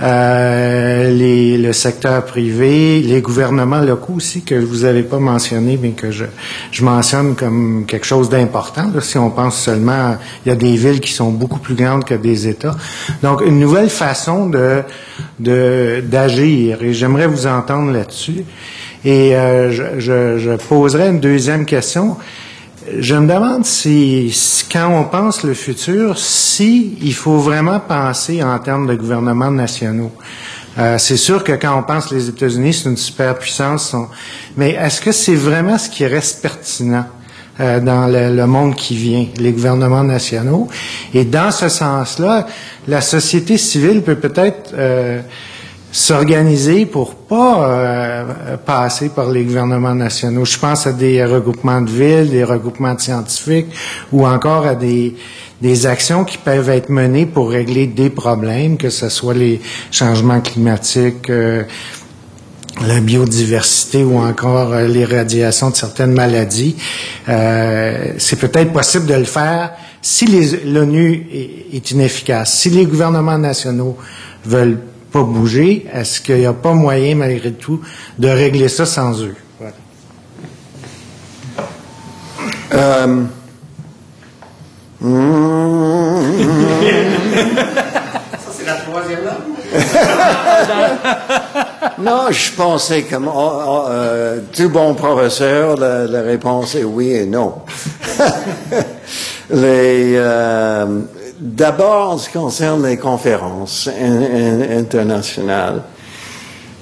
euh, 0.00 1.10
les, 1.10 1.58
le 1.58 1.72
secteur 1.72 2.24
privé, 2.24 3.00
les 3.00 3.20
gouvernements 3.20 3.80
locaux 3.80 4.14
aussi, 4.14 4.42
que 4.42 4.54
vous 4.54 4.84
n'avez 4.84 5.02
pas 5.02 5.18
mentionné, 5.18 5.78
mais 5.80 5.90
que 5.90 6.10
je, 6.10 6.24
je 6.70 6.84
mentionne 6.84 7.34
comme 7.34 7.84
quelque 7.86 8.06
chose 8.06 8.30
d'important. 8.30 8.90
Si 9.00 9.18
on 9.18 9.30
pense 9.30 9.58
seulement, 9.58 10.16
il 10.44 10.48
y 10.48 10.52
a 10.52 10.54
des 10.54 10.76
villes 10.76 11.00
qui 11.00 11.12
sont 11.12 11.30
beaucoup 11.30 11.58
plus 11.58 11.74
grandes 11.74 12.04
que 12.04 12.14
des 12.14 12.48
États. 12.48 12.76
Donc, 13.22 13.42
une 13.44 13.58
nouvelle 13.58 13.90
façon 13.90 14.48
de 14.48 14.82
d'agir, 15.38 16.82
et 16.82 16.94
j'aimerais 16.94 17.26
vous 17.26 17.46
entendre 17.46 17.92
là-dessus. 17.92 18.44
Et 19.04 19.34
euh, 19.34 19.70
je, 19.72 19.98
je, 19.98 20.38
je 20.38 20.52
poserai 20.52 21.08
une 21.08 21.20
deuxième 21.20 21.66
question. 21.66 22.16
Je 22.98 23.14
me 23.14 23.32
demande 23.32 23.64
si, 23.64 24.34
quand 24.70 24.88
on 24.88 25.04
pense 25.04 25.44
le 25.44 25.54
futur, 25.54 26.18
si 26.18 26.98
il 27.00 27.14
faut 27.14 27.38
vraiment 27.38 27.78
penser 27.78 28.42
en 28.42 28.58
termes 28.58 28.86
de 28.86 28.94
gouvernements 28.94 29.50
nationaux. 29.50 30.10
Euh, 30.78 30.98
c'est 30.98 31.16
sûr 31.16 31.44
que 31.44 31.52
quand 31.52 31.78
on 31.78 31.82
pense 31.82 32.10
les 32.10 32.28
États-Unis, 32.28 32.74
c'est 32.74 32.88
une 32.88 32.96
superpuissance, 32.96 33.94
mais 34.56 34.70
est-ce 34.70 35.00
que 35.00 35.12
c'est 35.12 35.34
vraiment 35.34 35.78
ce 35.78 35.90
qui 35.90 36.06
reste 36.06 36.42
pertinent 36.42 37.04
euh, 37.60 37.78
dans 37.78 38.06
le, 38.06 38.46
monde 38.46 38.74
qui 38.74 38.96
vient, 38.96 39.26
les 39.36 39.52
gouvernements 39.52 40.04
nationaux? 40.04 40.68
Et 41.12 41.24
dans 41.24 41.50
ce 41.50 41.68
sens-là, 41.68 42.46
la 42.88 43.00
société 43.00 43.58
civile 43.58 44.02
peut 44.02 44.16
peut-être 44.16 44.72
euh, 44.74 45.20
s'organiser 45.92 46.86
pour 46.86 47.14
pas 47.14 47.68
euh, 47.68 48.56
passer 48.56 49.10
par 49.10 49.30
les 49.30 49.44
gouvernements 49.44 49.94
nationaux. 49.94 50.46
Je 50.46 50.58
pense 50.58 50.86
à 50.86 50.92
des 50.92 51.22
regroupements 51.22 51.82
de 51.82 51.90
villes, 51.90 52.30
des 52.30 52.44
regroupements 52.44 52.94
de 52.94 53.00
scientifiques 53.00 53.66
ou 54.10 54.26
encore 54.26 54.66
à 54.66 54.74
des, 54.74 55.14
des 55.60 55.86
actions 55.86 56.24
qui 56.24 56.38
peuvent 56.38 56.70
être 56.70 56.88
menées 56.88 57.26
pour 57.26 57.50
régler 57.50 57.86
des 57.86 58.08
problèmes, 58.08 58.78
que 58.78 58.88
ce 58.88 59.10
soit 59.10 59.34
les 59.34 59.60
changements 59.90 60.40
climatiques, 60.40 61.28
euh, 61.28 61.64
la 62.86 63.00
biodiversité 63.00 64.02
ou 64.02 64.16
encore 64.16 64.72
euh, 64.72 64.88
l'irradiation 64.88 65.68
de 65.68 65.76
certaines 65.76 66.14
maladies. 66.14 66.74
C'est 67.26 68.38
peut-être 68.40 68.72
possible 68.72 69.04
de 69.04 69.14
le 69.14 69.24
faire 69.24 69.72
si 70.00 70.26
l'ONU 70.64 71.26
est, 71.30 71.76
est 71.76 71.90
inefficace, 71.90 72.54
si 72.54 72.70
les 72.70 72.86
gouvernements 72.86 73.38
nationaux 73.38 73.96
veulent 74.44 74.78
pas 75.12 75.22
bouger, 75.22 75.86
est-ce 75.92 76.20
qu'il 76.20 76.36
n'y 76.36 76.46
a 76.46 76.54
pas 76.54 76.72
moyen, 76.72 77.14
malgré 77.14 77.52
tout, 77.52 77.80
de 78.18 78.28
régler 78.28 78.68
ça 78.68 78.86
sans 78.86 79.22
eux? 79.22 79.36
Voilà. 79.60 79.74
Euh... 82.74 83.22
Ça, 88.38 88.50
c'est 88.56 88.66
la 88.66 88.76
troisième 88.76 89.24
là? 89.24 89.36
non, 91.98 92.30
je 92.30 92.52
pensais 92.52 93.02
comme 93.02 93.28
oh, 93.28 93.62
oh, 93.66 93.84
euh, 93.88 94.40
tout 94.54 94.68
bon 94.68 94.94
professeur, 94.94 95.76
la, 95.76 96.06
la, 96.06 96.22
réponse 96.22 96.74
est 96.74 96.84
oui 96.84 97.12
et 97.12 97.26
non. 97.26 97.54
Les, 99.50 100.14
euh, 100.16 101.00
D'abord, 101.42 102.10
en 102.10 102.18
ce 102.18 102.28
qui 102.28 102.38
concerne 102.38 102.86
les 102.86 102.96
conférences 102.96 103.88
internationales, 103.88 105.82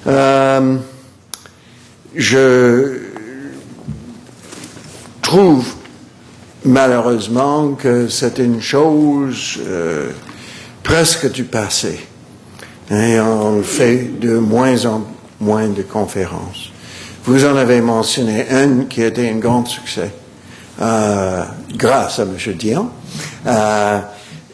euh, 0.05 0.75
je 2.13 2.99
trouve 5.23 5.65
malheureusement 6.63 7.69
que 7.69 8.07
c'est 8.07 8.37
une 8.37 8.61
chose 8.61 9.59
euh, 9.65 10.11
presque 10.83 11.31
du 11.31 11.43
passé. 11.43 11.99
Et 12.91 13.19
on 13.19 13.63
fait 13.63 14.11
de 14.19 14.37
moins 14.37 14.85
en 14.85 15.05
moins 15.39 15.69
de 15.69 15.81
conférences. 15.81 16.71
Vous 17.25 17.45
en 17.45 17.55
avez 17.55 17.81
mentionné 17.81 18.45
une 18.51 18.87
qui 18.87 19.01
était 19.01 19.27
un 19.27 19.37
grand 19.37 19.65
succès, 19.65 20.11
euh, 20.79 21.45
grâce 21.75 22.19
à 22.19 22.23
M. 22.25 22.35
Dion. 22.53 22.91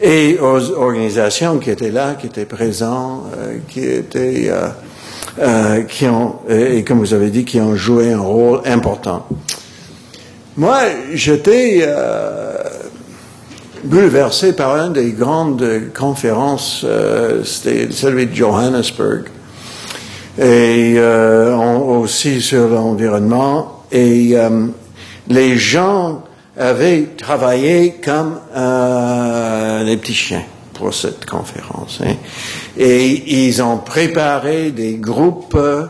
Et 0.00 0.38
aux 0.40 0.70
organisations 0.72 1.58
qui 1.58 1.70
étaient 1.70 1.90
là, 1.90 2.14
qui 2.14 2.26
étaient 2.26 2.44
présents, 2.44 3.24
euh, 3.36 3.58
qui 3.68 3.84
étaient, 3.84 4.48
euh, 4.48 4.68
euh, 5.40 5.82
qui 5.82 6.06
ont, 6.06 6.36
et 6.48 6.84
comme 6.84 7.00
vous 7.00 7.14
avez 7.14 7.30
dit, 7.30 7.44
qui 7.44 7.60
ont 7.60 7.74
joué 7.74 8.12
un 8.12 8.20
rôle 8.20 8.60
important. 8.64 9.26
Moi, 10.56 10.78
j'étais 11.14 11.88
bouleversé 13.84 14.54
par 14.54 14.76
une 14.76 14.92
des 14.92 15.12
grandes 15.12 15.64
conférences, 15.96 16.84
c'était 17.44 17.88
celui 17.92 18.26
de 18.26 18.34
Johannesburg, 18.34 19.24
et 20.36 20.98
aussi 21.00 22.40
sur 22.40 22.68
l'environnement, 22.68 23.84
et 23.92 24.34
les 25.28 25.56
gens 25.56 26.24
avaient 26.58 27.04
travaillé 27.16 27.94
comme 28.04 28.40
euh, 28.56 29.17
des 29.84 29.96
petits 29.96 30.14
chiens 30.14 30.44
pour 30.74 30.94
cette 30.94 31.26
conférence. 31.26 32.00
Hein. 32.04 32.14
Et 32.76 33.46
ils 33.46 33.62
ont 33.62 33.78
préparé 33.78 34.70
des 34.70 34.94
groupes, 34.94 35.54
euh, 35.56 35.86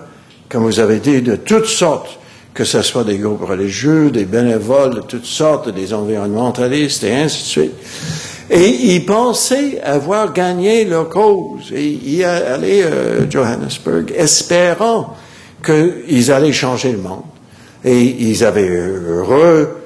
comme 0.48 0.64
vous 0.64 0.80
avez 0.80 0.98
dit, 0.98 1.20
de 1.22 1.36
toutes 1.36 1.66
sortes, 1.66 2.18
que 2.54 2.64
ce 2.64 2.82
soit 2.82 3.04
des 3.04 3.18
groupes 3.18 3.44
religieux, 3.44 4.10
des 4.10 4.24
bénévoles 4.24 4.94
de 4.94 5.00
toutes 5.00 5.26
sortes, 5.26 5.68
des 5.68 5.92
environnementalistes 5.92 7.04
et 7.04 7.14
ainsi 7.14 7.42
de 7.42 7.48
suite. 7.48 7.72
Et 8.50 8.94
ils 8.94 9.04
pensaient 9.04 9.80
avoir 9.82 10.32
gagné 10.32 10.84
leur 10.84 11.08
cause. 11.10 11.70
Et 11.72 12.24
allaient 12.24 12.82
à 12.82 12.86
euh, 12.86 13.30
Johannesburg, 13.30 14.06
espérant 14.16 15.14
qu'ils 15.64 16.32
allaient 16.32 16.52
changer 16.52 16.92
le 16.92 16.98
monde. 16.98 17.22
Et 17.84 18.00
ils 18.02 18.42
avaient 18.44 18.68
heureux 18.68 19.76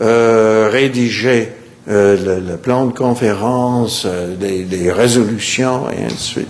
euh, 0.00 0.68
rédiger 0.70 1.48
euh, 1.88 2.40
le, 2.40 2.56
plan 2.56 2.86
de 2.86 2.92
conférence, 2.92 4.04
euh, 4.06 4.36
des, 4.36 4.92
résolutions 4.92 5.90
et 5.90 6.04
ainsi 6.04 6.14
de 6.14 6.20
suite. 6.20 6.48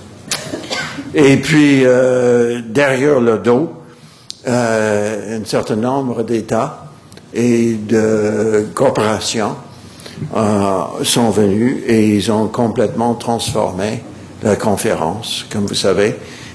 Et 1.14 1.36
puis, 1.36 1.84
derrière 2.70 3.20
le 3.20 3.36
dos, 3.36 3.70
un 4.46 5.44
certain 5.44 5.76
nombre 5.76 6.22
d'États 6.22 6.86
et 7.34 7.74
de 7.74 8.66
corporations 8.72 9.54
sont 11.02 11.30
venus 11.30 11.82
et 11.86 12.16
ils 12.16 12.32
ont 12.32 12.48
complètement 12.48 13.14
transformé 13.14 14.02
la 14.42 14.56
conférence, 14.56 15.44
comme 15.52 15.66
vous 15.66 15.74
savez, 15.74 16.14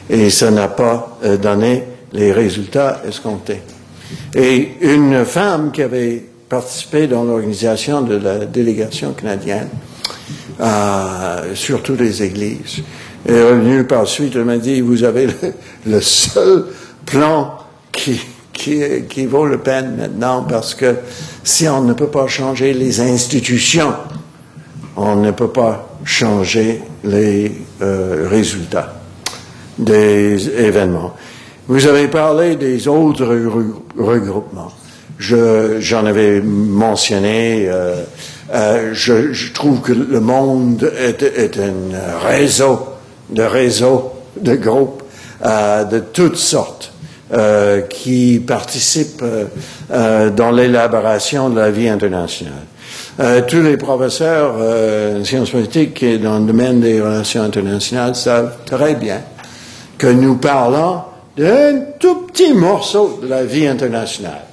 et 0.10 0.32
ça 0.32 0.50
n'a 0.50 0.70
pas 0.70 1.20
donné 1.40 1.84
les 2.14 2.32
résultats 2.32 3.02
escomptés. 3.08 3.62
Et 4.34 4.72
une 4.82 5.24
femme 5.26 5.72
qui 5.72 5.82
avait 5.82 6.24
participé 6.50 7.08
dans 7.08 7.24
l'organisation 7.24 8.02
de 8.02 8.16
la 8.16 8.46
délégation 8.46 9.14
canadienne, 9.14 9.70
euh, 10.60 11.56
surtout 11.56 11.96
les 11.96 12.24
églises. 12.24 12.84
Et 13.28 13.34
revenu 13.34 13.84
par 13.84 14.08
suite, 14.08 14.34
elle 14.36 14.46
m'a 14.46 14.58
dit, 14.58 14.80
vous 14.82 15.04
avez 15.04 15.28
le, 15.86 16.02
seul 16.02 16.66
plan 17.06 17.58
qui, 17.92 18.20
qui, 18.54 18.82
qui, 19.10 19.26
vaut 19.26 19.46
la 19.46 19.58
peine 19.58 19.98
maintenant 19.98 20.46
parce 20.48 20.74
que 20.74 20.96
si 21.44 21.68
on 21.68 21.82
ne 21.82 21.94
peut 21.94 22.08
pas 22.08 22.28
changer 22.28 22.74
les 22.74 23.02
institutions, 23.02 23.94
on 24.96 25.18
ne 25.18 25.32
peut 25.32 25.50
pas 25.50 25.98
changer 26.06 26.82
les 27.04 27.52
euh, 27.82 28.28
résultats 28.30 28.96
des 29.78 30.50
événements. 30.50 31.14
Vous 31.68 31.86
avez 31.86 32.08
parlé 32.08 32.56
des 32.56 32.88
autres 32.88 33.26
regroupements 33.98 34.72
j'en 35.20 36.06
avais 36.06 36.42
mentionné, 36.42 37.68
euh, 37.68 38.04
euh, 38.54 38.92
je, 38.94 39.34
je, 39.34 39.52
trouve 39.52 39.82
que 39.82 39.92
le 39.92 40.20
monde 40.20 40.92
est, 40.98 41.24
est 41.24 41.58
un 41.58 42.18
réseau 42.26 42.88
de 43.30 43.44
réseaux, 43.44 44.14
de 44.40 44.56
groupes 44.56 45.04
euh, 45.46 45.84
de 45.84 46.00
toutes 46.00 46.38
sortes 46.38 46.92
euh, 47.32 47.82
qui 47.82 48.42
participent 48.46 49.24
euh, 49.92 50.30
dans 50.32 50.50
l'élaboration 50.50 51.50
de 51.50 51.60
la 51.60 51.70
vie 51.70 51.90
internationale. 51.90 52.66
tous 53.48 53.62
les 53.62 53.78
professeurs 53.78 54.56
en 54.56 55.24
sciences 55.24 55.52
politiques 55.52 56.02
et 56.02 56.18
dans 56.18 56.40
le 56.40 56.46
domaine 56.46 56.80
des 56.80 57.00
relations 57.00 57.44
internationales 57.44 58.16
savent 58.16 58.56
très 58.66 58.96
bien 58.96 59.22
que 59.98 60.08
nous 60.08 60.38
parlons 60.38 61.02
d'un 61.38 61.82
tout 62.00 62.28
petit 62.28 62.54
morceau 62.54 63.20
de 63.22 63.28
la 63.28 63.44
vie 63.44 63.68
internationale 63.68 64.47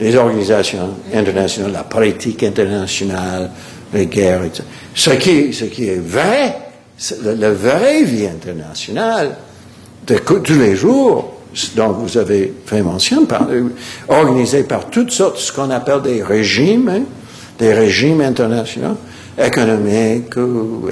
les 0.00 0.16
organisations 0.16 0.94
internationales, 1.14 1.72
la 1.72 1.84
politique 1.84 2.42
internationale, 2.42 3.50
les 3.92 4.06
guerres, 4.06 4.44
etc. 4.44 4.62
Ce 4.94 5.10
qui, 5.10 5.52
ce 5.52 5.64
qui 5.66 5.88
est 5.88 6.00
vrai, 6.00 6.56
la, 7.22 7.50
vraie 7.50 8.02
vie 8.04 8.26
internationale, 8.26 9.36
de 10.06 10.16
tous 10.16 10.58
les 10.58 10.74
jours, 10.74 11.36
dont 11.76 11.92
vous 11.92 12.16
avez 12.16 12.52
fait 12.64 12.82
mention, 12.82 13.26
par, 13.26 13.46
organisés 14.08 14.62
par 14.62 14.86
toutes 14.86 15.10
sortes, 15.10 15.38
ce 15.38 15.52
qu'on 15.52 15.70
appelle 15.70 16.02
des 16.02 16.22
régimes, 16.22 16.88
hein, 16.88 17.02
des 17.58 17.74
régimes 17.74 18.20
internationaux, 18.20 18.96
économiques, 19.38 20.34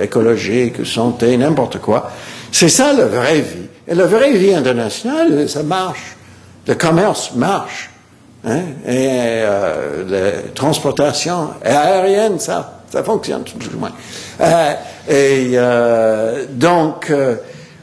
écologiques, 0.01 0.85
santé, 0.85 1.37
n'importe 1.37 1.79
quoi. 1.79 2.11
C'est 2.53 2.69
ça 2.69 2.93
la 2.93 3.07
vraie 3.07 3.41
vie. 3.41 3.69
Et 3.87 3.95
la 3.95 4.07
vraie 4.07 4.33
vie 4.35 4.55
internationale, 4.55 5.49
ça 5.49 5.63
marche. 5.63 6.17
Le 6.67 6.75
commerce 6.75 7.33
marche. 7.35 7.91
Hein? 8.45 8.61
Et 8.87 9.09
euh, 9.43 10.05
la 10.09 10.43
transportation 10.55 11.51
aérienne, 11.65 12.39
ça, 12.39 12.83
ça 12.91 13.03
fonctionne 13.03 13.45
tout 13.45 13.59
du 13.59 13.77
moins. 13.77 13.93
Euh, 14.41 14.75
et 15.09 15.53
euh, 15.55 16.45
donc, 16.51 17.11
euh, 17.11 17.37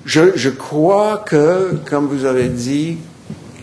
je, 0.06 0.49
crois 0.49 1.23
que, 1.26 1.80
comme 1.90 2.07
vous 2.07 2.26
avez 2.26 2.49
dit, 2.49 2.98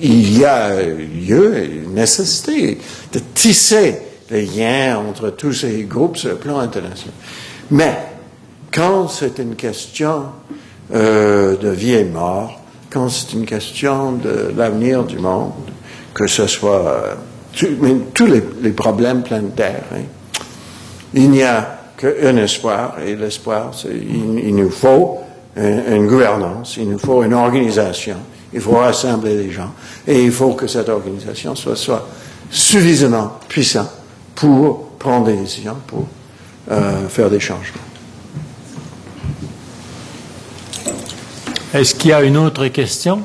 il 0.00 0.38
y 0.38 0.44
a 0.44 0.82
lieu 0.82 1.56
et 1.58 1.86
nécessité 1.86 2.78
de 3.12 3.20
tisser 3.34 3.98
les 4.30 4.46
liens 4.46 4.98
entre 4.98 5.30
tous 5.30 5.52
ces 5.52 5.84
groupes 5.84 6.16
sur 6.16 6.30
le 6.30 6.36
plan 6.36 6.58
international. 6.58 7.14
Mais 7.70 7.96
quand 8.72 9.08
c'est 9.08 9.38
une 9.38 9.54
question 9.54 10.24
euh, 10.92 11.56
de 11.56 11.68
vie 11.68 11.92
et 11.92 12.04
mort, 12.04 12.60
quand 12.90 13.08
c'est 13.08 13.32
une 13.34 13.46
question 13.46 14.12
de 14.12 14.52
l'avenir 14.56 15.04
du 15.04 15.18
monde, 15.18 15.52
que 16.14 16.26
ce 16.26 16.46
soit 16.46 16.86
euh, 16.86 17.14
tous 18.14 18.26
les, 18.26 18.70
problèmes 18.70 19.22
planétaires, 19.22 19.84
hein, 19.94 20.02
il 21.14 21.30
n'y 21.30 21.42
a 21.42 21.78
qu'un 21.96 22.36
espoir, 22.36 22.96
et 23.04 23.14
l'espoir, 23.14 23.72
il, 23.84 24.54
nous 24.54 24.70
faut 24.70 25.18
une, 25.56 26.06
gouvernance, 26.06 26.76
il 26.78 26.88
nous 26.88 26.98
faut 26.98 27.22
une 27.22 27.34
organisation, 27.34 28.16
il 28.52 28.60
faut 28.60 28.72
rassembler 28.72 29.36
les 29.36 29.50
gens, 29.50 29.72
et 30.06 30.24
il 30.24 30.32
faut 30.32 30.54
que 30.54 30.66
cette 30.66 30.88
organisation 30.88 31.54
soit, 31.54 31.76
soit 31.76 32.08
suffisamment 32.50 33.38
puissante 33.48 33.90
pour 34.34 34.88
prendre 34.98 35.26
des 35.26 35.36
décisions, 35.36 35.76
pour 35.86 36.06
euh, 36.70 37.08
faire 37.08 37.28
des 37.28 37.40
changements. 37.40 37.80
Est-ce 41.74 41.94
qu'il 41.94 42.10
y 42.10 42.12
a 42.12 42.22
une 42.22 42.36
autre 42.36 42.66
question? 42.68 43.22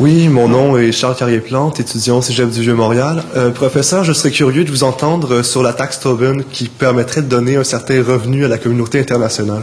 Oui, 0.00 0.28
mon 0.28 0.48
nom 0.48 0.76
est 0.76 0.90
Charles 0.92 1.14
Carrier-Plante, 1.16 1.78
étudiant 1.78 2.18
au 2.18 2.22
Cégep 2.22 2.50
du 2.50 2.60
Vieux-Montréal. 2.62 3.22
Euh, 3.36 3.50
professeur, 3.50 4.02
je 4.02 4.12
serais 4.12 4.32
curieux 4.32 4.64
de 4.64 4.70
vous 4.70 4.82
entendre 4.82 5.34
euh, 5.36 5.42
sur 5.44 5.62
la 5.62 5.72
taxe 5.72 6.00
Tobin 6.00 6.38
qui 6.50 6.66
permettrait 6.68 7.22
de 7.22 7.28
donner 7.28 7.56
un 7.56 7.64
certain 7.64 8.02
revenu 8.02 8.44
à 8.44 8.48
la 8.48 8.58
communauté 8.58 8.98
internationale. 8.98 9.62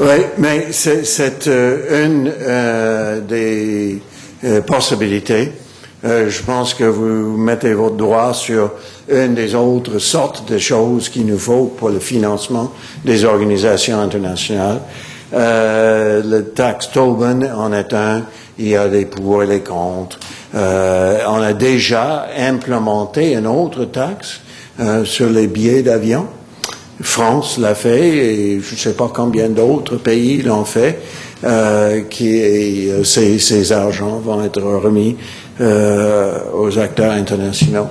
Oui, 0.00 0.06
mais 0.38 0.68
c'est- 0.72 1.46
euh, 1.46 2.04
une 2.06 3.26
des 3.26 4.02
possibilités. 4.66 5.52
Je 6.04 6.42
pense 6.46 6.74
que 6.74 6.84
vous 6.84 7.36
mettez 7.36 7.72
votre 7.74 7.96
doigt 7.96 8.32
sur 8.32 8.70
une 9.10 9.34
des 9.34 9.56
autres 9.56 9.98
sortes 9.98 10.48
de 10.50 10.56
choses 10.58 11.08
qu'il 11.08 11.26
nous 11.26 11.38
faut 11.38 11.64
pour 11.76 11.88
le 11.90 11.98
financement 11.98 12.72
des 13.04 13.24
organisations 13.24 14.00
internationales. 14.00 14.80
Euh, 15.34 16.22
le 16.24 16.44
tax 16.44 16.90
Tobin 16.90 17.42
en 17.54 17.72
est 17.72 17.92
un. 17.92 18.22
Il 18.58 18.68
y 18.68 18.76
a 18.76 18.88
des 18.88 19.04
pour 19.04 19.42
et 19.42 19.46
les 19.46 19.60
contre. 19.60 20.18
Euh, 20.54 21.18
on 21.28 21.42
a 21.42 21.52
déjà 21.52 22.26
implémenté 22.36 23.34
une 23.34 23.46
autre 23.46 23.84
taxe 23.84 24.40
euh, 24.80 25.04
sur 25.04 25.28
les 25.28 25.46
billets 25.46 25.82
d'avion. 25.82 26.26
France 27.00 27.58
l'a 27.58 27.74
fait 27.74 28.08
et 28.08 28.60
je 28.60 28.74
ne 28.74 28.78
sais 28.78 28.94
pas 28.94 29.10
combien 29.14 29.48
d'autres 29.48 29.96
pays 29.96 30.42
l'ont 30.42 30.64
fait. 30.64 30.98
Euh, 31.44 32.02
qui 32.10 32.90
euh, 32.90 33.04
ces, 33.04 33.38
ces 33.38 33.70
argents 33.70 34.18
vont 34.18 34.42
être 34.44 34.60
remis 34.60 35.16
aux 35.60 36.78
acteurs 36.78 37.12
internationaux. 37.12 37.88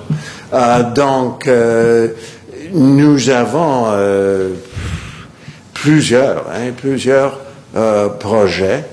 Donc, 0.96 1.50
nous 2.74 3.30
avons 3.30 3.88
plusieurs, 5.82 6.46
hein, 6.50 6.72
plusieurs 6.76 7.40
euh, 7.76 8.10
projets. 8.10 8.86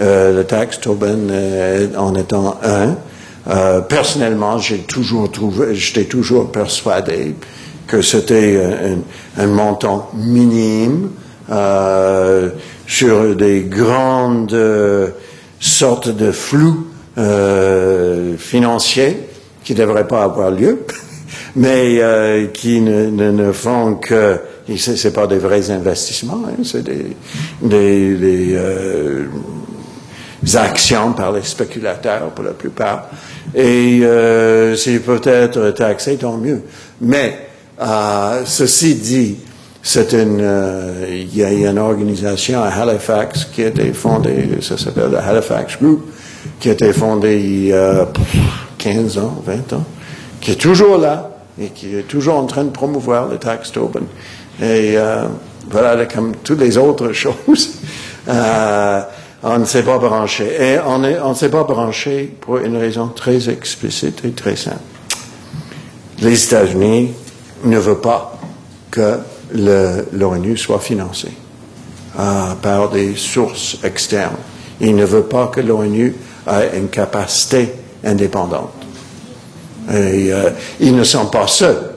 Euh, 0.00 0.34
le 0.34 0.44
taxe 0.44 0.80
Tobin 0.80 1.30
euh, 1.30 1.86
en 1.96 2.14
étant 2.14 2.58
un. 2.64 2.96
Euh, 3.48 3.80
personnellement, 3.80 4.58
j'ai 4.58 4.78
toujours 4.78 5.30
trouvé, 5.30 5.74
j'étais 5.74 6.04
toujours 6.04 6.50
persuadé 6.50 7.34
que 7.86 8.02
c'était 8.02 8.60
un, 9.38 9.42
un- 9.42 9.46
montant 9.46 10.10
minime 10.14 11.10
euh, 11.52 12.48
sur 12.86 13.36
des 13.36 13.60
grandes 13.60 14.54
euh, 14.54 15.08
sortes 15.60 16.08
de 16.08 16.32
euh, 17.18 18.36
financiers 18.38 19.18
qui 19.62 19.74
ne 19.74 19.78
devraient 19.78 20.08
pas 20.08 20.24
avoir 20.24 20.50
lieu, 20.50 20.80
mais 21.56 22.00
qui 22.52 22.80
ne, 22.80 23.10
ne, 23.10 23.30
ne 23.30 23.52
font 23.52 23.94
que 23.96 24.40
et 24.68 24.78
c'est 24.78 24.96
c'est 24.96 25.12
pas 25.12 25.26
des 25.26 25.38
vrais 25.38 25.70
investissements, 25.70 26.42
hein, 26.46 26.62
c'est 26.64 26.82
des, 26.82 27.16
des, 27.62 28.54
euh, 28.54 29.26
actions 30.54 31.12
par 31.12 31.32
les 31.32 31.42
spéculateurs 31.42 32.30
pour 32.30 32.44
la 32.44 32.52
plupart. 32.52 33.08
Et 33.54 34.00
euh, 34.02 34.74
s'ils 34.76 35.00
peuvent 35.00 35.26
être 35.26 35.70
taxés, 35.70 36.16
tant 36.16 36.36
mieux. 36.36 36.62
Mais 37.00 37.48
euh, 37.80 38.42
ceci 38.44 38.94
dit, 38.94 39.36
c'est 39.82 40.12
une, 40.14 40.40
euh, 40.40 41.06
il 41.10 41.36
y 41.36 41.44
a 41.44 41.52
une 41.52 41.78
organisation 41.78 42.62
à 42.62 42.68
Halifax 42.68 43.46
qui 43.52 43.64
a 43.64 43.66
été 43.68 43.92
fondée, 43.92 44.48
ça 44.62 44.78
s'appelle 44.78 45.10
le 45.10 45.18
Halifax 45.18 45.76
Group, 45.78 46.10
qui 46.58 46.70
a 46.70 46.72
été 46.72 46.92
fondée 46.92 47.38
il 47.38 47.66
y 47.66 47.72
a 47.72 48.06
pff, 48.06 48.36
15 48.78 49.18
ans, 49.18 49.42
20 49.44 49.72
ans, 49.74 49.84
qui 50.40 50.52
est 50.52 50.60
toujours 50.60 50.96
là 50.96 51.30
et 51.60 51.68
qui 51.68 51.94
est 51.96 52.08
toujours 52.08 52.36
en 52.36 52.46
train 52.46 52.64
de 52.64 52.70
promouvoir 52.70 53.28
le 53.28 53.36
tax 53.36 53.72
Tobin. 53.72 54.00
Et 54.60 54.96
euh, 54.96 55.24
voilà, 55.70 56.06
comme 56.06 56.36
toutes 56.42 56.60
les 56.60 56.76
autres 56.78 57.12
choses, 57.12 57.70
euh, 58.28 59.00
on 59.42 59.58
ne 59.58 59.64
s'est 59.64 59.82
pas 59.82 59.98
branché. 59.98 60.44
Et 60.58 60.78
on 60.80 60.98
ne 60.98 61.34
s'est 61.34 61.50
pas 61.50 61.64
branché 61.64 62.34
pour 62.40 62.58
une 62.58 62.76
raison 62.76 63.08
très 63.08 63.48
explicite 63.48 64.24
et 64.24 64.30
très 64.30 64.56
simple. 64.56 64.78
Les 66.20 66.44
États-Unis 66.44 67.12
ne 67.64 67.78
veulent 67.78 68.00
pas 68.00 68.38
que 68.90 69.18
l'ONU 69.52 70.56
soit 70.56 70.78
financé 70.78 71.28
euh, 72.18 72.54
par 72.62 72.90
des 72.90 73.16
sources 73.16 73.78
externes. 73.82 74.36
Ils 74.80 74.94
ne 74.94 75.04
veulent 75.04 75.28
pas 75.28 75.48
que 75.48 75.60
l'ONU 75.60 76.14
ait 76.46 76.78
une 76.78 76.88
capacité 76.88 77.72
indépendante. 78.04 78.72
Et 79.90 80.32
euh, 80.32 80.50
ils 80.80 80.94
ne 80.94 81.04
sont 81.04 81.26
pas 81.26 81.46
seuls. 81.46 81.93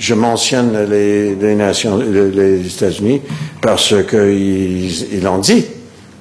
Je 0.00 0.14
mentionne 0.14 0.88
les, 0.88 1.34
les 1.34 1.54
nations, 1.54 1.98
les, 1.98 2.66
États-Unis 2.66 3.20
parce 3.60 3.94
qu'ils 4.08 5.12
ils 5.12 5.22
l'ont 5.22 5.38
dit 5.38 5.66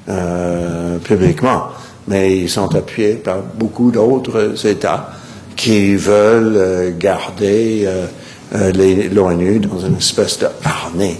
euh, 0.09 0.97
publiquement, 0.97 1.63
mais 2.07 2.39
ils 2.39 2.49
sont 2.49 2.75
appuyés 2.75 3.13
par 3.15 3.37
beaucoup 3.41 3.89
d'autres 3.89 4.67
États 4.67 5.11
qui 5.55 5.95
veulent 5.95 6.57
euh, 6.57 6.91
garder 6.99 7.85
euh, 7.85 8.05
euh, 8.53 9.09
l'ONU 9.13 9.59
dans 9.59 9.79
une 9.79 9.95
espèce 9.95 10.39
de 10.39 10.47
harnais. 10.65 11.17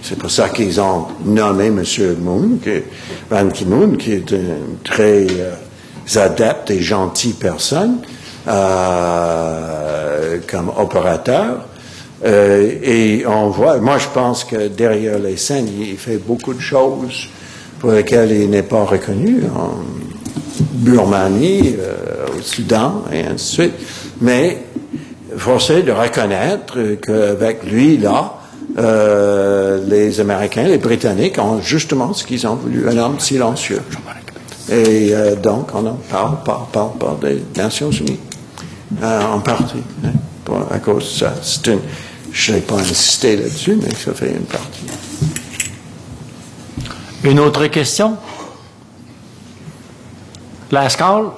C'est 0.00 0.16
pour 0.18 0.30
ça 0.30 0.50
qu'ils 0.50 0.80
ont 0.80 1.06
nommé 1.24 1.66
M. 1.66 1.82
Moon, 2.20 2.58
qui, 2.62 2.70
Ban 3.28 3.48
Ki-moon, 3.48 3.96
qui 3.96 4.12
est 4.12 4.30
une 4.30 4.78
très 4.84 5.26
euh, 5.30 5.54
adepte 6.16 6.70
et 6.70 6.80
gentille 6.80 7.32
personne, 7.32 7.98
euh, 8.46 10.38
comme 10.48 10.70
opérateur. 10.76 11.66
Euh, 12.24 12.72
et 12.82 13.24
on 13.26 13.48
voit, 13.48 13.78
moi 13.78 13.98
je 13.98 14.08
pense 14.12 14.44
que 14.44 14.68
derrière 14.68 15.18
les 15.18 15.36
scènes, 15.36 15.68
il, 15.80 15.96
fait 15.96 16.16
beaucoup 16.16 16.52
de 16.52 16.60
choses 16.60 17.28
pour 17.78 17.92
lesquelles 17.92 18.32
il 18.32 18.50
n'est 18.50 18.64
pas 18.64 18.84
reconnu 18.84 19.42
en 19.54 19.74
Birmanie, 20.78 21.76
euh, 21.78 22.26
au 22.36 22.42
Soudan 22.42 23.04
et 23.12 23.20
ainsi 23.20 23.32
de 23.34 23.62
suite. 23.62 23.72
Mais 24.20 24.58
forcé 25.36 25.82
de 25.82 25.92
reconnaître 25.92 26.76
qu'avec 27.00 27.64
lui, 27.64 27.98
là, 27.98 28.34
euh, 28.78 29.84
les 29.86 30.20
Américains, 30.20 30.64
les 30.64 30.78
Britanniques 30.78 31.38
ont 31.38 31.60
justement 31.60 32.12
ce 32.12 32.24
qu'ils 32.24 32.46
ont 32.46 32.54
voulu, 32.54 32.88
un 32.88 32.96
homme 32.96 33.18
silencieux. 33.18 33.82
Et 34.70 35.14
euh, 35.14 35.34
donc, 35.36 35.70
on 35.74 35.86
en 35.86 35.98
parle, 36.10 36.36
parle, 36.44 36.66
parle, 36.72 36.90
parle 36.98 37.18
des 37.20 37.42
Nations 37.56 37.90
Unies, 37.90 38.20
en 39.02 39.40
partie, 39.40 39.82
hein, 40.04 40.10
à 40.70 40.78
cause 40.78 41.04
de 41.04 41.18
ça. 41.18 41.34
C'est 41.42 41.68
une, 41.68 41.80
je 42.38 42.52
n'ai 42.52 42.60
pas 42.60 42.76
insisté 42.76 43.36
là-dessus, 43.36 43.76
mais 43.82 43.92
ça 43.92 44.14
fait 44.14 44.30
une 44.30 44.44
partie. 44.44 44.86
Une 47.24 47.40
autre 47.40 47.66
question? 47.66 48.16
Last 50.70 50.98
call? 50.98 51.30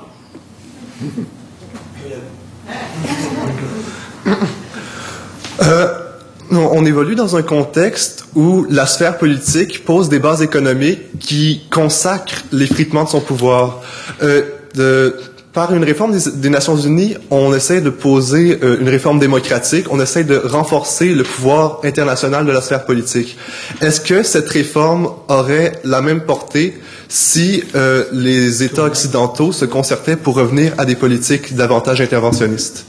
On, 6.53 6.57
on 6.57 6.85
évolue 6.85 7.15
dans 7.15 7.37
un 7.37 7.43
contexte 7.43 8.27
où 8.35 8.67
la 8.69 8.85
sphère 8.85 9.17
politique 9.19 9.85
pose 9.85 10.09
des 10.09 10.19
bases 10.19 10.43
économiques 10.43 11.19
qui 11.19 11.63
consacrent 11.71 12.43
l'effritement 12.53 13.05
de 13.05 13.09
son 13.09 13.21
pouvoir. 13.21 13.81
Euh, 14.23 14.43
de, 14.75 15.17
par 15.53 15.75
une 15.75 15.83
réforme 15.83 16.13
des, 16.13 16.31
des, 16.31 16.51
Nations 16.51 16.77
Unies, 16.77 17.17
on 17.31 17.53
essaie 17.55 17.81
de 17.81 17.91
poser 17.91 18.59
euh, 18.63 18.81
une 18.81 18.89
réforme 18.89 19.19
démocratique, 19.19 19.87
on 19.91 20.01
essaie 20.01 20.23
de 20.23 20.37
renforcer 20.37 21.09
le 21.13 21.25
pouvoir 21.25 21.81
international 21.83 22.47
de 22.47 22.53
la 22.53 22.61
sphère 22.61 22.85
politique. 22.85 23.37
Est-ce 23.81 24.01
que 24.01 24.23
cette 24.23 24.49
réforme 24.49 25.11
aurait 25.29 25.73
la 25.85 26.03
même 26.03 26.21
portée 26.21 26.79
si 27.09 27.65
euh, 27.75 28.05
les 28.13 28.63
États 28.63 28.85
occidentaux 28.85 29.51
se 29.51 29.65
concertaient 29.65 30.17
pour 30.17 30.37
revenir 30.37 30.73
à 30.79 30.85
des 30.85 30.95
politiques 30.95 31.55
davantage 31.55 32.01
interventionnistes? 32.01 32.87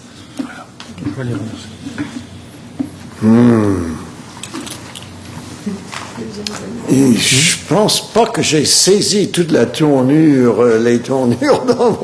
Je 6.92 7.56
pense 7.70 8.12
pas 8.12 8.26
que 8.26 8.42
j'ai 8.42 8.66
saisi 8.66 9.30
toute 9.30 9.52
la 9.52 9.66
tournure, 9.66 10.62
euh, 10.62 10.78
les 10.78 11.00
tournures 11.00 11.64
dans 11.66 11.98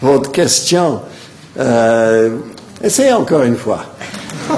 votre 0.00 0.30
question. 0.30 1.00
Euh, 1.58 2.36
essayez 2.82 3.12
encore 3.12 3.42
une 3.42 3.56
fois. 3.56 3.84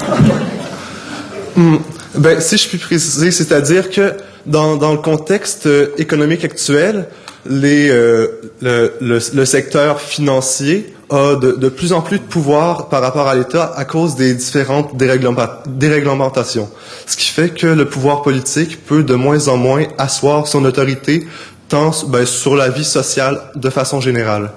Hmm. 1.57 1.77
Ben, 2.15 2.41
si 2.41 2.57
je 2.57 2.67
puis 2.67 2.77
préciser, 2.77 3.31
c'est-à-dire 3.31 3.89
que 3.89 4.11
dans, 4.45 4.75
dans, 4.75 4.91
le 4.91 4.97
contexte 4.97 5.67
euh, 5.67 5.93
économique 5.97 6.43
actuel, 6.43 7.07
euh, 7.47 8.27
le, 8.61 8.93
le, 9.01 9.19
le, 9.33 9.45
secteur 9.45 10.01
financier 10.01 10.93
a 11.09 11.35
de, 11.35 11.51
de, 11.51 11.69
plus 11.69 11.93
en 11.93 12.01
plus 12.01 12.17
de 12.17 12.23
pouvoir 12.23 12.89
par 12.89 13.01
rapport 13.01 13.27
à 13.27 13.35
l'État 13.35 13.71
à 13.75 13.85
cause 13.85 14.15
des 14.15 14.33
différentes 14.33 14.97
déréglementations. 14.97 16.69
Ce 17.05 17.15
qui 17.15 17.27
fait 17.27 17.49
que 17.49 17.67
le 17.67 17.85
pouvoir 17.85 18.23
politique 18.23 18.83
peut 18.85 19.03
de 19.03 19.13
moins 19.13 19.47
en 19.47 19.57
moins 19.57 19.83
asseoir 19.97 20.47
son 20.47 20.65
autorité 20.65 21.27
tant 21.69 21.91
ben, 22.07 22.25
sur 22.25 22.55
la 22.55 22.69
vie 22.69 22.85
sociale 22.85 23.41
de 23.55 23.69
façon 23.69 24.01
générale. 24.01 24.51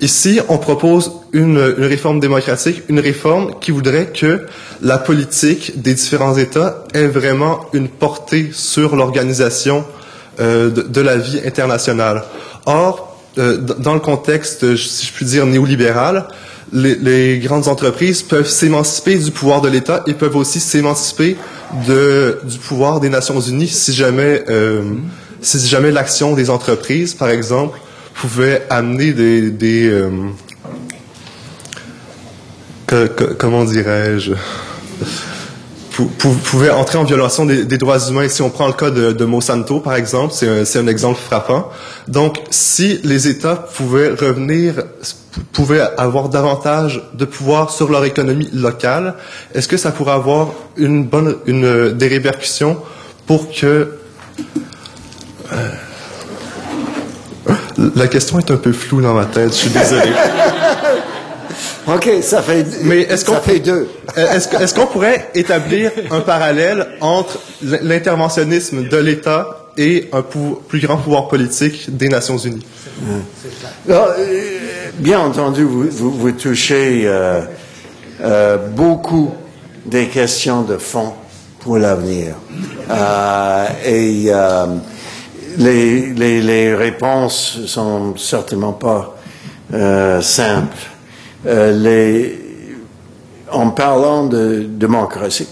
Ici, 0.00 0.40
on 0.48 0.58
propose 0.58 1.12
une, 1.32 1.74
une, 1.78 1.84
réforme 1.84 2.20
démocratique, 2.20 2.82
une 2.88 3.00
réforme 3.00 3.54
qui 3.60 3.70
voudrait 3.70 4.12
que 4.12 4.46
la 4.82 4.98
politique 4.98 5.80
des 5.80 5.94
différents 5.94 6.36
États 6.36 6.84
ait 6.94 7.06
vraiment 7.06 7.60
une 7.72 7.88
portée 7.88 8.50
sur 8.52 8.96
l'organisation 8.96 9.84
de, 10.38 10.82
de, 10.82 11.00
la 11.00 11.16
vie 11.16 11.40
internationale. 11.44 12.22
Or, 12.66 13.16
euh, 13.38 13.56
dans 13.56 13.94
le 13.94 14.00
contexte, 14.00 14.76
si 14.76 15.06
je 15.06 15.12
puis 15.12 15.24
dire, 15.24 15.46
néolibéral, 15.46 16.28
les, 16.72 16.94
les 16.96 17.38
grandes 17.38 17.68
entreprises 17.68 18.22
peuvent 18.22 18.48
s'émanciper 18.48 19.16
du 19.16 19.30
pouvoir 19.30 19.60
de 19.60 19.68
l'État 19.68 20.02
et 20.06 20.14
peuvent 20.14 20.36
aussi 20.36 20.60
s'émanciper 20.60 21.36
du 21.86 22.58
pouvoir 22.58 23.00
des 23.00 23.08
Nations 23.08 23.40
Unies 23.40 23.68
si 23.68 23.92
jamais, 23.92 24.44
euh, 24.48 24.82
si 25.40 25.66
jamais 25.66 25.90
l'action 25.90 26.34
des 26.34 26.50
entreprises, 26.50 27.14
par 27.14 27.28
exemple, 27.28 27.78
pouvait 28.14 28.66
amener 28.70 29.12
des, 29.12 29.50
des 29.50 29.88
euh, 29.88 30.10
que, 32.86 33.06
que, 33.06 33.24
comment 33.24 33.64
dirais-je? 33.64 34.32
Pouvait 36.06 36.70
entrer 36.70 36.98
en 36.98 37.04
violation 37.04 37.44
des, 37.44 37.64
des, 37.64 37.78
droits 37.78 37.98
humains. 38.08 38.28
Si 38.28 38.42
on 38.42 38.50
prend 38.50 38.66
le 38.66 38.72
cas 38.72 38.90
de, 38.90 39.12
de 39.12 39.24
Monsanto, 39.24 39.80
par 39.80 39.94
exemple, 39.94 40.32
c'est 40.32 40.48
un, 40.48 40.82
un, 40.82 40.86
exemple 40.86 41.18
frappant. 41.18 41.70
Donc, 42.06 42.40
si 42.50 43.00
les 43.04 43.28
États 43.28 43.56
pouvaient 43.56 44.10
revenir, 44.10 44.74
pouvaient 45.52 45.82
avoir 45.96 46.28
davantage 46.28 47.02
de 47.14 47.24
pouvoir 47.24 47.70
sur 47.70 47.90
leur 47.90 48.04
économie 48.04 48.48
locale, 48.52 49.14
est-ce 49.54 49.68
que 49.68 49.76
ça 49.76 49.90
pourrait 49.90 50.12
avoir 50.12 50.48
une 50.76 51.04
bonne, 51.04 51.36
une, 51.46 51.92
des 51.92 52.08
répercussions 52.08 52.76
pour 53.26 53.50
que 53.50 53.92
euh, 55.52 55.68
la 57.94 58.08
question 58.08 58.38
est 58.38 58.50
un 58.50 58.56
peu 58.56 58.72
floue 58.72 59.00
dans 59.00 59.14
ma 59.14 59.24
tête, 59.24 59.50
je 59.50 59.54
suis 59.54 59.70
désolé. 59.70 60.10
OK, 61.88 62.10
ça 62.22 62.42
fait, 62.42 62.66
Mais 62.82 63.00
est-ce 63.02 63.24
qu'on, 63.24 63.34
ça 63.34 63.40
fait 63.40 63.60
deux. 63.60 63.88
Est-ce, 64.14 64.54
est 64.62 64.74
qu'on 64.74 64.86
pourrait 64.86 65.30
établir 65.34 65.90
un 66.10 66.20
parallèle 66.20 66.86
entre 67.00 67.38
l'interventionnisme 67.62 68.86
de 68.88 68.96
l'État 68.98 69.68
et 69.78 70.08
un 70.12 70.22
pou, 70.22 70.60
plus 70.68 70.80
grand 70.80 70.98
pouvoir 70.98 71.28
politique 71.28 71.96
des 71.96 72.08
Nations 72.08 72.36
Unies? 72.36 72.66
Alors, 73.88 74.08
euh, 74.18 74.90
bien 74.98 75.20
entendu, 75.20 75.62
vous, 75.62 75.88
vous, 75.88 76.10
vous 76.10 76.32
touchez 76.32 77.02
euh, 77.06 77.40
euh, 78.20 78.58
beaucoup 78.58 79.32
des 79.86 80.08
questions 80.08 80.62
de 80.62 80.76
fond 80.76 81.14
pour 81.60 81.78
l'avenir. 81.78 82.34
Euh, 82.90 83.66
et 83.84 84.26
euh, 84.28 84.66
les, 85.56 86.12
les, 86.12 86.40
les, 86.40 86.74
réponses 86.74 87.60
sont 87.66 88.16
certainement 88.16 88.72
pas 88.72 89.16
euh, 89.72 90.20
simples. 90.20 90.76
Euh, 91.46 92.36
en 93.50 93.70
parlant 93.70 94.26
de 94.26 94.66
démocratie, 94.68 95.48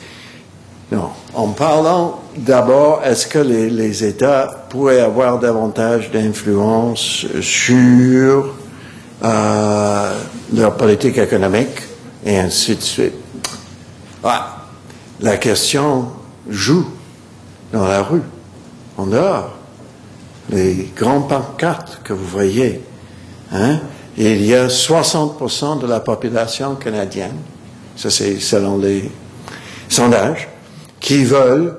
non, 0.92 1.10
en 1.34 1.48
parlant 1.48 2.20
d'abord, 2.36 3.02
est-ce 3.04 3.26
que 3.26 3.38
les, 3.38 4.04
États 4.04 4.66
pourraient 4.68 5.00
avoir 5.00 5.38
davantage 5.38 6.10
d'influence 6.10 7.26
sur 7.40 8.54
euh, 9.24 10.20
leur 10.54 10.76
politique 10.76 11.18
économique 11.18 11.82
et 12.24 12.38
ainsi 12.38 12.76
de 12.76 12.82
suite? 12.82 13.14
Ah, 14.22 14.66
la 15.20 15.36
question 15.36 16.06
joue 16.48 16.86
dans 17.72 17.86
la 17.86 18.02
rue, 18.02 18.22
en 18.98 19.06
dehors 19.06 19.56
les 20.50 20.92
grandes 20.96 21.28
pancartes 21.28 22.00
que 22.04 22.12
vous 22.12 22.26
voyez, 22.26 22.80
hein, 23.52 23.80
il 24.16 24.46
y 24.46 24.54
a 24.54 24.68
60% 24.68 25.80
de 25.80 25.86
la 25.86 26.00
population 26.00 26.74
canadienne, 26.74 27.36
ça 27.96 28.10
c'est 28.10 28.38
selon 28.38 28.78
les 28.78 29.10
sondages, 29.88 30.48
qui 31.00 31.24
veulent 31.24 31.76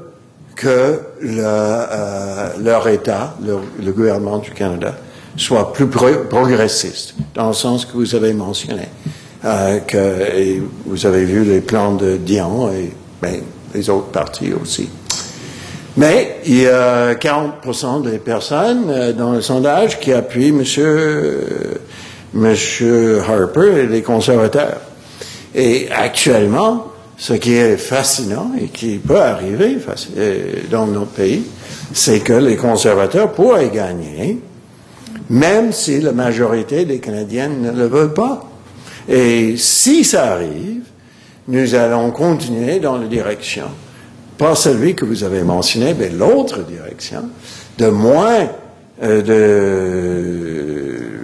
que 0.55 0.99
euh, 1.23 2.49
leur 2.59 2.87
État, 2.87 3.35
le, 3.43 3.91
gouvernement 3.91 4.39
du 4.39 4.51
Canada, 4.51 4.95
soit 5.35 5.71
plus 5.71 5.87
pro 5.87 6.07
progressiste, 6.29 7.15
dans 7.35 7.47
le 7.47 7.53
sens 7.53 7.85
que 7.85 7.93
vous 7.93 8.15
avez 8.15 8.33
mentionné, 8.33 8.87
euh, 9.45 9.79
que 9.79 10.59
vous 10.85 11.05
avez 11.05 11.25
vu 11.25 11.43
les 11.43 11.61
plans 11.61 11.93
de 11.93 12.17
Dion 12.17 12.71
et 12.71 12.91
ben, 13.21 13.41
les 13.73 13.89
autres 13.89 14.07
partis 14.07 14.51
aussi. 14.53 14.89
Mais 15.95 16.39
il 16.45 16.61
y 16.61 16.67
a 16.67 17.15
40% 17.15 18.03
des 18.03 18.19
personnes 18.19 18.85
euh, 18.89 19.13
dans 19.13 19.31
le 19.31 19.41
sondage 19.41 19.99
qui 19.99 20.13
appuient 20.13 20.51
Monsieur, 20.51 21.79
Monsieur 22.33 23.21
Harper 23.21 23.83
et 23.83 23.87
les 23.87 24.01
conservateurs. 24.01 24.81
Et 25.55 25.87
actuellement, 25.91 26.87
ce 27.17 27.33
qui 27.33 27.53
est 27.53 27.77
fascinant 27.77 28.51
et 28.59 28.67
qui 28.67 28.97
peut 28.97 29.19
arriver 29.19 29.77
euh, 30.17 30.53
dans 30.69 30.87
notre 30.87 31.11
pays, 31.11 31.43
c'est 31.93 32.19
que 32.19 32.33
les 32.33 32.55
conservateurs 32.55 33.31
pourraient 33.31 33.69
gagner, 33.69 34.39
même 35.29 35.71
si 35.71 35.99
la 35.99 36.11
majorité 36.11 36.85
des 36.85 36.99
Canadiens 36.99 37.49
ne 37.49 37.71
le 37.71 37.87
veulent 37.87 38.13
pas. 38.13 38.45
Et 39.09 39.55
si 39.57 40.03
ça 40.03 40.33
arrive, 40.33 40.83
nous 41.47 41.75
allons 41.75 42.11
continuer 42.11 42.79
dans 42.79 42.97
la 42.97 43.07
direction 43.07 43.67
pas 44.37 44.55
celui 44.55 44.95
que 44.95 45.03
vous 45.03 45.23
avez 45.23 45.41
mentionné, 45.43 45.95
mais 45.97 46.09
l'autre 46.09 46.59
direction, 46.63 47.29
de 47.77 47.87
moins 47.87 48.47
euh, 49.01 49.21
de 49.21 51.16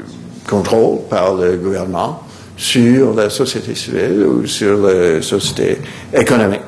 contrôle 0.48 1.00
par 1.10 1.36
le 1.36 1.58
gouvernement 1.58 2.24
sur 2.56 3.14
la 3.14 3.30
société 3.30 3.76
civile 3.76 4.26
ou 4.26 4.46
sur 4.46 4.78
la 4.78 5.22
société 5.22 5.80
économique. 6.14 6.62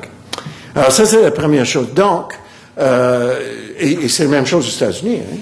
Alors 0.74 0.92
ça, 0.92 1.06
c'est 1.06 1.22
la 1.22 1.30
première 1.30 1.64
chose. 1.64 1.88
Donc, 1.94 2.34
euh, 2.78 3.38
et, 3.78 4.08
c'est 4.08 4.24
la 4.24 4.30
même 4.30 4.46
chose 4.46 4.66
aux 4.66 4.84
États-Unis. 4.84 5.20
Hein. 5.20 5.36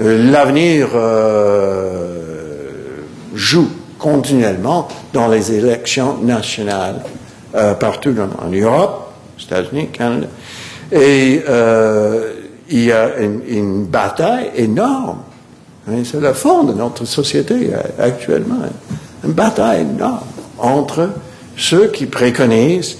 Euh, 0.00 0.30
L'avenir 0.30 0.88
euh, 0.94 2.16
joue 3.34 3.70
continuellement 3.98 4.88
dans 5.12 5.28
les 5.28 5.52
élections 5.52 6.18
nationales 6.18 7.02
euh, 7.54 7.74
partout 7.74 8.14
en 8.18 8.50
Europe, 8.50 9.14
États-Unis, 9.40 9.88
Canada. 9.88 10.26
Et 10.92 11.42
euh, 11.48 12.32
il 12.68 12.84
y 12.84 12.92
a 12.92 13.16
une 13.18 13.86
bataille 13.86 14.50
énorme. 14.56 15.20
Hein, 15.88 16.02
c'est 16.04 16.20
le 16.20 16.32
fond 16.32 16.64
de 16.64 16.72
notre 16.72 17.04
société 17.04 17.70
euh, 17.72 17.80
actuellement. 17.98 18.60
Une 19.24 19.32
bataille 19.32 19.82
énorme 19.82 20.20
entre 20.58 21.10
ceux 21.56 21.88
qui 21.88 22.06
préconisent 22.06 22.96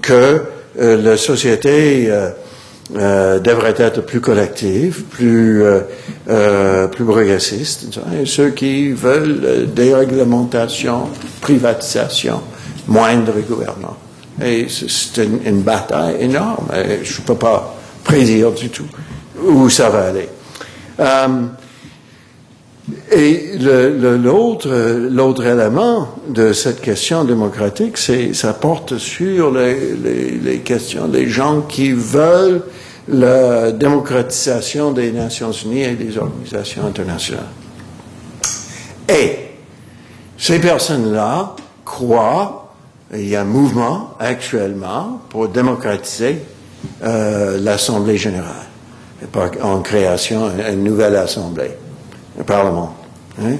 que 0.00 0.42
euh, 0.80 1.02
la 1.02 1.16
société 1.16 2.10
euh, 2.10 2.30
euh, 2.96 3.38
devrait 3.38 3.74
être 3.78 4.02
plus 4.02 4.20
collective, 4.20 5.04
plus, 5.04 5.62
euh, 6.28 6.88
plus 6.88 7.04
progressiste, 7.04 7.98
et 8.20 8.26
ceux 8.26 8.50
qui 8.50 8.92
veulent 8.92 9.68
déréglementation, 9.74 11.08
privatisation, 11.40 12.42
moindre 12.88 13.32
gouvernement. 13.48 13.96
Et 14.44 14.66
c'est 14.68 15.22
une, 15.22 15.62
bataille 15.62 16.16
énorme. 16.20 16.66
Je 17.02 17.20
ne 17.20 17.26
peux 17.26 17.34
pas 17.34 17.76
prédire 18.04 18.50
du 18.52 18.68
tout 18.68 18.86
où 19.42 19.70
ça 19.70 19.88
va 19.88 20.08
aller. 20.08 20.28
Et 23.14 23.58
l'autre 23.58 24.68
le, 24.68 25.46
élément 25.46 26.08
de 26.28 26.52
cette 26.52 26.80
question 26.80 27.24
démocratique, 27.24 27.98
c'est 27.98 28.32
ça 28.32 28.54
porte 28.54 28.96
sur 28.96 29.52
les, 29.52 30.62
questions 30.64 31.08
des 31.08 31.28
gens 31.28 31.60
qui 31.62 31.92
veulent 31.92 32.62
la 33.08 33.72
démocratisation 33.72 34.92
des 34.92 35.12
Nations 35.12 35.52
Unies 35.52 35.82
et 35.82 35.94
des 35.94 36.16
organisations 36.16 36.86
internationales. 36.86 37.44
Et 39.08 39.36
ces 40.38 40.58
personnes-là 40.58 41.54
croient, 41.84 42.72
il 43.12 43.28
y 43.28 43.36
a 43.36 43.42
un 43.42 43.44
mouvement 43.44 44.14
actuellement 44.18 45.20
pour 45.28 45.48
démocratiser 45.48 46.38
euh, 47.02 47.58
l'Assemblée 47.60 48.16
générale, 48.16 48.68
en 49.62 49.80
création 49.80 50.48
d'une 50.48 50.82
nouvelle 50.82 51.16
Assemblée 51.16 51.72
le 52.36 52.44
Parlement. 52.44 53.01
Hein? 53.44 53.56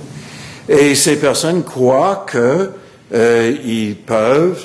Et 0.68 0.94
ces 0.94 1.16
personnes 1.16 1.64
croient 1.64 2.24
qu'ils 2.30 2.70
euh, 3.14 3.94
peuvent 4.06 4.64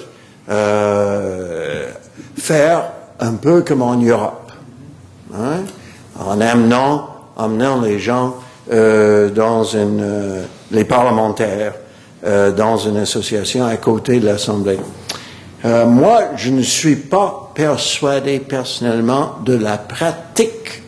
euh, 0.50 1.92
faire 2.38 2.84
un 3.20 3.34
peu 3.34 3.62
comme 3.62 3.82
en 3.82 3.96
Europe, 3.96 4.52
hein? 5.34 5.64
en 6.20 6.40
amenant, 6.40 7.10
amenant 7.38 7.82
les 7.82 8.00
gens 8.00 8.36
euh, 8.72 9.30
dans 9.30 9.64
une, 9.64 10.44
les 10.72 10.84
parlementaires 10.84 11.74
dans 12.58 12.78
une 12.78 12.98
association 12.98 13.64
à 13.64 13.78
côté 13.78 14.20
de 14.20 14.26
l'Assemblée. 14.26 14.80
Moi, 15.64 16.32
je 16.36 16.50
ne 16.50 16.64
suis 16.64 16.96
pas 16.96 17.52
persuadé 17.54 18.40
personnellement 18.40 19.36
de 19.46 19.54
la 19.54 19.78
pratique 19.78 20.82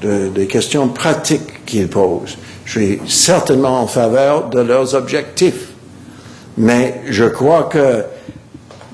des 0.00 0.46
questions 0.46 0.88
pratiques 0.88 1.64
qu'ils 1.66 1.88
posent. 1.88 2.36
Je 2.74 2.80
suis 2.80 3.00
certainement 3.06 3.82
en 3.82 3.86
faveur 3.86 4.48
de 4.48 4.58
leurs 4.58 4.96
objectifs, 4.96 5.68
mais 6.58 7.02
je 7.08 7.22
crois 7.22 7.64
que 7.64 8.02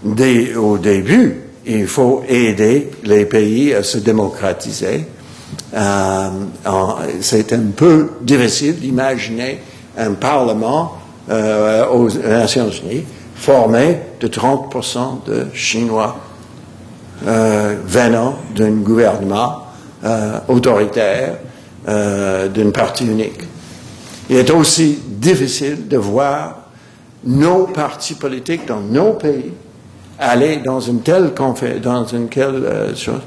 dès, 0.05 0.55
au 0.55 0.77
début, 0.77 1.41
il 1.65 1.87
faut 1.87 2.23
aider 2.29 2.91
les 3.05 3.25
pays 3.25 3.73
à 3.73 3.83
se 3.83 3.97
démocratiser. 3.97 5.07
Euh, 5.73 6.29
c'est 7.23 7.55
un 7.55 7.71
peu 7.75 8.11
difficile 8.21 8.79
d'imaginer 8.79 9.63
un 9.97 10.13
Parlement 10.13 10.99
euh, 11.31 11.87
aux 11.87 12.11
Nations 12.11 12.69
Unies 12.69 13.05
formé 13.35 13.97
de 14.21 14.29
30% 14.29 15.25
de 15.27 15.47
Chinois 15.55 16.19
euh, 17.27 17.77
venant 17.87 18.37
d'un 18.55 18.73
gouvernement 18.73 19.65
autoritaire 20.49 21.37
d'une 22.55 22.73
partie 22.73 23.07
unique. 23.07 23.50
Il 24.31 24.37
est 24.37 24.51
aussi 24.53 24.97
difficile 25.07 25.89
de 25.89 25.97
voir 25.97 26.61
nos 27.25 27.67
partis 27.67 28.15
politiques 28.15 28.65
dans 28.65 28.81
nos 28.81 29.15
pays 29.15 29.53
aller 30.21 30.59
dans 30.59 30.81
une 30.81 31.01
telle 31.01 31.33
dans 31.83 32.05
une 32.05 32.29
telle 32.29 32.65
euh, 32.65 32.95
chose 32.95 33.23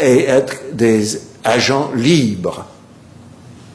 et 0.00 0.24
être 0.24 0.56
des 0.72 1.20
agents 1.42 1.90
libres, 1.96 2.64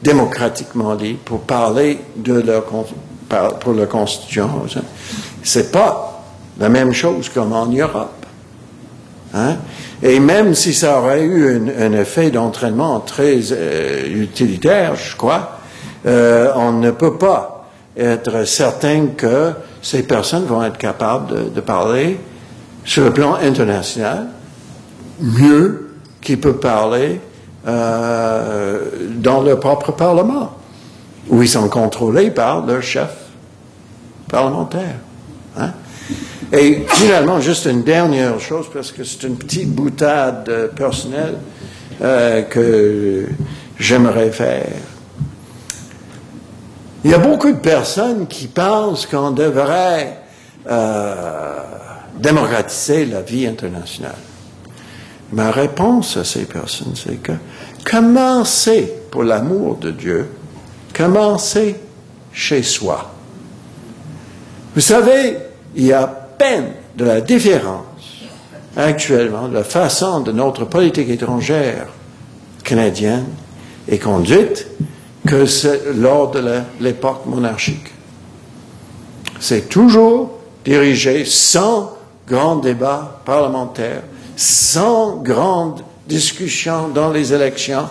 démocratiquement 0.02 0.94
libres, 0.94 1.20
pour 1.24 1.40
parler 1.40 1.98
de 2.16 2.40
leur 2.40 2.64
pour 2.64 3.72
leur 3.74 3.88
constitution. 3.88 4.48
C'est 5.42 5.70
pas 5.70 6.22
la 6.58 6.70
même 6.70 6.92
chose 6.92 7.28
comme 7.28 7.52
en 7.52 7.66
Europe. 7.66 8.26
Hein? 9.34 9.56
Et 10.02 10.18
même 10.18 10.54
si 10.54 10.72
ça 10.72 11.00
aurait 11.00 11.22
eu 11.22 11.70
un, 11.78 11.92
effet 11.92 12.30
d'entraînement 12.30 13.00
très 13.00 13.38
euh, 13.52 14.06
utilitaire, 14.08 14.96
je 14.96 15.14
crois, 15.16 15.59
euh, 16.06 16.52
on 16.56 16.72
ne 16.72 16.90
peut 16.90 17.16
pas 17.16 17.68
être 17.96 18.44
certain 18.46 19.08
que 19.16 19.52
ces 19.82 20.02
personnes 20.02 20.44
vont 20.44 20.62
être 20.62 20.78
capables 20.78 21.52
de, 21.52 21.60
parler 21.60 22.18
sur 22.84 23.04
le 23.04 23.12
plan 23.12 23.34
international 23.34 24.28
mieux 25.20 25.90
qu'ils 26.20 26.40
peuvent 26.40 26.60
parler 26.60 27.20
euh, 27.66 28.78
dans 29.16 29.42
leur 29.42 29.60
propre 29.60 29.92
Parlement, 29.92 30.52
où 31.28 31.42
ils 31.42 31.48
sont 31.48 31.68
contrôlés 31.68 32.30
par 32.30 32.64
leur 32.64 32.82
chef 32.82 33.10
parlementaire. 34.28 34.96
Hein? 35.58 35.72
Et 36.52 36.84
finalement, 36.88 37.40
juste 37.40 37.66
une 37.66 37.82
dernière 37.82 38.40
chose, 38.40 38.66
parce 38.72 38.90
que 38.90 39.04
c'est 39.04 39.26
une 39.26 39.36
petite 39.36 39.70
boutade 39.70 40.48
euh, 40.48 40.68
personnelle 40.68 41.36
euh, 42.02 42.42
que 42.42 43.26
j'aimerais 43.78 44.30
faire. 44.30 44.66
Il 47.04 47.10
y 47.10 47.14
a 47.14 47.18
beaucoup 47.18 47.50
de 47.50 47.58
personnes 47.58 48.26
qui 48.26 48.46
pensent 48.46 49.06
qu'on 49.06 49.30
devrait 49.30 50.18
euh, 50.68 51.56
démocratiser 52.18 53.06
la 53.06 53.22
vie 53.22 53.46
internationale. 53.46 54.16
Ma 55.32 55.50
réponse 55.50 56.16
à 56.18 56.24
ces 56.24 56.44
personnes, 56.44 56.94
c'est 56.94 57.22
que 57.22 57.32
commencez, 57.84 58.92
pour 59.10 59.22
l'amour 59.22 59.76
de 59.76 59.92
Dieu, 59.92 60.28
commencez 60.92 61.76
chez 62.32 62.62
soi. 62.62 63.10
Vous 64.74 64.80
savez, 64.80 65.38
il 65.76 65.86
y 65.86 65.92
a 65.92 66.06
peine 66.06 66.72
de 66.96 67.04
la 67.04 67.20
différence 67.20 67.84
actuellement 68.76 69.48
de 69.48 69.54
la 69.54 69.64
façon 69.64 70.20
de 70.20 70.32
notre 70.32 70.64
politique 70.64 71.08
étrangère 71.08 71.86
canadienne 72.62 73.26
est 73.88 73.98
conduite 73.98 74.66
que 75.30 75.46
lors 76.00 76.32
de 76.32 76.42
l'époque 76.80 77.24
monarchique. 77.26 77.86
C'est 79.38 79.68
toujours 79.68 80.40
dirigé 80.64 81.24
sans 81.24 81.96
grand 82.26 82.56
débat 82.56 83.20
parlementaire, 83.24 84.02
sans 84.36 85.16
grande 85.16 85.82
discussion 86.08 86.88
dans 86.88 87.12
les 87.12 87.32
élections. 87.32 87.88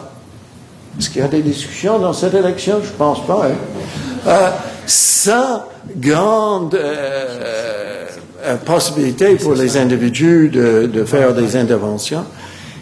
Est-ce 1.00 1.10
qu'il 1.10 1.22
y 1.22 1.26
a 1.26 1.30
des 1.30 1.42
discussions 1.42 1.98
dans 1.98 2.14
cette 2.14 2.34
élection? 2.34 2.80
Je 2.84 2.90
ne 2.90 2.96
pense 2.96 3.26
pas. 3.26 3.48
Hein. 3.48 4.28
Euh, 4.28 4.50
sans 4.86 5.64
grande 5.96 6.76
euh, 6.76 8.06
euh, 8.44 8.58
possibilité 8.58 9.36
pour 9.36 9.54
les 9.54 9.78
individus 9.78 10.50
de, 10.50 10.90
de, 10.92 11.06
faire 11.06 11.34
des 11.34 11.56
interventions. 11.56 12.26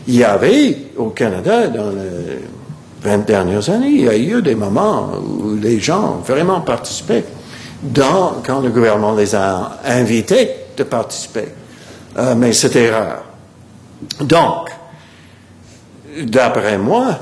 Il 0.08 0.16
y 0.16 0.24
avait 0.24 0.78
au 0.98 1.10
Canada, 1.10 1.68
dans 1.68 1.92
les 1.92 2.40
20 3.08 3.26
dernières 3.26 3.70
années, 3.70 3.90
il 3.90 4.02
y 4.02 4.10
a 4.10 4.18
eu 4.18 4.42
des 4.42 4.56
moments 4.56 5.12
où 5.16 5.56
les 5.56 5.80
gens 5.80 6.18
ont 6.18 6.22
vraiment 6.22 6.60
participé 6.60 7.24
quand 7.96 8.60
le 8.62 8.70
gouvernement 8.70 9.14
les 9.16 9.34
a 9.34 9.80
invités 9.86 10.50
de 10.76 10.84
participer. 10.84 11.46
Euh, 12.18 12.36
mais 12.36 12.52
c'était 12.52 12.92
rare. 12.92 13.24
Donc, 14.20 14.70
d'après 16.24 16.78
moi, 16.78 17.18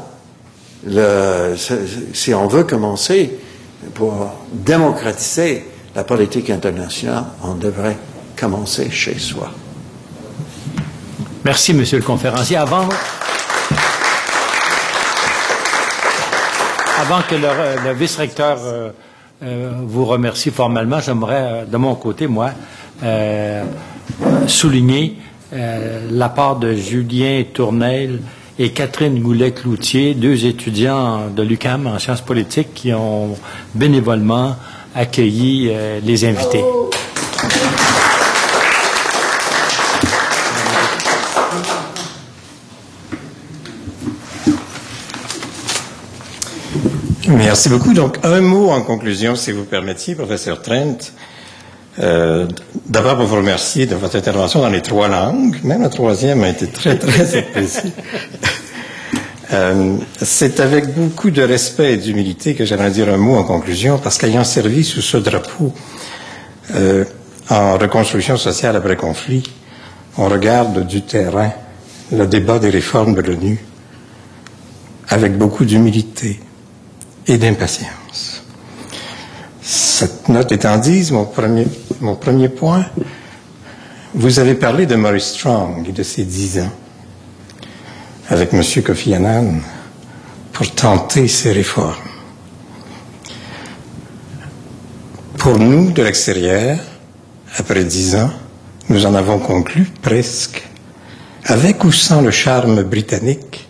si 2.13 2.33
on 2.33 2.47
veut 2.47 2.63
commencer 2.63 3.37
pour 3.93 4.33
démocratiser 4.51 5.65
la 5.95 6.03
politique 6.03 6.49
internationale, 6.49 7.25
on 7.43 7.53
devrait 7.53 7.97
commencer 8.35 8.89
chez 8.89 9.19
soi. 9.19 9.51
Merci, 11.43 11.73
Monsieur 11.73 11.99
le 11.99 12.03
conférencier. 12.03 12.57
Avant, 12.57 12.89
avant 17.07 17.21
que 17.21 17.35
le, 17.35 17.93
vice-recteur 17.93 18.57
euh, 18.63 18.89
euh, 19.43 19.71
vous 19.85 20.05
remercie 20.05 20.49
formellement, 20.49 20.99
j'aimerais, 20.99 21.41
euh, 21.41 21.65
de 21.65 21.77
mon 21.77 21.95
côté, 21.95 22.27
moi, 22.27 22.51
souligner 24.47 25.17
la 25.51 26.29
part 26.29 26.55
de 26.57 26.73
Julien 26.73 27.43
Tournel 27.53 28.21
et 28.57 28.71
Catherine 28.71 29.19
Goulet-Cloutier, 29.21 30.13
deux 30.13 30.45
étudiants 30.45 31.27
de 31.35 31.43
l'UCAM 31.43 31.87
en 31.87 31.99
sciences 31.99 32.21
politiques 32.21 32.73
qui 32.73 32.93
ont 32.93 33.35
bénévolement 33.73 34.55
accueilli 34.95 35.71
les 36.03 36.25
invités. 36.25 36.63
Merci 47.37 47.69
beaucoup. 47.69 47.93
Donc, 47.93 48.17
un 48.23 48.39
mot 48.41 48.69
en 48.69 48.81
conclusion, 48.81 49.35
si 49.35 49.51
vous 49.51 49.65
permettiez, 49.65 50.15
professeur 50.15 50.61
Trent. 50.61 50.97
Euh, 51.99 52.45
D'abord, 52.87 53.17
pour 53.17 53.25
vous 53.25 53.35
remercier 53.37 53.85
de 53.85 53.95
votre 53.95 54.15
intervention 54.17 54.61
dans 54.61 54.69
les 54.69 54.81
trois 54.81 55.07
langues. 55.07 55.57
Même 55.63 55.81
la 55.81 55.89
troisième 55.89 56.43
a 56.43 56.49
été 56.49 56.67
très, 56.67 56.97
très 56.97 57.37
appréciée. 57.39 57.91
euh, 59.53 59.95
C'est 60.21 60.59
avec 60.59 60.93
beaucoup 60.93 61.29
de 61.31 61.41
respect 61.41 61.93
et 61.93 61.97
d'humilité 61.97 62.53
que 62.55 62.63
j'aimerais 62.65 62.91
dire 62.91 63.09
un 63.13 63.17
mot 63.17 63.35
en 63.35 63.43
conclusion, 63.43 63.97
parce 63.97 64.17
qu'ayant 64.17 64.43
servi 64.43 64.83
sous 64.83 65.01
ce 65.01 65.17
drapeau, 65.17 65.73
euh, 66.75 67.03
en 67.49 67.77
reconstruction 67.77 68.37
sociale 68.37 68.75
après 68.75 68.95
conflit, 68.95 69.43
on 70.17 70.27
regarde 70.29 70.87
du 70.87 71.01
terrain 71.01 71.51
le 72.11 72.27
débat 72.27 72.59
des 72.59 72.69
réformes 72.69 73.13
de 73.15 73.21
l'ONU 73.21 73.59
avec 75.09 75.37
beaucoup 75.37 75.65
d'humilité 75.65 76.39
et 77.27 77.37
d'impatience. 77.37 78.43
Cette 79.61 80.29
note 80.29 80.51
étant 80.51 80.77
dite, 80.77 81.11
mon 81.11 81.25
premier, 81.25 81.67
mon 82.01 82.15
premier 82.15 82.49
point, 82.49 82.85
vous 84.13 84.39
avez 84.39 84.55
parlé 84.55 84.85
de 84.85 84.95
Maurice 84.95 85.33
Strong 85.33 85.87
et 85.89 85.91
de 85.91 86.03
ses 86.03 86.23
dix 86.23 86.59
ans 86.59 86.71
avec 88.29 88.53
M. 88.53 88.63
Kofi 88.83 89.13
Annan 89.13 89.59
pour 90.53 90.71
tenter 90.73 91.27
ces 91.27 91.51
réformes. 91.51 91.93
Pour 95.37 95.59
nous, 95.59 95.91
de 95.91 96.01
l'extérieur, 96.01 96.79
après 97.57 97.83
dix 97.83 98.15
ans, 98.15 98.31
nous 98.89 99.05
en 99.05 99.13
avons 99.13 99.39
conclu 99.39 99.87
presque, 100.01 100.63
avec 101.43 101.83
ou 101.83 101.91
sans 101.91 102.21
le 102.21 102.31
charme 102.31 102.83
britannique, 102.83 103.67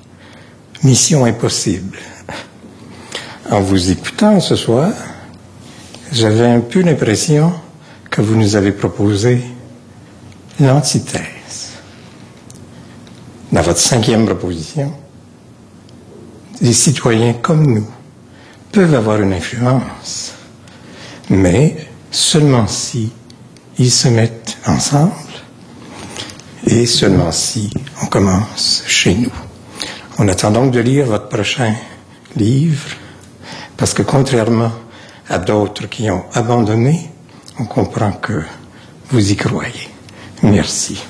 mission 0.83 1.25
impossible. 1.25 1.97
En 3.51 3.61
vous 3.61 3.91
écoutant 3.91 4.39
ce 4.39 4.55
soir, 4.55 4.91
j'avais 6.11 6.47
un 6.47 6.61
peu 6.61 6.81
l'impression 6.81 7.53
que 8.09 8.21
vous 8.21 8.35
nous 8.35 8.55
avez 8.55 8.71
proposé 8.71 9.39
l'antithèse. 10.59 11.73
Dans 13.51 13.61
votre 13.61 13.79
cinquième 13.79 14.25
proposition, 14.25 14.91
les 16.59 16.73
citoyens 16.73 17.33
comme 17.33 17.67
nous 17.67 17.87
peuvent 18.71 18.95
avoir 18.95 19.21
une 19.21 19.33
influence, 19.33 20.33
mais 21.29 21.77
seulement 22.09 22.65
si 22.65 23.11
ils 23.77 23.91
se 23.91 24.07
mettent 24.07 24.57
ensemble 24.65 25.11
et 26.65 26.87
seulement 26.87 27.31
si 27.31 27.69
on 28.01 28.07
commence 28.07 28.83
chez 28.87 29.13
nous. 29.13 29.31
On 30.17 30.27
attend 30.29 30.49
donc 30.49 30.71
de 30.71 30.79
lire 30.79 31.05
votre 31.05 31.29
prochain 31.29 31.75
livre 32.35 32.87
parce 33.77 33.93
que 33.93 34.01
contrairement 34.03 34.71
à 35.29 35.37
d'autres 35.39 35.87
qui 35.89 36.09
ont 36.09 36.23
abandonné, 36.33 37.09
on 37.59 37.65
comprend 37.65 38.11
que 38.11 38.43
vous 39.09 39.31
y 39.31 39.35
croyez. 39.35 39.89
Merci. 40.43 41.03